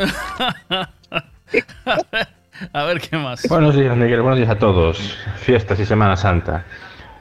A 2.73 2.83
ver 2.83 3.01
qué 3.01 3.17
más. 3.17 3.47
Buenos 3.49 3.75
días, 3.75 3.97
Miguel. 3.97 4.21
Buenos 4.21 4.37
días 4.37 4.51
a 4.51 4.59
todos. 4.59 5.17
Fiestas 5.39 5.79
y 5.79 5.87
Semana 5.87 6.15
Santa. 6.15 6.65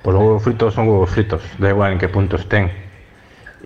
Pues 0.03 0.13
los 0.13 0.23
huevos 0.23 0.45
fritos 0.45 0.75
son 0.75 0.89
huevos 0.89 1.09
fritos. 1.09 1.41
Da 1.57 1.71
igual 1.71 1.93
en 1.93 1.99
qué 2.01 2.11
punto 2.11 2.37
estén. 2.37 2.71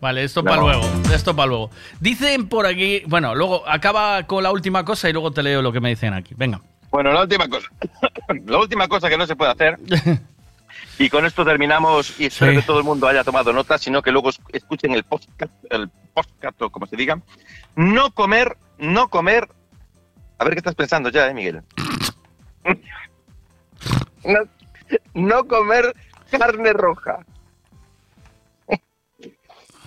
Vale, 0.00 0.24
esto 0.24 0.42
No. 0.42 0.50
para 0.50 0.62
luego. 0.62 0.82
Esto 1.14 1.34
para 1.36 1.46
luego. 1.48 1.70
Dicen 2.00 2.48
por 2.48 2.66
aquí. 2.66 3.02
Bueno, 3.06 3.34
luego 3.34 3.68
acaba 3.68 4.22
con 4.24 4.42
la 4.42 4.50
última 4.52 4.84
cosa 4.84 5.08
y 5.08 5.12
luego 5.12 5.30
te 5.32 5.42
leo 5.42 5.62
lo 5.62 5.72
que 5.72 5.80
me 5.80 5.88
dicen 5.90 6.14
aquí. 6.14 6.34
Venga. 6.36 6.60
Bueno, 6.90 7.12
la 7.12 7.22
última 7.22 7.48
cosa. 7.48 7.68
la 8.46 8.58
última 8.58 8.88
cosa 8.88 9.08
que 9.08 9.16
no 9.18 9.26
se 9.26 9.36
puede 9.36 9.52
hacer. 9.52 9.78
Y 10.98 11.08
con 11.08 11.24
esto 11.24 11.46
terminamos 11.46 12.20
y 12.20 12.26
espero 12.26 12.52
Sí. 12.52 12.58
que 12.58 12.62
todo 12.62 12.78
el 12.78 12.84
mundo 12.84 13.08
haya 13.08 13.24
tomado 13.24 13.54
nota, 13.54 13.78
sino 13.78 14.02
que 14.02 14.12
luego 14.12 14.28
es- 14.28 14.40
escuchen 14.52 14.92
el 14.92 15.02
podcast, 15.02 15.52
el 15.70 15.88
podcast 16.12 16.60
o 16.60 16.68
como 16.70 16.84
se 16.86 16.94
diga. 16.96 17.18
No 17.74 18.10
comer, 18.10 18.58
no 18.78 19.08
comer. 19.08 19.48
A 20.38 20.44
ver 20.44 20.52
qué 20.52 20.58
estás 20.58 20.74
pensando 20.74 21.08
ya, 21.08 21.26
eh, 21.26 21.34
Miguel. 21.34 21.62
No, 24.24 24.38
no 25.14 25.44
comer 25.46 25.94
carne 26.30 26.72
roja. 26.74 27.20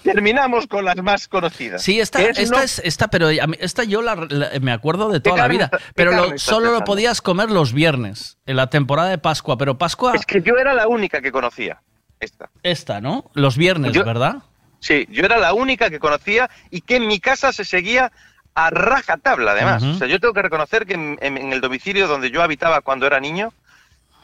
Terminamos 0.04 0.68
con 0.68 0.86
las 0.86 0.98
más 0.98 1.28
conocidas. 1.28 1.82
Sí, 1.82 2.00
esta, 2.00 2.22
es 2.22 2.38
esta, 2.38 2.58
no- 2.58 2.62
es, 2.64 2.80
esta, 2.84 3.08
pero 3.08 3.28
mí- 3.30 3.58
esta 3.60 3.84
yo 3.84 4.02
la, 4.02 4.16
la- 4.30 4.50
me 4.62 4.72
acuerdo 4.72 5.10
de 5.10 5.20
toda 5.20 5.38
la 5.38 5.48
vida. 5.48 5.66
está- 5.66 5.80
Pero 5.96 6.12
lo- 6.12 6.38
solo 6.38 6.72
lo 6.72 6.84
podías 6.84 7.22
comer 7.22 7.50
los 7.50 7.74
viernes, 7.74 8.38
en 8.46 8.58
la 8.58 8.68
temporada 8.70 9.10
de 9.10 9.18
Pascua. 9.18 9.58
Pero 9.58 9.78
Pascua, 9.78 10.14
Es 10.16 10.26
que 10.26 10.42
yo 10.42 10.58
era 10.58 10.74
la 10.74 10.88
única 10.88 11.22
que 11.22 11.32
conocía 11.32 11.82
esta. 12.20 12.50
esta, 12.64 13.02
¿no? 13.02 13.32
Los 13.34 13.58
viernes, 13.58 13.94
Yo- 13.94 14.04
¿verdad? 14.06 14.38
Sí, 14.80 15.08
yo 15.10 15.24
era 15.24 15.38
la 15.38 15.54
única 15.54 15.90
que 15.90 16.00
conocía 16.00 16.50
y 16.70 16.82
que 16.82 16.98
en 16.98 17.08
mi 17.08 17.20
casa 17.20 17.54
se 17.54 17.64
seguía 17.64 18.12
a 18.56 18.70
rajatabla, 18.70 19.52
además. 19.54 19.82
O 19.82 19.94
sea, 19.96 20.08
yo 20.08 20.20
tengo 20.20 20.34
que 20.34 20.42
reconocer 20.42 20.86
que 20.86 20.94
en, 20.96 21.18
en- 21.22 21.38
en 21.38 21.54
el 21.54 21.62
domicilio 21.62 22.08
donde 22.08 22.30
yo 22.32 22.44
habitaba 22.44 22.82
cuando 22.82 23.08
era 23.08 23.20
niño, 23.20 23.54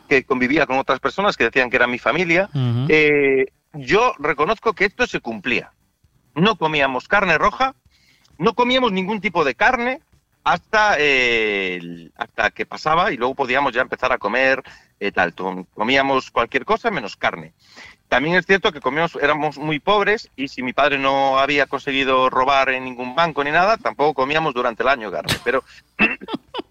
que 0.10 0.23
convivía 0.26 0.65
con 0.65 0.77
otras 0.77 0.99
personas 0.99 1.38
que 1.38 1.45
decían 1.45 1.69
que 1.69 1.77
era 1.77 1.88
mi 1.88 1.97
familia, 1.99 2.49
eh, 2.89 3.45
yo 3.74 4.14
reconozco 4.20 4.74
que 4.74 4.86
esto 4.86 5.08
se 5.08 5.20
cumplía. 5.20 5.72
No 6.36 6.56
comíamos 6.56 7.08
carne 7.08 7.38
roja, 7.38 7.76
no 8.38 8.54
comíamos 8.54 8.91
ningún 8.91 9.22
tipo 9.22 9.44
de 9.44 9.56
carne 9.56 10.02
hasta, 10.44 10.96
eh, 10.98 12.10
hasta 12.16 12.52
que 12.52 12.66
pasaba 12.66 13.12
y 13.12 13.18
luego 13.18 13.36
podíamos 13.36 13.74
ya 13.74 13.82
empezar 13.82 14.12
a 14.12 14.18
comer 14.18 14.64
eh, 15.00 15.12
tal. 15.12 15.34
Comíamos 15.74 16.32
cualquier 16.32 16.66
cosa 16.66 16.91
menos 16.91 17.16
carne. 17.16 17.54
También 18.08 18.36
es 18.36 18.46
cierto 18.46 18.72
que 18.72 18.82
comíamos, 18.82 19.16
éramos 19.16 19.58
muy 19.58 19.80
pobres 19.80 20.32
y 20.36 20.48
si 20.48 20.64
mi 20.64 20.74
padre 20.74 20.98
no 20.98 21.38
había 21.38 21.68
conseguido 21.68 22.30
robar 22.30 22.70
en 22.70 22.84
ningún 22.84 23.14
banco 23.14 23.44
ni 23.44 23.52
nada, 23.52 23.78
tampoco 23.78 24.16
comíamos 24.16 24.54
durante 24.54 24.82
el 24.82 24.90
año 24.90 25.12
carne. 25.12 25.36
Pero 25.44 25.64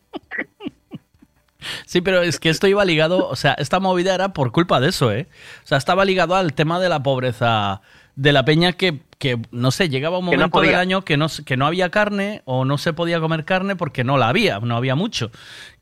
Sí, 1.86 2.00
pero 2.00 2.22
es 2.22 2.38
que 2.40 2.48
esto 2.50 2.66
iba 2.66 2.84
ligado, 2.84 3.28
o 3.28 3.36
sea, 3.36 3.54
esta 3.54 3.80
movida 3.80 4.14
era 4.14 4.32
por 4.32 4.52
culpa 4.52 4.80
de 4.80 4.88
eso, 4.88 5.12
¿eh? 5.12 5.26
O 5.64 5.66
sea, 5.66 5.78
estaba 5.78 6.04
ligado 6.04 6.34
al 6.36 6.52
tema 6.54 6.78
de 6.80 6.88
la 6.88 7.02
pobreza 7.02 7.80
de 8.16 8.32
la 8.32 8.44
peña 8.44 8.72
que, 8.72 9.00
que 9.18 9.38
no 9.52 9.70
sé, 9.70 9.88
llegaba 9.88 10.18
un 10.18 10.24
no 10.26 10.32
momento 10.32 10.60
del 10.60 10.74
año 10.74 11.04
que 11.04 11.16
no, 11.16 11.28
que 11.46 11.56
no 11.56 11.66
había 11.66 11.90
carne 11.90 12.42
o 12.46 12.64
no 12.64 12.76
se 12.76 12.92
podía 12.92 13.20
comer 13.20 13.44
carne 13.44 13.76
porque 13.76 14.02
no 14.02 14.18
la 14.18 14.28
había, 14.28 14.58
no 14.58 14.76
había 14.76 14.96
mucho. 14.96 15.30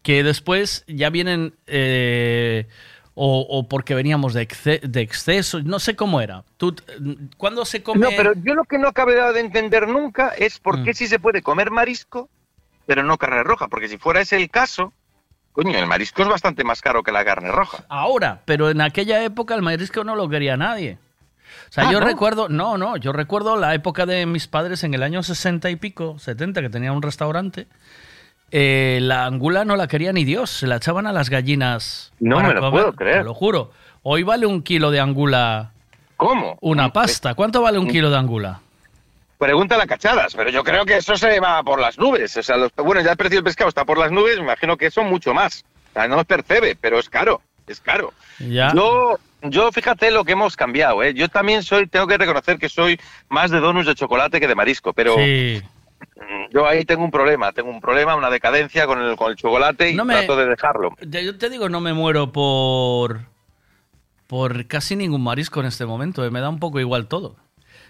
Que 0.03 0.23
después 0.23 0.85
ya 0.87 1.09
vienen, 1.11 1.55
eh, 1.67 2.67
o, 3.15 3.41
o 3.49 3.67
porque 3.69 3.95
veníamos 3.95 4.35
de, 4.35 4.47
exce- 4.47 4.81
de 4.83 5.01
exceso, 5.01 5.63
no 5.63 5.79
sé 5.79 5.97
cómo 5.97 6.21
era. 6.21 6.45
Tú, 6.59 6.77
¿Cuándo 7.39 7.65
se 7.65 7.83
come? 7.83 8.01
No, 8.01 8.11
pero 8.15 8.35
yo 8.45 8.55
lo 8.55 8.65
que 8.65 8.79
no 8.79 8.89
acabé 8.89 9.15
de 9.33 9.41
entender 9.41 9.89
nunca 9.89 10.29
es 10.37 10.59
por 10.59 10.79
Mm. 10.79 10.85
qué 10.85 10.93
sí 10.95 11.07
se 11.07 11.19
puede 11.19 11.41
comer 11.41 11.71
marisco, 11.71 12.29
pero 12.85 13.03
no 13.03 13.17
carne 13.17 13.43
roja. 13.45 13.69
Porque 13.69 13.89
si 13.89 13.97
fuera 13.97 14.21
ese 14.21 14.37
el 14.37 14.51
caso, 14.51 14.93
coño, 15.57 15.77
el 15.79 15.87
marisco 15.87 16.23
es 16.23 16.29
bastante 16.29 16.63
más 16.63 16.81
caro 16.81 17.03
que 17.03 17.11
la 17.11 17.25
carne 17.25 17.51
roja. 17.51 17.85
Ahora, 17.89 18.41
pero 18.45 18.71
en 18.71 18.81
aquella 18.81 19.25
época 19.25 19.55
el 19.55 19.63
marisco 19.63 20.05
no 20.05 20.15
lo 20.15 20.29
quería 20.29 20.57
nadie. 20.57 20.99
O 21.69 21.73
sea, 21.73 21.89
Ah, 21.89 21.93
yo 21.93 21.99
¿no? 22.01 22.07
recuerdo, 22.07 22.49
no, 22.49 22.79
no, 22.79 22.97
yo 22.97 23.13
recuerdo 23.13 23.57
la 23.57 23.75
época 23.75 24.07
de 24.07 24.25
mis 24.27 24.47
padres 24.47 24.85
en 24.85 24.95
el 24.95 25.03
año 25.03 25.23
60 25.23 25.69
y 25.71 25.77
pico, 25.77 26.19
70, 26.19 26.61
que 26.63 26.69
tenía 26.71 26.93
un 26.93 27.03
restaurante. 27.03 27.67
eh, 28.53 29.01
la 29.03 29.27
angula 29.27 29.65
no 29.65 29.75
la 29.75 29.89
quería 29.89 30.13
ni 30.13 30.25
Dios, 30.25 30.51
se 30.51 30.67
la 30.69 30.77
echaban 30.77 31.07
a 31.09 31.13
las 31.13 31.31
gallinas. 31.31 32.13
No 32.21 32.41
me 32.41 32.55
lo 32.55 32.71
puedo 32.71 32.93
creer. 32.93 33.19
Te 33.19 33.25
lo 33.25 33.35
juro. 33.35 33.73
Hoy 34.03 34.23
vale 34.23 34.47
un 34.47 34.63
kilo 34.63 34.93
de 34.93 35.01
angula. 35.01 35.73
¿Cómo? 36.17 36.57
Una 36.61 36.93
pasta. 36.93 37.35
¿Cuánto 37.35 37.61
vale 37.63 37.79
un 37.79 37.89
kilo 37.89 38.09
de 38.11 38.17
angula? 38.17 38.61
Pregunta 39.39 39.81
a 39.81 39.87
cachadas, 39.87 40.35
pero 40.35 40.49
yo 40.51 40.65
creo 40.65 40.87
que 40.87 40.97
eso 40.97 41.15
se 41.17 41.41
va 41.41 41.63
por 41.63 41.79
las 41.81 41.99
nubes. 41.99 42.35
O 42.37 42.43
sea, 42.43 42.57
los- 42.57 42.73
bueno, 42.77 43.03
ya 43.03 43.11
el 43.13 43.17
precio 43.19 43.37
del 43.37 43.45
pescado 43.45 43.69
está 43.69 43.85
por 43.85 43.99
las 43.99 44.11
nubes, 44.11 44.37
me 44.39 44.45
imagino 44.45 44.77
que 44.77 44.87
eso 44.87 45.03
mucho 45.03 45.35
más. 45.35 45.65
O 45.91 45.93
sea, 45.93 46.09
no 46.09 46.19
se 46.19 46.25
percibe, 46.25 46.77
pero 46.81 46.99
es 46.99 47.09
caro, 47.11 47.43
es 47.67 47.81
caro. 47.81 48.13
Ya. 48.39 48.73
Yo, 48.75 49.19
yo 49.43 49.71
fíjate 49.73 50.11
lo 50.11 50.25
que 50.25 50.33
hemos 50.33 50.57
cambiado, 50.57 51.03
¿eh? 51.03 51.13
Yo 51.13 51.29
también 51.29 51.63
soy, 51.63 51.87
tengo 51.87 52.07
que 52.07 52.17
reconocer 52.17 52.59
que 52.59 52.69
soy 52.71 52.99
más 53.29 53.51
de 53.51 53.61
donuts 53.61 53.87
de 53.87 53.95
chocolate 53.95 54.41
que 54.41 54.49
de 54.49 54.55
marisco, 54.55 54.93
pero 54.95 55.17
Sí. 55.17 55.63
mm, 56.17 56.53
yo 56.55 56.67
ahí 56.67 56.85
tengo 56.87 57.05
un 57.05 57.11
problema, 57.11 57.53
tengo 57.53 57.69
un 57.71 57.81
problema, 57.83 58.17
una 58.17 58.31
decadencia 58.31 58.87
con 58.87 59.03
el, 59.03 59.17
con 59.17 59.31
el 59.31 59.37
chocolate 59.37 59.91
y 59.91 59.95
No 59.95 60.05
me- 60.07 60.15
trato 60.15 60.37
de 60.37 60.47
dejarlo. 60.47 60.95
Yo 61.03 61.37
te 61.37 61.51
digo, 61.51 61.69
no 61.69 61.81
me 61.81 61.93
muero 61.93 62.33
por. 62.33 63.21
por 64.27 64.67
casi 64.67 64.97
ningún 64.97 65.23
marisco 65.23 65.61
en 65.61 65.67
este 65.67 65.87
momento. 65.87 66.25
eh, 66.25 66.31
Me 66.31 66.41
da 66.41 66.49
un 66.49 66.59
poco 66.59 66.81
igual 66.81 67.07
todo. 67.07 67.37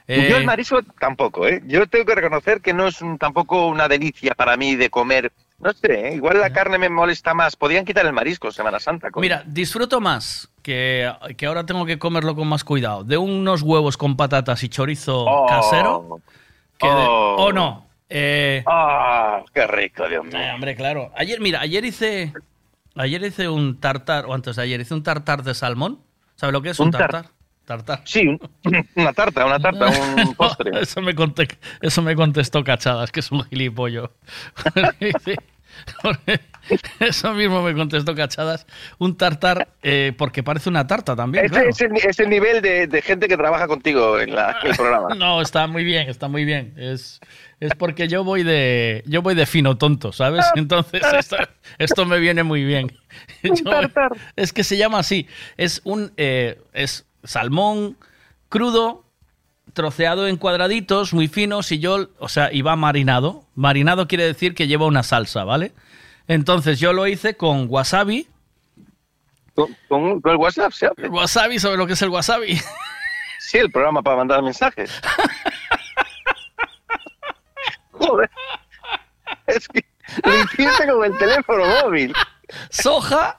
Eh, 0.08 0.28
Yo 0.30 0.36
el 0.36 0.44
marisco 0.44 0.80
tampoco, 1.00 1.46
¿eh? 1.48 1.62
Yo 1.66 1.86
tengo 1.88 2.04
que 2.04 2.14
reconocer 2.14 2.60
que 2.60 2.72
no 2.72 2.86
es 2.86 3.02
un- 3.02 3.18
tampoco 3.18 3.66
una 3.66 3.88
delicia 3.88 4.34
para 4.34 4.56
mí 4.56 4.76
de 4.76 4.88
comer. 4.90 5.32
No 5.58 5.72
sé, 5.72 6.08
¿eh? 6.10 6.14
igual 6.14 6.38
la 6.40 6.50
carne 6.52 6.78
me 6.78 6.88
molesta 6.88 7.32
más. 7.34 7.56
Podían 7.56 7.84
quitar 7.84 8.04
el 8.06 8.12
marisco 8.12 8.52
Semana 8.52 8.78
Santa. 8.78 9.10
coño. 9.10 9.22
Mira, 9.22 9.42
disfruto 9.46 10.00
más 10.00 10.48
que, 10.62 11.10
que 11.36 11.46
ahora 11.46 11.64
tengo 11.66 11.86
que 11.86 11.98
comerlo 11.98 12.34
con 12.36 12.46
más 12.46 12.62
cuidado. 12.62 13.04
De 13.04 13.16
unos 13.16 13.62
huevos 13.62 13.96
con 13.96 14.16
patatas 14.16 14.62
y 14.62 14.68
chorizo 14.68 15.24
Oh. 15.26 15.46
casero. 15.46 16.20
Que 16.78 16.86
de- 16.86 16.92
Oh. 16.94 17.36
o 17.38 17.52
no. 17.52 17.86
Eh, 18.08 18.62
¡Ah! 18.66 19.42
¡Qué 19.52 19.66
rico, 19.66 20.06
Dios 20.08 20.24
mío! 20.26 20.36
eh, 20.38 20.52
hombre, 20.52 20.76
claro. 20.76 21.10
Ayer, 21.16 21.40
mira, 21.40 21.60
ayer 21.60 21.84
hice. 21.84 22.32
Ayer 22.94 23.22
hice 23.24 23.48
un 23.48 23.80
tartar, 23.80 24.26
o 24.26 24.34
antes 24.34 24.56
de 24.56 24.62
ayer 24.62 24.80
hice 24.80 24.94
un 24.94 25.02
tartar 25.02 25.42
de 25.42 25.54
salmón. 25.54 26.00
¿Sabes 26.36 26.52
lo 26.52 26.62
que 26.62 26.70
es 26.70 26.78
un, 26.80 26.86
Un 26.86 26.92
tar- 26.92 27.10
tartar? 27.10 27.30
Tartar. 27.66 28.00
Sí, 28.04 28.26
un- 28.26 28.40
una 28.94 29.12
tarta, 29.12 29.44
una 29.44 29.58
tarta, 29.58 29.86
un 30.24 30.34
postre. 30.34 30.70
eso, 30.80 31.02
me 31.02 31.14
conte- 31.14 31.58
eso 31.82 32.00
me 32.00 32.14
contestó 32.14 32.62
Cachadas, 32.64 33.10
que 33.12 33.20
es 33.20 33.30
un 33.32 33.42
gilipollo. 33.44 34.12
Eso 37.00 37.32
mismo 37.34 37.62
me 37.62 37.74
contestó 37.74 38.14
Cachadas. 38.14 38.66
Un 38.98 39.16
tartar, 39.16 39.68
eh, 39.82 40.12
porque 40.16 40.42
parece 40.42 40.68
una 40.68 40.86
tarta 40.86 41.14
también. 41.14 41.48
Claro. 41.48 41.68
es 41.68 41.80
el, 41.80 41.94
es 41.96 42.18
el 42.18 42.28
nivel 42.30 42.62
de, 42.62 42.86
de 42.86 43.02
gente 43.02 43.28
que 43.28 43.36
trabaja 43.36 43.68
contigo 43.68 44.18
en, 44.18 44.34
la- 44.34 44.56
en 44.62 44.70
el 44.70 44.76
programa. 44.76 45.14
No, 45.16 45.40
está 45.42 45.66
muy 45.66 45.84
bien, 45.84 46.08
está 46.08 46.28
muy 46.28 46.44
bien. 46.44 46.72
Es, 46.76 47.20
es 47.60 47.72
porque 47.74 48.08
yo 48.08 48.24
voy 48.24 48.42
de 48.42 49.02
yo 49.06 49.22
voy 49.22 49.34
de 49.34 49.44
fino 49.46 49.76
tonto, 49.76 50.12
¿sabes? 50.12 50.44
Entonces 50.56 51.02
esto, 51.18 51.36
esto 51.78 52.04
me 52.06 52.18
viene 52.20 52.42
muy 52.42 52.64
bien. 52.64 52.90
Yo- 53.42 53.52
es 54.34 54.52
que 54.52 54.64
se 54.64 54.76
llama 54.76 54.98
así. 55.00 55.26
Es 55.56 55.80
un 55.84 56.12
eh, 56.16 56.58
es 56.72 57.04
salmón 57.26 57.96
crudo, 58.48 59.04
troceado 59.72 60.26
en 60.28 60.36
cuadraditos, 60.36 61.12
muy 61.12 61.28
finos, 61.28 61.70
y 61.72 61.78
yo, 61.78 62.08
o 62.18 62.28
sea, 62.28 62.52
y 62.52 62.62
va 62.62 62.76
marinado. 62.76 63.44
Marinado 63.54 64.08
quiere 64.08 64.24
decir 64.24 64.54
que 64.54 64.66
lleva 64.68 64.86
una 64.86 65.02
salsa, 65.02 65.44
¿vale? 65.44 65.72
Entonces 66.28 66.80
yo 66.80 66.92
lo 66.92 67.06
hice 67.06 67.36
con 67.36 67.66
wasabi. 67.68 68.26
¿Con, 69.54 69.76
con- 69.88 70.20
con 70.20 70.32
el 70.32 70.38
WhatsApp 70.38 70.72
se 70.72 70.86
hace? 70.86 71.02
El 71.02 71.10
wasabi, 71.10 71.58
¿sabes 71.58 71.78
lo 71.78 71.86
que 71.86 71.92
es 71.94 72.02
el 72.02 72.08
wasabi? 72.10 72.58
Sí, 73.38 73.58
el 73.58 73.70
programa 73.70 74.02
para 74.02 74.16
mandar 74.16 74.42
mensajes. 74.42 74.90
Joder. 77.92 78.30
Es 79.46 79.68
que 79.68 79.84
lo 80.24 80.34
hiciste 80.44 80.86
con 80.90 81.04
el 81.04 81.16
teléfono 81.18 81.64
móvil. 81.82 82.12
Soja. 82.70 83.36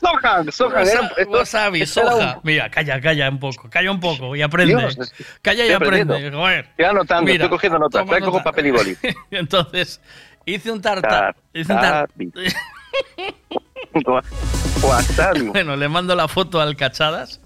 Soja, 0.00 0.44
soja. 0.50 0.78
Wasa- 0.80 0.92
era- 0.92 1.12
esto- 1.16 1.30
wasabi, 1.38 1.82
esto 1.82 2.00
era 2.00 2.10
soja. 2.12 2.34
un- 2.36 2.40
Mira, 2.44 2.70
calla, 2.70 3.00
calla 3.00 3.28
un 3.28 3.38
poco. 3.38 3.68
Calla 3.70 3.90
un 3.90 4.00
poco 4.00 4.34
y 4.36 4.42
aprende. 4.42 4.74
Dios, 4.76 5.12
calla 5.42 5.66
y 5.66 5.72
aprende. 5.72 6.30
Joder. 6.30 6.64
Estoy 6.70 6.84
anotando, 6.84 7.22
Mira, 7.30 7.34
estoy 7.44 7.48
cogiendo 7.50 7.78
notas. 7.78 8.06
Traigo 8.06 8.26
nota. 8.26 8.44
papel 8.44 8.66
y 8.66 8.70
boli. 8.70 8.96
Entonces, 9.30 10.00
hice 10.44 10.70
un 10.70 10.80
tartar. 10.80 11.36
Hice 11.52 11.72
un 11.72 11.78
tar- 11.80 12.08
Wasabi. 13.94 14.26
Wasabi. 14.82 15.40
Bueno, 15.48 15.76
le 15.76 15.88
mando 15.88 16.14
la 16.16 16.28
foto 16.28 16.60
al 16.60 16.76
Cachadas. 16.76 17.40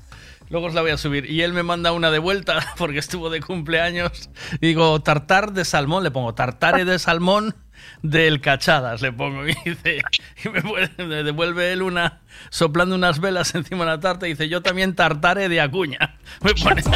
Luego 0.51 0.67
os 0.67 0.75
la 0.75 0.83
voy 0.83 0.91
a 0.91 0.99
subir. 0.99 1.29
Y 1.31 1.41
él 1.43 1.53
me 1.53 1.63
manda 1.63 1.93
una 1.93 2.11
de 2.11 2.19
vuelta 2.19 2.61
porque 2.77 2.99
estuvo 2.99 3.31
de 3.31 3.41
cumpleaños. 3.41 4.29
Digo, 4.61 5.01
tartar 5.01 5.53
de 5.53 5.65
salmón. 5.65 6.05
Le 6.05 6.11
pongo 6.11 6.35
tartare 6.35 6.85
de 6.85 6.99
salmón 6.99 7.55
del 8.03 8.41
Cachadas. 8.41 9.03
Le 9.03 9.13
pongo. 9.13 9.47
Y 9.47 9.55
dice, 9.65 10.01
y 10.45 10.49
me, 10.49 10.63
me 11.05 11.23
devuelve 11.23 11.73
él 11.73 11.83
una, 11.83 12.21
soplando 12.51 12.95
unas 12.95 13.21
velas 13.21 13.55
encima 13.55 13.85
de 13.85 13.91
la 13.91 14.01
tarta. 14.01 14.27
Y 14.27 14.31
dice, 14.31 14.49
yo 14.49 14.63
también 14.63 14.95
tartare 14.95 15.49
de 15.49 15.61
acuña. 15.61 16.17
Me 16.43 16.55
pone. 16.55 16.83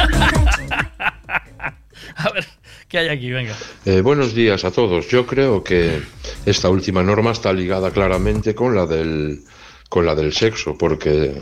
A 2.15 2.29
ver, 2.31 2.45
¿qué 2.87 2.97
hay 2.97 3.09
aquí? 3.09 3.29
Venga. 3.31 3.55
Eh, 3.85 4.01
buenos 4.01 4.33
días 4.33 4.63
a 4.65 4.71
todos. 4.71 5.09
Yo 5.09 5.25
creo 5.25 5.63
que 5.63 6.01
esta 6.45 6.69
última 6.69 7.03
norma 7.03 7.31
está 7.31 7.51
ligada 7.53 7.91
claramente 7.91 8.55
con 8.55 8.75
la 8.75 8.85
del 8.85 9.41
con 9.89 10.05
la 10.05 10.15
del 10.15 10.33
sexo, 10.33 10.77
porque 10.77 11.41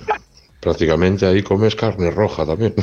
prácticamente 0.60 1.26
ahí 1.26 1.44
comes 1.44 1.76
carne 1.76 2.12
roja 2.12 2.46
también. 2.46 2.74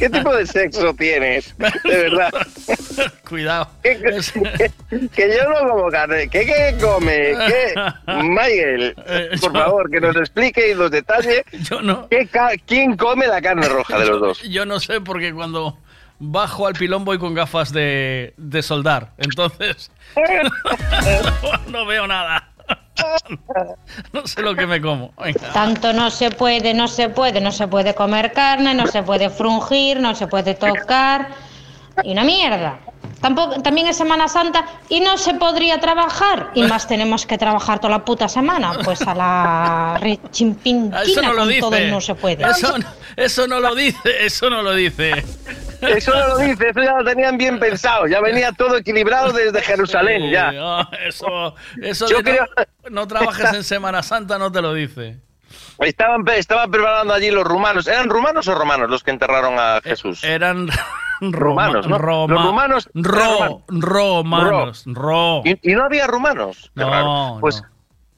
¿Qué 0.00 0.08
tipo 0.08 0.34
de 0.34 0.46
sexo 0.46 0.94
tienes? 0.94 1.54
De 1.58 1.68
verdad. 1.84 2.30
Cuidado. 3.28 3.70
Que, 3.82 4.00
que 5.14 5.36
yo 5.36 5.50
no 5.50 5.68
como 5.68 5.90
carne. 5.90 6.26
¿Qué, 6.28 6.46
qué 6.46 6.74
come? 6.80 7.34
¿Qué? 7.46 7.74
Miguel, 8.22 8.94
por 9.42 9.52
favor, 9.52 9.90
que 9.90 10.00
nos 10.00 10.16
explique 10.16 10.70
y 10.70 10.74
nos 10.74 10.90
detalle 10.90 11.44
Yo 11.62 11.82
no. 11.82 12.08
qué 12.08 12.26
quién 12.66 12.96
come 12.96 13.26
la 13.26 13.42
carne 13.42 13.68
roja 13.68 13.98
de 13.98 14.06
los 14.06 14.20
dos. 14.20 14.42
Yo 14.42 14.64
no 14.64 14.80
sé 14.80 15.02
porque 15.02 15.34
cuando 15.34 15.78
bajo 16.18 16.66
al 16.66 16.74
pilón 16.74 17.04
voy 17.04 17.18
con 17.18 17.34
gafas 17.34 17.70
de, 17.70 18.32
de 18.38 18.62
soldar. 18.62 19.12
Entonces 19.18 19.90
no 21.68 21.84
veo 21.84 22.06
nada. 22.06 22.49
No 24.12 24.26
sé 24.26 24.42
lo 24.42 24.54
que 24.54 24.66
me 24.66 24.80
como. 24.80 25.12
Tanto 25.52 25.92
no 25.92 26.10
se 26.10 26.30
puede, 26.30 26.74
no 26.74 26.88
se 26.88 27.08
puede, 27.08 27.40
no 27.40 27.52
se 27.52 27.68
puede 27.68 27.94
comer 27.94 28.32
carne, 28.32 28.74
no 28.74 28.86
se 28.86 29.02
puede 29.02 29.30
frungir, 29.30 30.00
no 30.00 30.14
se 30.14 30.26
puede 30.26 30.54
tocar. 30.54 31.28
Y 32.02 32.12
una 32.12 32.24
mierda. 32.24 32.78
Tampoco, 33.20 33.60
también 33.60 33.86
es 33.86 33.96
Semana 33.96 34.28
Santa 34.28 34.64
y 34.88 35.00
no 35.00 35.18
se 35.18 35.34
podría 35.34 35.78
trabajar. 35.78 36.50
Y 36.54 36.62
más 36.62 36.88
tenemos 36.88 37.26
que 37.26 37.36
trabajar 37.36 37.78
toda 37.78 37.90
la 37.90 38.04
puta 38.04 38.28
semana. 38.28 38.72
Pues 38.84 39.02
a 39.02 39.14
la 39.14 39.98
rechimpintina 40.00 41.02
Eso 41.02 41.20
no 41.22 41.32
lo 41.34 41.42
todo 41.58 41.70
dice. 41.70 41.90
no 41.90 42.00
se 42.00 42.14
puede. 42.14 42.44
Eso, 42.48 42.74
eso 43.16 43.46
no 43.46 43.60
lo 43.60 43.74
dice. 43.74 44.24
Eso 44.24 44.48
no 44.50 44.62
lo 44.62 44.72
dice. 44.74 45.24
Eso 45.82 46.12
no 46.14 46.28
lo 46.28 46.38
dice, 46.38 46.68
eso 46.68 46.82
ya 46.82 46.92
lo 46.98 47.04
tenían 47.04 47.38
bien 47.38 47.58
pensado. 47.58 48.06
Ya 48.06 48.20
venía 48.20 48.52
todo 48.52 48.76
equilibrado 48.76 49.32
desde 49.32 49.62
Jerusalén, 49.62 50.30
ya. 50.30 50.52
Ah, 50.58 50.90
eso 51.06 51.54
eso 51.80 52.06
Yo 52.06 52.18
de 52.18 52.22
no- 52.22 52.30
creo- 52.30 52.66
no, 52.90 53.06
trabajes 53.08 53.52
en 53.54 53.64
Semana 53.64 54.02
Santa 54.02 54.38
no 54.38 54.52
te 54.52 54.60
lo 54.60 54.74
dice. 54.74 55.16
Estaban, 55.78 56.22
estaban 56.36 56.70
preparando 56.70 57.14
allí 57.14 57.30
los 57.30 57.44
rumanos. 57.44 57.86
¿Eran 57.86 58.10
rumanos 58.10 58.46
o 58.48 58.54
romanos 58.54 58.90
los 58.90 59.02
que 59.02 59.10
enterraron 59.10 59.58
a 59.58 59.80
Jesús? 59.82 60.22
Eran 60.22 60.68
rumanos, 61.20 61.86
¿no? 61.86 61.98
Roma- 61.98 62.26
los 62.34 62.42
rumanos. 62.44 62.90
Ro- 62.94 63.64
romanos. 63.68 64.84
Ro. 64.86 65.42
¿Y, 65.44 65.70
y 65.70 65.74
no 65.74 65.84
había 65.84 66.06
rumanos? 66.06 66.70
Qué 66.74 66.80
No, 66.82 66.90
raro. 66.90 67.38
Pues, 67.40 67.62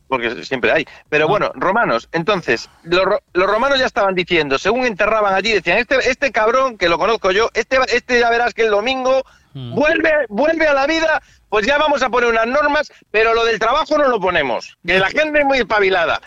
porque 0.08 0.44
siempre 0.44 0.70
hay. 0.72 0.86
Pero 1.08 1.26
bueno, 1.26 1.52
romanos. 1.54 2.08
Entonces, 2.12 2.68
los, 2.84 3.04
ro- 3.04 3.22
los 3.32 3.46
romanos 3.46 3.78
ya 3.78 3.86
estaban 3.86 4.14
diciendo, 4.14 4.58
según 4.58 4.84
enterraban 4.84 5.34
allí, 5.34 5.52
decían, 5.52 5.78
este, 5.78 5.96
este 6.10 6.30
cabrón, 6.32 6.76
que 6.76 6.88
lo 6.88 6.98
conozco 6.98 7.30
yo, 7.30 7.48
este, 7.54 7.78
este 7.94 8.20
ya 8.20 8.28
verás 8.30 8.52
que 8.54 8.62
el 8.62 8.70
domingo 8.70 9.22
Hmm. 9.54 9.74
vuelve, 9.74 10.10
vuelve 10.30 10.66
a 10.66 10.72
la 10.72 10.86
vida, 10.86 11.20
pues 11.52 11.66
ya 11.66 11.76
vamos 11.76 12.02
a 12.02 12.08
poner 12.08 12.30
unas 12.30 12.46
normas, 12.46 12.90
pero 13.10 13.34
lo 13.34 13.44
del 13.44 13.58
trabajo 13.58 13.98
no 13.98 14.08
lo 14.08 14.18
ponemos. 14.18 14.78
Que 14.86 14.98
la 14.98 15.10
gente 15.10 15.40
es 15.40 15.44
muy 15.44 15.58
espabilada. 15.58 16.18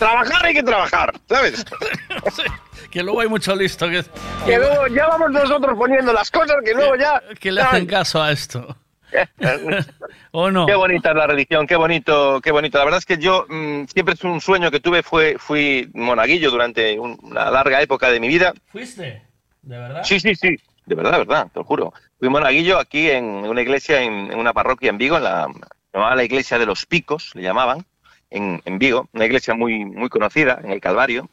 Trabajar 0.00 0.44
hay 0.44 0.54
que 0.54 0.62
trabajar, 0.64 1.14
¿sabes? 1.28 1.64
Que 2.90 3.02
luego 3.02 3.20
hay 3.20 3.28
mucho 3.28 3.54
listo 3.54 3.88
que, 3.88 4.04
Que 4.44 4.58
luego 4.58 4.88
ya 4.88 5.06
vamos 5.06 5.30
nosotros 5.30 5.78
poniendo 5.78 6.12
las 6.12 6.30
cosas 6.32 6.56
que 6.64 6.74
luego 6.74 6.96
ya... 6.96 7.22
que 7.40 7.52
le 7.52 7.62
hacen 7.62 7.86
caso 7.86 8.20
a 8.20 8.32
esto. 8.32 8.76
¿O 10.32 10.50
no? 10.50 10.66
Qué 10.66 10.74
bonita 10.74 11.10
es 11.10 11.16
la 11.16 11.26
religión, 11.28 11.66
qué 11.68 11.76
bonito, 11.76 12.40
qué 12.42 12.50
bonito. 12.50 12.76
La 12.78 12.84
verdad 12.84 12.98
es 12.98 13.06
que 13.06 13.18
yo 13.18 13.46
mm, 13.48 13.84
siempre 13.86 14.14
es 14.14 14.24
un 14.24 14.40
sueño 14.40 14.70
que 14.72 14.80
tuve, 14.80 15.02
fue, 15.04 15.36
fui 15.38 15.90
monaguillo 15.94 16.50
durante 16.50 16.98
un- 16.98 17.18
una 17.22 17.50
larga 17.52 17.80
época 17.80 18.10
de 18.10 18.18
mi 18.20 18.26
vida. 18.28 18.52
¿Fuiste? 18.72 19.22
¿De 19.62 19.78
verdad? 19.78 20.02
Sí, 20.04 20.18
sí, 20.18 20.34
sí, 20.34 20.56
de 20.84 20.94
verdad, 20.94 21.12
de 21.12 21.18
verdad, 21.18 21.46
te 21.52 21.60
lo 21.60 21.64
juro. 21.64 21.94
Fui 22.22 22.28
monaguillo 22.28 22.78
aquí 22.78 23.10
en 23.10 23.24
una 23.24 23.62
iglesia, 23.62 24.00
en, 24.00 24.32
una 24.38 24.52
parroquia 24.52 24.90
en 24.90 24.96
Vigo, 24.96 25.16
en 25.16 25.24
la, 25.24 25.48
llamaba 25.92 26.14
la 26.14 26.22
iglesia 26.22 26.56
de 26.56 26.66
los 26.66 26.86
Picos, 26.86 27.34
le 27.34 27.42
llamaban, 27.42 27.84
en, 28.30 28.62
en 28.64 28.78
Vigo, 28.78 29.08
una 29.12 29.24
iglesia 29.24 29.54
muy, 29.54 29.84
muy 29.84 30.08
conocida 30.08 30.60
en 30.62 30.70
el 30.70 30.80
Calvario. 30.80 31.28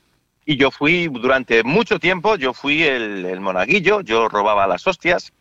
Y 0.45 0.57
yo 0.57 0.71
fui 0.71 1.07
durante 1.07 1.63
mucho 1.63 1.99
tiempo, 1.99 2.37
yo 2.37 2.55
fui 2.55 2.81
el, 2.81 3.23
el 3.23 3.39
monaguillo, 3.39 4.01
yo 4.01 4.29
robaba 4.29 4.65
las 4.65 4.87
hostias, 4.87 5.31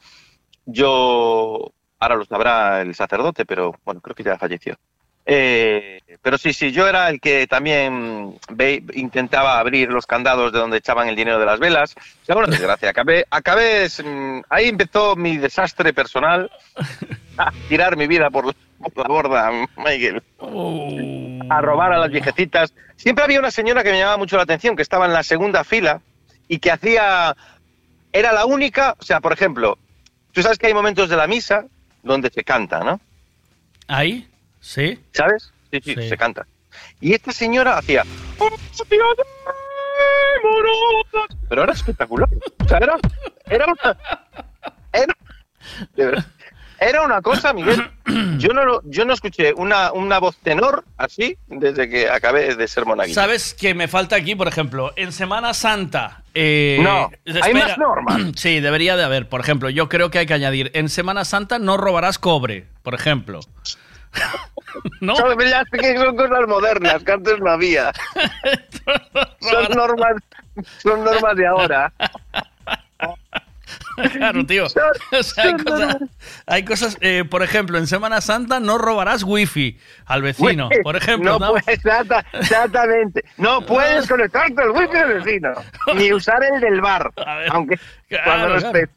yo, 0.66 1.72
ahora 1.98 2.16
lo 2.16 2.26
sabrá 2.26 2.82
el 2.82 2.94
sacerdote, 2.94 3.46
pero 3.46 3.74
bueno, 3.86 4.02
creo 4.02 4.14
que 4.14 4.24
ya 4.24 4.36
falleció. 4.36 4.76
Eh, 5.30 6.00
pero 6.22 6.38
sí, 6.38 6.54
sí, 6.54 6.72
yo 6.72 6.88
era 6.88 7.10
el 7.10 7.20
que 7.20 7.46
también 7.46 8.34
ve- 8.50 8.82
intentaba 8.94 9.58
abrir 9.58 9.90
los 9.90 10.06
candados 10.06 10.52
de 10.52 10.58
donde 10.58 10.78
echaban 10.78 11.06
el 11.06 11.16
dinero 11.16 11.38
de 11.38 11.44
las 11.44 11.60
velas. 11.60 11.94
O 12.22 12.24
sea, 12.24 12.34
una 12.36 12.46
desgracia. 12.46 12.88
Acabé, 12.88 13.26
acabé 13.30 13.86
mm, 14.02 14.40
ahí 14.48 14.68
empezó 14.70 15.16
mi 15.16 15.36
desastre 15.36 15.92
personal. 15.92 16.50
A 17.36 17.52
tirar 17.68 17.96
mi 17.96 18.06
vida 18.06 18.30
por, 18.30 18.54
por 18.80 18.96
la 18.96 19.04
borda, 19.08 19.50
Michael. 19.76 20.22
A 21.50 21.60
robar 21.60 21.92
a 21.92 21.98
las 21.98 22.10
viejecitas. 22.10 22.72
Siempre 22.96 23.22
había 23.24 23.38
una 23.38 23.50
señora 23.50 23.84
que 23.84 23.90
me 23.92 23.98
llamaba 23.98 24.16
mucho 24.16 24.36
la 24.38 24.42
atención, 24.44 24.74
que 24.76 24.82
estaba 24.82 25.04
en 25.06 25.12
la 25.12 25.22
segunda 25.22 25.62
fila 25.62 26.00
y 26.48 26.58
que 26.58 26.70
hacía... 26.72 27.36
Era 28.12 28.32
la 28.32 28.46
única, 28.46 28.96
o 28.98 29.04
sea, 29.04 29.20
por 29.20 29.34
ejemplo, 29.34 29.76
tú 30.32 30.40
sabes 30.42 30.58
que 30.58 30.66
hay 30.68 30.74
momentos 30.74 31.10
de 31.10 31.16
la 31.16 31.26
misa 31.26 31.66
donde 32.02 32.30
se 32.30 32.42
canta, 32.42 32.80
¿no? 32.82 32.98
¿Ahí? 33.86 34.27
¿Sí? 34.68 34.98
¿Sabes? 35.12 35.50
Sí, 35.72 35.80
sí, 35.82 35.94
Sí. 35.94 36.08
se 36.10 36.16
canta. 36.18 36.46
Y 37.00 37.14
esta 37.14 37.32
señora 37.32 37.78
hacía... 37.78 38.04
Pero 41.48 41.62
era 41.64 41.72
espectacular. 41.72 42.28
O 42.64 42.68
sea, 42.68 42.76
era, 42.78 42.96
era 43.48 43.64
una... 43.66 43.96
Era, 44.92 45.14
de 45.96 46.04
verdad, 46.06 46.26
era 46.80 47.02
una 47.02 47.20
cosa, 47.22 47.52
Miguel. 47.52 47.90
Yo 48.38 48.50
no, 48.52 48.64
lo- 48.64 48.82
yo 48.84 49.04
no 49.04 49.12
escuché 49.14 49.52
una, 49.54 49.92
una 49.92 50.18
voz 50.18 50.36
tenor 50.38 50.84
así 50.96 51.36
desde 51.46 51.88
que 51.88 52.08
acabé 52.08 52.54
de 52.54 52.68
ser 52.68 52.84
monaguillo. 52.86 53.14
¿Sabes 53.14 53.52
que 53.54 53.74
me 53.74 53.88
falta 53.88 54.16
aquí, 54.16 54.34
por 54.34 54.48
ejemplo, 54.48 54.92
en 54.96 55.12
Semana 55.12 55.54
Santa? 55.54 56.22
eh, 56.34 56.78
No, 56.82 57.10
hay 57.42 57.54
más 57.54 57.76
normas. 57.78 58.20
Sí, 58.36 58.60
debería 58.60 58.96
de 58.96 59.04
haber. 59.04 59.28
Por 59.28 59.40
ejemplo, 59.40 59.70
yo 59.70 59.88
creo 59.88 60.10
que 60.10 60.18
hay 60.20 60.26
que 60.26 60.34
añadir, 60.34 60.70
en 60.74 60.88
Semana 60.88 61.24
Santa 61.24 61.58
no 61.58 61.76
robarás 61.78 62.18
cobre, 62.18 62.66
por 62.82 62.94
ejemplo. 62.94 63.40
¿No? 65.00 65.16
Son, 65.16 65.38
ya 65.40 65.64
sé 65.70 65.78
que 65.78 65.96
son 65.96 66.16
cosas 66.16 66.46
modernas, 66.46 67.02
que 67.02 67.12
antes 67.12 67.38
no 67.40 67.50
había. 67.50 67.92
Son 69.40 69.76
normas, 69.76 70.14
son 70.82 71.04
normas 71.04 71.36
de 71.36 71.46
ahora. 71.46 71.92
Claro, 74.12 74.46
tío. 74.46 74.66
O 75.12 75.22
sea, 75.22 75.44
hay 75.44 75.56
cosas, 75.56 75.96
hay 76.46 76.64
cosas, 76.64 76.96
eh, 77.00 77.24
por 77.28 77.42
ejemplo, 77.42 77.78
en 77.78 77.86
Semana 77.86 78.20
Santa 78.20 78.60
no 78.60 78.78
robarás 78.78 79.22
wifi 79.24 79.78
al 80.06 80.22
vecino, 80.22 80.68
por 80.82 80.96
ejemplo. 80.96 81.32
No, 81.32 81.38
¿no? 81.38 81.50
puedes, 81.52 81.68
exacta- 81.68 82.24
exactamente. 82.32 83.24
No 83.36 83.60
puedes 83.64 84.06
conectarte 84.08 84.62
al 84.62 84.70
wifi 84.70 84.92
del 84.96 85.22
vecino. 85.22 85.52
Ni 85.94 86.12
usar 86.12 86.42
el 86.44 86.60
del 86.60 86.80
bar. 86.80 87.10
Aunque 87.50 87.78
cuando 88.08 88.58
Claro, 88.58 88.60
no 88.60 88.70
claro. 88.70 88.88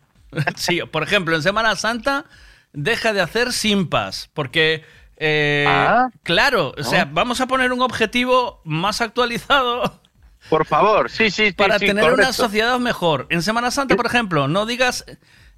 Sí, 0.56 0.82
por 0.92 1.04
ejemplo, 1.04 1.36
en 1.36 1.42
Semana 1.44 1.76
Santa 1.76 2.26
deja 2.74 3.12
de 3.14 3.22
hacer 3.22 3.52
simpas, 3.54 4.30
porque, 4.34 4.86
eh, 5.24 5.66
Ah. 5.68 6.10
claro, 6.24 6.74
o 6.78 6.84
sea, 6.84 7.04
Ah. 7.04 7.10
vamos 7.12 7.40
a 7.42 7.48
poner 7.48 7.72
un 7.72 7.82
objetivo 7.82 8.60
más 8.66 9.02
actualizado. 9.02 10.00
Por 10.50 10.66
favor, 10.66 11.10
sí, 11.12 11.30
sí, 11.30 11.48
sí, 11.48 11.52
Para 11.54 11.78
sí, 11.78 11.86
tener 11.86 12.12
una 12.12 12.34
sociedad 12.34 12.80
mejor. 12.80 13.28
En 13.30 13.44
Semana 13.44 13.70
Santa, 13.70 13.96
por 13.96 14.08
ejemplo, 14.08 14.48
no 14.48 14.66
digas 14.66 15.06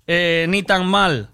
eh, 0.06 0.46
ni 0.50 0.62
tan 0.64 0.86
mal. 0.86 1.30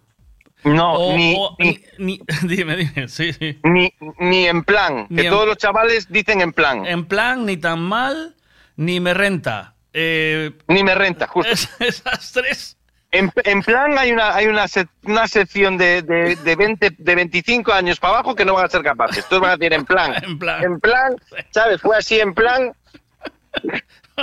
No, 0.64 0.94
O- 0.94 1.18
ni, 1.18 1.36
o- 1.38 1.56
ni, 1.58 1.80
ni- 1.98 2.22
dime, 2.44 2.76
dime, 2.76 3.08
sí, 3.08 3.34
sí. 3.34 3.58
ni, 3.64 3.92
ni 4.20 4.46
en 4.46 4.64
plan. 4.64 5.08
Ni 5.10 5.22
que 5.24 5.28
en- 5.28 5.34
todos 5.34 5.48
los 5.48 5.58
chavales 5.58 6.08
dicen 6.12 6.42
en 6.42 6.54
plan. 6.54 6.86
En 6.86 7.06
plan, 7.06 7.46
ni 7.48 7.58
tan 7.58 7.82
mal, 7.82 8.36
ni 8.76 9.00
me 9.00 9.14
renta. 9.16 9.74
Eh, 9.94 10.52
Ni 10.68 10.84
me 10.84 10.94
renta, 10.94 11.26
justo. 11.28 11.52
es- 11.52 11.70
esas 11.80 12.32
tres. 12.32 12.78
En, 13.12 13.32
en 13.44 13.62
plan 13.64 13.98
hay 13.98 14.12
una 14.12 14.36
hay 14.36 14.46
una, 14.48 14.66
sec- 14.66 14.90
una 15.04 15.28
sección 15.28 15.78
de, 15.78 16.04
de, 16.04 16.36
de 16.36 16.56
20 16.56 16.92
de 16.98 17.16
25 17.16 17.74
años 17.74 18.00
para 18.00 18.14
abajo 18.16 18.36
que 18.36 18.46
no 18.46 18.54
van 18.54 18.66
a 18.66 18.70
ser 18.70 18.84
capaces. 18.84 19.26
Todos 19.28 19.42
van 19.42 19.52
a 19.52 19.58
decir 19.58 19.74
en 19.74 19.84
plan. 19.86 20.14
En 20.24 20.38
plan. 20.38 20.64
En 20.64 20.80
plan, 20.80 21.16
¿sabes? 21.52 21.82
Fue 21.82 21.98
así 21.98 22.20
en 22.20 22.34
plan. 22.36 22.72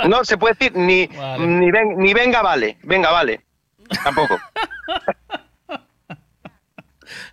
No 0.07 0.23
se 0.23 0.37
puede 0.37 0.53
decir 0.57 0.75
ni, 0.75 1.07
ni, 1.39 1.69
ven- 1.71 1.97
ni 1.97 2.13
venga 2.13 2.41
vale. 2.41 2.77
Venga 2.83 3.11
vale. 3.11 3.41
Tampoco. 4.03 4.39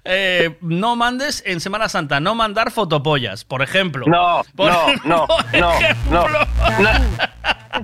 Eh, 0.05 0.57
no 0.61 0.95
mandes 0.97 1.43
en 1.47 1.61
Semana 1.61 1.89
Santa, 1.89 2.21
no 2.21 2.35
mandar 2.35 2.71
fotopollas, 2.71 3.45
por 3.45 3.61
ejemplo. 3.63 4.05
No, 4.07 4.43
Por- 4.55 4.71
no, 4.71 4.87
no, 5.05 5.27
no. 5.59 6.23
No. 6.79 6.91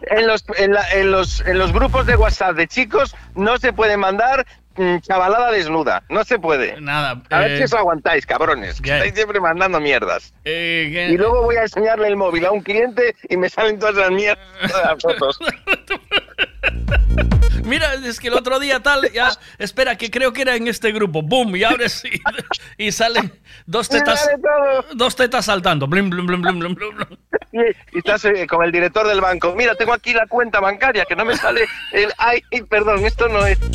En 0.03 0.27
los, 0.27 0.45
en, 0.57 0.73
la- 0.73 0.91
en 0.93 1.11
los, 1.11 1.41
en 1.47 1.59
los 1.59 1.73
grupos 1.73 2.07
de 2.07 2.17
WhatsApp 2.17 2.57
de 2.57 2.67
chicos 2.69 3.15
no 3.35 3.59
se 3.59 3.73
puede 3.73 3.97
mandar 3.97 4.47
mm, 4.77 4.99
chavalada 5.01 5.51
desnuda. 5.51 6.03
No 6.09 6.25
se 6.25 6.39
puede. 6.39 6.81
Nada. 6.81 7.21
A 7.31 7.39
ver 7.41 7.53
eh, 7.53 7.57
si 7.59 7.63
os 7.65 7.75
aguantáis, 7.75 8.25
cabrones. 8.27 8.81
Que 8.81 8.91
estáis 8.95 9.15
siempre 9.15 9.41
mandando 9.41 9.81
mierdas. 9.81 10.33
eh, 10.45 11.09
Y 11.11 11.17
luego 11.17 11.43
voy 11.43 11.57
a 11.57 11.63
enseñarle 11.63 12.09
el 12.09 12.17
móvil 12.17 12.45
a 12.47 12.53
un 12.53 12.61
cliente 12.63 13.15
y 13.29 13.37
me 13.37 13.49
salen 13.49 13.79
todas 13.79 13.97
las 13.97 14.11
mierdas, 14.11 14.45
todas 14.71 14.85
las 14.87 15.03
fotos. 15.03 15.39
Mira, 17.65 17.95
es 17.95 18.21
que 18.21 18.29
el 18.29 18.35
otro 18.35 18.59
día 18.59 18.81
tal, 18.81 19.11
ya, 19.13 19.31
espera, 19.59 19.97
que 19.97 20.11
creo 20.11 20.33
que 20.33 20.43
era 20.43 20.57
en 20.57 20.69
este 20.69 20.93
grupo, 20.93 21.23
boom, 21.23 21.57
y 21.57 21.65
abres 21.65 22.05
y, 22.05 22.21
y 22.85 22.93
salen 22.93 23.33
dos 23.67 23.89
tetas, 23.89 24.29
dos 24.95 25.17
tetas 25.17 25.47
saltando, 25.47 25.87
blim, 25.87 26.11
blim, 26.11 26.27
blim, 26.27 26.43
blim. 26.43 26.77
Y, 27.53 27.99
estás 27.99 28.25
eh, 28.25 28.47
con 28.47 28.65
el 28.65 28.73
director 28.73 29.07
del 29.07 29.21
banco. 29.21 29.55
Mira, 29.57 29.75
tengo 29.75 29.93
aquí 29.93 30.13
la 30.13 30.27
cuenta 30.27 30.61
bancaria 30.61 31.05
que 31.05 31.17
no 31.17 31.25
me 31.25 31.37
sale 31.37 31.65
el... 31.93 32.11
Ay, 32.19 32.43
perdón, 32.69 33.05
esto 33.05 33.29
no 33.29 33.45
es... 33.47 33.59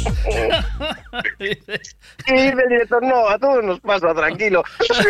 Y 2.27 2.31
el 2.31 2.57
director, 2.69 3.03
no, 3.03 3.27
a 3.29 3.37
todos 3.37 3.63
nos 3.63 3.79
pasa, 3.79 4.13
tranquilo. 4.13 4.63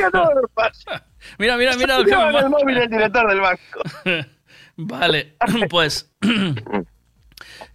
A 0.05 0.11
todos 0.11 0.35
nos 0.35 0.51
pasa. 0.53 1.05
Mira, 1.37 1.57
mira, 1.57 1.75
mira 1.75 1.97
el 2.39 2.49
móvil 2.49 2.77
el 2.77 2.89
director 2.89 3.27
del 3.27 3.41
banco. 3.41 3.81
Vale, 4.77 5.35
pues 5.69 6.11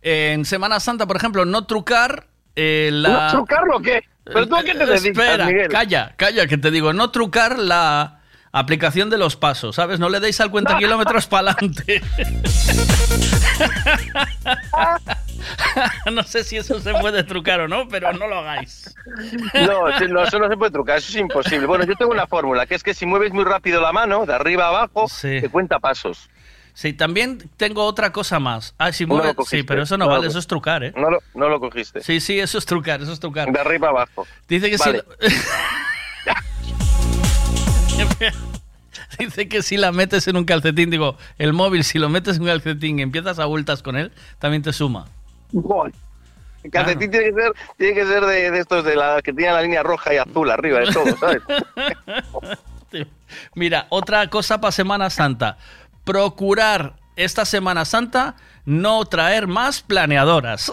en 0.02 0.44
Semana 0.44 0.81
Santa, 0.81 1.06
por 1.06 1.16
ejemplo, 1.16 1.44
no 1.44 1.66
trucar 1.66 2.27
eh, 2.56 2.90
la... 2.93 3.27
¿No 3.27 3.31
trucarlo 3.31 3.77
o 3.77 3.81
qué? 3.81 4.02
¿Pero 4.24 4.47
tú 4.47 4.56
a 4.56 4.62
qué 4.62 4.74
te 4.74 4.86
dedicas, 4.86 5.05
Espera, 5.05 5.47
Miguel? 5.47 5.68
calla, 5.68 6.14
calla, 6.16 6.47
que 6.47 6.59
te 6.59 6.70
digo, 6.70 6.93
no 6.93 7.10
trucar 7.10 7.59
la 7.59 8.20
aplicación 8.52 9.10
de 9.10 9.18
los 9.18 9.36
pasos, 9.36 9.77
¿sabes? 9.77 9.98
No 10.01 10.09
le 10.09 10.20
deis 10.20 10.40
al 10.40 10.51
cuenta 10.51 10.77
kilómetros 10.78 11.27
para 11.28 11.52
adelante. 11.52 12.02
no 16.12 16.22
sé 16.22 16.44
si 16.44 16.56
eso 16.56 16.81
se 16.81 16.93
puede 16.94 17.24
trucar 17.24 17.60
o 17.60 17.68
no, 17.68 17.89
pero 17.89 18.12
no 18.12 18.27
lo 18.27 18.39
hagáis. 18.39 18.94
No, 19.55 19.98
sí, 19.98 20.06
no, 20.09 20.22
eso 20.24 20.39
no 20.39 20.48
se 20.48 20.56
puede 20.56 20.70
trucar, 20.70 20.98
eso 20.98 21.10
es 21.10 21.16
imposible. 21.16 21.66
Bueno, 21.66 21.85
yo 21.85 21.94
tengo 21.97 22.12
una 22.12 22.27
fórmula, 22.27 22.66
que 22.66 22.74
es 22.74 22.82
que 22.82 22.94
si 22.94 23.06
mueves 23.06 23.32
muy 23.32 23.44
rápido 23.44 23.81
la 23.81 23.93
mano, 23.93 24.27
de 24.27 24.35
arriba 24.35 24.66
a 24.66 24.68
abajo, 24.68 25.06
te 25.20 25.48
cuenta 25.48 25.78
pasos. 25.78 26.28
Sí, 26.74 26.92
también 26.92 27.51
tengo 27.56 27.84
otra 27.84 28.12
cosa 28.12 28.38
más. 28.38 28.74
Ah, 28.78 28.92
si 28.92 29.06
No 29.06 29.22
sí, 29.47 29.62
pero 29.62 29.82
eso 29.82 29.97
no, 29.97 30.09
vale, 30.09 30.28
eso 30.28 30.38
es 30.38 30.47
trucar, 30.47 30.84
¿eh? 30.84 30.92
No 30.97 31.10
lo, 31.10 31.18
no 31.34 31.48
lo 31.48 31.60
cogiste. 31.60 32.02
Sí, 32.02 32.20
sí, 32.20 32.38
eso 32.38 32.59
es 32.59 32.66
trucar, 32.66 33.02
eso 33.02 33.12
es 33.12 33.20
trucar. 33.20 33.52
De 33.52 33.60
arriba 33.60 33.88
abajo. 33.88 34.26
Dice 34.48 34.70
que 34.70 34.76
Vale. 34.76 35.05
si... 35.20 35.34
Dice 39.18 39.48
que 39.48 39.62
si 39.62 39.76
la 39.76 39.92
metes 39.92 40.26
en 40.28 40.36
un 40.36 40.44
calcetín, 40.44 40.90
digo, 40.90 41.16
el 41.38 41.52
móvil, 41.52 41.84
si 41.84 41.98
lo 41.98 42.09
metes 42.09 42.36
en 42.36 42.42
un 42.42 42.48
calcetín 42.48 42.98
y 42.98 43.02
empiezas 43.02 43.38
a 43.38 43.44
vueltas 43.44 43.82
con 43.82 43.97
él, 43.97 44.12
también 44.38 44.62
te 44.62 44.72
suma. 44.72 45.09
El 46.62 46.70
calcetín 46.70 47.10
tiene 47.10 47.26
que 47.26 47.32
ser, 47.34 47.52
tiene 47.76 47.94
que 47.94 48.06
ser 48.06 48.24
de, 48.24 48.51
de 48.51 48.59
estos 48.59 48.84
de 48.84 48.97
la 48.97 49.20
que 49.22 49.32
tiene 49.32 49.52
la 49.52 49.62
línea 49.62 49.82
roja 49.82 50.14
y 50.14 50.18
azul 50.18 50.51
arriba 50.51 50.80
de 50.80 50.92
todo, 50.92 51.16
¿sabes? 51.18 51.42
Mira, 53.55 53.86
otra 53.90 54.28
cosa 54.28 54.60
para 54.60 54.72
Semana 54.72 55.10
Santa. 55.10 55.56
Procurar 56.05 56.94
esta 57.16 57.44
Semana 57.44 57.85
Santa 57.85 58.36
no 58.64 59.05
traer 59.05 59.47
más 59.47 59.82
planeadoras. 59.82 60.72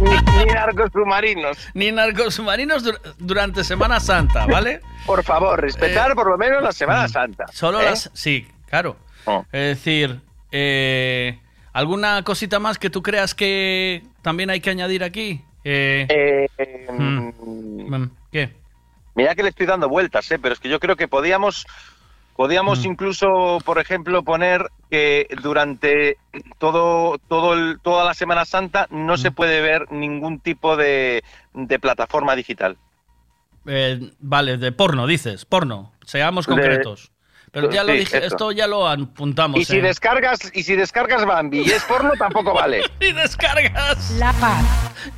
ni, 0.00 0.10
ni 0.10 0.52
narcos 0.52 0.90
submarinos. 0.92 1.56
Ni 1.74 1.92
narcos 1.92 2.34
submarinos 2.34 2.84
dur- 2.84 3.00
durante 3.18 3.64
Semana 3.64 4.00
Santa, 4.00 4.46
¿vale? 4.46 4.80
Por 5.06 5.22
favor, 5.24 5.60
respetar 5.60 6.14
por 6.14 6.28
lo 6.28 6.38
menos 6.38 6.62
la 6.62 6.72
Semana 6.72 7.08
Santa. 7.08 7.46
Solo 7.52 7.80
¿eh? 7.80 7.84
las. 7.86 8.10
Sí, 8.14 8.46
claro. 8.68 8.96
Es 9.52 9.76
decir, 9.76 10.20
eh, 10.52 11.38
¿alguna 11.72 12.22
cosita 12.22 12.58
más 12.60 12.78
que 12.78 12.90
tú 12.90 13.02
creas 13.02 13.34
que 13.34 14.02
también 14.22 14.50
hay 14.50 14.60
que 14.60 14.70
añadir 14.70 15.02
aquí? 15.04 15.44
Eh, 15.64 16.48
mm, 16.88 18.04
¿Qué? 18.30 18.54
Mira 19.14 19.34
que 19.34 19.42
le 19.42 19.50
estoy 19.50 19.66
dando 19.66 19.88
vueltas, 19.88 20.30
¿eh? 20.30 20.38
pero 20.38 20.54
es 20.54 20.60
que 20.60 20.68
yo 20.68 20.80
creo 20.80 20.96
que 20.96 21.06
podíamos, 21.06 21.66
podíamos 22.36 22.84
incluso, 22.84 23.58
por 23.64 23.78
ejemplo, 23.78 24.22
poner 24.22 24.66
que 24.90 25.26
durante 25.42 26.16
todo, 26.58 27.18
todo 27.28 27.54
el- 27.54 27.78
toda 27.80 28.04
la 28.04 28.14
Semana 28.14 28.44
Santa 28.44 28.86
no 28.90 29.16
se 29.16 29.30
puede 29.30 29.60
ver 29.60 29.90
ningún 29.92 30.40
tipo 30.40 30.76
de, 30.76 31.22
de 31.54 31.78
plataforma 31.78 32.34
digital. 32.34 32.76
Eh, 33.66 34.12
vale, 34.18 34.56
de 34.56 34.72
porno, 34.72 35.06
dices, 35.06 35.44
porno. 35.44 35.92
Seamos 36.04 36.46
concretos. 36.46 37.11
Pero 37.52 37.70
ya 37.70 37.84
lo 37.84 37.92
sí, 37.92 37.98
dije, 37.98 38.24
esto 38.24 38.50
ya 38.50 38.66
lo 38.66 38.88
apuntamos. 38.88 39.60
Y 39.60 39.66
si 39.66 39.76
¿eh? 39.76 39.82
descargas, 39.82 40.50
y 40.54 40.62
si 40.62 40.74
descargas 40.74 41.26
Bambi 41.26 41.60
y 41.60 41.70
es 41.70 41.84
porno, 41.84 42.12
tampoco 42.18 42.54
vale. 42.54 42.82
Si 43.00 43.12
descargas. 43.12 44.10
La 44.12 44.32
paz. 44.32 44.64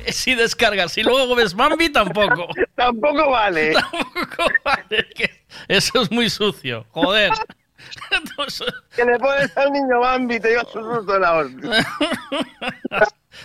Si 0.09 0.35
descargas 0.35 0.97
y 0.97 1.03
luego 1.03 1.33
ves 1.35 1.55
Bambi, 1.55 1.89
tampoco. 1.89 2.47
tampoco 2.75 3.31
vale. 3.31 3.73
Tampoco 3.73 4.51
vale. 4.65 5.07
Eso 5.69 6.01
es 6.01 6.11
muy 6.11 6.29
sucio. 6.29 6.85
Joder. 6.91 7.31
que 8.95 9.05
le 9.05 9.17
pones 9.17 9.57
al 9.57 9.71
niño 9.71 9.99
Bambi 10.01 10.37
te 10.39 10.49
llevas 10.49 10.75
un 10.75 10.95
susto 10.95 11.13
de 11.13 11.19
la 11.19 11.33
hostia. 11.35 11.87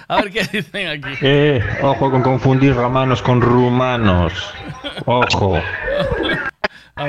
A 0.08 0.16
ver 0.16 0.32
qué 0.32 0.42
dicen 0.50 0.88
aquí. 0.88 1.16
Eh, 1.20 1.62
ojo 1.82 2.10
con 2.10 2.22
confundir 2.22 2.74
romanos 2.74 3.22
con 3.22 3.40
rumanos. 3.40 4.32
Ojo. 5.06 5.60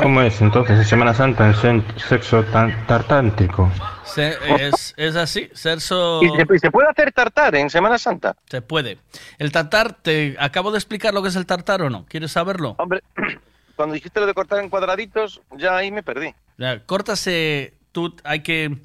¿Cómo 0.01 0.21
es 0.21 0.39
entonces 0.41 0.77
en 0.79 0.85
Semana 0.85 1.13
Santa 1.13 1.47
el 1.49 1.55
sexo 1.97 2.43
tan 2.45 2.85
tartántico? 2.87 3.69
Se- 4.05 4.37
es, 4.59 4.93
es 4.97 5.15
así, 5.15 5.49
Serso. 5.53 6.21
¿Y 6.23 6.59
se, 6.59 6.71
puede 6.71 6.89
hacer 6.89 7.11
tartar 7.11 7.55
en 7.55 7.69
Semana 7.69 7.97
Santa? 7.97 8.35
Se 8.49 8.61
puede. 8.61 8.97
El 9.37 9.51
tartar, 9.51 9.93
¿te 9.93 10.35
acabo 10.39 10.71
de 10.71 10.77
explicar 10.77 11.13
lo 11.13 11.21
que 11.21 11.29
es 11.29 11.35
el 11.35 11.45
tartar 11.45 11.81
o 11.81 11.89
no? 11.89 12.05
¿Quieres 12.07 12.31
saberlo? 12.31 12.75
Hombre, 12.77 13.01
cuando 13.75 13.93
dijiste 13.95 14.19
lo 14.19 14.25
de 14.27 14.33
cortar 14.33 14.59
en 14.63 14.69
cuadraditos, 14.69 15.41
ya 15.57 15.75
ahí 15.77 15.91
me 15.91 16.03
perdí. 16.03 16.33
Ya, 16.57 16.79
Córtase, 16.85 17.73
tú 17.91 18.15
hay 18.23 18.41
que 18.41 18.77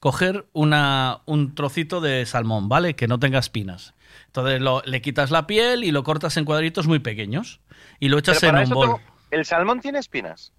coger 0.00 0.46
una, 0.52 1.20
un 1.26 1.54
trocito 1.54 2.00
de 2.00 2.26
salmón, 2.26 2.68
¿vale? 2.68 2.94
Que 2.94 3.08
no 3.08 3.18
tenga 3.18 3.38
espinas. 3.38 3.94
Entonces 4.26 4.60
lo- 4.60 4.82
le 4.84 5.00
quitas 5.02 5.30
la 5.30 5.46
piel 5.46 5.84
y 5.84 5.92
lo 5.92 6.02
cortas 6.04 6.36
en 6.36 6.44
cuadritos 6.44 6.86
muy 6.86 6.98
pequeños 6.98 7.60
y 8.00 8.08
lo 8.08 8.18
echas 8.18 8.38
Pero 8.40 8.58
en 8.58 8.64
un 8.64 8.70
bol. 8.70 8.86
tengo- 8.86 9.00
¿El 9.32 9.44
salmón 9.46 9.80
tiene 9.80 9.98
espinas? 9.98 10.52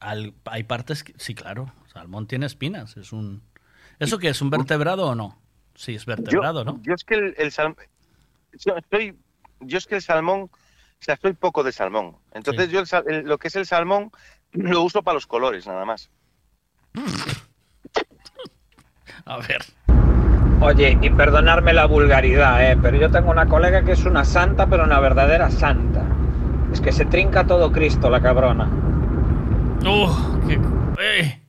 Al- 0.00 0.32
hay 0.46 0.62
partes 0.64 1.04
que, 1.04 1.12
sí, 1.18 1.34
claro, 1.34 1.70
salmón 1.92 2.26
tiene 2.26 2.46
espinas, 2.46 2.96
es 2.96 3.12
un 3.12 3.42
¿Eso 3.98 4.18
qué 4.18 4.30
es 4.30 4.40
un 4.40 4.48
vertebrado 4.50 5.06
o 5.08 5.14
no? 5.14 5.38
Sí, 5.74 5.94
es 5.94 6.06
vertebrado, 6.06 6.64
yo, 6.64 6.72
¿no? 6.72 6.80
Yo 6.82 6.94
es 6.94 7.04
que 7.04 7.14
el, 7.16 7.34
el 7.36 7.52
salmón... 7.52 7.76
Yo, 8.54 8.76
estoy- 8.76 9.14
yo 9.60 9.76
es 9.78 9.86
que 9.86 9.96
el 9.96 10.02
salmón... 10.02 10.42
O 10.50 10.50
sea, 11.04 11.18
soy 11.20 11.34
poco 11.34 11.62
de 11.62 11.70
salmón. 11.72 12.16
Entonces 12.32 12.70
yo 12.70 12.80
el 12.80 12.86
sal- 12.86 13.04
el- 13.06 13.24
lo 13.26 13.36
que 13.36 13.48
es 13.48 13.56
el 13.56 13.66
salmón 13.66 14.10
lo 14.52 14.82
uso 14.82 15.02
para 15.02 15.14
los 15.16 15.26
colores, 15.26 15.66
nada 15.66 15.84
más. 15.84 16.08
A 19.26 19.36
ver. 19.38 19.62
Oye, 20.62 20.98
y 21.02 21.10
perdonarme 21.10 21.74
la 21.74 21.84
vulgaridad, 21.86 22.70
¿eh? 22.70 22.78
pero 22.80 22.96
yo 22.96 23.10
tengo 23.10 23.30
una 23.30 23.46
colega 23.46 23.84
que 23.84 23.92
es 23.92 24.04
una 24.06 24.24
santa, 24.24 24.66
pero 24.66 24.84
una 24.84 24.98
verdadera 24.98 25.50
santa. 25.50 26.06
Es 26.74 26.80
que 26.80 26.90
se 26.90 27.04
trinca 27.04 27.46
todo 27.46 27.70
Cristo, 27.70 28.10
la 28.10 28.20
cabrona. 28.20 28.68
¡Oh! 29.86 30.40
¡Qué! 30.48 30.58
¡Eh! 31.00 31.40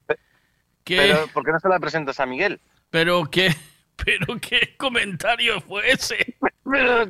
¿Qué? 0.83 0.97
Pero 0.97 1.27
¿por 1.33 1.43
qué 1.43 1.51
no 1.51 1.59
se 1.59 1.67
la 1.67 1.79
presentas 1.79 2.19
a 2.19 2.27
Miguel? 2.27 2.59
¿Pero 2.91 3.25
qué? 3.25 3.49
¿Pero 4.05 4.37
qué 4.39 4.75
comentario 4.77 5.59
fue 5.61 5.89
ese? 5.91 6.35
Pero, 6.63 7.09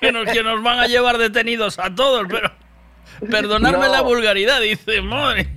que 0.00 0.10
nos, 0.10 0.28
que 0.32 0.42
nos 0.42 0.60
van 0.60 0.80
a 0.80 0.88
llevar 0.88 1.18
detenidos 1.18 1.78
a 1.78 1.94
todos, 1.94 2.26
pero... 2.28 2.50
Perdonadme 3.30 3.86
No. 3.86 3.92
la 3.92 4.00
vulgaridad, 4.00 4.60
dice, 4.60 5.02
madre. 5.02 5.48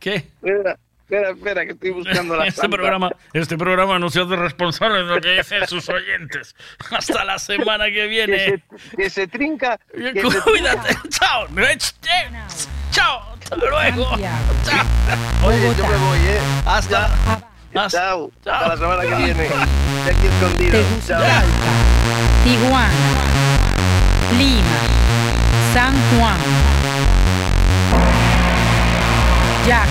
¿Qué? 0.00 0.14
Espera, 0.16 0.76
espera, 1.10 1.30
espera, 1.30 1.64
que 1.66 1.72
estoy 1.72 1.90
buscando 1.90 2.36
la 2.36 2.44
Este 2.46 2.60
santa. 2.60 2.76
programa, 2.76 3.10
este 3.32 3.58
programa 3.58 3.98
no 3.98 4.10
se 4.10 4.20
hace 4.20 4.36
responsable 4.36 4.98
de 4.98 5.04
lo 5.04 5.20
que 5.20 5.36
dicen 5.38 5.66
sus 5.66 5.88
oyentes. 5.88 6.54
Hasta 6.90 7.24
la 7.24 7.38
semana 7.38 7.86
que 7.86 7.92
Que 7.94 8.06
viene. 8.06 8.38
se, 8.38 8.62
que 8.96 9.10
se 9.10 9.26
trinca... 9.26 9.78
que 9.92 10.12
se 10.30 10.40
Cuídate. 10.42 10.96
Chao. 11.10 11.46
Chao. 12.92 13.34
Hasta 13.42 13.56
luego. 13.56 14.16
Chao. 14.64 14.86
Oye, 15.44 15.74
yo 15.76 15.86
me 15.86 15.96
voy, 15.96 16.18
¿eh? 16.18 16.38
Hasta. 16.66 17.10
Chao. 17.88 18.30
Hasta 18.44 18.68
la 18.68 18.76
semana 18.76 19.02
que 19.02 19.14
viene. 19.14 19.42
De 19.42 20.10
aquí 20.10 20.26
escondido. 20.26 20.80
Chao. 21.06 21.22
Tijuana, 22.44 22.90
Lima, 24.38 24.78
San 25.74 25.92
Juan, 26.10 26.38
Yaqui, 29.68 29.90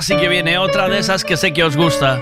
nadie, 0.00 0.16
que 0.16 0.16
ahora 0.16 0.16
sí 0.16 0.16
que 0.16 0.28
viene 0.28 0.58
otra 0.58 0.88
de 0.88 0.98
esas 0.98 1.24
que 1.24 1.36
sé 1.36 1.52
que 1.52 1.64
os 1.64 1.76
gusta. 1.76 2.20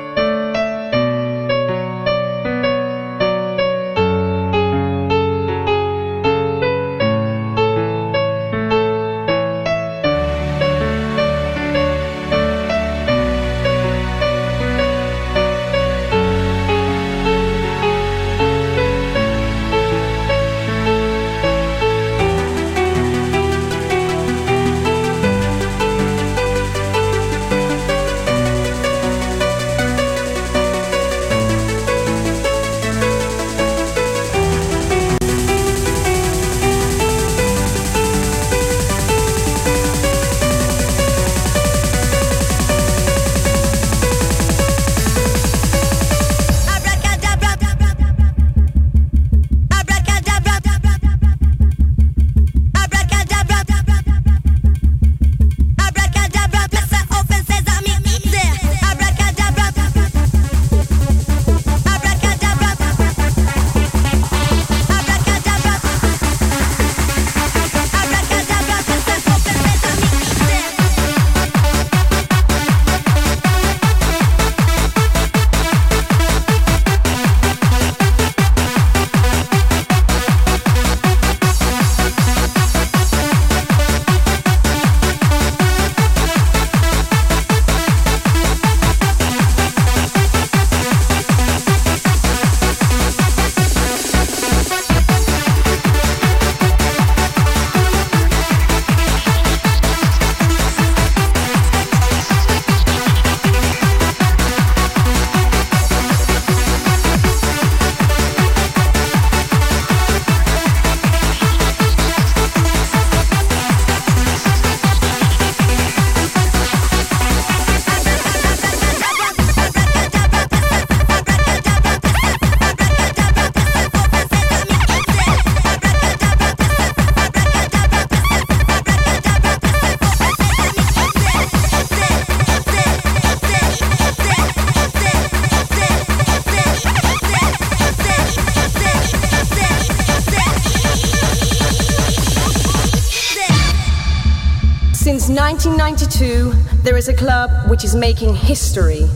Which 147.69 147.85
is 147.85 147.95
making 147.95 148.35
history. 148.35 149.07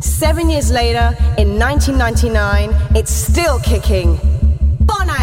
Seven 0.00 0.48
years 0.48 0.70
later, 0.70 1.16
in 1.36 1.58
1999, 1.58 2.70
it's 2.96 3.12
still 3.12 3.58
kicking. 3.60 4.16
Bonaeri! 4.84 5.17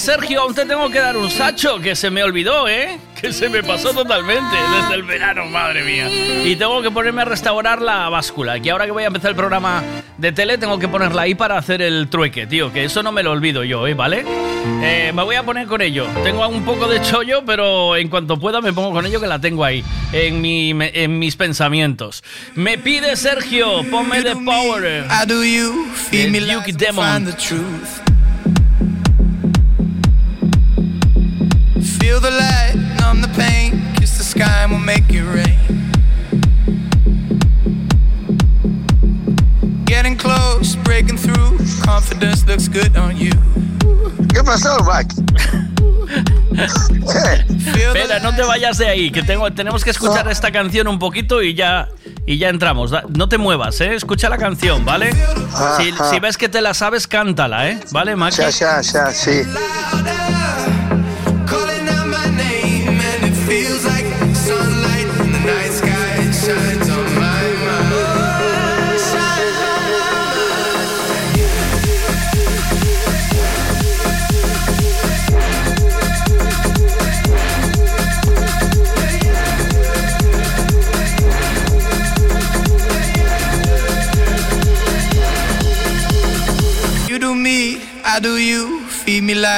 Sergio, 0.00 0.40
aún 0.40 0.54
te 0.54 0.64
tengo 0.64 0.88
que 0.90 0.98
dar 0.98 1.16
un 1.16 1.30
sacho 1.30 1.78
que 1.78 1.94
se 1.94 2.10
me 2.10 2.22
olvidó, 2.22 2.66
¿eh? 2.68 2.98
Que 3.20 3.32
se 3.34 3.50
me 3.50 3.62
pasó 3.62 3.92
totalmente 3.92 4.56
desde 4.80 4.94
el 4.94 5.02
verano, 5.02 5.44
madre 5.44 5.82
mía. 5.84 6.08
Y 6.44 6.56
tengo 6.56 6.80
que 6.80 6.90
ponerme 6.90 7.20
a 7.22 7.26
restaurar 7.26 7.82
la 7.82 8.08
báscula, 8.08 8.58
que 8.60 8.70
ahora 8.70 8.86
que 8.86 8.92
voy 8.92 9.04
a 9.04 9.08
empezar 9.08 9.30
el 9.30 9.36
programa 9.36 9.82
de 10.16 10.32
tele 10.32 10.56
tengo 10.56 10.78
que 10.78 10.88
ponerla 10.88 11.22
ahí 11.22 11.34
para 11.34 11.58
hacer 11.58 11.82
el 11.82 12.08
trueque, 12.08 12.46
tío, 12.46 12.72
que 12.72 12.84
eso 12.84 13.02
no 13.02 13.12
me 13.12 13.22
lo 13.22 13.30
olvido 13.32 13.62
yo, 13.62 13.86
¿eh? 13.86 13.92
¿Vale? 13.92 14.24
Eh, 14.82 15.12
me 15.14 15.22
voy 15.22 15.36
a 15.36 15.42
poner 15.42 15.66
con 15.66 15.82
ello. 15.82 16.06
Tengo 16.22 16.46
un 16.48 16.64
poco 16.64 16.86
de 16.88 17.00
chollo, 17.02 17.44
pero 17.44 17.94
en 17.96 18.08
cuanto 18.08 18.38
pueda 18.38 18.60
me 18.62 18.72
pongo 18.72 18.92
con 18.92 19.04
ello 19.04 19.20
que 19.20 19.26
la 19.26 19.38
tengo 19.38 19.64
ahí, 19.64 19.84
en, 20.12 20.40
mi, 20.40 20.72
me- 20.72 20.90
en 20.94 21.18
mis 21.18 21.36
pensamientos. 21.36 22.24
Me 22.54 22.78
pide 22.78 23.16
Sergio, 23.16 23.82
ponme 23.90 24.22
The 24.22 24.36
Power. 24.36 25.06
I 25.10 25.26
do 25.26 25.44
you, 25.44 25.88
me 26.12 26.24
and 26.38 26.76
Demon. 26.78 27.34
Pasó? 44.50 44.76
Espera, 46.50 48.18
no 48.18 48.34
te 48.34 48.42
vayas 48.42 48.78
de 48.78 48.88
ahí, 48.88 49.12
que 49.12 49.22
tengo, 49.22 49.52
tenemos 49.52 49.84
que 49.84 49.90
escuchar 49.90 50.28
esta 50.28 50.50
canción 50.50 50.88
un 50.88 50.98
poquito 50.98 51.40
y 51.40 51.54
ya, 51.54 51.88
y 52.26 52.38
ya 52.38 52.48
entramos. 52.48 52.90
No 53.16 53.28
te 53.28 53.38
muevas, 53.38 53.80
¿eh? 53.80 53.94
Escucha 53.94 54.28
la 54.28 54.38
canción, 54.38 54.84
¿vale? 54.84 55.12
Si, 55.78 56.18
ves 56.18 56.36
que 56.36 56.48
te 56.48 56.60
la 56.60 56.74
sabes, 56.74 57.06
cántala, 57.06 57.70
¿eh? 57.70 57.80
¿Vale, 57.92 58.16
Maki? 58.16 58.38
Ya, 58.38 58.50
ya, 58.50 58.80
ya, 58.80 59.12
sí. 59.12 59.42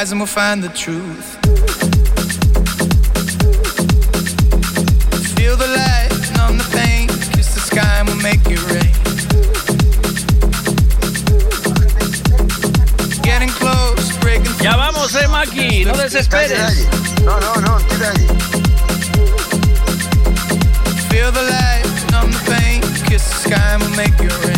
Feed 0.03 0.09
lies 0.09 0.11
and 0.11 0.21
we'll 0.21 0.27
find 0.27 0.63
the 0.65 0.69
truth. 0.71 1.39
Feel 5.37 5.57
the 5.57 5.69
light, 5.69 6.11
numb 6.37 6.59
the 6.59 6.69
pain. 6.73 7.07
Kiss 7.35 7.55
the 7.55 7.61
sky 7.61 7.99
and 8.01 8.09
we'll 8.09 8.23
make 8.23 8.41
it 8.47 8.61
rain. 8.73 8.95
Getting 13.23 13.51
close, 13.51 14.19
breaking 14.19 14.57
Ya 14.61 14.77
vamos, 14.77 15.15
eh, 15.15 15.29
Maki, 15.29 15.85
no 15.85 15.93
desesperes. 15.93 16.89
No, 17.25 17.39
no, 17.39 17.55
no, 17.61 17.79
tira 17.89 18.11
allí. 18.11 18.27
Feel 21.11 21.31
the 21.31 21.43
light, 21.43 21.87
numb 22.11 22.33
the 22.33 22.43
pain. 22.51 22.81
Kiss 23.07 23.23
the 23.29 23.49
sky 23.49 23.75
and 23.75 23.83
we'll 23.83 23.97
make 23.97 24.19
it 24.19 24.47
rain. 24.47 24.52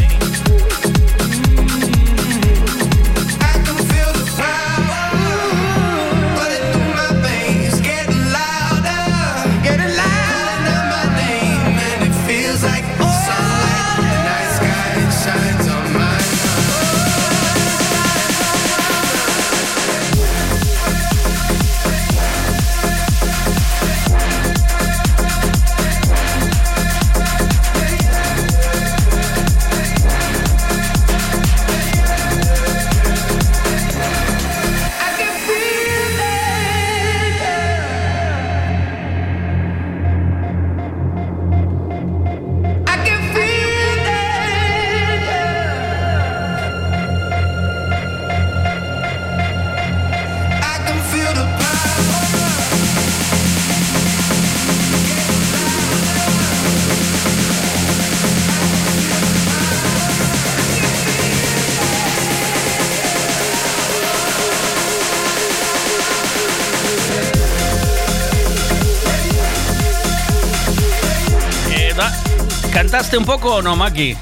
¿Cantaste 73.15 73.19
un 73.19 73.41
poco 73.41 73.55
o 73.57 73.63
no, 73.63 73.77
Maki? 73.77 74.17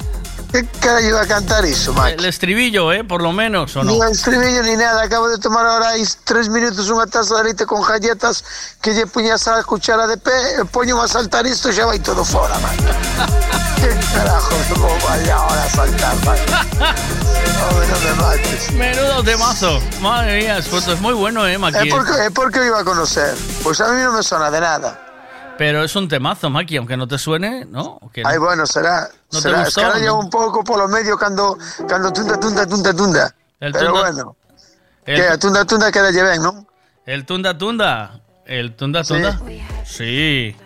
¿Qué 0.53 0.67
cara 0.79 1.01
iba 1.01 1.23
a 1.23 1.27
cantar 1.27 1.65
eso, 1.65 1.95
Maki? 1.95 2.13
El 2.19 2.27
estribillo, 2.27 2.93
¿eh? 2.93 3.05
Por 3.05 3.23
lo 3.23 3.33
menos, 3.33 3.75
¿o 3.77 3.83
no? 3.83 3.91
Ni 3.91 4.13
estribillo 4.13 4.63
ni 4.65 4.77
nada, 4.77 5.05
acabo 5.05 5.31
de 5.31 5.39
tomar 5.39 5.65
ahora 5.65 5.93
tres 6.25 6.51
minutos 6.51 6.93
unha 6.93 7.09
taza 7.09 7.41
de 7.41 7.49
leite 7.49 7.65
con 7.65 7.81
galletas 7.81 8.45
que 8.85 8.93
lle 8.93 9.09
puñas 9.09 9.49
a 9.49 9.65
cuchara 9.65 10.05
de 10.05 10.21
pé, 10.21 10.61
e 10.61 10.69
poño 10.69 11.01
a 11.01 11.09
saltar 11.09 11.49
isto 11.49 11.73
e 11.73 11.73
xa 11.73 11.89
vai 11.89 12.05
todo 12.05 12.21
fora, 12.21 12.53
man. 12.61 12.77
que 13.81 13.97
carajo, 14.13 14.53
como 14.69 14.93
vaya 15.09 15.41
ahora 15.41 15.65
a 15.65 15.71
saltar. 15.73 16.13
Hombre, 17.65 17.85
no 17.89 17.97
me 17.97 18.13
mates. 18.21 18.63
Menudo 18.77 19.25
temazo. 19.25 19.81
Madre 20.05 20.37
mía, 20.37 20.61
pues 20.69 20.85
es 20.85 21.01
muy 21.01 21.17
bueno, 21.17 21.49
¿eh, 21.49 21.57
Maki? 21.57 21.89
É 21.89 21.89
porque, 21.89 22.13
é 22.13 22.29
porque 22.29 22.61
iba 22.61 22.77
a 22.77 22.85
conocer. 22.85 23.33
Pois 23.65 23.81
a 23.81 23.89
mí 23.89 24.05
non 24.05 24.13
me 24.13 24.21
sona 24.21 24.53
de 24.53 24.61
nada. 24.61 25.12
Pero 25.63 25.85
es 25.85 25.95
un 25.95 26.09
temazo, 26.09 26.51
Maki, 26.51 26.77
aunque 26.79 26.97
no 26.97 27.07
te 27.07 27.19
suene, 27.19 27.65
¿no? 27.65 27.99
¿O 28.01 28.11
qué 28.11 28.25
no? 28.25 28.29
Ai, 28.29 28.37
bueno, 28.39 28.67
será, 28.67 29.09
¿No 29.31 29.39
te 29.39 29.43
será, 29.43 29.63
gustó, 29.63 29.81
escaralla 29.81 30.07
no? 30.07 30.19
un 30.19 30.29
pouco 30.29 30.65
polo 30.65 30.89
medio 30.89 31.17
cando, 31.17 31.57
cando 31.89 32.13
tunda, 32.13 32.35
tunda, 32.41 32.67
tunda, 32.67 32.93
tunda. 32.93 33.35
El 33.61 33.71
Pero 33.71 33.93
tunda- 33.93 34.01
bueno, 34.01 34.37
El, 35.07 35.15
que 35.21 35.23
a 35.29 35.39
tunda, 35.39 35.65
tunda 35.65 35.93
queda 35.93 36.11
lle 36.11 36.23
ben, 36.25 36.43
non? 36.43 36.67
el 37.07 37.25
Tunda 37.25 37.57
Tunda. 37.57 38.19
El 38.45 38.75
Tunda 38.75 39.05
Tunda. 39.05 39.39
Sí. 39.87 40.57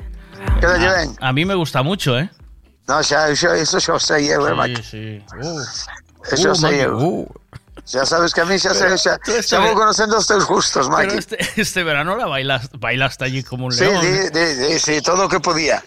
Queda 0.60 0.78
lle 0.78 0.88
A-. 1.20 1.28
A 1.28 1.32
mí 1.34 1.44
me 1.44 1.54
gusta 1.54 1.82
mucho, 1.82 2.18
¿eh? 2.18 2.30
No, 2.88 3.02
xa, 3.02 3.36
xa, 3.36 3.52
eso 3.54 3.76
xa 3.78 3.92
o 3.92 4.00
sei, 4.00 4.30
eu, 4.32 4.40
sí, 4.48 4.76
Sí, 4.76 4.82
sí. 4.82 5.24
Uh. 5.36 5.60
Eso 6.32 6.52
Uh, 6.52 6.54
sei 6.54 6.70
Maki, 6.72 6.80
eu. 6.88 6.96
uh. 6.96 7.34
Xa 7.86 8.04
sabes 8.04 8.34
que 8.34 8.40
a 8.40 8.44
mí 8.44 8.58
xa, 8.58 8.72
Pero 8.74 8.94
este 8.94 9.42
xa 9.42 9.58
vou 9.60 9.68
ve- 9.70 9.74
conocendo 9.78 10.18
os 10.18 10.26
teus 10.26 10.44
gustos, 10.44 10.88
Pero 10.90 11.06
Maki. 11.06 11.18
este, 11.18 11.38
este 11.56 11.84
verano 11.84 12.16
la 12.16 12.26
bailas, 12.26 12.68
bailaste 12.76 13.24
allí 13.24 13.42
como 13.44 13.66
un 13.66 13.72
Sí, 13.72 13.84
león. 13.84 14.02
di, 14.02 14.10
di, 14.34 14.54
di, 14.74 14.78
sí, 14.80 15.00
todo 15.02 15.26
o 15.26 15.28
que 15.32 15.38
podía. 15.38 15.84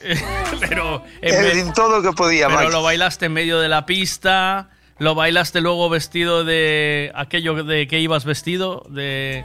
Pero, 0.61 1.03
en 1.21 1.35
Eh, 1.35 1.41
me- 1.41 1.55
din 1.55 1.73
todo 1.73 1.99
o 1.99 2.01
que 2.01 2.13
podía, 2.13 2.47
pero 2.47 2.59
Maki. 2.61 2.71
lo 2.71 2.83
bailaste 2.83 3.25
en 3.25 3.33
medio 3.33 3.59
de 3.59 3.67
la 3.67 3.85
pista. 3.85 4.69
Lo 4.97 5.13
bailaste 5.15 5.59
luego 5.61 5.89
vestido 5.89 6.43
de 6.45 7.11
aquello 7.15 7.63
de 7.63 7.87
que 7.87 7.99
ibas 7.99 8.23
vestido 8.25 8.85
de 8.89 9.43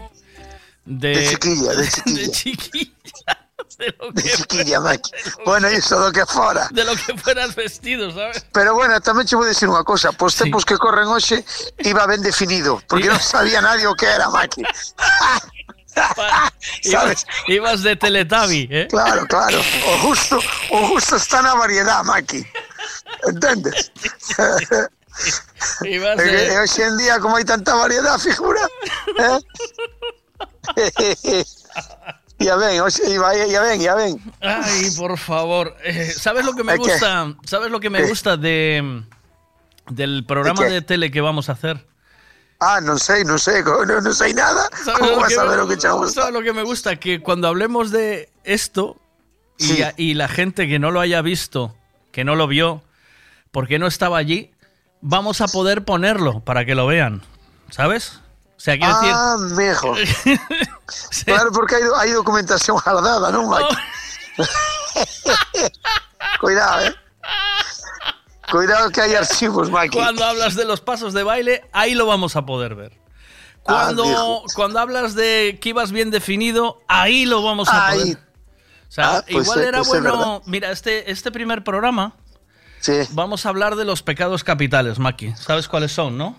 de, 0.84 1.08
De 1.08 1.28
chiquilla, 1.31 1.73
de 1.74 1.89
de 2.15 2.31
chiquilla. 2.31 2.92
De 3.78 3.90
lo 3.98 4.12
De 4.12 4.22
que, 4.22 4.30
chiquilla, 4.30 4.78
Maki. 4.80 5.10
Bueno, 5.44 5.70
iso 5.70 5.98
do 5.98 6.12
que 6.12 6.24
fora. 6.26 6.68
de 6.72 6.84
lo 6.84 6.94
que 6.94 7.16
fueras 7.18 7.54
vestido, 7.54 8.10
¿sabes? 8.14 8.46
Pero 8.52 8.74
bueno, 8.74 9.00
tamén 9.02 9.26
che 9.26 9.34
vou 9.34 9.42
dicir 9.46 9.66
unha 9.66 9.82
cosa, 9.82 10.14
pos 10.14 10.38
tempos 10.38 10.62
que 10.62 10.78
corren 10.78 11.10
hoxe 11.10 11.42
iba 11.82 12.06
ben 12.06 12.22
definido, 12.22 12.78
porque 12.86 13.10
non 13.10 13.18
sabía 13.18 13.58
nadie 13.58 13.86
o 13.90 13.94
que 13.98 14.06
era, 14.06 14.30
Maki. 14.30 14.62
Ibas, 16.82 17.22
ibas 17.46 17.82
de 17.86 17.94
Teletabi, 17.94 18.66
¿eh? 18.66 18.86
Claro, 18.90 19.26
claro. 19.30 19.62
O 19.62 19.92
justo, 20.02 20.42
o 20.74 20.78
justo 20.90 21.14
está 21.14 21.38
na 21.42 21.54
variedad, 21.54 22.02
Maki. 22.02 22.42
Entendes? 23.30 23.94
Ibas 25.86 26.18
E, 26.18 26.26
de- 26.26 26.50
e 26.50 26.58
hoxe 26.58 26.82
en 26.82 26.98
día, 26.98 27.22
como 27.22 27.38
hai 27.38 27.46
tanta 27.46 27.78
variedad, 27.78 28.18
figura, 28.18 28.58
eh? 29.22 29.38
Ya 32.44 32.56
ven, 32.56 32.76
ya 33.50 33.62
ven, 33.62 33.81
ya 33.81 33.94
ven. 33.94 34.20
Ay, 34.40 34.90
por 34.97 35.16
favor. 35.18 35.74
Eh, 35.82 36.12
¿Sabes 36.12 36.44
lo 36.44 36.52
que 36.55 36.62
me 36.62 36.76
gusta? 36.76 37.34
¿Sabes 37.44 37.70
lo 37.70 37.81
que 37.81 37.90
me 37.90 38.06
gusta 38.06 38.36
de 38.36 39.02
del 39.89 40.24
programa 40.26 40.64
¿De 40.64 40.82
tele 40.82 41.10
que 41.10 41.20
vamos 41.20 41.48
a 41.48 41.52
hacer? 41.52 41.86
Ah, 42.60 42.81
sei, 42.97 43.24
non 43.24 43.36
sei, 43.39 43.62
co- 43.62 43.84
non, 43.84 44.00
non 44.00 44.14
sei 44.14 44.32
nada. 44.32 44.68
¿Sabes 44.73 45.00
Como 45.00 45.10
lo 45.10 45.20
vas 45.20 45.36
a 45.36 45.44
ver 45.44 45.58
o 45.60 45.66
que 45.68 45.76
che 45.76 45.89
gusta? 45.90 46.20
¿Sabes 46.23 46.32
lo 46.32 46.40
que 46.42 46.52
me 46.52 46.62
gusta? 46.62 46.97
Que 46.97 47.20
cuando 47.20 47.48
hablemos 47.48 47.90
de 47.90 48.31
esto 48.44 48.97
y, 49.58 49.82
a- 49.82 49.92
y 49.97 50.14
la 50.14 50.28
gente 50.28 50.66
que 50.68 50.78
no 50.78 50.90
lo 50.90 51.00
haya 51.00 51.20
visto, 51.20 51.74
que 52.12 52.24
no 52.24 52.36
lo 52.36 52.47
vio, 52.47 52.82
porque 53.50 53.78
no 53.78 53.86
estaba 53.86 54.16
allí, 54.18 54.52
vamos 55.02 55.40
a 55.42 55.48
poder 55.48 55.84
ponerlo 55.84 56.40
para 56.40 56.64
que 56.64 56.74
lo 56.74 56.86
vean. 56.86 57.20
¿Sabes? 57.70 58.20
O 58.56 58.60
sea, 58.60 58.78
quiero 58.78 58.94
Ah, 58.94 59.36
mejor. 59.56 59.98
Claro, 61.24 61.50
porque 61.52 61.76
hai 61.96 62.12
documentación 62.12 62.76
guardada, 62.76 63.32
non, 63.32 63.48
Maki? 63.48 63.74
Cuidado, 66.40 66.86
eh. 66.86 66.94
Cuidado 68.50 68.90
que 68.90 69.00
hay 69.00 69.14
archivos, 69.14 69.70
Maki. 69.70 69.96
Cuando 69.96 70.24
hablas 70.24 70.54
de 70.54 70.64
los 70.64 70.80
pasos 70.80 71.12
de 71.12 71.22
baile, 71.22 71.64
ahí 71.72 71.94
lo 71.94 72.06
vamos 72.06 72.36
a 72.36 72.44
poder 72.44 72.74
ver. 72.74 72.92
Cuando, 73.62 74.42
cuando 74.54 74.78
hablas 74.78 75.14
de 75.14 75.58
que 75.60 75.70
ibas 75.70 75.90
bien 75.90 76.10
definido, 76.10 76.82
ahí 76.86 77.24
lo 77.24 77.42
vamos 77.42 77.68
a 77.68 77.88
Ahí. 77.88 77.98
poder. 78.00 78.18
O 78.18 78.92
sea, 78.94 79.16
Ah, 79.16 79.24
pues 79.26 79.42
igual 79.46 79.58
sí, 79.60 79.64
era 79.66 79.78
pues 79.78 79.92
es 79.94 80.00
bueno. 80.02 80.42
Mira, 80.44 80.70
este, 80.70 81.10
este 81.10 81.32
primer 81.32 81.64
programa. 81.64 82.14
Sí. 82.80 82.92
Vamos 83.12 83.46
a 83.46 83.48
hablar 83.48 83.76
de 83.76 83.86
los 83.86 84.02
pecados 84.02 84.44
capitales, 84.44 84.98
Maki. 84.98 85.32
¿Sabes 85.36 85.66
cuáles 85.66 85.92
son, 85.92 86.18
no? 86.18 86.36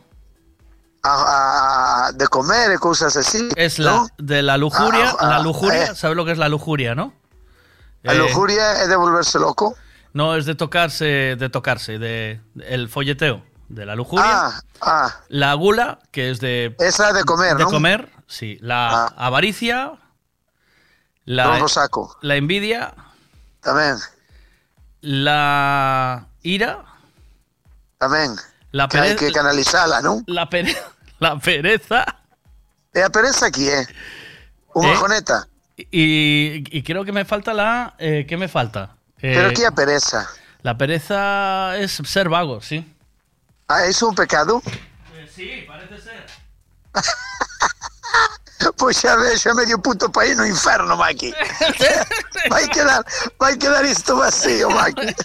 A, 1.06 2.08
a- 2.08 2.12
de 2.14 2.26
comer 2.28 2.80
cousas 2.80 3.16
así. 3.16 3.50
Es 3.56 3.78
la 3.78 4.08
de 4.18 4.42
la 4.42 4.58
lujuria. 4.58 5.12
Ah, 5.14 5.18
ah, 5.20 5.30
la 5.38 5.40
lujuria, 5.40 5.92
eh. 5.92 5.96
¿sabes 5.96 6.18
lo 6.18 6.26
que 6.26 6.32
es 6.34 6.38
la 6.40 6.50
lujuria, 6.50 6.96
no? 6.96 7.14
A 8.06 8.14
Eh, 8.14 8.18
lujuria 8.18 8.82
é 8.82 8.88
de 8.90 8.96
volverse 8.98 9.38
loco. 9.38 9.78
No, 10.14 10.34
es 10.36 10.46
de 10.46 10.56
tocarse, 10.56 11.36
de 11.38 11.50
tocarse, 11.50 12.00
de 12.00 12.40
el 12.66 12.90
folleteo, 12.90 13.44
de 13.70 13.86
la 13.86 13.94
lujuria. 13.96 14.26
Ah, 14.26 14.62
ah. 14.82 15.10
La 15.30 15.54
gula, 15.54 16.00
que 16.12 16.32
es 16.32 16.40
de 16.40 16.76
Esa 16.80 17.14
de 17.14 17.24
comer, 17.24 17.58
de 17.58 17.64
¿no? 17.66 17.70
Ah. 17.70 17.74
comer, 17.74 18.10
sí. 18.26 18.58
La 18.62 19.06
avaricia, 19.18 19.94
la, 21.26 21.68
saco. 21.68 22.18
la 22.22 22.36
envidia, 22.38 22.94
Tamén, 23.62 23.98
la 25.02 26.28
ira, 26.44 26.86
tamén. 27.98 28.36
la 28.72 28.88
Que 28.88 28.98
hai 29.00 29.16
pereza, 29.16 29.20
que 29.26 29.32
canalizala, 29.34 30.02
non? 30.02 30.24
la, 30.28 30.46
pere- 30.50 30.76
la 31.20 31.38
pereza 31.40 32.06
E 32.94 33.02
a 33.04 33.10
pereza 33.10 33.48
aquí, 33.48 33.68
eh? 33.68 33.82
Eh? 33.82 33.88
Unha 34.76 34.96
joneta. 34.96 35.48
y, 35.78 36.64
y 36.72 36.84
creo 36.84 37.04
que 37.04 37.12
me 37.12 37.26
falta 37.26 37.54
la... 37.54 37.96
eh, 38.00 38.26
¿Qué 38.28 38.38
me 38.38 38.48
falta? 38.48 38.96
Eh, 39.20 39.34
Pero 39.36 39.50
aquí 39.50 39.64
a 39.66 39.72
pereza. 39.72 40.28
La 40.64 40.78
pereza 40.78 41.78
es 41.78 41.92
ser 42.06 42.30
vago, 42.30 42.62
sí. 42.62 42.84
Ah, 43.68 43.84
é 43.86 43.92
un 44.04 44.16
pecado? 44.16 44.62
sí, 45.34 45.66
parece 45.68 46.00
ser. 46.00 46.26
Pois 48.78 48.98
xa 48.98 49.16
vexo 49.16 49.52
a 49.52 49.54
medio 49.54 49.78
puto 49.80 50.10
país 50.10 50.36
no 50.38 50.46
inferno, 50.46 50.96
Maki. 50.98 51.34
vai 52.50 52.68
quedar, 52.70 53.06
vai 53.38 53.58
quedar 53.58 53.86
isto 53.86 54.16
vacío, 54.16 54.70
Maki. 54.70 55.12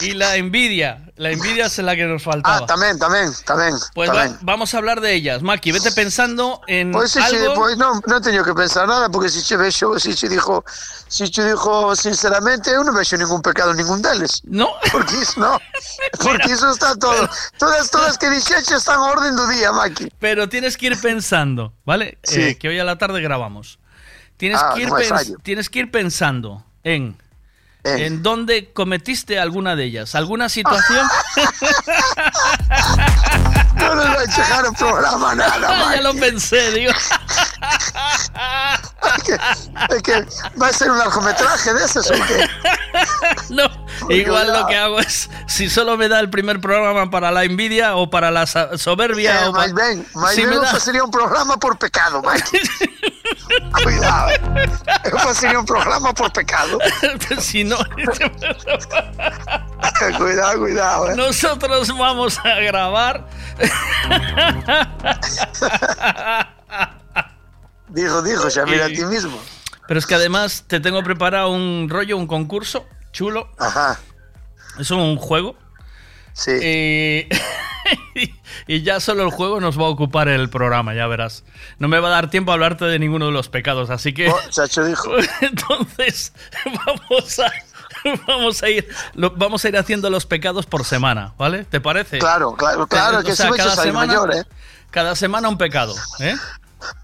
Y 0.00 0.14
la 0.14 0.36
envidia. 0.36 1.12
La 1.16 1.30
envidia 1.30 1.66
es 1.66 1.78
la 1.78 1.94
que 1.94 2.04
nos 2.06 2.24
faltaba. 2.24 2.56
Ah, 2.56 2.66
tamén, 2.66 2.98
tamén, 2.98 3.30
tamén. 3.46 3.70
Pues 3.94 4.10
va- 4.10 4.26
tamén. 4.26 4.38
vamos 4.42 4.74
a 4.74 4.78
hablar 4.78 5.00
de 5.00 5.14
ellas. 5.14 5.42
Maki, 5.42 5.70
vete 5.70 5.92
pensando 5.92 6.60
en 6.66 6.90
si 7.06 7.22
che, 7.22 7.38
algo. 7.38 7.54
pois 7.54 7.78
non, 7.78 8.02
non 8.10 8.18
teño 8.20 8.42
que 8.42 8.50
pensar 8.52 8.88
nada 8.90 9.06
porque 9.08 9.28
si 9.30 9.38
che 9.46 9.54
vexo, 9.56 9.94
si 10.02 10.10
che 10.18 10.26
dixo, 10.26 10.64
si 11.06 11.30
che 11.30 11.44
dixo 11.46 11.94
sinceramente, 11.94 12.74
eu 12.74 12.82
non 12.82 12.94
vexo 12.98 13.14
ningún 13.14 13.38
pecado 13.46 13.70
ningún 13.78 14.02
deles. 14.02 14.42
No. 14.50 14.74
Porque 14.90 15.14
iso 15.22 15.38
no. 15.38 15.54
Porque 16.18 16.50
iso 16.50 16.66
está 16.74 16.96
todo. 16.98 17.30
Todas 17.62 17.90
todas 17.94 18.18
que 18.18 18.26
dixeche 18.30 18.74
están 18.74 18.98
a 18.98 19.06
orden 19.14 19.36
do 19.38 19.46
día, 19.46 19.70
Maki. 19.70 20.10
Pero 20.18 20.48
tienes 20.48 20.74
que 20.76 20.86
ir 20.90 21.00
pensando, 21.00 21.72
¿vale? 21.86 22.18
Sí. 22.26 22.42
Eh, 22.42 22.58
que 22.58 22.66
hoy 22.68 22.78
a 22.80 22.84
la 22.84 22.98
tarde 22.98 23.22
grabamos. 23.22 23.78
Tienes, 24.36 24.58
Ah, 24.60 24.72
que 24.74 24.82
ir 24.82 24.88
no 24.90 24.96
tienes 25.44 25.70
que 25.70 25.78
ir 25.78 25.90
pensando 25.92 26.64
en, 26.82 27.16
en 27.84 28.22
dónde 28.22 28.72
cometiste 28.72 29.38
alguna 29.38 29.76
de 29.76 29.84
ellas. 29.84 30.14
¿Alguna 30.14 30.48
situación? 30.48 31.06
Non 33.74 33.92
nos 34.00 34.08
vai 34.16 34.26
chegar 34.32 34.64
o 34.64 34.72
programa 34.72 35.34
nada, 35.34 35.60
ya 35.68 36.00
Maki. 36.00 36.02
lo 36.02 36.12
pensé, 36.16 36.70
digo. 36.72 36.92
É 39.90 40.00
que 40.00 40.14
vai 40.56 40.72
ser 40.72 40.88
un 40.90 40.96
largometraje 40.98 41.72
deses 41.74 42.08
ou 42.10 42.16
que? 42.24 42.38
No, 43.50 43.66
igual 44.08 44.48
lo 44.52 44.66
que 44.66 44.76
hago 44.76 44.98
es, 45.00 45.28
si 45.46 45.68
solo 45.68 45.96
me 45.96 46.08
da 46.08 46.18
el 46.20 46.30
primer 46.30 46.60
programa 46.60 47.10
para 47.10 47.30
la 47.30 47.44
envidia 47.44 47.96
o 47.96 48.08
para 48.08 48.30
la 48.30 48.46
soberbia 48.46 49.44
Eh, 49.44 49.48
o 49.48 49.52
máis 49.52 49.72
ben, 49.74 50.00
máis 50.16 50.34
si 50.34 50.42
ben 50.46 50.50
me 50.50 50.56
da- 50.64 50.70
facería 50.72 51.04
un 51.04 51.10
programa 51.12 51.56
por 51.58 51.76
pecado, 51.76 52.22
Maki. 52.26 52.58
Cuidado. 53.82 54.30
Eu 55.04 55.18
facería 55.18 55.58
un 55.58 55.66
programa 55.66 56.14
por 56.14 56.32
pecado. 56.32 56.78
si 57.38 57.64
no, 57.64 57.76
cuidado, 60.18 60.58
cuidado. 60.60 61.10
eh. 61.10 61.16
nosotros 61.16 61.88
vamos 61.96 62.38
a 62.44 62.60
grabar. 62.60 63.26
Dijo, 67.88 68.22
dijo, 68.22 68.50
xa 68.50 68.64
mira 68.66 68.86
a 68.86 68.88
ti 68.88 69.04
mismo. 69.04 69.38
Pero 69.86 69.98
es 69.98 70.06
que 70.06 70.14
además 70.14 70.64
te 70.66 70.80
tengo 70.80 71.02
preparado 71.02 71.50
un 71.50 71.88
rollo, 71.90 72.16
un 72.16 72.26
concurso 72.26 72.86
chulo. 73.12 73.50
Ajá. 73.58 74.00
Es 74.78 74.90
un 74.90 75.16
juego. 75.16 75.56
Sí. 76.32 77.28
Y, 78.14 78.32
y 78.66 78.82
ya 78.82 79.00
solo 79.00 79.22
el 79.24 79.30
juego 79.30 79.60
nos 79.60 79.78
va 79.78 79.84
a 79.84 79.88
ocupar 79.90 80.28
el 80.28 80.48
programa, 80.50 80.94
ya 80.94 81.06
verás. 81.06 81.44
No 81.78 81.88
me 81.88 81.98
va 82.00 82.08
a 82.08 82.10
dar 82.12 82.30
tiempo 82.30 82.50
a 82.50 82.54
hablarte 82.54 82.84
de 82.86 82.98
ninguno 82.98 83.26
de 83.26 83.32
los 83.32 83.48
pecados, 83.48 83.90
así 83.90 84.12
que. 84.14 84.28
Oh, 84.30 84.40
Chacho 84.50 84.84
dijo. 84.84 85.10
Entonces, 85.40 86.32
vamos 86.86 87.38
a. 87.38 87.52
Vamos 88.26 88.62
a 88.62 88.68
ir 88.68 88.86
lo- 89.14 89.30
vamos 89.30 89.64
a 89.64 89.68
ir 89.68 89.78
haciendo 89.78 90.10
los 90.10 90.26
pecados 90.26 90.66
por 90.66 90.84
semana, 90.84 91.32
¿vale? 91.38 91.64
¿Te 91.64 91.80
parece? 91.80 92.18
Claro, 92.18 92.52
claro, 92.52 92.86
claro, 92.86 93.22
que 93.22 93.34
si 93.34 93.44
me 93.44 93.56
cada 93.56 93.62
echas 93.70 93.78
al 93.78 93.84
semana, 93.86 94.06
mayor, 94.12 94.34
eh. 94.34 94.44
Cada 94.90 95.14
semana 95.16 95.48
un 95.48 95.56
pecado, 95.56 95.94
¿eh? 96.20 96.36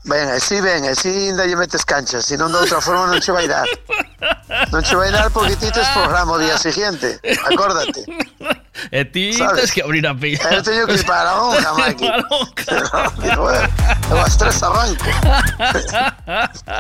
Ben, 0.05 0.29
así 0.29 0.61
ben, 0.61 0.85
así 0.85 1.09
ainda 1.09 1.47
lle 1.47 1.57
metes 1.57 1.87
canchas, 1.87 2.27
se 2.27 2.37
non 2.37 2.53
de 2.53 2.59
outra 2.59 2.83
forma 2.83 3.07
non 3.07 3.19
che 3.19 3.33
vai 3.33 3.49
dar. 3.49 3.65
Non 4.71 4.83
che 4.85 4.95
vai 4.95 5.11
dar 5.11 5.31
porque 5.33 5.57
ti 5.61 5.71
tes 5.73 5.89
programa 5.97 6.33
o 6.33 6.39
día 6.39 6.59
siguiente, 6.59 7.17
acórdate. 7.49 8.05
Eh, 8.91 9.05
tienes 9.05 9.73
que 9.73 9.83
abrir 9.83 10.07
a 10.07 10.15
pillar. 10.15 10.53
Eu 10.53 10.63
teño 10.63 10.87
que 10.87 10.95
ir 10.95 11.07
para 11.07 11.35
lonja, 11.35 11.73
Maki. 11.75 12.07
Digo, 13.23 13.51
eh, 13.51 13.69
eu 14.11 14.21
as 14.21 14.37
tres 14.37 14.63
arranco. 14.63 15.05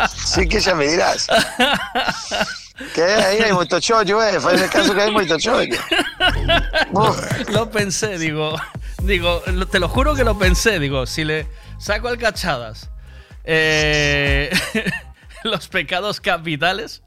Sí 0.08 0.46
que 0.46 0.60
xa 0.60 0.74
me 0.74 0.88
dirás. 0.88 1.26
Que 2.94 3.02
aí 3.02 3.42
hai 3.42 3.52
moito 3.52 3.78
chollo, 3.80 4.22
eh, 4.22 4.40
fai 4.40 4.56
caso 4.68 4.94
que 4.94 5.00
hai 5.00 5.10
moito 5.10 5.36
chollo. 5.38 5.76
lo 7.48 7.70
pensé, 7.70 8.16
digo, 8.18 8.56
digo, 9.02 9.42
te 9.70 9.78
lo 9.78 9.88
juro 9.88 10.14
que 10.14 10.24
lo 10.24 10.38
pensé, 10.38 10.78
digo, 10.78 11.06
si 11.06 11.24
le 11.24 11.46
saco 11.78 12.08
al 12.08 12.16
cachadas 12.16 12.90
eh, 13.44 14.50
los 15.44 15.68
pecados 15.68 16.20
capitales 16.20 17.02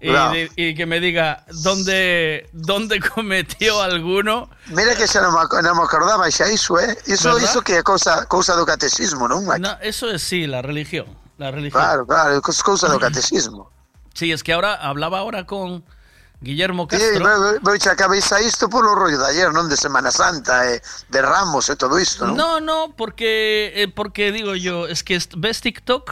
y, 0.00 0.48
y 0.56 0.74
que 0.74 0.86
me 0.86 0.98
diga 1.00 1.44
dónde, 1.52 2.48
dónde 2.52 3.00
cometió 3.00 3.82
alguno. 3.82 4.48
Mira 4.68 4.94
que 4.96 5.06
xa 5.06 5.20
non 5.20 5.36
me, 5.36 5.44
non 5.62 5.76
me 5.76 5.84
acordaba 5.84 6.30
xa 6.32 6.48
iso, 6.48 6.80
eh. 6.80 6.96
Iso, 7.06 7.34
¿Verdad? 7.36 7.62
que 7.62 7.76
é 7.78 7.82
cousa, 7.82 8.24
cousa 8.26 8.56
do 8.56 8.64
catecismo, 8.64 9.28
Maki? 9.28 9.60
No, 9.60 9.76
eso 9.82 10.08
es 10.10 10.22
sí, 10.22 10.46
la 10.46 10.62
religión. 10.62 11.06
La 11.36 11.50
religión. 11.50 11.82
Claro, 11.82 12.06
claro, 12.06 12.36
é 12.36 12.40
cousa 12.40 12.88
do 12.88 12.98
catecismo. 12.98 13.68
Sí, 14.12 14.32
es 14.32 14.42
que 14.42 14.52
ahora 14.52 14.74
hablaba 14.74 15.20
ahora 15.20 15.46
con 15.46 15.84
Guillermo 16.40 16.88
Sí, 16.90 16.98
Castro. 16.98 17.60
vou 17.62 17.78
che 17.78 17.88
a 17.90 17.96
cabeza 17.96 18.40
isto 18.40 18.68
polo 18.68 18.94
rollo 18.94 19.16
de 19.16 19.26
ayer, 19.30 19.52
non? 19.52 19.68
De 19.68 19.76
Semana 19.76 20.10
Santa, 20.10 20.66
e 20.66 20.82
de 21.08 21.22
Ramos 21.22 21.70
e 21.70 21.76
todo 21.76 21.94
isto, 21.96 22.26
non? 22.26 22.34
No, 22.36 22.60
no, 22.60 22.92
porque, 22.96 23.70
eh, 23.76 23.86
porque 23.86 24.32
digo 24.32 24.56
yo, 24.56 24.88
es 24.88 25.04
que 25.04 25.16
ves 25.38 25.60
TikTok 25.60 26.10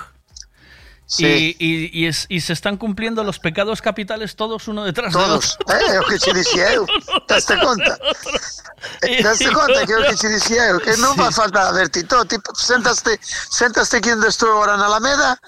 Sí. 1.11 1.57
y, 1.59 1.65
y- 1.65 1.91
y 2.03 2.07
es- 2.07 2.27
y 2.29 2.43
se 2.43 2.53
están 2.53 2.77
cumpliendo 2.77 3.25
los 3.25 3.39
pecados 3.39 3.81
capitales 3.81 4.37
todos 4.37 4.69
uno 4.69 4.85
detrás 4.85 5.11
Todos, 5.11 5.57
de 5.67 5.75
otro. 5.75 5.87
eh, 5.89 5.95
é 5.97 6.01
o 6.01 6.05
que 6.05 6.19
che 6.19 6.35
dixía 6.35 6.75
eu. 6.75 6.85
Daste 7.27 7.57
conta? 7.59 7.97
Eh, 9.09 9.23
Daste 9.23 9.49
conta 9.51 9.87
que 9.87 9.93
é 9.93 9.99
o 9.99 10.05
que 10.05 10.17
che 10.21 10.29
dixía 10.29 10.69
eu, 10.69 10.79
que 10.79 10.95
non 11.01 11.15
Sí. 11.17 11.21
va 11.25 11.33
falta 11.33 11.73
ver 11.73 11.89
ti 11.89 12.05
todo, 12.05 12.27
tipo, 12.29 12.53
sentaste, 12.55 13.17
sentaste 13.25 14.05
onde 14.05 14.29
estou 14.29 14.53
agora 14.53 14.77
na 14.77 14.85
Alameda, 14.85 15.41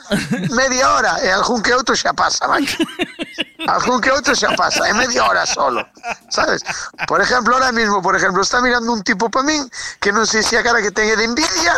media 0.57 0.89
hora, 0.97 1.21
e 1.23 1.29
algún 1.31 1.61
que 1.61 1.77
outro 1.77 1.93
xa 1.95 2.17
pasa, 2.17 2.49
vai. 2.49 2.65
Algún 3.69 4.01
que 4.01 4.11
outro 4.11 4.33
xa 4.35 4.55
pasa, 4.57 4.89
é 4.89 4.95
media 4.95 5.25
hora 5.25 5.45
solo, 5.45 5.85
sabes? 6.31 6.63
Por 7.07 7.21
ejemplo, 7.21 7.55
ahora 7.55 7.73
mismo, 7.73 8.01
por 8.01 8.17
ejemplo, 8.17 8.43
está 8.43 8.61
mirando 8.61 8.93
un 8.93 9.03
tipo 9.03 9.29
para 9.29 9.45
min 9.45 9.69
que 10.01 10.13
non 10.13 10.25
sei 10.25 10.41
se 10.43 10.57
a 10.57 10.63
cara 10.65 10.81
que 10.81 10.91
ten 10.91 11.09
é 11.13 11.17
de 11.17 11.25
envidia, 11.29 11.75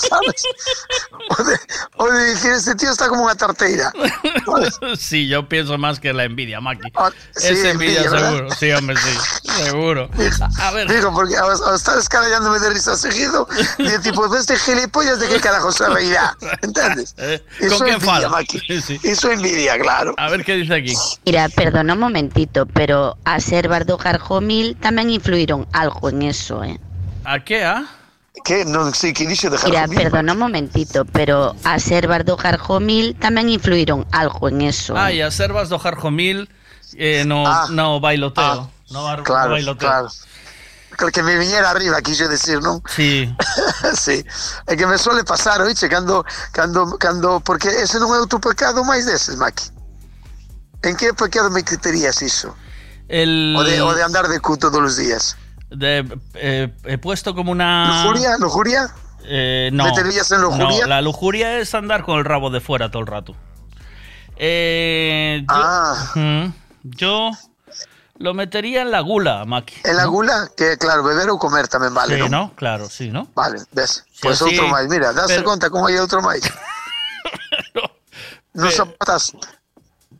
sabes? 0.00 0.40
O 1.28 1.42
de, 1.44 1.54
o 2.00 2.04
de 2.08 2.20
dicir, 2.32 2.52
este 2.52 2.74
tío 2.74 2.88
está 2.90 3.08
como 3.12 3.28
unha 3.28 3.36
tarteira. 3.36 3.92
sí, 4.96 5.28
yo 5.28 5.44
pienso 5.48 5.76
más 5.76 6.00
que 6.00 6.12
la 6.12 6.24
envidia, 6.24 6.60
Maki. 6.60 6.88
Ah, 6.96 7.12
sí, 7.36 7.52
es 7.52 7.64
envidia, 7.64 8.04
envidia, 8.04 8.10
¿verdad? 8.10 8.30
seguro. 8.32 8.54
Sí, 8.56 8.72
hombre, 8.72 8.96
sí. 8.96 9.14
Seguro. 9.64 10.10
A 10.60 10.70
ver. 10.72 10.88
Digo, 10.88 11.12
porque 11.12 11.36
ao, 11.36 11.50
ao 11.50 11.74
estar 11.74 11.98
escarallándome 11.98 12.58
de 12.58 12.70
risa 12.70 12.96
seguido, 12.96 13.46
de 13.76 13.98
tipo, 14.00 14.24
este 14.34 14.56
gilipollas 14.56 15.20
de 15.20 15.28
qué 15.28 15.40
carajo 15.40 15.72
se 15.72 15.88
reirá, 15.88 16.36
¿entendes? 16.62 17.14
Eh, 17.28 17.42
Eso 17.58 17.78
¿Con 17.78 17.86
qué 17.86 17.92
envidia, 17.94 18.12
fala? 18.14 18.28
Maki. 18.28 18.62
Eso 19.02 19.30
envidia, 19.30 19.78
claro. 19.78 20.14
A 20.16 20.30
ver 20.30 20.44
qué 20.44 20.54
dice 20.54 20.74
aquí. 20.74 20.94
Mira, 21.28 21.50
perdona 21.50 21.92
un 21.92 22.00
momentito, 22.00 22.64
pero 22.64 23.18
as 23.28 23.52
ervas 23.52 23.84
do 23.84 24.00
Jarjomil 24.00 24.80
tamén 24.80 25.12
influíron 25.12 25.68
algo 25.76 26.08
en 26.08 26.24
eso, 26.24 26.64
eh? 26.64 26.80
¿A 27.28 27.44
qué, 27.44 27.68
ah? 27.68 27.84
Que 28.48 28.64
non 28.64 28.96
sei 28.96 29.12
que 29.12 29.28
dixo 29.28 29.52
de 29.52 29.60
Mira, 29.68 29.84
Jarjomil. 29.84 29.98
perdona 30.08 30.32
un 30.32 30.40
momentito, 30.40 31.04
pero 31.04 31.52
as 31.68 31.84
ervas 31.92 32.24
do 32.24 32.40
Jarjomil 32.40 33.12
tamén 33.20 33.52
influíron 33.52 34.08
algo 34.08 34.48
en 34.48 34.64
eso, 34.72 34.96
Ah, 34.96 35.12
eh? 35.12 35.20
y 35.20 35.20
a 35.20 35.28
Servas 35.28 35.68
do 35.68 35.76
Jarjomil 35.76 36.48
eh, 36.96 37.28
no, 37.28 37.44
no 37.76 38.00
bailoteo. 38.00 38.72
no, 38.88 39.04
bar- 39.04 39.20
no 39.20 39.20
Ah, 39.20 39.28
Claro, 39.28 39.50
bailoteo. 39.52 39.84
claro. 39.84 40.08
Que- 40.96 41.12
Que 41.12 41.22
me 41.22 41.36
viñera 41.36 41.68
arriba, 41.76 42.00
quixo 42.00 42.24
decir, 42.24 42.56
non? 42.64 42.80
Sí. 42.88 43.28
sí. 44.00 44.24
É 44.64 44.80
que 44.80 44.88
me 44.88 44.96
suele 44.96 45.28
pasar, 45.28 45.60
oiche, 45.60 45.92
cando, 45.92 46.24
cando, 46.56 46.96
cando, 46.96 47.38
porque 47.44 47.68
ese 47.68 48.00
non 48.00 48.16
é 48.16 48.18
outro 48.18 48.40
pecado 48.40 48.80
máis 48.80 49.04
deses, 49.04 49.36
Maki. 49.36 49.76
En 50.82 50.96
que 50.96 51.12
pecado 51.14 51.50
me 51.50 51.64
criterías 51.64 52.22
iso? 52.22 52.54
El, 53.08 53.54
O 53.56 53.64
de, 53.64 53.80
o 53.82 53.94
de 53.94 54.02
andar 54.02 54.28
de 54.28 54.38
cu 54.40 54.56
todos 54.56 54.78
os 54.80 54.96
días. 54.96 55.36
de- 55.70 56.06
eh, 56.34 56.72
he 56.84 56.98
puesto 56.98 57.34
como 57.34 57.52
una. 57.52 58.02
¿Lujuria? 58.04 58.36
¿Lujuria? 58.38 58.94
Eh, 59.24 59.70
no. 59.72 59.84
¿Meterías 59.84 60.30
en 60.32 60.40
lujuria? 60.42 60.80
No, 60.82 60.86
la 60.86 61.00
lujuria 61.02 61.58
es 61.58 61.74
andar 61.74 62.02
con 62.04 62.18
el 62.18 62.24
rabo 62.24 62.48
de 62.50 62.60
fuera 62.60 62.90
todo 62.90 63.00
el 63.02 63.06
rato. 63.08 63.34
Eh, 64.36 65.42
yo, 65.48 65.54
Ah. 65.54 66.52
Yo 66.84 67.30
lo 68.18 68.34
metería 68.34 68.82
en 68.82 68.90
la 68.90 69.00
gula, 69.00 69.44
Maki. 69.44 69.74
En 69.84 69.96
la 69.96 70.06
gula, 70.06 70.48
que 70.56 70.76
claro, 70.78 71.02
beber 71.02 71.28
ou 71.28 71.38
comer 71.38 71.66
tamén 71.68 71.92
vale, 71.92 72.16
sí? 72.16 72.28
¿no? 72.30 72.54
Claro, 72.56 72.88
sí, 72.88 73.10
¿no? 73.10 73.28
Vale, 73.34 73.60
ves. 73.74 74.06
Sí, 74.14 74.26
así, 74.30 74.44
outro 74.44 74.66
máis, 74.72 74.88
mira, 74.88 75.12
daste 75.12 75.42
pero- 75.42 75.46
conta 75.46 75.68
como 75.70 75.86
hai 75.90 75.98
outro 75.98 76.22
máis. 76.22 76.42
non 78.58 78.70
soportas. 78.72 79.34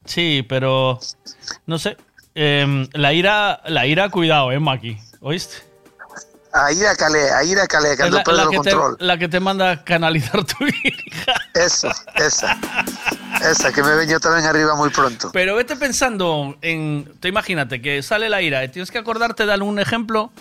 Sí, 0.09 0.45
pero 0.49 0.99
no 1.67 1.78
sé. 1.78 1.97
Em, 2.35 2.89
la 2.93 3.12
ira, 3.12 3.61
la 3.67 3.87
ira, 3.87 4.09
cuidado, 4.09 4.51
eh, 4.51 4.59
Maki. 4.59 4.97
¿Oíste? 5.20 5.69
A 6.51 6.73
ira 6.73 6.97
calé, 6.97 7.31
a 7.31 7.45
ira 7.45 7.67
calé, 7.67 7.95
cando 7.95 8.17
la, 8.17 8.45
que 8.49 8.59
te, 8.59 8.70
control. 8.70 8.97
la 9.01 9.19
que 9.19 9.28
te 9.28 9.39
manda 9.39 9.70
a 9.70 9.85
canalizar 9.85 10.43
tu 10.45 10.65
ira. 10.65 11.35
Esa, 11.55 11.95
esa. 12.17 12.59
Esa, 13.43 13.70
que 13.73 13.83
me 13.83 13.95
veño 13.95 14.19
tamén 14.19 14.49
arriba 14.49 14.73
moi 14.73 14.89
pronto. 14.89 15.28
Pero 15.31 15.61
vete 15.61 15.77
pensando 15.77 16.57
en. 16.65 17.05
Te 17.20 17.28
imagínate 17.28 17.85
que 17.85 18.01
sale 18.01 18.33
la 18.33 18.41
ira 18.41 18.65
y 18.65 18.73
tienes 18.73 18.91
que 18.91 18.97
acordarte 18.97 19.45
de 19.45 19.53
algún 19.53 19.77
ejemplo 19.78 20.33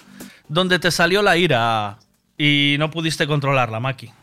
donde 0.48 0.80
te 0.80 0.96
salió 0.96 1.22
la 1.22 1.36
ira 1.36 2.00
y 2.40 2.78
no 2.80 2.90
pudiste 2.90 3.28
controlarla, 3.28 3.84
Maki. 3.84 4.17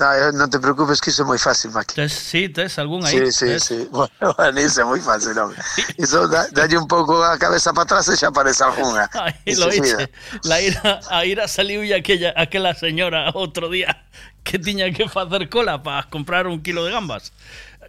No, 0.00 0.08
eh, 0.16 0.32
non 0.32 0.48
te 0.48 0.56
preocupes 0.56 0.96
que 0.96 1.12
iso 1.12 1.22
é 1.22 1.28
moi 1.28 1.36
fácil, 1.36 1.76
Maki. 1.76 1.92
Tes, 1.92 2.08
sí, 2.08 2.48
tes 2.48 2.80
algún 2.80 3.04
aí? 3.04 3.20
Sí, 3.28 3.60
sí, 3.60 3.60
sí. 3.60 3.78
Bueno, 3.92 4.32
é 4.56 4.84
moi 4.88 4.96
fácil, 4.96 5.36
home. 5.36 5.52
Iso 6.00 6.24
da, 6.24 6.48
dalle 6.56 6.80
un 6.80 6.88
pouco 6.88 7.20
a 7.20 7.36
cabeza 7.36 7.76
para 7.76 7.84
atrás 7.84 8.08
e 8.08 8.16
xa 8.16 8.32
aparece 8.32 8.64
algunha. 8.64 9.12
Aí 9.12 9.36
Iso 9.52 9.68
lo 9.68 9.72
sí, 9.76 9.84
hice. 9.84 10.08
La 10.48 10.56
ira, 10.56 11.04
a 11.04 11.28
ira 11.28 11.44
saliu 11.44 11.84
e 11.84 11.92
aquella, 11.92 12.32
aquela 12.32 12.72
señora 12.72 13.28
outro 13.36 13.68
día 13.68 13.92
que 14.40 14.56
tiña 14.56 14.88
que 14.88 15.04
facer 15.04 15.52
cola 15.52 15.84
para 15.84 16.08
comprar 16.08 16.48
un 16.48 16.64
kilo 16.64 16.80
de 16.88 16.96
gambas. 16.96 17.36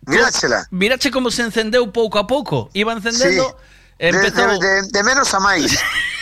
Miráchela. 0.03 0.67
Mirache 0.67 1.15
como 1.15 1.31
se 1.31 1.47
encendeu 1.47 1.87
pouco 1.95 2.19
a 2.19 2.27
pouco. 2.27 2.67
Iba 2.75 2.91
encendendo, 2.91 3.55
De, 3.95 4.11
empezou... 4.11 4.59
de, 4.59 4.83
de, 4.83 4.91
de 4.91 5.01
menos 5.07 5.31
a 5.31 5.39
máis. 5.39 5.79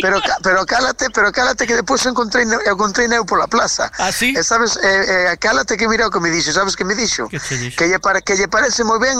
pero, 0.00 0.20
pero 0.42 0.66
cálate, 0.66 1.10
pero 1.10 1.32
cálate 1.32 1.66
que 1.66 1.74
depois 1.74 2.04
encontrei, 2.06 2.44
encontrei 2.66 3.06
eu 3.12 3.24
pola 3.24 3.46
plaza. 3.46 3.90
Ah, 3.98 4.10
sí? 4.10 4.34
E 4.36 4.42
sabes, 4.42 4.76
eh, 4.82 5.32
eh, 5.32 5.36
cálate 5.38 5.76
que 5.76 5.86
o 5.86 6.10
que 6.10 6.20
me 6.20 6.30
dixo, 6.30 6.52
sabes 6.52 6.76
que 6.76 6.84
me 6.84 6.94
dixo? 6.94 7.28
Que, 7.28 7.38
dixo? 7.38 7.76
que 7.76 7.88
lle, 7.88 7.98
para, 7.98 8.20
que 8.20 8.34
lle 8.34 8.48
parece 8.48 8.82
moi 8.84 8.98
ben 8.98 9.16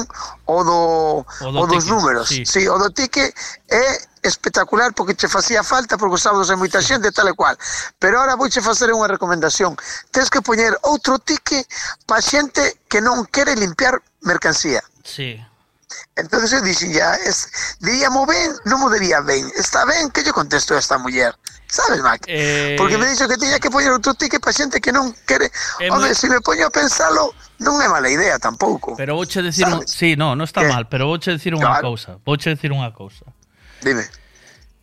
o 0.46 0.58
do, 0.64 0.80
o, 1.22 1.52
do 1.52 1.60
o 1.60 1.66
dos 1.66 1.84
tique. 1.84 1.94
números. 1.94 2.28
Sí. 2.28 2.44
sí, 2.46 2.68
o 2.68 2.78
do 2.78 2.90
tique 2.90 3.32
é 3.68 3.86
espectacular 4.24 4.94
porque 4.94 5.14
che 5.14 5.28
facía 5.28 5.62
falta 5.62 5.96
porque 5.96 6.16
os 6.16 6.22
sábados 6.22 6.48
hai 6.48 6.56
moita 6.56 6.80
xente 6.80 7.12
tal 7.12 7.28
e 7.28 7.36
cual 7.36 7.54
pero 8.00 8.18
ahora 8.18 8.40
vouche 8.40 8.64
facer 8.64 8.88
unha 8.88 9.04
recomendación 9.04 9.76
tens 10.08 10.32
que 10.32 10.40
poñer 10.40 10.72
outro 10.80 11.20
tique 11.20 11.68
pa 12.08 12.24
xente 12.24 12.80
que 12.88 13.04
non 13.04 13.28
quere 13.28 13.52
limpiar 13.52 14.00
mercancía 14.24 14.80
sí 15.04 15.36
Entonces 16.16 16.52
eu 16.52 16.62
dixen 16.62 16.92
ya, 16.92 17.14
es, 17.26 17.76
diríamos 17.80 18.26
ben, 18.26 18.54
non 18.64 18.80
mo 18.80 18.88
diría 18.90 19.20
ben. 19.20 19.46
Está 19.58 19.84
ben 19.84 20.10
que 20.10 20.22
yo 20.22 20.32
contesto 20.32 20.74
a 20.74 20.78
esta 20.78 20.98
muller. 20.98 21.34
Sabes, 21.66 22.02
Mac? 22.02 22.22
Eh... 22.26 22.76
Porque 22.78 22.96
me 22.98 23.06
dixo 23.06 23.26
que 23.26 23.36
tiña 23.36 23.58
que 23.58 23.70
poñer 23.70 23.90
outro 23.90 24.14
ticket 24.14 24.38
para 24.38 24.54
xente 24.54 24.78
que 24.78 24.94
non 24.94 25.10
quere... 25.26 25.50
Eh, 25.82 25.90
Home, 25.90 26.14
se 26.14 26.30
me 26.30 26.38
poño 26.38 26.66
a 26.66 26.70
pensalo, 26.70 27.34
non 27.58 27.82
é 27.82 27.90
mala 27.90 28.06
idea 28.06 28.38
tampouco. 28.38 28.94
Pero 28.94 29.18
vouche 29.18 29.42
dicir... 29.42 29.66
Un... 29.66 29.82
Sí, 29.84 30.14
no, 30.14 30.38
non 30.38 30.46
está 30.46 30.62
¿Qué? 30.62 30.70
mal, 30.70 30.86
pero 30.86 31.10
vouche 31.10 31.34
dicir 31.34 31.52
unha 31.52 31.82
claro. 31.82 31.94
cousa. 31.94 32.10
Vouche 32.22 32.54
dicir 32.54 32.70
unha 32.70 32.94
cousa. 32.94 33.26
Dime. 33.82 34.06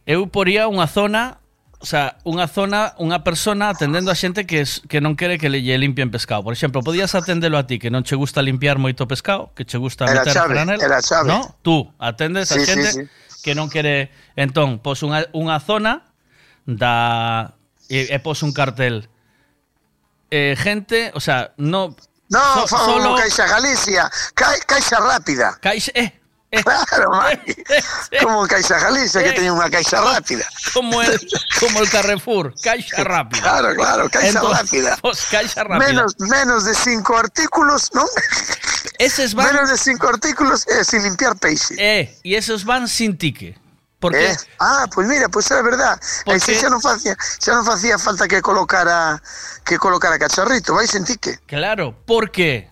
Eu 0.03 0.27
poría 0.27 0.67
unha 0.67 0.85
zona 0.85 1.40
o 1.81 1.85
sea, 1.85 2.21
unha 2.21 2.45
zona, 2.45 2.93
unha 3.01 3.25
persona 3.25 3.73
atendendo 3.73 4.13
a 4.13 4.15
xente 4.15 4.45
que 4.45 4.61
que 4.85 5.01
non 5.01 5.17
quere 5.17 5.41
que 5.41 5.49
lle 5.49 5.75
limpien 5.81 6.13
pescado. 6.13 6.45
Por 6.45 6.53
exemplo, 6.53 6.85
podías 6.85 7.17
atendelo 7.17 7.57
a 7.57 7.65
ti 7.65 7.81
que 7.81 7.89
non 7.89 8.05
che 8.05 8.13
gusta 8.13 8.45
limpiar 8.45 8.77
moito 8.77 9.09
pescado, 9.09 9.49
que 9.57 9.65
che 9.65 9.81
gusta 9.81 10.05
era 10.05 10.21
meter 10.21 10.33
chave, 10.37 10.53
granel. 10.53 10.77
Era 10.77 11.01
chave. 11.01 11.25
No, 11.25 11.57
tú 11.65 11.89
atendes 11.97 12.53
sí, 12.53 12.61
a 12.61 12.65
xente 12.65 12.89
sí, 12.93 13.01
sí. 13.01 13.41
que 13.41 13.57
non 13.57 13.65
quere, 13.73 14.13
entón, 14.37 14.77
pos 14.77 15.01
unha 15.01 15.25
unha 15.33 15.57
zona 15.57 16.05
da 16.69 17.57
e, 17.89 18.13
e 18.13 18.17
pos 18.21 18.45
un 18.45 18.53
cartel. 18.53 19.09
Eh, 20.29 20.53
gente, 20.53 21.09
o 21.17 21.19
sea, 21.19 21.57
no 21.57 21.97
No, 22.31 22.39
so, 22.63 22.63
oh, 22.63 22.85
solo 22.85 23.15
Caixa 23.19 23.43
Galicia, 23.43 24.09
Caixa 24.33 25.03
Rápida. 25.03 25.59
Caixa, 25.59 25.91
eh, 25.93 26.20
Claro. 26.51 27.11
Como 28.21 28.45
Caixa 28.47 28.77
Galicia, 28.79 29.23
que 29.23 29.31
teña 29.31 29.55
unha 29.55 29.71
Caixa 29.71 30.03
Rápida. 30.03 30.43
como 30.75 30.99
el 31.01 31.15
como 31.63 31.79
el 31.79 31.87
Carrefour, 31.89 32.51
caixa 32.59 33.03
rápida. 33.07 33.39
Claro, 33.41 33.71
claro, 33.75 34.03
Caixa 34.11 34.39
Entón, 34.39 34.51
Rápida. 34.51 34.97
Pues 35.01 35.23
caixa 35.31 35.63
rápida. 35.63 35.87
Menos, 35.87 36.11
menos 36.19 36.65
de 36.67 36.75
cinco 36.75 37.15
artículos, 37.15 37.87
non? 37.95 38.03
Eses 38.99 39.31
van 39.33 39.47
Menos 39.47 39.71
de 39.71 39.77
cinco 39.79 40.11
artículos 40.11 40.67
eh, 40.67 40.83
sin 40.83 41.03
limpiar 41.07 41.39
peixe. 41.39 41.75
Eh, 41.79 42.19
e 42.19 42.35
esos 42.35 42.67
van 42.67 42.91
sin 42.91 43.15
tique. 43.15 43.55
Porque 44.01 44.33
Eh, 44.33 44.37
Ah, 44.59 44.89
pois 44.91 45.07
mira, 45.07 45.29
pois 45.31 45.47
é 45.55 45.61
verdad. 45.63 45.95
Porque- 46.27 46.57
xa 46.59 46.67
non 46.67 46.83
facía, 46.83 47.15
xa 47.15 47.55
non 47.55 47.63
facía 47.63 47.95
falta 47.95 48.27
que 48.27 48.43
colocara 48.43 49.23
que 49.63 49.79
colocara 49.79 50.19
cacharrito, 50.19 50.75
vai 50.75 50.83
sen 50.83 51.07
tique. 51.07 51.39
Claro, 51.47 51.95
¿por 52.03 52.27
qué? 52.27 52.67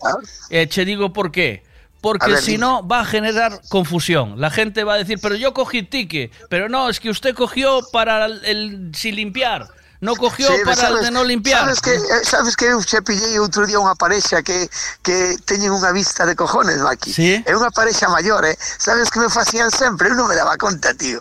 Eh, 0.51 0.67
te 0.67 0.83
digo 0.83 1.13
por 1.15 1.31
qué. 1.31 1.63
porque 2.01 2.37
si 2.37 2.57
no 2.57 2.87
va 2.87 3.01
a 3.01 3.05
generar 3.05 3.61
confusión. 3.69 4.39
La 4.39 4.49
gente 4.49 4.83
va 4.83 4.93
a 4.93 4.97
decir, 4.97 5.19
pero 5.21 5.35
yo 5.35 5.53
cogí 5.53 5.83
tique, 5.83 6.31
pero 6.49 6.69
no, 6.69 6.89
es 6.89 6.99
que 6.99 7.09
usted 7.09 7.35
cogió 7.35 7.81
para 7.91 8.25
el, 8.25 8.45
el 8.45 8.91
si 8.95 9.11
limpiar. 9.11 9.69
no 10.01 10.15
cogió 10.15 10.47
sí, 10.47 10.53
para 10.63 10.75
sabes, 10.75 11.03
de 11.03 11.11
non 11.11 11.27
limpiar. 11.27 11.59
Sabes 11.59 11.81
que, 11.81 11.93
eh, 11.95 12.23
sabes 12.23 12.55
que 12.55 12.71
eu 12.71 12.79
xa 12.79 13.03
pillei 13.03 13.35
outro 13.35 13.67
día 13.67 13.83
unha 13.83 13.95
parexa 13.99 14.39
que, 14.39 14.71
que 15.03 15.35
teñen 15.43 15.75
unha 15.75 15.91
vista 15.91 16.23
de 16.23 16.39
cojones, 16.39 16.79
Maki. 16.79 17.11
¿Sí? 17.11 17.43
É 17.43 17.51
unha 17.51 17.67
parexa 17.67 18.07
maior, 18.07 18.47
eh? 18.47 18.55
Sabes 18.55 19.11
que 19.11 19.19
me 19.19 19.27
facían 19.27 19.67
sempre? 19.67 20.07
Eu 20.07 20.15
non 20.15 20.31
me 20.31 20.39
daba 20.39 20.55
conta, 20.55 20.95
tío. 20.95 21.19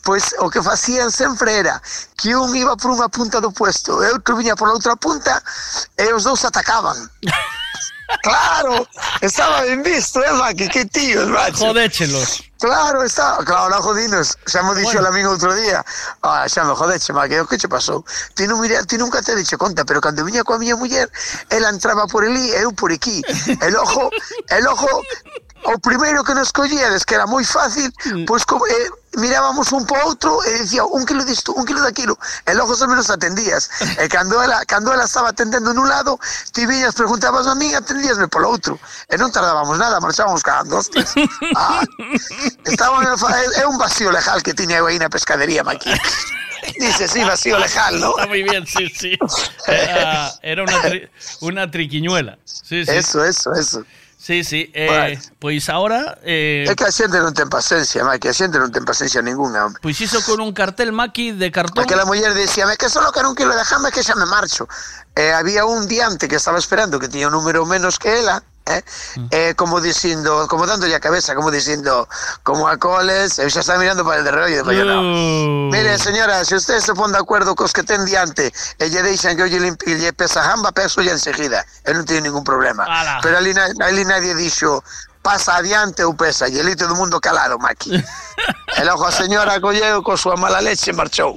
Pois 0.00 0.32
o 0.40 0.48
que 0.48 0.64
facían 0.64 1.12
sempre 1.12 1.60
era 1.60 1.76
que 2.16 2.32
un 2.32 2.48
iba 2.56 2.72
por 2.80 2.96
unha 2.96 3.12
punta 3.12 3.44
do 3.44 3.52
puesto 3.52 4.00
e 4.00 4.08
outro 4.08 4.40
viña 4.40 4.56
por 4.56 4.72
outra 4.72 4.96
punta 4.96 5.44
e 6.00 6.08
os 6.16 6.24
dous 6.24 6.48
atacaban. 6.48 6.96
Claro, 8.22 8.86
estaba 9.20 9.62
ben 9.62 9.82
visto, 9.82 10.22
eh, 10.22 10.32
Maki? 10.32 10.68
Que 10.68 10.84
tíos, 10.86 11.28
macho. 11.28 11.66
Jodéchelos. 11.66 12.42
Claro, 12.58 13.02
está, 13.02 13.36
claro, 13.44 13.68
la 13.68 13.82
jodinos. 13.82 14.38
Xa 14.46 14.62
me 14.62 14.74
dixo 14.74 14.92
Bueno. 14.92 15.00
bueno. 15.00 15.08
amigo 15.08 15.30
outro 15.32 15.52
día. 15.54 15.84
Ah, 16.22 16.46
xa 16.48 16.64
me 16.64 16.74
jodeche, 16.74 17.12
ma, 17.12 17.28
que 17.28 17.40
o 17.40 17.46
que 17.46 17.58
che 17.58 17.68
pasou? 17.68 18.04
Ti, 18.34 18.46
non 18.46 18.60
mira, 18.60 18.82
ti 18.84 18.96
nunca 18.96 19.20
te 19.20 19.34
dixe 19.36 19.56
conta, 19.56 19.84
pero 19.84 20.00
cando 20.00 20.24
viña 20.24 20.44
coa 20.44 20.58
miña 20.58 20.76
muller, 20.76 21.10
ela 21.50 21.68
entraba 21.68 22.06
por 22.06 22.24
ali 22.24 22.50
e 22.52 22.62
eu 22.64 22.72
por 22.72 22.92
aquí. 22.92 23.20
El 23.60 23.76
ojo, 23.76 24.08
el 24.48 24.66
ojo, 24.66 24.88
o 25.64 25.78
primeiro 25.80 26.22
que 26.24 26.34
nos 26.34 26.52
collíades, 26.52 27.04
que 27.04 27.14
era 27.14 27.26
moi 27.26 27.44
fácil, 27.44 27.88
pois 28.28 28.44
como, 28.44 28.66
eh, 28.68 28.88
mirábamos 29.16 29.72
un 29.72 29.86
po 29.86 29.94
outro 30.04 30.42
e 30.44 30.60
dicía 30.60 30.84
un 30.84 31.06
kilo 31.06 31.24
disto, 31.24 31.54
un 31.56 31.64
kilo 31.64 31.80
daquilo, 31.80 32.18
e 32.44 32.52
logo 32.52 32.74
só 32.76 32.84
menos 32.86 33.08
atendías. 33.08 33.70
E 34.02 34.08
cando 34.08 34.42
ela, 34.42 34.60
cando 34.66 34.92
ela 34.92 35.04
estaba 35.08 35.30
atendendo 35.32 35.72
nun 35.72 35.88
lado, 35.88 36.18
ti 36.52 36.66
viñas, 36.68 36.92
preguntabas 36.98 37.46
a 37.48 37.54
min, 37.54 37.72
atendíasme 37.72 38.28
polo 38.28 38.50
outro. 38.52 38.76
E 39.08 39.16
non 39.16 39.32
tardábamos 39.32 39.78
nada, 39.80 40.00
marchábamos 40.04 40.42
cagando 40.44 40.76
hostias. 40.82 41.14
Ah, 41.56 41.80
estaba 42.64 43.00
é, 43.56 43.66
un 43.66 43.78
vacío 43.78 44.10
legal 44.10 44.42
que 44.42 44.52
tiña 44.54 44.76
eu 44.78 44.86
aí 44.86 44.98
na 44.98 45.08
pescadería, 45.08 45.62
Maki. 45.64 45.88
Dice, 46.80 47.06
sí, 47.08 47.20
vacío 47.22 47.58
legal, 47.58 48.00
¿no? 48.00 48.16
Está 48.16 48.26
muy 48.26 48.42
bien, 48.42 48.66
sí, 48.66 48.88
sí. 48.88 49.12
Era, 49.68 50.32
era 50.40 50.62
una, 50.64 50.80
tri- 50.82 51.08
una 51.40 51.70
triquiñuela. 51.70 52.38
Sí, 52.44 52.84
sí. 52.86 52.90
Eso, 52.90 53.22
eso, 53.24 53.52
eso. 53.52 53.84
Sí, 54.24 54.42
sí. 54.42 54.72
Eh, 54.72 55.18
Pois 55.38 55.68
ahora... 55.68 56.16
Eh, 56.24 56.64
É 56.66 56.72
que 56.72 56.88
a 56.88 56.88
xente 56.88 57.20
non 57.20 57.36
ten 57.36 57.52
paciencia, 57.52 58.00
Maki, 58.08 58.24
a 58.24 58.32
xente 58.32 58.56
non 58.56 58.72
ten 58.72 58.80
paciencia 58.88 59.20
ninguna, 59.20 59.68
hombre. 59.68 59.84
Pois 59.84 60.00
iso 60.00 60.16
con 60.24 60.40
un 60.40 60.56
cartel 60.56 60.96
maqui 60.96 61.36
de 61.36 61.52
cartón. 61.52 61.84
Aquela 61.84 62.08
muller 62.08 62.32
dicía, 62.32 62.64
me 62.64 62.80
que 62.80 62.88
solo 62.88 63.12
quero 63.12 63.28
un 63.28 63.36
kilo 63.36 63.52
de 63.52 63.60
jamba 63.68 63.92
que 63.92 64.00
xa 64.00 64.16
me 64.16 64.24
marcho. 64.24 64.64
Eh, 65.12 65.28
había 65.36 65.68
un 65.68 65.84
diante 65.84 66.24
que 66.24 66.40
estaba 66.40 66.56
esperando 66.56 66.96
que 66.96 67.12
tiña 67.12 67.28
un 67.28 67.36
número 67.36 67.68
menos 67.68 68.00
que 68.00 68.16
ela, 68.16 68.40
eh, 68.66 68.82
eh, 69.30 69.54
como 69.56 69.80
dicindo, 69.80 70.46
como 70.48 70.66
dándolle 70.66 70.94
a 70.96 71.00
cabeza, 71.00 71.34
como 71.34 71.50
dicindo, 71.50 72.08
como 72.42 72.66
a 72.66 72.76
coles, 72.78 73.38
eu 73.38 73.50
xa 73.52 73.60
estaba 73.60 73.78
mirando 73.78 74.04
para 74.04 74.18
el 74.18 74.24
de 74.24 74.32
rollo, 74.32 74.60
e 74.64 74.74
digo, 74.74 74.84
no. 74.88 75.02
Mire, 75.70 75.98
señora, 75.98 76.44
se 76.44 76.56
usted 76.56 76.80
se 76.80 76.94
pon 76.96 77.12
de 77.12 77.18
acuerdo 77.18 77.54
cos 77.54 77.72
que 77.76 77.82
ten 77.84 78.04
diante 78.08 78.48
e 78.80 78.84
lle 78.88 79.02
deixan 79.04 79.36
que 79.36 79.44
limpie 79.60 80.00
lle 80.00 80.12
pesa 80.16 80.40
a 80.40 80.48
jamba, 80.56 80.72
peso 80.72 81.04
lle 81.04 81.12
enseguida. 81.12 81.60
Eu 81.84 81.92
non 81.92 82.08
teño 82.08 82.24
ningún 82.24 82.44
problema. 82.44 82.88
Ala. 82.88 83.20
Pero 83.20 83.36
ali, 83.36 83.52
na- 83.52 83.68
ali 83.84 84.04
nadie 84.08 84.32
dixo 84.32 84.80
pasa 85.20 85.56
adiante 85.60 86.04
ou 86.04 86.12
pesa, 86.16 86.48
e 86.48 86.56
ali 86.60 86.76
todo 86.76 86.96
mundo 86.96 87.20
calado, 87.20 87.56
Maki. 87.60 87.92
e 87.96 88.82
logo 88.84 89.04
a 89.04 89.12
señora 89.12 89.60
colleu 89.60 90.00
co 90.04 90.16
súa 90.16 90.36
mala 90.40 90.60
leche 90.64 90.92
marchou. 90.92 91.36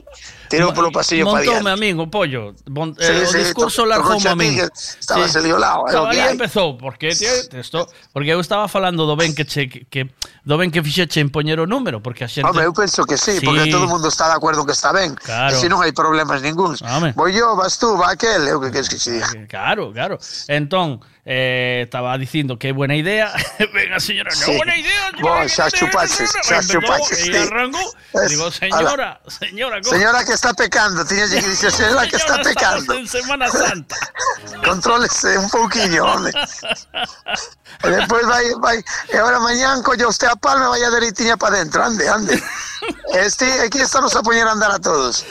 Tirou 0.50 0.74
polo 0.74 0.92
pasillo 0.92 1.26
para 1.26 1.44
diante. 1.44 1.64
Montoume 1.64 1.72
a 1.72 1.78
min 1.78 2.00
o 2.00 2.08
pollo. 2.08 2.56
Bon, 2.66 2.94
sí, 2.96 3.12
eh, 3.12 3.26
sí, 3.26 3.36
o 3.36 3.40
discurso 3.40 3.84
to, 3.84 3.90
largou 3.90 4.18
a 4.18 4.36
min. 4.36 4.60
Estaba 4.60 5.28
sí. 5.28 5.40
liolado. 5.40 5.84
Claro, 5.86 6.12
eh, 6.12 6.22
aí 6.22 6.34
empezou, 6.34 6.78
porque 6.78 7.10
tío, 7.16 7.30
esto, 7.54 7.88
porque 8.14 8.30
eu 8.32 8.40
estaba 8.40 8.68
falando 8.68 9.06
do 9.06 9.16
ben 9.16 9.36
que 9.36 9.46
che, 9.46 9.68
que 9.68 10.10
do 10.44 10.58
ben 10.58 10.72
que 10.72 10.82
fixeche 10.82 11.20
en 11.20 11.30
poñer 11.30 11.60
o 11.60 11.68
número, 11.68 12.02
porque 12.02 12.24
a 12.24 12.28
xente 12.28 12.48
Home, 12.48 12.64
eu 12.64 12.74
penso 12.74 13.04
que 13.06 13.18
sí, 13.18 13.40
sí. 13.40 13.46
porque 13.46 13.68
todo 13.70 13.86
o 13.86 13.92
mundo 13.92 14.08
está 14.08 14.28
de 14.28 14.36
acordo 14.36 14.66
que 14.66 14.72
está 14.72 14.92
ben. 14.92 15.16
Claro. 15.16 15.56
Se 15.56 15.68
non 15.68 15.84
hai 15.84 15.92
problemas 15.92 16.42
ningún. 16.42 16.76
Vou 17.16 17.28
yo, 17.28 17.56
vas 17.56 17.76
tú, 17.78 17.98
va 17.98 18.16
aquel, 18.16 18.48
eu 18.48 18.60
que 18.64 18.72
queres 18.72 18.88
que 18.88 19.00
se 19.00 19.20
diga. 19.20 19.28
Claro, 19.48 19.92
claro. 19.92 20.18
Entón, 20.48 21.04
eh, 21.30 21.82
estaba 21.84 22.18
dicindo 22.18 22.58
que 22.58 22.72
buena 22.72 22.96
idea. 22.96 23.34
Venga, 23.74 24.00
señora, 24.00 24.32
no 24.34 24.46
Sí. 24.46 24.56
buena 24.56 24.78
idea. 24.78 25.12
Vos, 25.20 25.52
xa 25.52 25.70
chupaches, 25.70 26.32
xa 26.42 26.62
chupaches, 26.64 27.20
E 27.20 27.24
sí. 27.26 27.36
arrancou. 27.36 27.94
Es- 28.14 28.30
Digo, 28.30 28.50
señora, 28.50 29.20
señora, 29.28 29.84
Señora 29.84 30.24
que 30.24 30.32
está 30.32 30.54
pecando, 30.54 31.04
tiña 31.06 31.28
que 31.28 31.42
dicir, 31.42 31.70
señora 31.70 32.08
que 32.08 32.16
está 32.24 32.42
pecando. 32.42 32.94
en 32.94 33.08
Semana 33.08 33.50
Santa. 33.50 33.96
Contrólese 34.64 35.38
un 35.38 35.50
pouquiño, 35.50 36.06
home. 36.06 36.32
E 37.84 37.90
despois 37.92 38.26
vai, 38.26 38.46
vai, 38.64 38.78
e 39.12 39.18
agora 39.18 39.40
mañán 39.40 39.84
colle 39.84 40.06
usted 40.08 40.28
a 40.32 40.36
palma 40.38 40.66
e 40.66 40.70
vai 40.80 40.84
a 40.84 40.90
dereitiña 40.96 41.36
para 41.36 41.58
dentro, 41.60 41.84
ande, 41.84 42.08
ande. 42.08 42.42
Este, 43.14 43.46
aquí 43.68 43.80
estamos 43.82 44.16
a 44.16 44.24
poñer 44.24 44.48
a 44.48 44.54
andar 44.54 44.72
a 44.72 44.80
todos. 44.80 45.26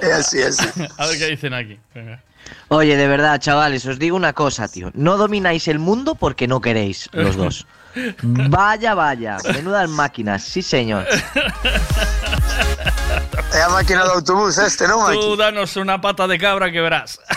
É 0.00 0.12
así, 0.12 0.40
é 0.40 0.46
así. 0.46 0.66
A 0.96 1.06
ver 1.06 1.18
qué 1.18 1.26
dicen 1.26 1.52
aquí. 1.54 1.78
Venga. 1.94 2.22
Oye, 2.68 2.96
de 2.96 3.06
verdad, 3.06 3.40
chavales, 3.40 3.86
os 3.86 3.98
digo 3.98 4.16
una 4.16 4.32
cosa, 4.32 4.68
tío. 4.68 4.90
No 4.94 5.16
domináis 5.16 5.68
el 5.68 5.78
mundo 5.78 6.14
porque 6.14 6.46
no 6.46 6.60
queréis, 6.60 7.08
los 7.12 7.36
dos. 7.36 7.66
Vaya, 8.22 8.94
vaya. 8.94 9.38
Menudas 9.52 9.88
máquinas, 9.88 10.44
sí, 10.44 10.62
señor. 10.62 11.04
A 13.64 13.68
máquina 13.70 14.04
do 14.04 14.12
autobús 14.12 14.58
este, 14.58 14.86
non, 14.86 15.02
Maki? 15.02 15.18
Tú 15.18 15.34
danos 15.34 15.74
una 15.76 16.00
pata 16.00 16.28
de 16.28 16.38
cabra 16.38 16.70
que 16.70 16.80
verás. 16.80 17.18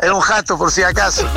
É 0.00 0.12
un 0.12 0.20
jato, 0.20 0.56
por 0.56 0.70
si 0.70 0.82
acaso. 0.82 1.26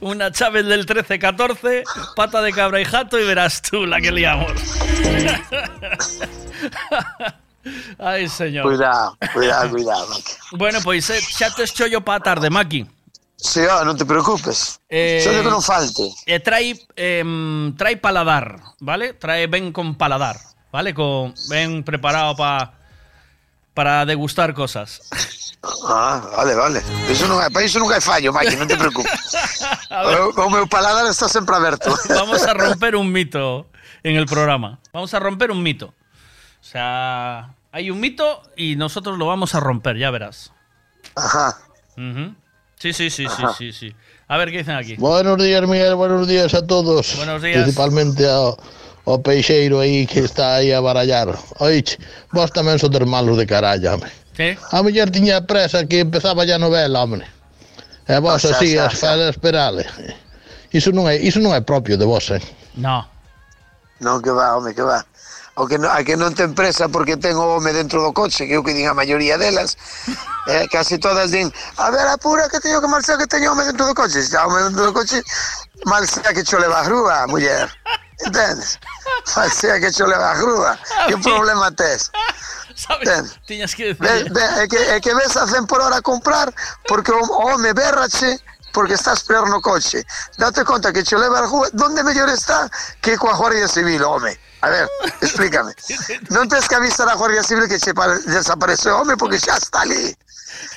Una 0.00 0.30
Chávez 0.30 0.66
del 0.66 0.84
13-14, 0.84 1.84
pata 2.14 2.42
de 2.42 2.52
cabra 2.52 2.80
y 2.80 2.84
jato 2.84 3.18
y 3.18 3.24
verás 3.24 3.62
tú 3.62 3.86
la 3.86 4.00
que 4.00 4.12
liamos. 4.12 4.52
Ay, 7.98 8.28
señor. 8.28 8.64
Cuidado, 8.64 9.16
cuidado, 9.32 9.70
cuidado, 9.70 10.08
Maki. 10.08 10.32
Bueno, 10.52 10.78
pois 10.82 11.08
eh, 11.10 11.20
xa 11.20 11.50
te 11.54 11.64
chollo 11.66 12.02
para 12.02 12.18
a 12.18 12.22
tarde, 12.22 12.50
Maki. 12.50 12.86
Sí, 13.42 13.60
oh, 13.66 13.82
non 13.82 13.98
te 13.98 14.06
preocupes. 14.06 14.78
Eh, 14.86 15.18
Só 15.18 15.34
que 15.34 15.42
non 15.42 15.58
falte. 15.58 16.06
E 16.30 16.38
trai, 16.38 16.78
em, 16.94 17.74
trai 17.74 17.98
paladar, 17.98 18.54
vale? 18.78 19.18
Trae 19.18 19.50
ben 19.50 19.74
con 19.74 19.98
paladar, 19.98 20.38
vale? 20.70 20.94
Con, 20.94 21.34
ben 21.50 21.82
preparado 21.82 22.38
pa, 22.38 22.78
para 23.74 24.06
degustar 24.06 24.54
cosas. 24.54 25.02
Ah, 25.86 26.22
vale, 26.38 26.54
vale. 26.54 26.78
Iso 27.10 27.26
non 27.26 27.42
é, 27.42 27.50
para 27.50 27.66
iso 27.66 27.82
nunca 27.82 27.98
hai 27.98 28.02
fallo, 28.02 28.30
Maki, 28.30 28.54
non 28.54 28.70
te 28.70 28.78
preocupes. 28.78 29.10
o, 29.90 30.34
o 30.38 30.50
meu 30.50 30.66
paladar 30.70 31.06
está 31.10 31.26
sempre 31.26 31.54
aberto. 31.58 31.90
Vamos 32.14 32.46
a 32.46 32.54
romper 32.58 32.94
un 32.94 33.10
mito 33.10 33.66
en 34.06 34.14
el 34.14 34.26
programa. 34.30 34.78
Vamos 34.94 35.14
a 35.14 35.18
romper 35.18 35.50
un 35.50 35.62
mito. 35.62 35.94
O 36.62 36.64
sea, 36.64 37.54
hay 37.72 37.90
un 37.90 37.98
mito 37.98 38.40
y 38.56 38.76
nosotros 38.76 39.18
lo 39.18 39.26
vamos 39.26 39.54
a 39.56 39.60
romper, 39.60 39.96
ya 39.98 40.10
verás. 40.10 40.52
Ajá. 41.16 41.58
Sí, 42.78 42.92
sí, 42.92 43.10
sí, 43.10 43.26
sí, 43.26 43.26
Ajá. 43.26 43.54
sí, 43.58 43.72
sí. 43.72 43.92
A 44.28 44.36
ver 44.36 44.50
qué 44.52 44.58
dicen 44.58 44.76
aquí. 44.76 44.94
Buenos 44.96 45.38
días, 45.42 45.66
Miguel, 45.68 45.96
buenos 45.96 46.26
días 46.28 46.54
a 46.54 46.64
todos. 46.66 47.16
Buenos 47.16 47.42
días. 47.42 47.62
Principalmente 47.62 48.24
ao 48.30 49.18
peixeiro 49.18 49.80
aí 49.82 50.06
que 50.06 50.20
está 50.20 50.54
aí 50.62 50.70
a 50.72 50.78
barallar. 50.80 51.34
Oiche, 51.58 51.98
vos 52.30 52.48
tamén 52.54 52.78
sodes 52.78 53.02
malos 53.10 53.34
de 53.34 53.44
caralla, 53.50 53.98
home. 53.98 54.06
¿Qué? 54.32 54.54
A 54.70 54.78
muller 54.80 55.10
tiña 55.10 55.42
presa 55.42 55.82
que 55.90 55.98
empezaba 56.06 56.46
ya 56.46 56.54
a 56.56 56.62
novela, 56.62 57.02
hombre. 57.02 57.26
E 58.06 58.14
vos 58.22 58.38
Ah, 58.38 58.54
xa, 58.54 58.54
así, 58.62 58.78
xa, 58.78 58.86
as 58.86 58.94
xa. 58.94 59.10
falas 59.10 59.34
esperale. 59.34 59.82
Iso 60.70 60.94
non 60.94 61.10
é, 61.10 61.18
iso 61.18 61.42
non 61.42 61.50
é 61.50 61.60
propio 61.60 61.98
de 61.98 62.06
vos, 62.06 62.30
eh. 62.30 62.38
No. 62.78 63.02
Non, 63.98 64.22
que 64.22 64.30
va, 64.30 64.54
home, 64.54 64.70
que 64.72 64.86
va. 64.86 65.02
o 65.54 65.66
que, 65.66 65.76
a 65.76 66.00
que 66.04 66.16
non 66.16 66.32
ten 66.32 66.56
presa 66.56 66.88
porque 66.88 67.20
ten 67.20 67.36
o 67.36 67.56
home 67.56 67.72
dentro 67.76 68.00
do 68.00 68.12
coche, 68.16 68.48
que 68.48 68.56
eu 68.56 68.64
que 68.64 68.72
din 68.72 68.88
a 68.88 68.96
maioría 68.96 69.36
delas, 69.36 69.76
eh, 70.48 70.64
casi 70.72 70.96
todas 70.96 71.30
din, 71.30 71.52
a 71.76 71.90
ver, 71.92 72.08
apura 72.08 72.48
que 72.48 72.60
teño 72.60 72.80
que 72.80 72.88
marchar 72.88 73.20
que 73.20 73.28
teño 73.28 73.52
home 73.52 73.68
dentro 73.68 73.84
do 73.84 73.94
coche, 73.94 74.24
xa 74.24 74.48
home 74.48 74.64
dentro 74.64 74.88
do 74.88 74.92
coche, 74.96 75.20
mal 75.84 76.08
sea 76.08 76.32
que 76.32 76.40
cho 76.40 76.56
leva 76.56 76.80
a 76.80 76.84
grúa, 76.88 77.26
muller, 77.28 77.68
entendes? 78.24 78.80
Mal 79.36 79.50
sea 79.52 79.76
que 79.76 79.92
cho 79.92 80.08
leva 80.08 80.32
a 80.32 80.36
grúa, 80.40 80.72
que 81.08 81.16
problema 81.20 81.68
tes? 81.72 82.08
sabes? 82.74 83.38
Tiñas 83.46 83.74
que 83.74 83.94
decir. 83.94 84.32
É 84.58 84.66
que, 84.66 84.76
é 84.76 85.00
que 85.00 85.14
ves 85.14 85.36
a 85.36 85.46
100 85.46 85.66
por 85.66 85.80
hora 85.80 85.96
a 85.96 86.02
comprar 86.02 86.52
porque 86.88 87.12
o 87.12 87.20
home 87.20 87.72
berrache 87.72 88.40
porque 88.72 88.94
estás 88.94 89.22
peor 89.24 89.48
no 89.48 89.60
coche. 89.60 90.04
Date 90.38 90.64
conta 90.64 90.92
que 90.92 91.04
che 91.04 91.16
leva 91.18 91.40
a 91.40 91.46
rúa, 91.46 91.68
donde 91.72 92.02
mellor 92.02 92.28
está 92.30 92.70
que 93.00 93.16
coa 93.18 93.36
Guardia 93.36 93.68
Civil, 93.68 94.02
home? 94.02 94.38
A 94.62 94.68
ver, 94.70 94.86
explícame. 95.20 95.74
Non 96.30 96.46
tens 96.48 96.66
que 96.70 96.74
avisar 96.78 97.08
a 97.10 97.18
Guardia 97.18 97.42
Civil 97.42 97.66
que 97.66 97.78
che 97.82 97.92
pare- 97.92 98.22
desaparece 98.26 98.90
o 98.94 99.02
home 99.02 99.16
porque 99.18 99.38
xa 99.42 99.58
está 99.58 99.82
ali. 99.82 100.14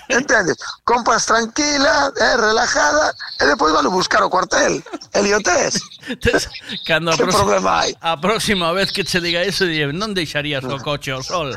Entendes? 0.09 0.55
Compras 0.85 1.25
tranquila, 1.25 2.09
eh, 2.17 2.38
relajada, 2.38 3.14
e 3.41 3.45
depois 3.45 3.73
vale 3.73 3.89
buscar 3.89 4.23
o 4.23 4.30
cuartel. 4.30 4.81
Eliotes. 5.14 5.77
Tes- 6.22 6.47
Cando 6.85 7.11
a, 7.11 7.17
Que 7.17 7.23
próxima- 7.25 7.43
problema 7.43 7.72
hai? 7.81 7.91
a 8.01 8.15
próxima 8.17 8.72
vez 8.73 8.89
que 8.91 9.03
che 9.03 9.19
diga 9.22 9.41
eso, 9.45 9.65
non 9.93 10.14
deixarías 10.17 10.64
o 10.65 10.77
coche 10.81 11.11
ao 11.11 11.22
sol. 11.22 11.53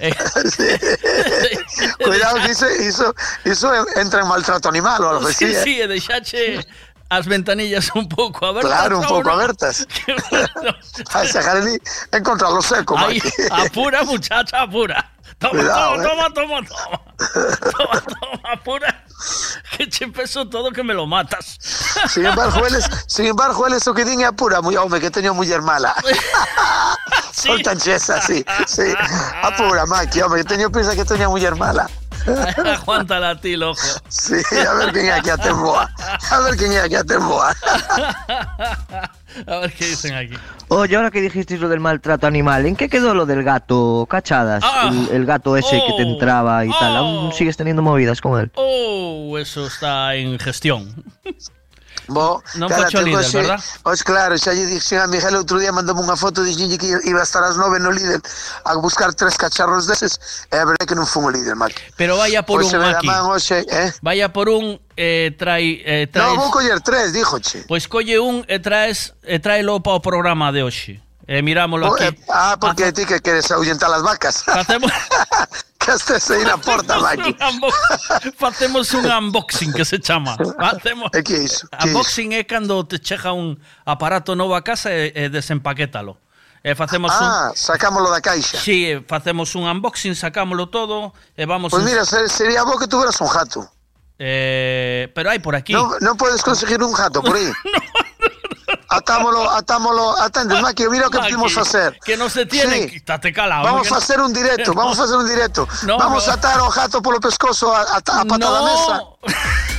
Eh, 0.00 0.12
Cuidado 2.04 2.40
que 2.40 2.50
iso, 2.52 2.68
iso, 2.80 3.14
iso 3.44 3.68
entra 3.96 4.20
en 4.22 4.28
maltrato 4.28 4.68
animal 4.68 5.02
ou 5.04 5.10
algo 5.20 5.28
sí, 5.32 5.44
así. 5.44 5.52
eh. 5.52 5.62
sí, 5.64 5.72
e 5.80 5.86
deixache 5.88 6.40
as 7.08 7.26
ventanillas 7.26 7.90
un 7.94 8.08
pouco 8.08 8.46
abertas. 8.46 8.70
Claro, 8.70 8.96
un 8.96 9.02
¿no? 9.02 9.08
pouco 9.08 9.30
abertas. 9.30 9.86
Vai 11.12 11.26
sacar 11.28 11.56
ali, 11.56 11.80
encontrarlo 12.12 12.62
seco, 12.62 12.96
Maki. 12.96 13.22
apura, 13.50 14.04
muchacha, 14.04 14.62
apura. 14.62 15.12
Toma, 15.38 15.52
Cuidado, 15.52 16.02
toma, 16.02 16.02
eh. 16.02 16.06
toma, 16.06 16.34
toma, 16.34 16.62
toma. 16.66 17.00
Toma, 17.70 18.00
toma, 18.00 18.52
apura. 18.52 19.04
Que 19.76 19.88
che 19.88 20.08
peso 20.08 20.48
todo 20.48 20.70
que 20.70 20.82
me 20.82 20.94
lo 20.94 21.06
matas. 21.06 21.58
Sin 22.08 22.24
embargo, 22.24 22.66
eles, 22.66 22.88
sin 23.06 23.26
embargo, 23.26 23.66
eles 23.66 23.86
o 23.86 23.94
que 23.94 24.04
din 24.04 24.22
é 24.22 24.26
apura, 24.26 24.62
moi 24.62 24.76
home, 24.76 25.00
que 25.00 25.10
teño 25.10 25.34
muller 25.34 25.60
mala. 25.60 25.94
Son 27.32 27.60
tan 27.62 27.78
chesa, 27.78 28.20
sí, 28.20 28.44
sí. 28.66 28.94
Apura, 29.42 29.84
Maki, 29.84 30.22
home, 30.22 30.38
que 30.38 30.44
teño 30.44 30.70
pensa 30.70 30.94
que 30.96 31.04
teño 31.04 31.28
muller 31.28 31.54
mala. 31.56 31.88
Aguántala 32.80 33.30
a 33.30 33.40
ti, 33.40 33.56
loco. 33.56 33.80
Sí, 34.08 34.34
a 34.66 34.74
ver 34.74 34.92
quen 34.92 35.06
é 35.10 35.20
que 35.22 35.30
a 35.30 35.36
ten 35.38 35.54
boa. 35.56 35.88
A 36.30 36.38
ver 36.40 36.56
quen 36.56 36.72
é 36.72 36.88
que 36.88 36.96
a 36.96 37.04
ten 37.04 37.20
boa. 37.20 37.54
A 39.46 39.58
ver 39.58 39.70
qué 39.74 39.84
dicen 39.84 40.14
aquí. 40.14 40.32
Oye, 40.68 40.96
ahora 40.96 41.10
que 41.10 41.20
dijisteis 41.20 41.60
lo 41.60 41.68
del 41.68 41.78
maltrato 41.78 42.26
animal, 42.26 42.64
¿en 42.64 42.74
qué 42.74 42.88
quedó 42.88 43.12
lo 43.12 43.26
del 43.26 43.42
gato, 43.44 44.06
cachadas? 44.08 44.62
Ah. 44.64 44.90
el, 44.90 45.14
el 45.14 45.26
gato 45.26 45.58
ese 45.58 45.82
que 45.86 45.92
te 45.92 46.04
Oh. 46.04 46.08
entraba 46.08 46.64
y 46.64 46.70
tal. 46.70 46.96
¿Aún 46.96 47.32
sigues 47.34 47.54
teniendo 47.56 47.82
movidas 47.82 48.22
con 48.22 48.40
él? 48.40 48.50
Oh, 48.54 49.36
eso 49.38 49.66
está 49.66 50.14
en 50.14 50.38
gestión. 50.38 51.04
Bo, 52.08 52.38
Non 52.54 52.70
cara, 52.70 52.86
focho 52.86 52.98
te 52.98 53.04
líder, 53.10 53.24
coxe- 53.26 53.38
verdad? 53.42 53.58
Pois 53.82 54.00
claro, 54.06 54.38
xa 54.38 54.54
lle 54.54 54.66
dixen 54.70 55.02
a 55.02 55.06
Miguel 55.10 55.34
outro 55.34 55.58
día 55.58 55.74
mandoume 55.74 56.06
unha 56.06 56.14
foto 56.14 56.46
dixenlle 56.46 56.78
que 56.78 56.86
iba 57.08 57.18
a 57.18 57.26
estar 57.26 57.42
ás 57.42 57.58
nove 57.58 57.82
no 57.82 57.90
líder 57.90 58.22
a 58.62 58.74
buscar 58.78 59.10
tres 59.14 59.34
cacharros 59.34 59.90
deses 59.90 60.14
e 60.50 60.54
a 60.54 60.62
verdade 60.62 60.86
que 60.86 60.94
non 60.94 61.02
fun 61.06 61.26
o 61.26 61.30
líder, 61.34 61.58
Maki. 61.58 61.82
Pero 61.98 62.14
vaya 62.14 62.46
por 62.46 62.62
Pois 62.62 62.70
un 62.70 62.82
aquí. 62.86 63.06
man 63.10 63.26
hoxe, 63.26 63.66
eh? 63.66 63.90
Vaya 64.02 64.30
por 64.30 64.46
un, 64.48 64.78
eh, 64.94 65.34
trae, 65.34 65.82
eh, 65.82 66.06
traes... 66.06 66.30
No, 66.30 66.38
vou 66.38 66.50
coller 66.54 66.78
tres, 66.80 67.10
díjoche. 67.10 67.66
Pois 67.66 67.90
colle 67.90 68.22
un 68.22 68.46
e 68.46 68.62
traes 68.62 69.10
e 69.26 69.42
tráelo 69.42 69.82
para 69.82 69.98
o 69.98 70.00
programa 70.00 70.54
de 70.54 70.62
hoxe. 70.62 71.02
E 71.26 71.42
mirámolo 71.42 71.90
Oh, 71.90 71.94
aquí. 71.94 72.04
eh, 72.06 72.14
ah, 72.30 72.54
porque 72.60 72.92
ti 72.94 73.02
que 73.04 73.18
queres 73.20 73.50
ahuyentar 73.50 73.90
as 73.90 74.02
vacas. 74.02 74.42
Facemos 74.46 74.92
que 75.82 75.90
estés 75.90 76.30
aí 76.30 76.44
na 76.46 76.56
porta, 76.56 76.98
Maki. 77.02 77.34
Facemos 78.38 78.94
un 78.94 79.06
unboxing 79.10 79.72
que 79.72 79.84
se 79.84 79.98
chama. 79.98 80.36
Facemos 80.38 81.10
E 81.12 81.22
que 81.26 81.34
iso? 81.42 81.66
Que? 81.68 81.88
Unboxing 81.90 82.34
é 82.38 82.44
cando 82.46 82.84
te 82.86 82.98
chega 83.02 83.32
un 83.34 83.58
aparato 83.84 84.34
novo 84.38 84.54
a 84.54 84.62
casa 84.62 84.90
e, 84.94 85.10
e 85.14 85.28
desempaquétalo. 85.28 86.16
E 86.62 86.74
facemos 86.74 87.10
Ah, 87.14 87.50
un 87.50 87.56
sacámolo 87.58 88.10
da 88.10 88.20
caixa. 88.22 88.58
Sí, 88.58 88.94
facemos 89.06 89.54
un 89.54 89.66
unboxing, 89.66 90.14
sacámoslo 90.14 90.66
todo 90.70 91.10
e 91.36 91.42
vamos 91.46 91.70
Pois 91.70 91.82
en- 91.82 91.90
mira, 91.90 92.04
ser- 92.06 92.30
sería 92.30 92.62
bo 92.62 92.78
que 92.78 92.86
tuveras 92.86 93.18
un 93.20 93.26
jato. 93.28 93.66
eh, 94.18 95.10
pero 95.14 95.28
hai 95.30 95.38
por 95.42 95.54
aquí. 95.58 95.74
Non, 95.74 95.90
non 96.00 96.14
podes 96.16 96.40
conseguir 96.42 96.78
un 96.82 96.94
jato 96.94 97.18
por 97.22 97.34
aí. 97.36 97.50
Atámolo, 98.88 99.50
atámolo, 99.50 100.14
atendes, 100.20 100.60
Maki, 100.62 100.86
mira 100.88 101.08
o 101.08 101.10
que 101.10 101.18
Maki, 101.18 101.34
podemos 101.34 101.52
facer. 101.52 101.98
Que 102.04 102.16
non 102.16 102.30
se 102.30 102.46
tiene, 102.46 102.86
Sí. 102.88 103.02
calado. 103.34 103.64
Vamos 103.66 103.90
a 103.90 103.96
hacer 103.98 104.20
un 104.20 104.30
directo, 104.32 104.74
vamos 104.78 104.98
a 105.00 105.04
hacer 105.04 105.16
un 105.18 105.26
directo. 105.26 105.66
No, 105.82 105.98
vamos 105.98 106.26
no. 106.26 106.32
a 106.32 106.34
atar 106.38 106.60
o 106.62 106.70
jato 106.70 107.02
polo 107.02 107.18
pescozo 107.18 107.74
a, 107.74 107.82
a, 107.82 107.98
a 107.98 108.24
pata 108.24 108.46
da 108.50 108.60
No. 108.60 108.66
mesa. 108.66 108.94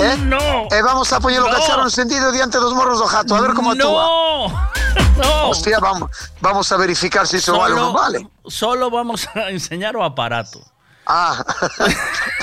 Eh? 0.00 0.16
No. 0.24 0.68
E 0.70 0.80
vamos 0.80 1.12
a 1.12 1.20
poñer 1.20 1.42
o 1.42 1.48
No. 1.48 1.52
cacharro 1.52 1.82
encendido 1.84 2.32
diante 2.32 2.56
dos 2.56 2.72
morros 2.72 3.00
do 3.00 3.06
jato, 3.06 3.34
a 3.36 3.40
ver 3.42 3.52
como 3.52 3.72
actúa. 3.72 4.04
No. 4.04 4.70
No. 5.20 5.50
Hostia, 5.50 5.78
vamos, 5.78 6.08
vamos 6.40 6.72
a 6.72 6.76
verificar 6.78 7.26
se 7.26 7.36
iso 7.36 7.52
vale 7.58 7.74
ou 7.76 7.80
non 7.80 7.92
vale. 7.92 8.24
Solo 8.48 8.88
vamos 8.88 9.28
a 9.36 9.52
enseñar 9.52 9.92
o 9.96 10.02
aparato. 10.02 10.60
Ah. 11.12 11.42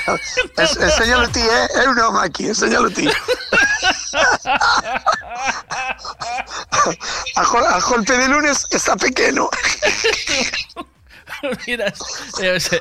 Es, 0.58 0.76
enséñalo 0.78 1.28
ti, 1.30 1.40
eh? 1.40 1.68
Eu 1.84 1.94
non, 1.96 2.12
Maki, 2.16 2.48
enséñalo 2.52 2.90
ti. 2.92 3.08
A, 7.36 7.44
gol- 7.46 7.66
a 7.76 7.80
golpe 7.80 8.18
de 8.18 8.28
lunes 8.28 8.66
está 8.72 8.96
pequeno. 8.96 9.50
Mira, 11.68 11.94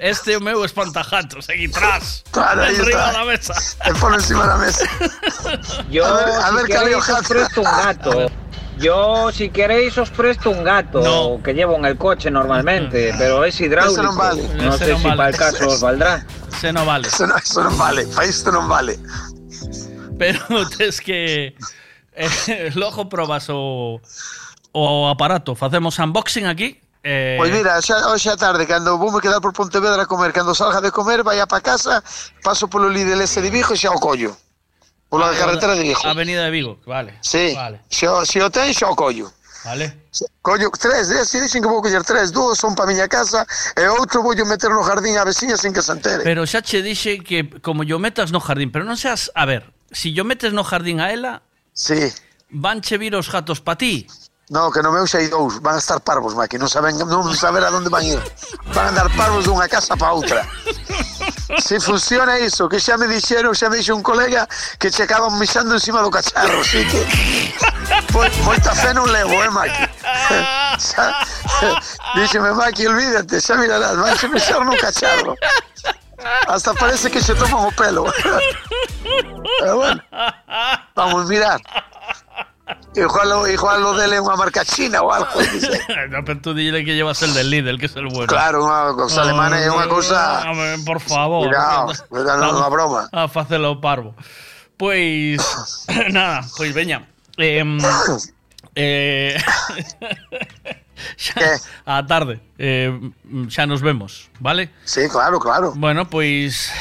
este, 0.00 0.40
meu 0.40 0.64
espantajatos 0.64 1.50
aquí 1.50 1.68
tras. 1.68 2.24
Claro, 2.30 2.62
ahí 2.62 2.74
Arriba 2.76 3.00
está. 3.00 3.12
da 3.12 3.24
mesa. 3.24 3.54
E 3.84 3.92
polo 4.00 4.16
encima 4.16 4.46
da 4.46 4.56
mesa. 4.56 4.86
Yo, 5.90 6.06
A 6.06 6.12
ver, 6.16 6.28
a 6.30 6.48
si 6.48 6.54
ver, 6.56 6.64
un 6.64 6.94
os 6.94 7.06
presto 7.28 7.60
un 7.60 7.64
gato. 7.66 8.30
Yo, 8.78 9.32
si 9.32 9.48
queréis, 9.48 9.96
os 9.96 10.10
presto 10.10 10.50
un 10.50 10.62
gato 10.62 11.00
No. 11.00 11.42
que 11.42 11.54
llevo 11.54 11.76
en 11.76 11.84
el 11.86 11.96
coche 11.96 12.30
normalmente, 12.30 13.14
pero 13.16 13.44
es 13.44 13.58
hidráulico. 13.60 14.00
Ese 14.00 14.02
non 14.04 14.16
vale. 14.16 14.42
No 14.60 14.72
sé 14.76 14.94
si 14.96 15.02
vale. 15.04 15.16
para 15.16 15.28
el 15.30 15.36
caso 15.36 15.66
os 15.68 15.80
valdrá. 15.80 16.26
Se 16.60 16.72
no 16.72 16.84
vale. 16.84 17.08
Eso 17.08 17.26
non, 17.26 17.38
eso 17.40 17.64
non 17.64 17.76
vale, 17.78 18.04
para 18.12 18.26
isto 18.28 18.52
non 18.52 18.68
vale. 18.68 19.00
Pero 20.18 20.40
tes 20.76 21.00
que 21.00 21.56
eh, 22.12 22.70
logo 22.76 23.08
probas 23.08 23.48
o 23.48 24.00
o 24.76 25.08
aparato. 25.08 25.54
Facemos 25.56 25.96
unboxing 25.98 26.44
aquí. 26.44 26.76
Eh, 27.00 27.36
Pois 27.38 27.52
mira, 27.54 27.80
xa, 27.80 28.12
hoxe 28.12 28.28
a 28.28 28.36
tarde, 28.36 28.66
cando 28.66 28.98
vou 28.98 29.08
me 29.12 29.20
quedar 29.24 29.40
por 29.40 29.52
Pontevedra 29.56 30.02
a 30.02 30.06
comer, 30.10 30.32
cando 30.36 30.52
salga 30.54 30.80
de 30.82 30.90
comer, 30.90 31.22
vai 31.22 31.40
a 31.40 31.46
pa 31.46 31.60
casa, 31.62 32.02
paso 32.42 32.66
polo 32.68 32.90
Lidl 32.90 33.22
ese 33.22 33.40
de 33.40 33.48
Vigo 33.48 33.72
e 33.72 33.78
xa 33.78 33.88
o 33.94 34.00
collo. 34.02 34.36
Pola 35.08 35.30
carretera 35.38 35.74
de 35.74 35.82
Vigo. 35.82 36.00
Avenida 36.04 36.44
de 36.44 36.50
Vigo, 36.50 36.80
vale. 36.86 37.18
Sí. 37.20 37.54
Vale. 37.54 37.80
Se, 37.88 38.08
o, 38.08 38.24
se 38.24 38.42
o 38.42 38.50
ten, 38.50 38.74
xa 38.74 38.90
o 38.90 38.96
collo. 38.96 39.30
Vale. 39.64 40.06
Collo 40.42 40.70
tres, 40.70 41.10
eh? 41.10 41.24
se 41.24 41.40
dixen 41.40 41.62
que 41.62 41.68
vou 41.68 41.82
coller 41.82 42.02
tres, 42.06 42.30
dúas 42.30 42.58
son 42.58 42.74
para 42.78 42.86
miña 42.86 43.10
casa 43.10 43.42
e 43.74 43.82
outro 43.90 44.22
voulle 44.22 44.46
meter 44.46 44.70
no 44.70 44.82
jardín 44.86 45.18
a 45.18 45.26
veciña 45.26 45.58
sin 45.58 45.74
que 45.74 45.82
se 45.82 45.90
entere. 45.90 46.22
Pero 46.22 46.46
xa 46.46 46.62
che 46.62 46.82
dixe 46.82 47.18
que 47.18 47.50
como 47.60 47.82
yo 47.82 47.98
metas 47.98 48.30
no 48.30 48.38
jardín, 48.38 48.70
pero 48.70 48.86
non 48.86 48.94
seas, 48.94 49.34
a 49.34 49.42
ver, 49.42 49.66
si 49.90 50.14
yo 50.14 50.22
metes 50.22 50.54
no 50.54 50.62
jardín 50.62 51.02
a 51.02 51.10
ela, 51.10 51.42
sí. 51.74 52.14
van 52.50 52.78
che 52.78 52.94
vir 52.94 53.18
os 53.18 53.26
gatos 53.26 53.58
pa 53.58 53.74
ti. 53.74 54.06
No, 54.48 54.70
que 54.70 54.80
no 54.80 54.92
meu 54.92 55.06
xa 55.10 55.18
hai 55.18 55.26
dous, 55.26 55.58
van 55.58 55.74
a 55.74 55.82
estar 55.82 55.98
parvos, 55.98 56.34
Maki, 56.38 56.54
non 56.54 56.70
saben, 56.70 56.94
non 56.94 57.34
saber 57.34 57.66
a 57.66 57.70
onde 57.74 57.90
van 57.90 58.06
ir. 58.06 58.22
Van 58.70 58.86
a 58.86 58.88
andar 58.94 59.10
parvos 59.18 59.42
dunha 59.42 59.66
casa 59.66 59.98
para 59.98 60.14
outra. 60.14 60.46
Si 61.58 61.80
funciona 61.82 62.38
iso, 62.38 62.68
que 62.70 62.78
xa 62.78 62.94
me 62.94 63.10
dixeron, 63.10 63.58
xa 63.58 63.66
me 63.66 63.82
dixe 63.82 63.90
un 63.90 64.06
colega 64.06 64.46
que 64.78 64.86
che 64.86 65.02
acaban 65.02 65.34
mixando 65.42 65.74
encima 65.74 65.98
do 65.98 66.14
cacharro, 66.14 66.62
así 66.62 66.86
que 66.86 67.02
Moi- 68.14 68.30
moita 68.46 68.70
fe 68.70 68.94
non 68.94 69.10
levo, 69.10 69.34
eh, 69.42 69.50
Maki. 69.50 69.84
Xa, 70.78 71.26
díxeme, 72.14 72.54
Maki, 72.54 72.86
olvídate, 72.86 73.42
xa 73.42 73.58
mirarás, 73.58 73.98
van 73.98 74.14
a 74.14 74.28
mexer 74.30 74.62
no 74.62 74.78
cacharro. 74.78 75.34
Hasta 76.46 76.70
parece 76.74 77.10
que 77.10 77.18
se 77.18 77.34
toman 77.34 77.66
o 77.66 77.70
pelo. 77.74 78.06
Pero 79.58 79.76
bueno, 79.76 80.02
vamos 80.94 81.30
a 81.30 81.58
mirar. 82.66 82.80
Igual, 82.96 83.28
lo- 83.28 83.46
igual 83.48 83.82
lo 83.82 83.94
dele 83.94 84.18
unha 84.20 84.36
marca 84.36 84.64
china 84.64 85.02
ou 85.02 85.10
algo. 85.12 85.38
dice. 85.52 85.70
no, 86.10 86.24
pero 86.24 86.40
tú 86.40 86.54
dile 86.54 86.84
que 86.84 86.94
llevas 86.94 87.22
el 87.22 87.34
del 87.34 87.50
Lidl, 87.50 87.78
que 87.78 87.86
es 87.86 87.96
el 87.96 88.06
bueno. 88.10 88.26
Claro, 88.26 88.66
unha 88.66 88.90
cousa 88.94 89.22
alemana 89.22 89.60
é 89.62 89.70
unha 89.70 89.86
cousa... 89.86 90.42
Home, 90.50 90.82
por 90.82 90.98
favor. 91.00 91.46
Cuidado, 91.46 91.94
cuidado, 92.10 92.38
non 92.42 92.50
é 92.50 92.58
unha 92.58 92.70
broma. 92.70 93.00
A 93.14 93.28
facelo 93.30 93.78
parvo. 93.78 94.14
Pois, 94.76 95.40
nada, 96.12 96.42
pois 96.56 96.74
veña. 96.74 97.06
Em, 97.38 97.78
eh, 98.74 99.36
xa, 101.16 101.60
a 101.84 102.04
tarde. 102.06 102.40
Eh, 102.58 102.92
xa 103.48 103.66
nos 103.66 103.80
vemos, 103.80 104.30
vale? 104.40 104.72
Sí, 104.84 105.08
claro, 105.08 105.38
claro. 105.38 105.72
Bueno, 105.76 106.08
pois 106.08 106.72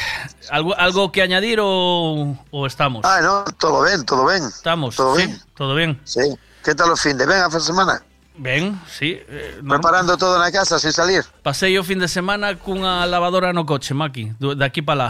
algo 0.49 0.73
algo 0.77 1.11
que 1.11 1.21
añadir 1.21 1.59
ou, 1.59 2.37
ou 2.51 2.65
estamos? 2.65 3.03
Ah, 3.03 3.21
no, 3.21 3.43
todo 3.59 3.81
ben, 3.81 4.03
todo 4.05 4.25
ben. 4.25 4.43
Estamos, 4.43 4.95
todo 4.95 5.15
sí, 5.15 5.27
ben. 5.27 5.41
todo 5.55 5.75
ben. 5.75 5.99
Sí. 6.03 6.23
Que 6.63 6.73
tal 6.73 6.91
o 6.91 6.97
fin 6.97 7.17
de? 7.17 7.25
Ben, 7.25 7.43
a 7.43 7.49
semana? 7.59 8.01
Ben, 8.37 8.79
sí. 8.89 9.21
Eh, 9.29 9.61
Preparando 9.67 10.17
todo 10.17 10.39
na 10.39 10.51
casa 10.51 10.79
sin 10.79 10.91
salir. 10.91 11.23
Pasei 11.43 11.77
o 11.77 11.83
fin 11.83 11.99
de 11.99 12.07
semana 12.07 12.55
cunha 12.59 13.05
lavadora 13.07 13.53
no 13.53 13.63
coche, 13.63 13.93
Maki, 13.93 14.35
de 14.39 14.65
aquí 14.65 14.81
para 14.81 14.97
lá. 14.97 15.09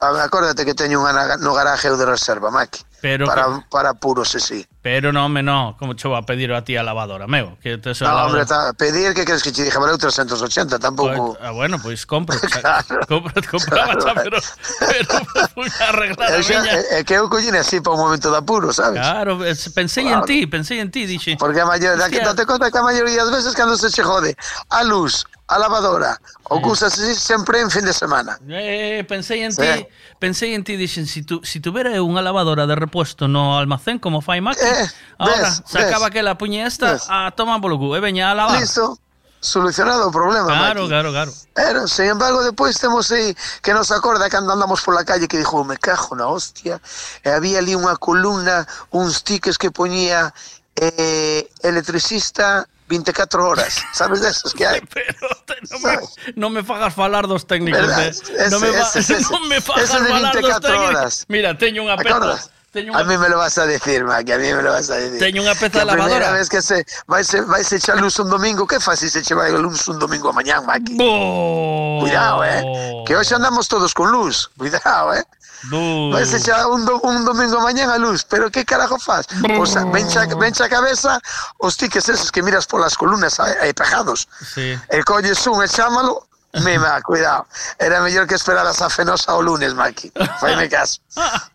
A 0.00 0.12
ver, 0.12 0.22
acórdate 0.22 0.64
que 0.64 0.74
teño 0.74 1.00
unha 1.00 1.14
no 1.40 1.56
garaxe 1.56 1.90
de 1.90 2.06
reserva, 2.06 2.52
Maki. 2.52 2.87
Pero 3.00 3.26
para, 3.26 3.64
para 3.70 3.94
puros, 3.94 4.28
sí, 4.28 4.40
sí. 4.40 4.66
Pero 4.82 5.12
no, 5.12 5.28
me 5.28 5.42
no, 5.42 5.76
como 5.78 5.94
che 5.94 6.08
vou 6.08 6.16
a 6.16 6.22
pedir 6.22 6.52
a 6.52 6.64
ti 6.64 6.76
a 6.76 6.82
lavadora, 6.82 7.26
meu, 7.26 7.56
que 7.60 7.78
te 7.78 7.92
No, 8.00 8.24
hombre, 8.26 8.46
ta, 8.46 8.72
pedir 8.72 9.12
que 9.14 9.24
queres 9.24 9.42
que 9.42 9.52
te 9.52 9.62
dije, 9.62 9.76
valeu 9.78 9.98
380, 9.98 10.78
tampouco... 10.78 11.36
Ah, 11.40 11.50
bueno, 11.50 11.78
pois 11.82 12.06
compro, 12.06 12.34
xa, 12.48 12.82
compro, 13.06 13.38
compraba 13.50 13.94
xa, 14.00 14.14
pero 14.14 14.38
pero 14.80 15.48
fui 15.54 15.68
a 15.80 15.88
arreglar 15.88 16.32
a 16.32 16.36
Eu 16.36 16.42
xa- 16.42 16.62
miña. 16.62 16.72
é, 16.90 17.04
que 17.04 17.14
eu 17.14 17.28
collín 17.28 17.54
así 17.54 17.80
para 17.80 17.94
un 17.94 18.00
momento 18.00 18.30
de 18.30 18.38
apuro, 18.38 18.72
sabes? 18.72 19.00
Claro, 19.00 19.38
pensei 19.74 20.04
en 20.06 20.10
Claro. 20.18 20.26
ti, 20.26 20.46
pensei 20.46 20.78
en 20.80 20.90
ti, 20.90 21.06
dixe. 21.06 21.36
Porque 21.38 21.60
a 21.60 21.66
Hostia. 21.66 22.34
date 22.34 22.46
conta 22.46 22.70
que 22.70 22.78
a 22.78 22.82
maioría 22.82 23.22
das 23.24 23.30
veces 23.32 23.54
cando 23.54 23.76
se 23.76 23.90
che 23.90 24.02
jode 24.02 24.34
a 24.70 24.82
luz, 24.84 25.26
a 25.48 25.58
lavadora. 25.58 26.20
o 26.48 26.60
cousas 26.60 26.92
así 26.92 27.14
sempre 27.14 27.60
en 27.60 27.70
fin 27.70 27.84
de 27.84 27.92
semana. 27.92 28.38
Eh, 28.48 29.04
pensei 29.08 29.42
en 29.42 29.54
ti, 29.54 29.86
pensei 30.18 30.54
en 30.54 30.64
ti, 30.64 30.76
dixen, 30.76 31.06
si 31.06 31.22
tu, 31.22 31.40
si 31.44 31.60
tuvera 31.60 31.92
unha 32.00 32.20
lavadora 32.24 32.64
de 32.64 32.76
reposto 32.76 33.28
no 33.28 33.56
almacén 33.56 34.00
como 34.00 34.20
fai 34.20 34.40
Maki, 34.40 34.60
eh, 34.60 34.88
ahora 35.20 35.48
ves, 35.48 35.64
sacaba 35.64 36.08
ves, 36.08 36.12
aquela 36.12 36.36
puñe 36.36 36.64
esta, 36.64 36.96
ves. 36.96 37.08
a 37.08 37.32
toma 37.32 37.60
polo 37.60 37.76
cu 37.76 37.96
e 37.96 38.00
veña 38.00 38.32
a 38.32 38.36
lavar. 38.36 38.60
Listo, 38.60 38.96
solucionado 39.40 40.08
o 40.08 40.12
problema. 40.12 40.48
Claro, 40.48 40.84
Maki. 40.84 40.92
claro, 40.92 41.08
claro. 41.12 41.32
Pero, 41.52 41.88
sin 41.88 42.16
embargo, 42.16 42.44
depois 42.44 42.76
temos 42.80 43.12
aí 43.12 43.36
que 43.60 43.72
nos 43.72 43.92
acorda 43.92 44.28
cando 44.28 44.52
andamos 44.52 44.80
pola 44.80 45.04
calle 45.04 45.28
que 45.28 45.36
dixo, 45.36 45.60
oh, 45.60 45.64
me 45.64 45.76
cajo 45.76 46.16
na 46.16 46.28
hostia, 46.28 46.80
e 47.24 47.28
había 47.28 47.60
ali 47.60 47.76
unha 47.76 47.96
columna, 47.96 48.64
uns 48.92 49.20
tiques 49.20 49.56
que 49.56 49.68
poñía 49.68 50.32
eh, 50.76 51.44
electricista 51.60 52.68
24 52.88 53.44
horas, 53.46 53.84
sabes 53.92 54.20
desos 54.20 54.54
que 54.54 54.64
hai? 54.64 54.80
Non 56.36 56.52
me 56.52 56.64
fagas 56.64 56.94
falar 56.96 57.28
dos 57.28 57.44
técnicos 57.44 57.84
de... 57.84 58.08
non 58.48 58.60
me, 58.64 58.72
ese, 58.72 59.00
ese, 59.04 59.20
fagas 59.60 59.92
de 59.92 60.08
falar 60.08 60.32
dos 60.40 60.60
24 60.60 60.60
técnicos. 60.64 60.96
horas. 60.96 61.12
Mira, 61.28 61.52
teño 61.56 61.84
unha 61.84 61.96
peza. 62.00 62.48
Teño 62.78 62.96
A 62.96 63.02
mí 63.02 63.18
me 63.18 63.28
lo 63.28 63.38
vas 63.38 63.58
a 63.58 63.66
decir, 63.66 64.04
Maki, 64.04 64.32
a 64.32 64.38
mí 64.38 64.52
me 64.54 64.62
lo 64.62 64.70
vas 64.70 64.88
a 64.90 64.94
decir. 64.94 65.18
Teño 65.18 65.42
unha 65.42 65.58
peza 65.58 65.82
Que 65.82 65.82
de 65.82 65.90
a 65.90 65.98
lavadora. 65.98 66.30
vez 66.30 66.46
que 66.46 66.62
se 66.62 66.86
vai 67.10 67.26
se 67.26 67.42
vai 67.42 67.66
se 67.66 67.82
echar 67.82 67.98
luz 67.98 68.22
un 68.22 68.30
domingo, 68.30 68.66
que 68.70 68.78
faz 68.78 69.02
se 69.02 69.22
che 69.22 69.34
vai 69.34 69.50
luz 69.50 69.88
un 69.90 69.98
domingo 69.98 70.30
a 70.30 70.32
mañán, 70.32 70.62
Maki? 70.62 70.94
Cuidado, 70.94 72.46
eh. 72.46 72.62
Que 73.02 73.18
hoxe 73.18 73.34
andamos 73.34 73.66
todos 73.66 73.90
con 73.94 74.14
luz. 74.14 74.46
Cuidado, 74.54 75.10
eh. 75.14 75.26
Bu. 75.64 76.12
Vai 76.14 76.22
se 76.22 76.38
echar 76.38 76.70
un, 76.70 76.86
do, 76.86 77.02
un 77.02 77.24
domingo 77.24 77.58
a 77.58 77.62
mañán 77.66 77.90
a 77.90 77.98
luz, 77.98 78.22
pero 78.22 78.46
que 78.46 78.62
carajo 78.64 78.98
faz? 78.98 79.26
Pois 79.42 79.74
pues, 79.74 79.90
vencha, 79.90 80.22
vencha 80.38 80.64
a 80.66 80.68
cabeza 80.68 81.18
os 81.58 81.74
tiques 81.76 82.08
esos 82.08 82.30
que 82.30 82.42
miras 82.46 82.66
polas 82.66 82.94
columnas 82.94 83.40
aí, 83.40 83.54
aí 83.60 83.72
pegados. 83.74 84.28
Sí. 84.54 84.78
E 84.86 85.02
colles 85.02 85.42
un 85.50 85.58
e 85.58 85.66
chámalo, 85.66 86.27
Mima, 86.64 87.00
cuidado. 87.02 87.46
Era 87.78 88.00
mellor 88.00 88.26
que 88.26 88.34
esperaras 88.34 88.80
a 88.80 88.88
fenosa 88.88 89.34
o 89.34 89.42
lunes, 89.42 89.74
Maki. 89.74 90.10
Faime 90.40 90.68
caso. 90.68 91.00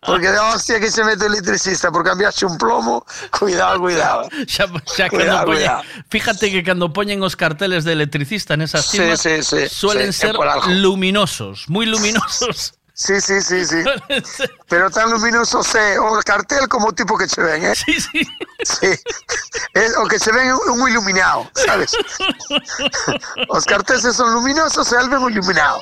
Porque 0.00 0.30
de 0.30 0.38
hostia 0.38 0.78
que 0.78 0.90
se 0.90 1.02
mete 1.02 1.24
o 1.24 1.26
electricista 1.26 1.90
por 1.90 2.04
cambiarse 2.04 2.46
un 2.46 2.56
plomo, 2.56 3.04
cuidado, 3.36 3.80
cuidado. 3.80 4.28
Xa, 4.46 4.66
xa 4.86 5.08
Cuidado, 5.10 5.46
poñen, 5.46 5.66
cuidado. 5.66 5.82
fíjate 6.08 6.50
que 6.52 6.62
cando 6.62 6.92
poñen 6.92 7.22
os 7.22 7.34
carteles 7.34 7.82
de 7.84 7.92
electricista 7.92 8.56
nesas 8.56 8.86
Sí, 8.86 8.98
cimas 8.98 9.20
sí, 9.20 9.42
sí, 9.42 9.68
suelen 9.68 10.12
sí, 10.12 10.30
ser 10.30 10.36
luminosos, 10.78 11.66
moi 11.68 11.86
luminosos. 11.86 12.74
Sí, 12.96 13.20
sí, 13.20 13.42
sí, 13.42 13.64
sí. 13.64 13.82
Pero 14.68 14.88
tan 14.88 15.10
luminoso 15.10 15.64
se 15.64 15.98
o 15.98 16.20
cartel 16.24 16.68
como 16.68 16.88
o 16.88 16.92
tipo 16.92 17.18
que 17.18 17.26
che 17.26 17.42
ven, 17.42 17.64
eh? 17.64 17.74
Sí, 17.74 18.00
sí. 18.00 18.22
sí. 18.62 18.94
Es, 19.74 19.96
o 19.96 20.06
que 20.06 20.18
se 20.18 20.30
ven 20.30 20.52
un 20.52 20.88
iluminado, 20.88 21.50
sabes? 21.54 21.92
Os 23.48 23.64
carteles 23.64 24.14
son 24.14 24.32
luminosos 24.32 24.92
e 24.92 24.96
algo 24.96 25.28
iluminado. 25.28 25.80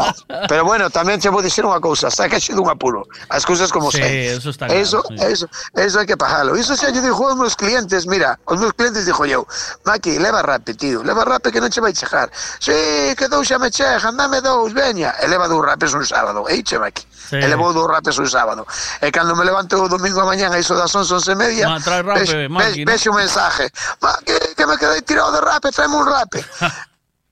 Ah, 0.00 0.14
pero 0.48 0.64
bueno, 0.64 0.88
tamén 0.88 1.20
che 1.20 1.28
vou 1.28 1.44
dicir 1.44 1.68
unha 1.68 1.76
cousa, 1.76 2.08
está 2.08 2.24
que 2.24 2.40
che 2.40 2.56
un 2.56 2.72
apuro. 2.72 3.04
As 3.28 3.44
cousas 3.44 3.68
como 3.68 3.92
sí, 3.92 4.00
sei. 4.00 4.32
Eso, 4.32 4.48
está 4.48 4.64
claro, 4.64 4.80
eso, 4.80 5.04
sí. 5.12 5.14
eso, 5.20 5.46
eso 5.76 5.96
hai 6.00 6.08
que 6.08 6.16
pajalo. 6.16 6.56
Iso 6.56 6.72
xa 6.72 6.88
lle 6.88 7.04
dixo 7.04 7.20
aos 7.20 7.36
meus 7.36 7.52
clientes, 7.52 8.08
mira, 8.08 8.40
os 8.48 8.56
meus 8.56 8.72
clientes 8.72 9.04
dixo 9.04 9.28
eu, 9.28 9.44
Maki, 9.84 10.16
leva 10.16 10.40
rape, 10.40 10.72
tío, 10.72 11.04
leva 11.04 11.28
rape 11.28 11.52
que 11.52 11.60
non 11.60 11.68
che 11.68 11.84
vai 11.84 11.92
chejar. 11.92 12.32
Sí, 12.56 13.12
que 13.12 13.28
dous 13.28 13.44
xa 13.44 13.60
me 13.60 13.68
chejan, 13.68 14.16
dame 14.16 14.40
dous, 14.40 14.72
veña. 14.72 15.12
E 15.20 15.28
leva 15.28 15.44
dous 15.44 15.60
rapes 15.60 15.97
un 15.98 16.06
sábado 16.06 16.46
e 16.46 16.62
che 16.62 16.78
aquí 16.78 17.02
sí. 17.10 17.36
e 17.36 17.46
levou 17.50 17.74
dous 17.74 17.90
rapes 17.90 18.16
un 18.22 18.30
sábado 18.30 18.62
e 19.02 19.10
cando 19.10 19.34
me 19.34 19.44
levanto 19.44 19.76
o 19.76 19.88
domingo 19.90 20.22
a 20.22 20.26
mañán 20.30 20.54
a 20.54 20.58
iso 20.58 20.78
das 20.78 20.94
11, 20.94 21.18
11 21.18 21.32
e 21.32 21.36
media 21.36 21.66
Ma, 21.66 21.82
trae 21.82 22.02
rape, 22.06 22.48
ve, 22.48 22.84
vexo 22.86 23.10
un 23.10 23.18
mensaje 23.18 23.66
Ma, 24.00 24.14
que, 24.22 24.38
que 24.54 24.64
me 24.66 24.78
quedei 24.78 25.02
tirado 25.02 25.34
de 25.34 25.40
rape 25.42 25.74
traeme 25.74 25.96
un 25.98 26.06
rape 26.06 26.40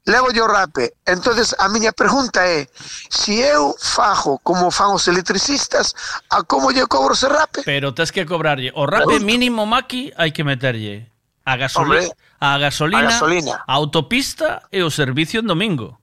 levo 0.06 0.30
yo 0.32 0.46
rape. 0.46 0.94
Entonces, 1.04 1.54
a 1.58 1.68
miña 1.68 1.92
pregunta 1.92 2.46
é, 2.46 2.66
se 3.10 3.34
si 3.34 3.42
eu 3.42 3.74
fajo 3.78 4.38
como 4.38 4.70
fan 4.70 4.94
os 4.94 5.06
electricistas, 5.08 5.94
a 6.30 6.42
como 6.42 6.70
lle 6.70 6.86
cobro 6.86 7.12
ese 7.12 7.28
rape? 7.28 7.62
Pero 7.66 7.92
tes 7.92 8.10
que 8.10 8.24
cobrarlle. 8.24 8.72
O 8.74 8.86
rape 8.86 9.20
mínimo, 9.20 9.66
Maki, 9.66 10.14
hai 10.16 10.30
que 10.30 10.46
meterlle 10.46 11.10
a 11.44 11.58
gasolina, 11.58 12.06
Hombre, 12.06 12.16
a 12.40 12.58
gasolina, 12.58 12.98
a 12.98 13.10
gasolina, 13.10 13.54
a 13.66 13.72
autopista 13.74 14.62
e 14.70 14.82
o 14.82 14.90
servicio 14.90 15.42
en 15.42 15.50
domingo 15.50 15.98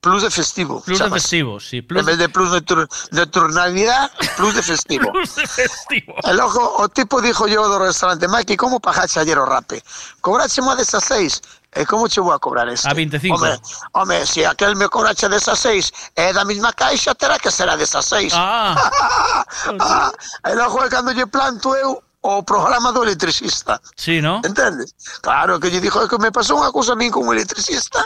plus 0.00 0.22
de 0.22 0.30
festivo. 0.30 0.80
Plus 0.80 0.98
chamas. 0.98 1.14
de 1.14 1.20
festivo, 1.20 1.60
sí. 1.60 1.82
Plus 1.82 2.00
en 2.00 2.06
vez 2.06 2.18
de 2.18 2.28
plus 2.28 2.50
de, 2.50 2.60
tur, 2.60 2.88
de 3.10 3.26
turnalidad, 3.26 4.10
plus 4.36 4.54
de 4.54 4.62
festivo. 4.62 5.10
plus 5.12 5.34
de 5.34 5.46
festivo. 5.46 6.14
El 6.24 6.40
ojo, 6.40 6.76
o 6.78 6.88
tipo 6.88 7.20
dijo 7.20 7.46
yo 7.46 7.66
do 7.68 7.78
restaurante, 7.78 8.28
Maki, 8.28 8.56
como 8.56 8.80
pajaxe 8.80 9.20
ayer 9.20 9.38
o 9.38 9.46
rape? 9.46 9.82
Cobrache 10.20 10.62
máis 10.62 10.78
desas 10.78 11.04
seis? 11.04 11.42
Eh, 11.72 11.82
e 11.82 11.86
como 11.86 12.08
che 12.08 12.20
vou 12.20 12.32
a 12.32 12.38
cobrar 12.38 12.68
este? 12.68 12.88
A 12.88 12.94
25. 12.94 13.36
Home, 13.36 13.60
home 13.92 14.26
se 14.26 14.32
si 14.32 14.44
aquel 14.44 14.76
me 14.76 14.88
cobraxe 14.88 15.28
desas 15.28 15.58
seis 15.58 15.92
é 16.16 16.32
da 16.32 16.44
mesma 16.44 16.72
caixa, 16.72 17.14
terá 17.14 17.38
que 17.38 17.50
será 17.50 17.76
desas 17.76 18.06
seis. 18.06 18.32
Ah. 18.34 18.74
ah. 19.80 20.12
El 20.44 20.60
ojo 20.60 20.82
é 20.84 20.88
cando 20.88 21.12
lle 21.12 21.26
planto 21.26 21.74
eu 21.74 22.02
o 22.28 22.42
programa 22.44 22.92
do 22.92 23.00
electricista. 23.08 23.80
Sí, 23.96 24.20
¿no? 24.20 24.42
Entendes? 24.44 24.92
Claro, 25.24 25.56
que 25.56 25.70
lle 25.72 25.80
dixo 25.80 26.04
é 26.04 26.08
que 26.08 26.20
me 26.20 26.28
pasou 26.28 26.60
unha 26.60 26.68
cousa 26.68 26.92
a 26.92 26.98
min 27.00 27.08
con 27.08 27.24
un 27.24 27.32
electricista 27.32 28.04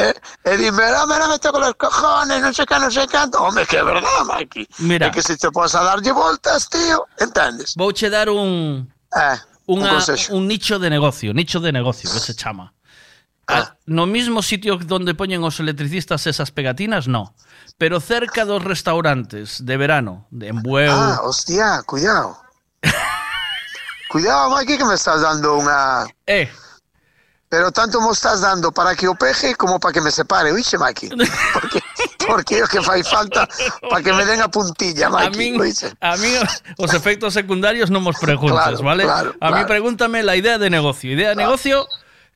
e, 0.00 0.16
e 0.48 0.52
dime, 0.56 0.80
ah, 0.88 1.04
mira, 1.04 1.28
me 1.28 1.36
con 1.36 1.60
los 1.60 1.76
cojones, 1.76 2.40
non 2.40 2.56
sei 2.56 2.64
que, 2.64 2.76
non 2.80 2.88
sei 2.88 3.04
canto. 3.04 3.36
Home, 3.36 3.68
que 3.68 3.76
é 3.76 3.84
verdade, 3.84 4.24
Maki. 4.24 4.64
Mira. 4.80 5.06
É 5.06 5.10
que 5.12 5.20
se 5.20 5.36
te 5.36 5.52
posa 5.52 5.84
a 5.84 5.92
darlle 5.92 6.08
voltas, 6.16 6.72
tío, 6.72 7.04
entendes? 7.20 7.76
Vouche 7.76 8.08
dar 8.08 8.32
un 8.32 8.88
Eh, 9.12 9.36
un 9.68 9.84
unha, 9.84 10.00
un 10.32 10.48
nicho 10.48 10.78
de 10.80 10.88
negocio, 10.88 11.34
nicho 11.36 11.60
de 11.60 11.70
negocio 11.70 12.08
que 12.08 12.18
se 12.18 12.32
chama. 12.32 12.72
Ah. 13.46 13.60
A- 13.60 13.76
No 13.90 14.06
mismo 14.06 14.40
sitio 14.40 14.78
donde 14.78 15.12
poñen 15.18 15.42
os 15.42 15.58
electricistas 15.58 16.24
esas 16.30 16.48
pegatinas, 16.54 17.10
no. 17.10 17.34
Pero 17.76 17.98
cerca 17.98 18.44
dos 18.46 18.62
restaurantes 18.62 19.60
de 19.66 19.74
verano, 19.76 20.24
de 20.30 20.48
en 20.54 20.62
Bueu, 20.62 20.92
Ah, 20.94 21.20
hostia, 21.26 21.82
cuidado. 21.84 22.38
Cuidado, 24.10 24.50
Maki, 24.50 24.76
que 24.76 24.84
me 24.84 24.94
estás 24.94 25.22
dando 25.22 25.56
una... 25.58 26.04
Eh. 26.26 26.50
Pero 27.48 27.70
tanto 27.70 28.00
me 28.00 28.10
estás 28.10 28.40
dando 28.40 28.72
para 28.72 28.96
que 28.96 29.06
o 29.06 29.14
peje 29.14 29.54
como 29.54 29.78
para 29.78 29.92
que 29.92 30.00
me 30.00 30.10
separe, 30.10 30.50
oíxe, 30.50 30.78
Maki? 30.78 31.10
Porque, 32.26 32.62
o 32.62 32.66
que 32.66 32.82
fai 32.82 33.02
falta 33.02 33.48
para 33.88 34.02
que 34.02 34.12
me 34.12 34.24
den 34.24 34.40
a 34.40 34.48
puntilla, 34.48 35.06
A 35.06 35.10
Maki, 35.10 35.38
mí, 35.52 35.72
a 36.00 36.16
mí 36.16 36.28
os 36.78 36.94
efectos 36.94 37.34
secundarios 37.34 37.90
no 37.90 38.00
nos 38.00 38.18
preguntes, 38.18 38.52
Claro, 38.52 38.82
¿vale? 38.82 39.04
claro, 39.04 39.30
a 39.40 39.46
mí 39.46 39.52
claro. 39.52 39.66
pregúntame 39.66 40.22
la 40.22 40.36
idea 40.36 40.58
de 40.58 40.70
negocio. 40.70 41.10
Idea 41.12 41.30
de 41.30 41.36
negocio, 41.36 41.86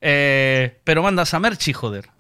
eh, 0.01 0.81
pero 0.85 1.03
mandas 1.03 1.35
a 1.35 1.39
Merchi, 1.39 1.73
joder. 1.73 2.11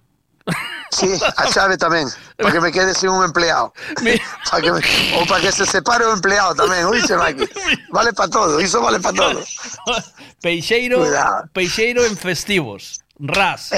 Sí, 0.95 1.11
a 1.19 1.45
chave 1.51 1.75
tamén, 1.75 2.07
para 2.39 2.55
que 2.55 2.61
me 2.63 2.71
quede 2.71 2.95
sin 2.95 3.11
un 3.11 3.27
empleado. 3.27 3.75
Pa 4.51 4.63
que 4.63 4.71
me, 4.71 4.79
ou 5.19 5.27
para 5.27 5.43
que 5.43 5.51
se 5.51 5.67
separe 5.67 6.07
o 6.07 6.15
empleado 6.15 6.55
tamén, 6.55 6.87
oíxe, 6.87 7.19
Maki? 7.19 7.43
Vale 7.91 8.15
para 8.15 8.31
todo, 8.31 8.63
iso 8.63 8.79
vale 8.79 9.03
para 9.03 9.19
todo. 9.19 9.43
Peixeiro, 10.43 11.01
Cuidado. 11.03 11.51
Peixeiro 11.53 12.05
en 12.07 12.17
festivos. 12.17 13.01
Ras. 13.19 13.71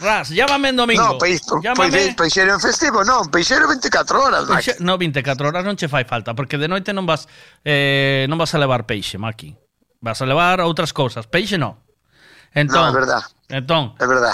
Ras, 0.00 0.28
llámame 0.30 0.68
en 0.70 0.76
domingo. 0.76 1.04
No, 1.04 1.18
peix, 1.18 1.40
Llámame. 1.62 1.90
peix, 1.92 2.14
peixeiro 2.16 2.52
en 2.56 2.60
festivo, 2.60 3.04
non, 3.04 3.28
peixeiro 3.28 3.68
24 3.68 4.16
horas, 4.20 4.44
Maki. 4.48 4.76
Peixe- 4.76 4.80
No, 4.80 4.96
24 4.96 5.48
horas 5.48 5.64
non 5.64 5.76
che 5.76 5.88
fai 5.88 6.04
falta, 6.04 6.32
porque 6.36 6.56
de 6.56 6.68
noite 6.68 6.92
non 6.92 7.04
vas 7.04 7.28
eh, 7.64 8.24
non 8.28 8.36
vas 8.40 8.52
a 8.52 8.58
levar 8.60 8.84
peixe, 8.88 9.16
Maki. 9.20 9.52
Vas 10.00 10.20
a 10.20 10.26
levar 10.28 10.60
outras 10.64 10.92
cousas. 10.96 11.28
Peixe 11.28 11.56
no. 11.60 11.84
Entón, 12.56 12.88
No, 12.88 12.88
é 12.88 12.92
verdad. 12.96 13.22
Entón, 13.52 13.94
É 14.00 14.06
verdad. 14.08 14.32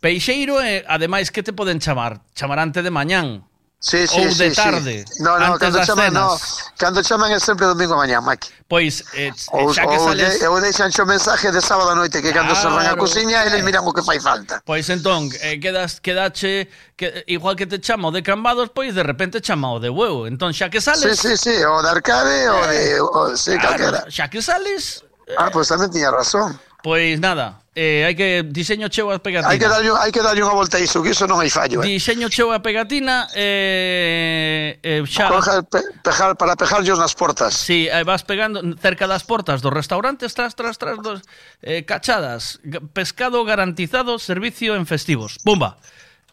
Peixeiro, 0.00 0.60
eh, 0.60 0.84
ademais, 0.88 1.30
que 1.30 1.42
te 1.42 1.52
poden 1.52 1.78
chamar? 1.78 2.20
Chamarante 2.34 2.82
de 2.82 2.90
mañán. 2.90 3.44
Sí, 3.82 4.04
sí, 4.06 4.20
Ou 4.20 4.28
de 4.36 4.50
sí, 4.52 4.56
tarde. 4.56 5.04
Sí. 5.08 5.22
No, 5.24 5.38
no, 5.40 5.56
antes 5.56 5.60
cando 5.60 5.78
das 5.80 5.86
chaman, 5.88 6.12
no, 6.12 6.36
cenas. 6.36 6.72
cando 6.76 7.00
chaman 7.02 7.32
é 7.32 7.40
sempre 7.40 7.64
domingo 7.64 7.94
a 7.96 8.04
mañá, 8.04 8.20
Maki. 8.20 8.52
Pois, 8.68 9.00
eh, 9.16 9.32
Ou, 9.56 9.72
xa 9.72 9.88
que 9.88 9.96
ou, 9.96 10.04
sales... 10.04 10.36
de, 10.36 10.48
ou 10.52 10.60
deixan 10.60 10.92
xo 10.92 11.08
mensaje 11.08 11.48
de 11.48 11.60
sábado 11.64 11.88
a 11.88 11.96
noite 11.96 12.20
que 12.20 12.28
cando 12.28 12.52
se 12.52 12.68
van 12.68 12.84
a 12.84 12.92
Claro. 12.92 13.00
cociña 13.00 13.40
eles 13.48 13.64
miran 13.64 13.80
o 13.88 13.92
que 13.96 14.04
fai 14.04 14.20
falta. 14.20 14.60
Pois 14.68 14.84
entón, 14.92 15.32
eh, 15.40 15.56
quedas, 15.56 15.96
quedache 16.04 16.68
que, 16.92 17.24
igual 17.24 17.56
que 17.56 17.64
te 17.64 17.80
chama 17.80 18.08
o 18.08 18.12
de 18.12 18.20
cambados, 18.20 18.68
pois 18.68 18.92
de 18.92 19.00
repente 19.02 19.40
chama 19.40 19.72
o 19.72 19.80
de 19.80 19.88
huevo. 19.88 20.28
Entón, 20.28 20.52
xa 20.52 20.68
que 20.68 20.84
Sí, 20.84 20.92
sales... 20.92 21.16
sí, 21.16 21.32
sí, 21.40 21.56
o 21.64 21.80
de 21.80 21.88
arcade 21.88 22.48
o 22.52 22.60
de... 22.68 23.00
O, 23.00 23.32
sí, 23.36 23.56
Claro, 23.56 23.80
calquera. 23.80 24.00
xa 24.12 24.28
que 24.28 24.44
sales... 24.44 25.04
Ah, 25.40 25.48
pois 25.48 25.64
tamén 25.72 25.88
tiña 25.88 26.12
razón. 26.12 26.52
Pois 26.84 27.16
nada, 27.16 27.64
Eh, 27.80 28.04
hai 28.04 28.12
que 28.12 28.44
diseño 28.44 28.92
cheo 28.92 29.08
a 29.08 29.16
pegatina. 29.24 29.48
Hai 29.48 29.56
que 29.56 29.64
darlle 29.64 29.88
hai 29.96 30.12
que 30.12 30.20
darlle 30.20 30.44
unha 30.44 30.52
volta 30.52 30.76
a 30.76 30.84
iso, 30.84 31.00
que 31.00 31.16
iso 31.16 31.24
non 31.24 31.40
hai 31.40 31.48
fallo, 31.48 31.80
eh. 31.80 31.88
Diseño 31.88 32.28
cheo 32.28 32.52
a 32.52 32.60
pegatina 32.60 33.24
eh 33.32 34.76
eh 34.84 35.00
xa 35.08 35.32
Coja, 35.32 35.64
pe, 35.64 35.80
pejar, 36.04 36.36
para 36.36 36.60
pejarllos 36.60 37.00
nas 37.00 37.16
portas. 37.16 37.56
Si, 37.56 37.88
sí, 37.88 37.88
eh, 37.88 38.04
vas 38.04 38.20
pegando 38.20 38.60
cerca 38.76 39.08
das 39.08 39.24
portas 39.24 39.64
dos 39.64 39.72
restaurantes 39.72 40.36
tras 40.36 40.52
tras 40.52 40.76
tras 40.76 41.00
dos 41.00 41.24
eh, 41.64 41.88
cachadas, 41.88 42.60
pescado 42.92 43.48
garantizado, 43.48 44.20
servicio 44.20 44.76
en 44.76 44.84
festivos. 44.84 45.40
Bomba. 45.40 45.80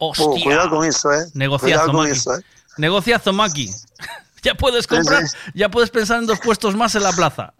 Hostia. 0.04 0.28
Oh, 0.28 0.36
cuidado 0.44 0.68
con 0.68 0.84
iso, 0.84 1.16
eh. 1.16 1.32
Negociazo, 1.32 1.64
cuidado 1.64 1.88
con 1.96 2.04
Maki. 2.04 2.12
Iso, 2.12 2.36
eh. 2.36 2.44
Negociazo, 2.76 3.32
Maki. 3.32 3.72
Ya 4.48 4.56
puedes 4.56 4.88
comprar, 4.88 5.28
Sí, 5.28 5.38
ya 5.54 5.70
puedes 5.70 5.90
pensar 5.90 6.20
en 6.20 6.26
dos 6.28 6.40
puestos 6.40 6.76
más 6.76 6.96
en 6.96 7.04
la 7.04 7.12
plaza. 7.14 7.54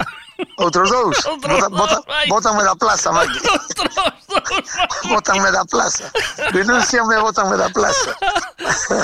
Outros 0.58 0.90
dous? 0.90 1.26
Outros 1.34 1.60
Bota, 1.60 1.70
bota, 1.70 1.96
dous, 1.96 2.06
vai. 2.06 2.28
bótanme 2.30 2.64
da 2.64 2.76
plaza, 2.76 3.12
Maki. 4.48 5.10
bótanme 5.10 5.52
da 5.52 5.66
plaza. 5.66 6.12
Denúnciame 6.54 7.16
e 7.16 7.20
bótanme 7.20 7.58
da 7.58 7.70
plaza. 7.70 8.16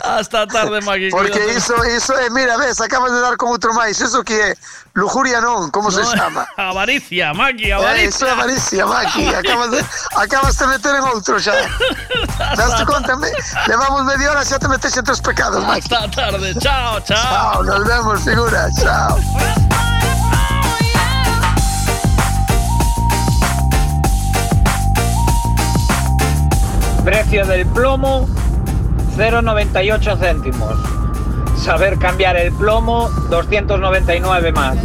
Hasta 0.03 0.47
tarde, 0.47 0.81
Maki. 0.81 1.09
Porque 1.09 1.53
iso, 1.53 1.75
iso 1.85 2.13
é, 2.13 2.29
mira, 2.29 2.57
ves, 2.57 2.79
acabas 2.81 3.11
de 3.11 3.19
dar 3.21 3.37
con 3.37 3.49
outro 3.49 3.73
máis. 3.73 3.99
Iso 3.99 4.23
que 4.23 4.33
é 4.33 4.55
lujuria 4.95 5.41
non, 5.41 5.69
como 5.71 5.89
se 5.91 6.01
No, 6.01 6.11
chama? 6.13 6.45
Avaricia, 6.57 7.33
Maki, 7.33 7.69
Eh, 7.69 7.73
avaricia. 7.73 8.09
iso 8.09 8.25
é 8.25 8.31
avaricia, 8.31 8.85
Maki. 8.85 9.25
Acabas 9.41 9.71
de, 9.71 9.79
acabas 10.15 10.57
de 10.57 10.65
meter 10.67 10.93
en 10.95 11.03
outro 11.09 11.39
xa. 11.39 11.53
Daste 12.55 12.85
conta, 12.85 13.15
me, 13.17 13.29
levamos 13.67 14.05
media 14.05 14.31
hora 14.31 14.43
xa 14.45 14.59
te 14.59 14.67
metes 14.67 14.95
en 14.97 15.03
tres 15.03 15.21
pecados, 15.21 15.63
Maki. 15.65 15.81
Hasta 15.93 16.09
tarde. 16.11 16.53
Chao, 16.59 17.01
chao. 17.01 17.17
Chao, 17.17 17.63
nos 17.63 17.81
vemos, 17.85 18.21
figura. 18.21 18.69
Chao. 18.77 19.73
Precio 27.03 27.45
del 27.45 27.65
plomo 27.65 28.30
0,98 29.17 30.17
céntimos. 30.17 30.80
Saber 31.57 31.99
cambiar 31.99 32.38
el 32.38 32.53
plomo 32.53 33.09
299 33.30 34.51
más. 34.53 34.77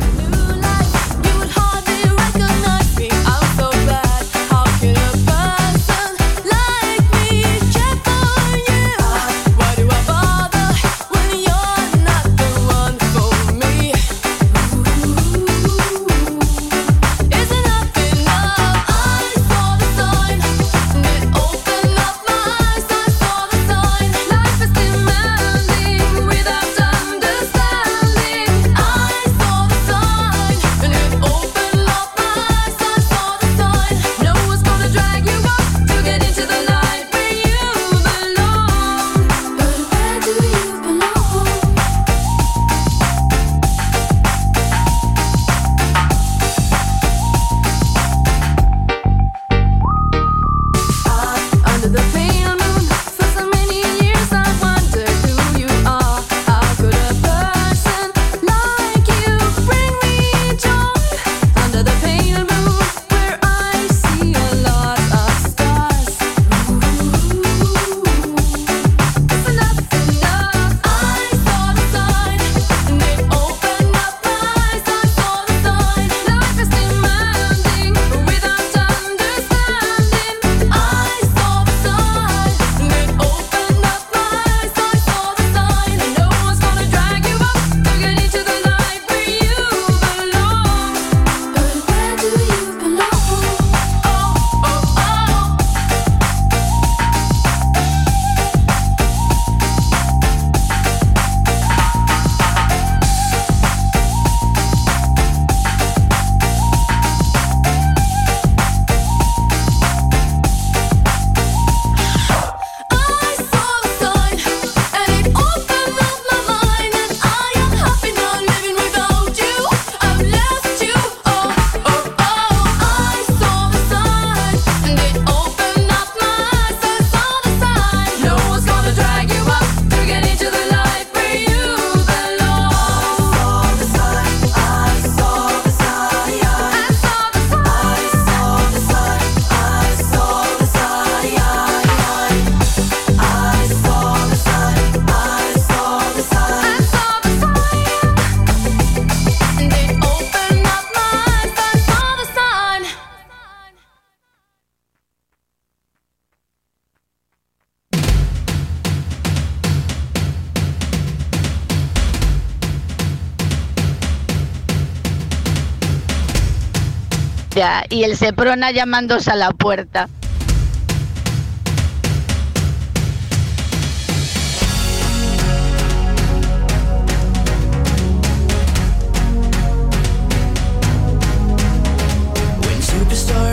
Y 167.58 168.04
el 168.04 168.16
Seprona 168.16 168.70
llamándose 168.70 169.32
a 169.32 169.34
la 169.34 169.50
puerta. 169.50 170.08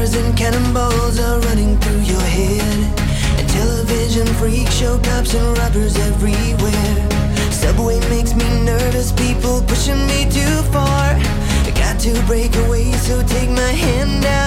And 0.08 0.38
cannonballs 0.38 1.19
are 1.19 1.40
running 1.48 1.80
through 1.80 2.01
your 2.01 2.22
head, 2.22 2.61
and 3.40 3.50
television 3.50 4.27
freak 4.35 4.69
show 4.69 5.00
cops 5.00 5.34
and 5.34 5.58
robbers 5.58 5.98
everywhere. 5.98 7.09
Subway 7.51 8.00
makes 8.11 8.35
me 8.35 8.45
nervous, 8.64 9.11
people 9.11 9.64
pushing 9.64 10.06
me 10.06 10.30
too 10.30 10.61
far. 10.72 11.17
I 11.66 11.72
got 11.74 12.00
to 12.01 12.14
break 12.27 12.56
away, 12.67 12.75
so 13.06 13.22
take 13.22 13.51
my 13.51 13.74
hand 13.85 14.25
out, 14.25 14.44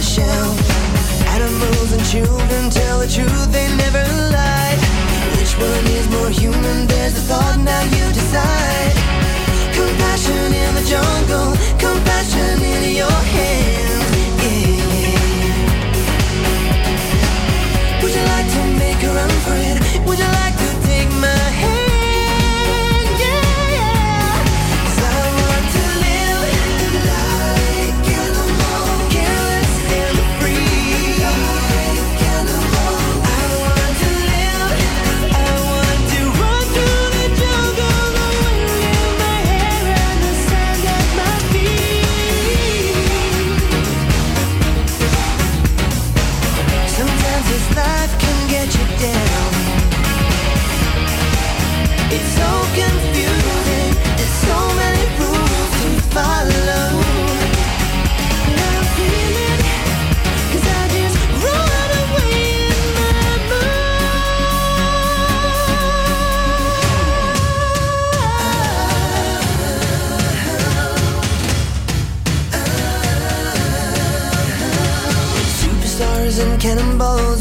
the 0.00 0.06
shelf. 0.06 0.56
Animals 1.36 1.92
and 1.92 2.04
children 2.06 2.70
tell 2.70 3.00
the 3.00 3.08
truth, 3.08 3.52
they 3.52 3.68
never 3.76 4.04
lie. 4.32 4.76
Which 5.36 5.52
one 5.58 5.86
is 5.98 6.06
more 6.16 6.30
human? 6.30 6.86
There's 6.86 7.14
a 7.18 7.24
thought, 7.28 7.58
now 7.58 7.82
you 7.96 8.04
decide. 8.20 8.96
Compassion 9.76 10.46
in 10.64 10.70
the 10.78 10.84
jungle, 10.92 11.50
compassion 11.76 12.56
in 12.74 12.96
your 12.96 13.20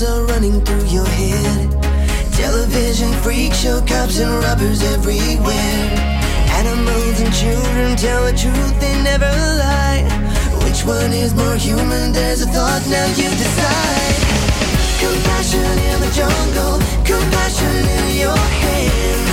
are 0.03 0.23
running 0.25 0.61
through 0.61 0.85
your 0.85 1.05
head. 1.05 1.71
Television 2.33 3.11
freak 3.21 3.53
show 3.53 3.81
cops 3.81 4.19
and 4.19 4.31
robbers 4.43 4.81
everywhere. 4.93 5.81
Animals 6.59 7.19
and 7.19 7.33
children 7.33 7.97
tell 7.97 8.23
the 8.25 8.31
truth, 8.31 8.79
they 8.79 8.95
never 9.03 9.31
lie. 9.59 10.03
Which 10.63 10.85
one 10.85 11.11
is 11.11 11.33
more 11.33 11.55
human? 11.55 12.13
There's 12.13 12.41
a 12.41 12.47
thought, 12.47 12.83
now 12.89 13.07
you 13.07 13.29
decide. 13.29 14.19
Compassion 15.03 15.73
in 15.89 15.97
the 15.99 16.11
jungle, 16.15 16.79
compassion 17.03 17.75
in 17.97 18.19
your 18.19 18.37
hands. 18.37 19.28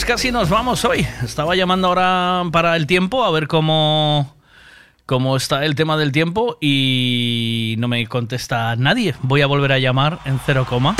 Pues 0.00 0.06
casi 0.06 0.32
nos 0.32 0.48
vamos 0.48 0.82
hoy. 0.86 1.06
Estaba 1.22 1.54
llamando 1.54 1.88
ahora 1.88 2.44
para 2.52 2.74
el 2.76 2.86
tiempo 2.86 3.22
a 3.22 3.30
ver 3.30 3.48
cómo, 3.48 4.34
cómo 5.04 5.36
está 5.36 5.66
el 5.66 5.74
tema 5.74 5.98
del 5.98 6.10
tiempo 6.10 6.56
y 6.58 7.74
no 7.76 7.86
me 7.86 8.06
contesta 8.06 8.76
nadie. 8.76 9.14
Voy 9.20 9.42
a 9.42 9.46
volver 9.46 9.72
a 9.72 9.78
llamar 9.78 10.18
en 10.24 10.40
cero 10.46 10.64
coma. 10.66 10.96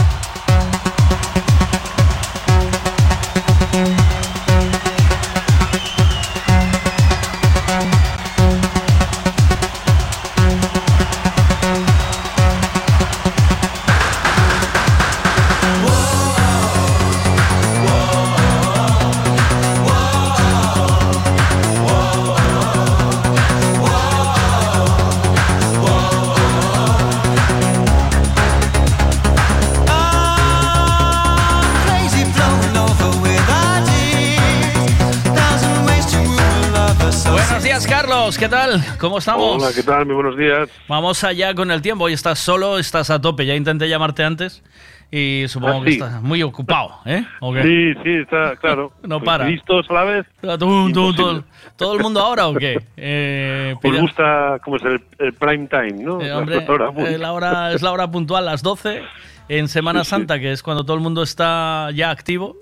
¿Qué 38.41 38.49
tal? 38.49 38.83
¿Cómo 38.99 39.19
estamos? 39.19 39.63
Hola, 39.63 39.73
¿qué 39.75 39.83
tal? 39.83 40.07
Muy 40.07 40.15
buenos 40.15 40.37
días. 40.37 40.69
Vamos 40.89 41.23
allá 41.25 41.55
con 41.55 41.71
el 41.71 41.83
tiempo. 41.83 42.05
Hoy 42.05 42.15
estás 42.15 42.39
solo, 42.39 42.79
estás 42.79 43.11
a 43.11 43.21
tope. 43.21 43.45
Ya 43.47 43.55
intenté 43.55 43.89
llamarte 43.89 44.25
antes 44.25 44.63
y 45.11 45.45
supongo 45.49 45.81
Ah, 45.81 45.85
que 45.85 45.91
sí. 45.93 45.97
estás 45.99 46.23
muy 46.23 46.43
ocupado, 46.43 47.01
¿eh? 47.05 47.25
Sí, 47.63 47.95
sí, 48.03 48.11
está 48.23 48.57
claro. 48.57 48.93
No 49.03 49.19
Pues 49.19 49.27
para. 49.27 49.45
¿Listos 49.47 49.87
a 49.91 49.93
la 49.95 50.05
vez? 50.05 50.27
Tú, 50.59 50.89
Imposible. 50.89 51.43
¿Todo 51.77 51.95
el 51.95 52.01
mundo 52.01 52.21
ahora 52.21 52.49
o 52.49 52.55
qué? 52.55 52.79
Eh, 52.97 53.75
pida- 53.83 54.01
gusta, 54.01 54.59
¿cómo 54.65 54.77
es 54.77 54.83
el, 54.85 55.03
el 55.19 55.35
prime 55.35 55.67
time, 55.69 55.93
no? 56.03 56.21
Eh, 56.23 56.33
hombre, 56.33 56.59
eh, 57.09 57.19
la 57.19 57.33
hora, 57.33 57.73
es 57.73 57.83
la 57.83 57.93
hora 57.93 58.11
puntual, 58.11 58.47
las 58.47 58.63
12, 58.63 59.03
en 59.49 59.69
Semana 59.69 60.01
Sí, 60.01 60.05
sí. 60.07 60.11
Santa, 60.11 60.39
que 60.39 60.53
es 60.53 60.63
cuando 60.63 60.85
todo 60.85 60.97
el 60.97 61.03
mundo 61.03 61.23
está 61.23 61.91
ya 61.95 62.11
activo 62.11 62.57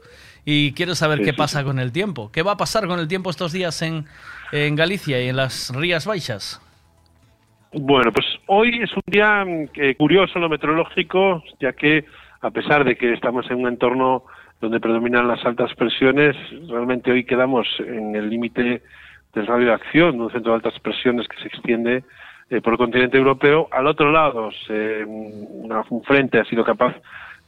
y 0.45 0.73
quiero 0.73 0.95
saber 0.95 1.19
Sí, 1.19 1.25
qué 1.27 1.31
sí, 1.33 1.37
pasa 1.37 1.63
con 1.63 1.79
el 1.79 1.93
tiempo. 1.93 2.31
¿Qué 2.33 2.43
va 2.43 2.53
a 2.53 2.57
pasar 2.57 2.87
con 2.89 2.99
el 2.99 3.07
tiempo 3.09 3.31
estos 3.31 3.53
días 3.53 3.83
en, 3.83 4.07
en 4.53 4.75
Galicia 4.77 5.23
y 5.23 5.29
en 5.29 5.37
las 5.37 5.73
Rías 5.75 6.07
Baixas? 6.07 6.61
Bueno, 7.73 8.11
pues 8.13 8.27
hoy 8.47 8.81
es 8.83 8.91
un 8.95 9.03
día 9.07 9.45
mm, 9.45 9.95
curioso 9.99 10.39
lo 10.39 10.49
meteorológico, 10.49 11.43
ya 11.61 11.73
que 11.73 12.05
a 12.41 12.51
pesar 12.51 12.85
de 12.85 12.97
que 12.97 13.13
estamos 13.13 13.51
en 13.51 13.59
un 13.59 13.69
entorno 13.69 14.25
donde 14.61 14.81
predominan 14.81 15.29
las 15.29 15.45
altas 15.45 15.73
presiones, 15.75 16.35
realmente 16.69 17.11
hoy 17.13 17.25
quedamos 17.25 17.67
en 17.81 18.17
el 18.17 18.29
límite 18.31 18.83
del 19.35 19.47
radio 19.47 19.67
de 19.69 19.73
acción 19.75 20.17
de 20.17 20.23
un 20.25 20.33
centro 20.33 20.53
de 20.53 20.57
altas 20.57 20.81
presiones 20.81 21.29
que 21.29 21.37
se 21.43 21.49
extiende 21.49 22.03
eh, 22.51 22.61
por 22.63 22.73
el 22.73 22.79
continente 22.79 23.19
europeo. 23.19 23.69
Al 23.71 23.87
otro 23.87 24.11
lado, 24.11 24.51
se- 24.67 25.05
una- 25.05 25.85
un 25.91 26.03
frente 26.03 26.41
ha 26.41 26.45
sido 26.47 26.65
capaz 26.65 26.97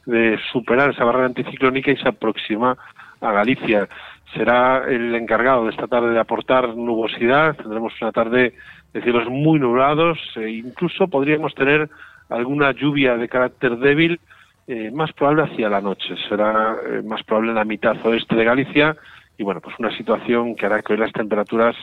de 0.05 0.37
superar 0.51 0.91
esa 0.91 1.03
barrera 1.03 1.25
anticiclónica 1.25 1.91
y 1.91 1.97
se 1.97 2.07
aproxima 2.07 2.77
a 3.19 3.31
Galicia. 3.31 3.87
Será 4.33 4.85
el 4.87 5.13
encargado 5.15 5.65
de 5.65 5.71
esta 5.71 5.87
tarde 5.87 6.11
de 6.11 6.19
aportar 6.19 6.75
nubosidad. 6.75 7.55
Tendremos 7.57 7.93
una 8.01 8.11
tarde 8.11 8.53
de 8.93 9.01
cielos 9.01 9.27
muy 9.29 9.59
nublados 9.59 10.17
e 10.35 10.49
incluso 10.49 11.07
podríamos 11.07 11.53
tener 11.53 11.89
alguna 12.29 12.71
lluvia 12.71 13.17
de 13.17 13.27
carácter 13.27 13.77
débil, 13.77 14.19
eh, 14.67 14.89
más 14.91 15.11
probable 15.13 15.43
hacia 15.43 15.69
la 15.69 15.81
noche. 15.81 16.15
Será 16.29 16.77
eh, 16.85 17.01
más 17.03 17.23
probable 17.23 17.49
en 17.49 17.55
la 17.55 17.65
mitad 17.65 17.97
oeste 18.05 18.35
de 18.35 18.45
Galicia 18.45 18.95
y 19.37 19.43
bueno, 19.43 19.59
pues 19.59 19.75
una 19.79 19.95
situación 19.97 20.55
que 20.55 20.65
hará 20.65 20.81
que 20.81 20.93
hoy 20.93 20.99
las 20.99 21.11
temperaturas 21.11 21.75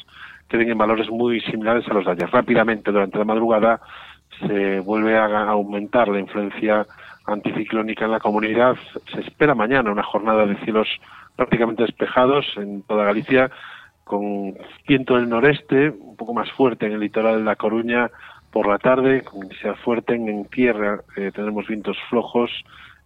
queden 0.49 0.70
en 0.70 0.78
valores 0.78 1.10
muy 1.10 1.41
similares 1.43 1.86
a 1.89 1.94
los 1.94 2.07
de 2.07 2.12
ayer. 2.12 2.31
Rápidamente, 2.31 2.91
durante 2.91 3.18
la 3.18 3.25
madrugada, 3.25 3.81
se 4.41 4.81
vuelve 4.81 5.18
a 5.18 5.27
a 5.27 5.51
aumentar 5.51 6.09
la 6.09 6.20
influencia 6.20 6.86
anticiclónica 7.27 8.07
en 8.07 8.12
la 8.12 8.20
comunidad. 8.20 8.77
Se 9.12 9.20
espera 9.20 9.55
mañana 9.55 9.93
una 9.93 10.02
jornada 10.02 10.47
de 10.47 10.57
cielos 10.65 10.89
prácticamente 11.39 11.84
despejados 11.84 12.44
en 12.57 12.83
toda 12.83 13.05
Galicia, 13.05 13.49
con 14.02 14.57
viento 14.89 15.15
del 15.15 15.28
noreste, 15.28 15.91
un 15.91 16.17
poco 16.17 16.34
más 16.34 16.50
fuerte 16.50 16.86
en 16.86 16.94
el 16.94 17.00
litoral 17.00 17.39
de 17.39 17.44
La 17.44 17.55
Coruña 17.55 18.10
por 18.50 18.67
la 18.67 18.78
tarde, 18.78 19.23
con 19.23 19.44
intensidad 19.44 19.76
fuerte 19.76 20.17
en, 20.17 20.47
tierra, 20.47 21.00
eh, 21.17 21.31
tendremos 21.33 21.68
vientos 21.68 21.97
flojos, 22.10 22.50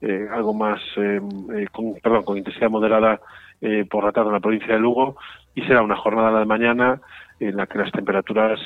eh, 0.01 0.27
algo 0.33 0.55
más, 0.55 0.81
eh, 0.97 1.21
eh, 1.57 1.67
con, 1.71 1.93
perdón, 2.03 2.23
con 2.23 2.39
intensidad 2.39 2.71
moderada 2.71 3.21
por 3.91 4.03
la 4.03 4.11
tarde 4.11 4.29
en 4.29 4.35
la 4.35 4.41
provincia 4.41 4.75
de 4.75 4.81
Lugo, 4.81 5.17
y 5.55 5.63
será 5.63 5.83
una 5.83 5.95
jornada 5.95 6.41
de 6.41 6.47
mañana 6.47 7.01
en 7.39 7.57
la 7.57 7.69
que 7.69 7.79
las 7.79 7.93
temperaturas 7.93 8.59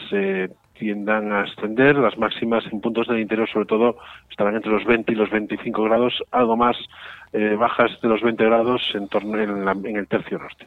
tiendan 0.78 1.32
a 1.32 1.40
ascender, 1.42 1.96
las 1.96 2.16
máximas 2.18 2.64
en 2.72 2.80
puntos 2.80 3.06
del 3.08 3.20
interior 3.20 3.48
sobre 3.48 3.66
todo 3.66 3.96
estarán 4.30 4.56
entre 4.56 4.70
los 4.72 4.84
20 4.84 5.12
y 5.12 5.14
los 5.14 5.30
25 5.30 5.82
grados, 5.84 6.22
algo 6.30 6.56
más 6.56 6.76
eh, 7.32 7.56
bajas 7.58 7.90
de 8.02 8.08
los 8.08 8.22
20 8.22 8.44
grados 8.44 8.82
en, 8.94 9.08
torno, 9.08 9.38
en, 9.38 9.64
la- 9.64 9.72
en 9.72 9.96
el 9.96 10.06
tercio 10.08 10.38
norte. 10.38 10.66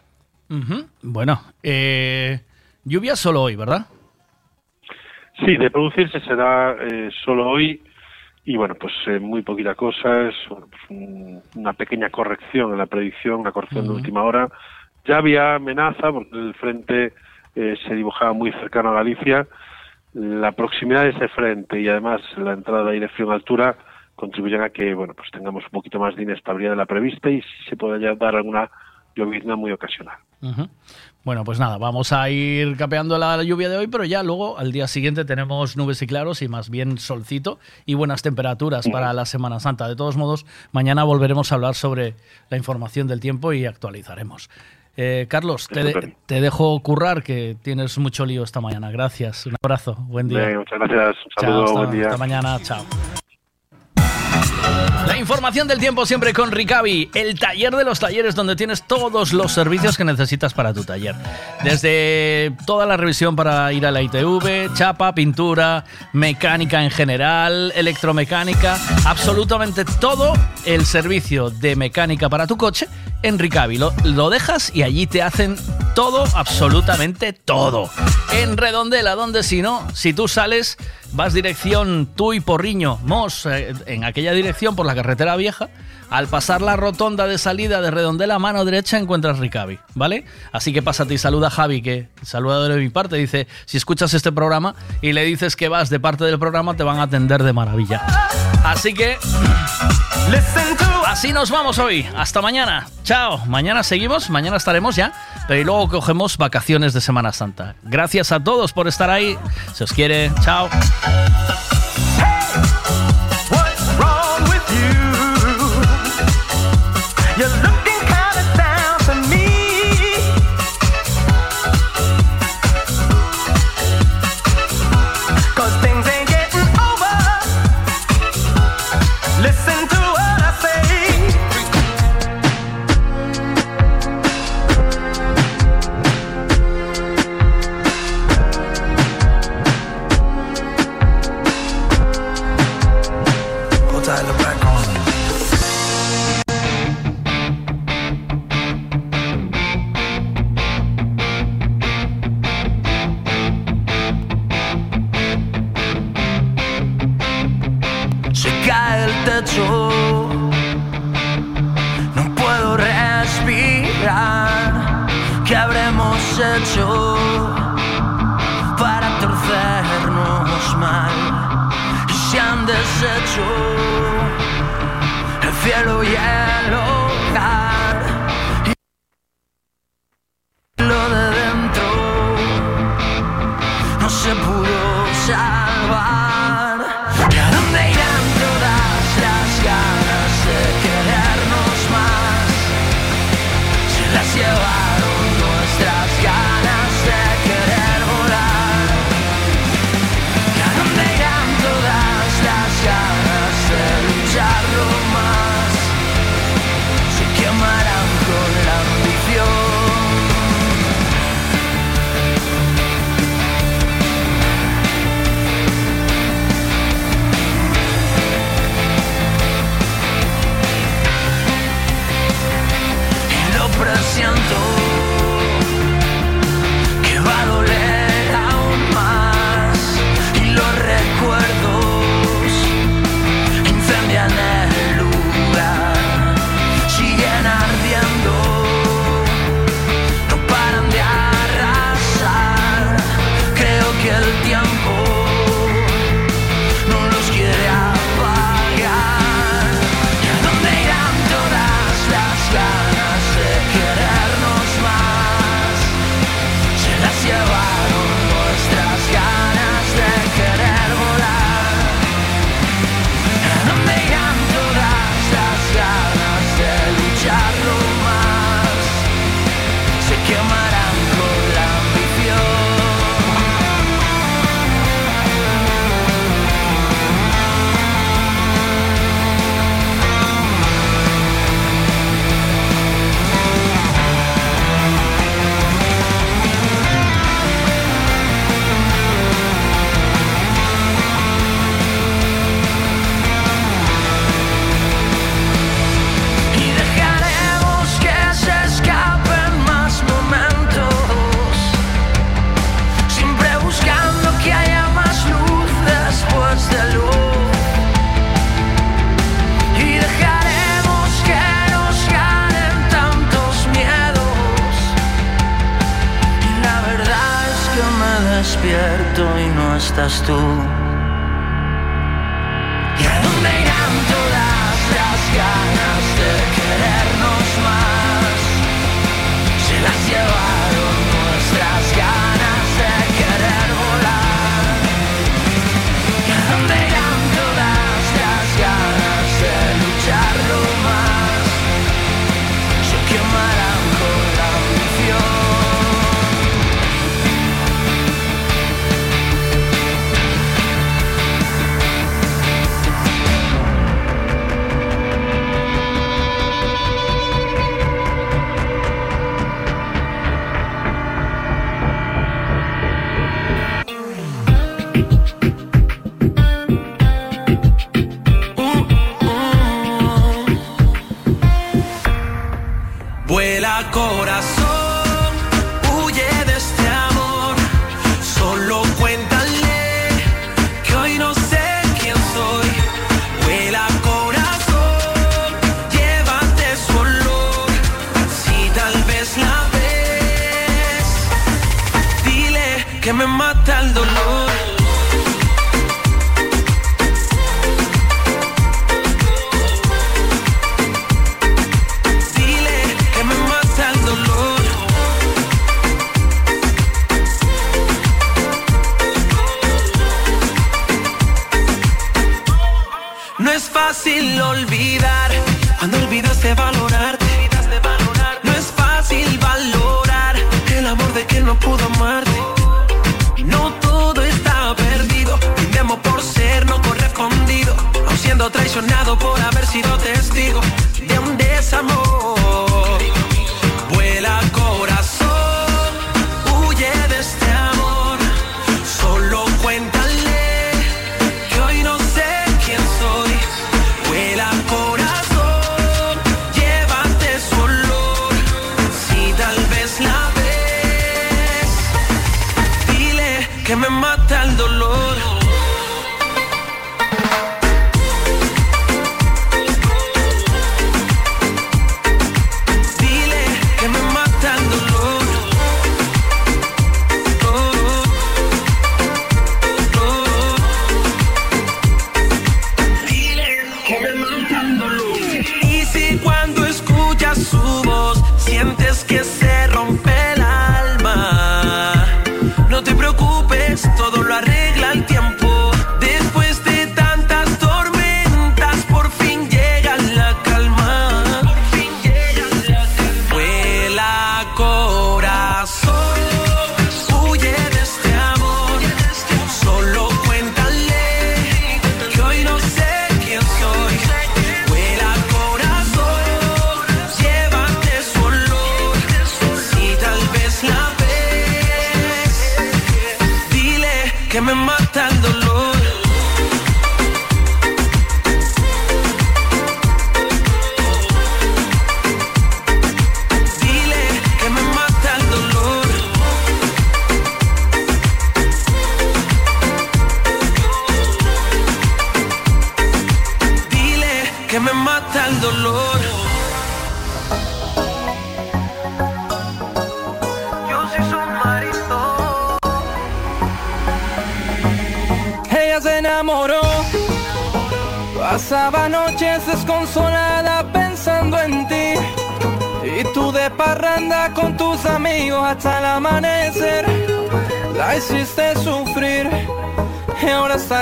Bueno, 1.03 1.39
eh, 1.63 2.39
lluvia 2.83 3.15
solo 3.15 3.43
hoy, 3.43 3.55
¿verdad? 3.55 3.85
Sí, 5.45 5.55
de 5.57 5.69
producirse 5.71 6.19
será 6.21 6.75
eh, 6.81 7.09
solo 7.23 7.49
hoy 7.49 7.81
y 8.45 8.57
bueno, 8.57 8.75
pues 8.75 8.93
eh, 9.07 9.19
muy 9.19 9.41
poquita 9.43 9.75
cosa, 9.75 10.27
es 10.27 10.35
bueno, 10.49 10.67
pues, 10.69 10.81
un- 10.89 11.41
una 11.55 11.73
pequeña 11.73 12.09
corrección 12.09 12.71
en 12.71 12.77
la 12.77 12.87
predicción, 12.87 13.35
una 13.41 13.51
corrección 13.51 13.85
de 13.85 13.89
última 13.95 14.23
hora. 14.23 14.49
Ya 15.05 15.17
había 15.17 15.55
amenaza 15.55 16.11
porque 16.11 16.35
el 16.35 16.53
frente 16.55 17.13
eh, 17.55 17.75
se 17.87 17.95
dibujaba 17.95 18.33
muy 18.33 18.51
cercano 18.53 18.89
a 18.89 18.93
Galicia. 18.95 19.47
La 20.13 20.51
proximidad 20.53 21.03
de 21.03 21.09
ese 21.09 21.27
frente 21.29 21.79
y 21.79 21.87
además 21.87 22.21
la 22.37 22.53
entrada 22.53 22.83
de 22.85 22.91
aire 22.93 23.09
frío 23.09 23.27
en 23.27 23.33
altura 23.33 23.77
contribuyen 24.15 24.61
a 24.61 24.69
que 24.69 24.93
bueno, 24.93 25.13
pues 25.13 25.29
tengamos 25.31 25.63
un 25.63 25.71
poquito 25.71 25.99
más 25.99 26.15
de 26.15 26.23
inestabilidad 26.23 26.71
de 26.71 26.77
la 26.77 26.85
prevista 26.85 27.29
y 27.29 27.41
se 27.69 27.77
puede 27.77 28.01
ya 28.01 28.15
dar 28.15 28.35
alguna 28.35 28.69
llovizna 29.15 29.55
muy 29.55 29.71
ocasional. 29.71 30.17
Bueno, 31.23 31.43
pues 31.43 31.59
nada, 31.59 31.77
vamos 31.77 32.13
a 32.13 32.29
ir 32.29 32.77
capeando 32.77 33.17
la 33.17 33.43
lluvia 33.43 33.69
de 33.69 33.77
hoy, 33.77 33.87
pero 33.87 34.05
ya 34.05 34.23
luego 34.23 34.57
al 34.57 34.71
día 34.71 34.87
siguiente 34.87 35.25
tenemos 35.25 35.75
nubes 35.75 36.01
y 36.01 36.07
claros 36.07 36.41
y 36.41 36.47
más 36.47 36.69
bien 36.69 36.97
solcito 36.97 37.59
y 37.85 37.95
buenas 37.95 38.21
temperaturas 38.21 38.87
para 38.87 39.11
la 39.13 39.25
Semana 39.25 39.59
Santa. 39.59 39.87
De 39.87 39.95
todos 39.97 40.15
modos, 40.15 40.45
mañana 40.71 41.03
volveremos 41.03 41.51
a 41.51 41.55
hablar 41.55 41.75
sobre 41.75 42.15
la 42.49 42.57
información 42.57 43.07
del 43.07 43.19
tiempo 43.19 43.51
y 43.51 43.65
actualizaremos. 43.65 44.49
Eh, 45.01 45.27
Carlos, 45.29 45.69
te, 45.69 45.81
de- 45.81 45.89
Estupendo. 45.91 46.17
te 46.25 46.41
dejo 46.41 46.77
currar, 46.81 47.23
que 47.23 47.55
tienes 47.61 47.97
mucho 47.99 48.25
lío 48.25 48.43
esta 48.43 48.59
mañana. 48.59 48.91
Gracias, 48.91 49.45
un 49.45 49.55
abrazo, 49.63 49.95
buen 49.95 50.27
día. 50.27 50.57
Muchas 50.57 50.77
gracias, 50.77 51.15
un 51.25 51.31
Chao, 51.39 51.43
saludo, 51.45 51.63
hasta, 51.63 51.79
buen 51.79 51.91
día. 51.91 52.05
hasta 52.07 52.17
mañana, 52.17 52.59
chao. 52.61 52.83
La 55.07 55.17
información 55.17 55.67
del 55.67 55.79
tiempo 55.79 56.05
siempre 56.05 56.33
con 56.33 56.51
Ricavi, 56.51 57.09
el 57.13 57.39
taller 57.39 57.75
de 57.75 57.83
los 57.83 57.99
talleres 57.99 58.35
donde 58.35 58.55
tienes 58.55 58.83
todos 58.83 59.33
los 59.33 59.51
servicios 59.51 59.97
que 59.97 60.03
necesitas 60.03 60.53
para 60.53 60.73
tu 60.73 60.83
taller. 60.83 61.15
Desde 61.63 62.53
toda 62.65 62.85
la 62.85 62.97
revisión 62.97 63.35
para 63.35 63.71
ir 63.73 63.85
a 63.85 63.91
la 63.91 64.01
ITV, 64.01 64.73
chapa, 64.73 65.13
pintura, 65.13 65.85
mecánica 66.13 66.83
en 66.83 66.91
general, 66.91 67.71
electromecánica, 67.75 68.77
absolutamente 69.05 69.85
todo 69.85 70.33
el 70.65 70.85
servicio 70.85 71.49
de 71.49 71.75
mecánica 71.75 72.29
para 72.29 72.47
tu 72.47 72.57
coche 72.57 72.87
en 73.23 73.39
Ricavi. 73.39 73.77
Lo, 73.77 73.93
lo 74.03 74.29
dejas 74.29 74.71
y 74.73 74.83
allí 74.83 75.07
te 75.07 75.21
hacen 75.21 75.57
todo, 75.95 76.25
absolutamente 76.35 77.33
todo. 77.33 77.89
En 78.31 78.57
Redondela, 78.57 79.15
donde 79.15 79.43
si 79.43 79.61
no, 79.61 79.87
si 79.93 80.13
tú 80.13 80.27
sales, 80.27 80.77
vas 81.11 81.33
dirección 81.33 82.07
tú 82.15 82.33
y 82.33 82.39
Porriño, 82.39 82.99
Mos, 83.03 83.45
eh, 83.45 83.73
en 83.85 84.03
aquella 84.03 84.33
dirección 84.33 84.75
por 84.75 84.85
la 84.85 84.95
carretera 84.95 85.35
vieja. 85.35 85.69
Al 86.09 86.27
pasar 86.27 86.61
la 86.61 86.75
rotonda 86.75 87.27
de 87.27 87.37
salida 87.37 87.81
de 87.81 87.91
Redondela, 87.91 88.35
a 88.35 88.39
mano 88.39 88.65
derecha 88.65 88.97
encuentras 88.97 89.39
Ricavi, 89.39 89.79
¿vale? 89.93 90.25
Así 90.51 90.73
que 90.73 90.81
pásate 90.81 91.13
y 91.13 91.17
saluda 91.17 91.47
a 91.47 91.51
Javi, 91.51 91.81
que 91.81 92.09
saluda 92.23 92.67
de 92.67 92.77
mi 92.77 92.89
parte. 92.89 93.15
Dice: 93.15 93.47
Si 93.65 93.77
escuchas 93.77 94.13
este 94.13 94.31
programa 94.31 94.75
y 95.01 95.13
le 95.13 95.23
dices 95.23 95.55
que 95.55 95.69
vas 95.69 95.89
de 95.89 95.99
parte 95.99 96.23
del 96.23 96.39
programa, 96.39 96.75
te 96.75 96.83
van 96.83 96.99
a 96.99 97.03
atender 97.03 97.43
de 97.43 97.53
maravilla. 97.53 98.01
Así 98.63 98.93
que. 98.93 99.17
Así 101.05 101.33
nos 101.33 101.49
vamos 101.49 101.79
hoy. 101.79 102.07
Hasta 102.15 102.41
mañana. 102.41 102.87
Chao. 103.03 103.39
Mañana 103.47 103.83
seguimos. 103.83 104.29
Mañana 104.29 104.57
estaremos 104.57 104.95
ya. 104.95 105.11
Pero 105.47 105.59
y 105.59 105.63
luego 105.63 105.89
cogemos 105.89 106.37
vacaciones 106.37 106.93
de 106.93 107.01
Semana 107.01 107.33
Santa. 107.33 107.75
Gracias 107.83 108.31
a 108.31 108.39
todos 108.39 108.73
por 108.73 108.87
estar 108.87 109.09
ahí. 109.09 109.37
Se 109.73 109.83
os 109.83 109.91
quiere. 109.91 110.31
Chao. 110.43 110.69
You 117.39 117.68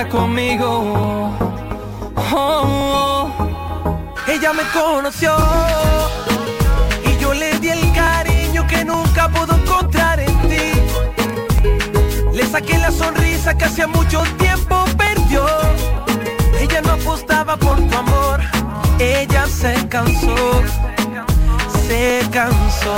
conmigo. 0.06 1.32
Oh, 2.16 2.34
oh. 2.36 3.32
Ella 4.28 4.54
me 4.54 4.64
conoció 4.72 5.36
y 7.04 7.18
yo 7.20 7.34
le 7.34 7.58
di 7.60 7.70
el 7.70 7.94
cariño 7.94 8.68
que 8.68 8.86
nunca 8.86 9.28
pudo 9.30 9.56
encontrar 9.56 10.20
en 10.20 10.40
ti. 10.50 10.72
Le 12.34 12.46
saqué 12.46 12.78
la 12.78 12.92
sonrisa 12.92 13.58
que 13.58 13.66
hacía 13.66 13.88
mucho 13.88 14.22
tiempo 14.38 14.86
perdió. 14.98 15.46
Ella 16.60 16.82
no 16.82 16.92
apostaba 16.92 17.58
por 17.58 17.78
tu 17.78 17.98
amor, 17.98 18.42
ella 19.00 19.48
se 19.48 19.88
cansó, 19.88 20.62
se 21.88 22.22
cansó. 22.32 22.96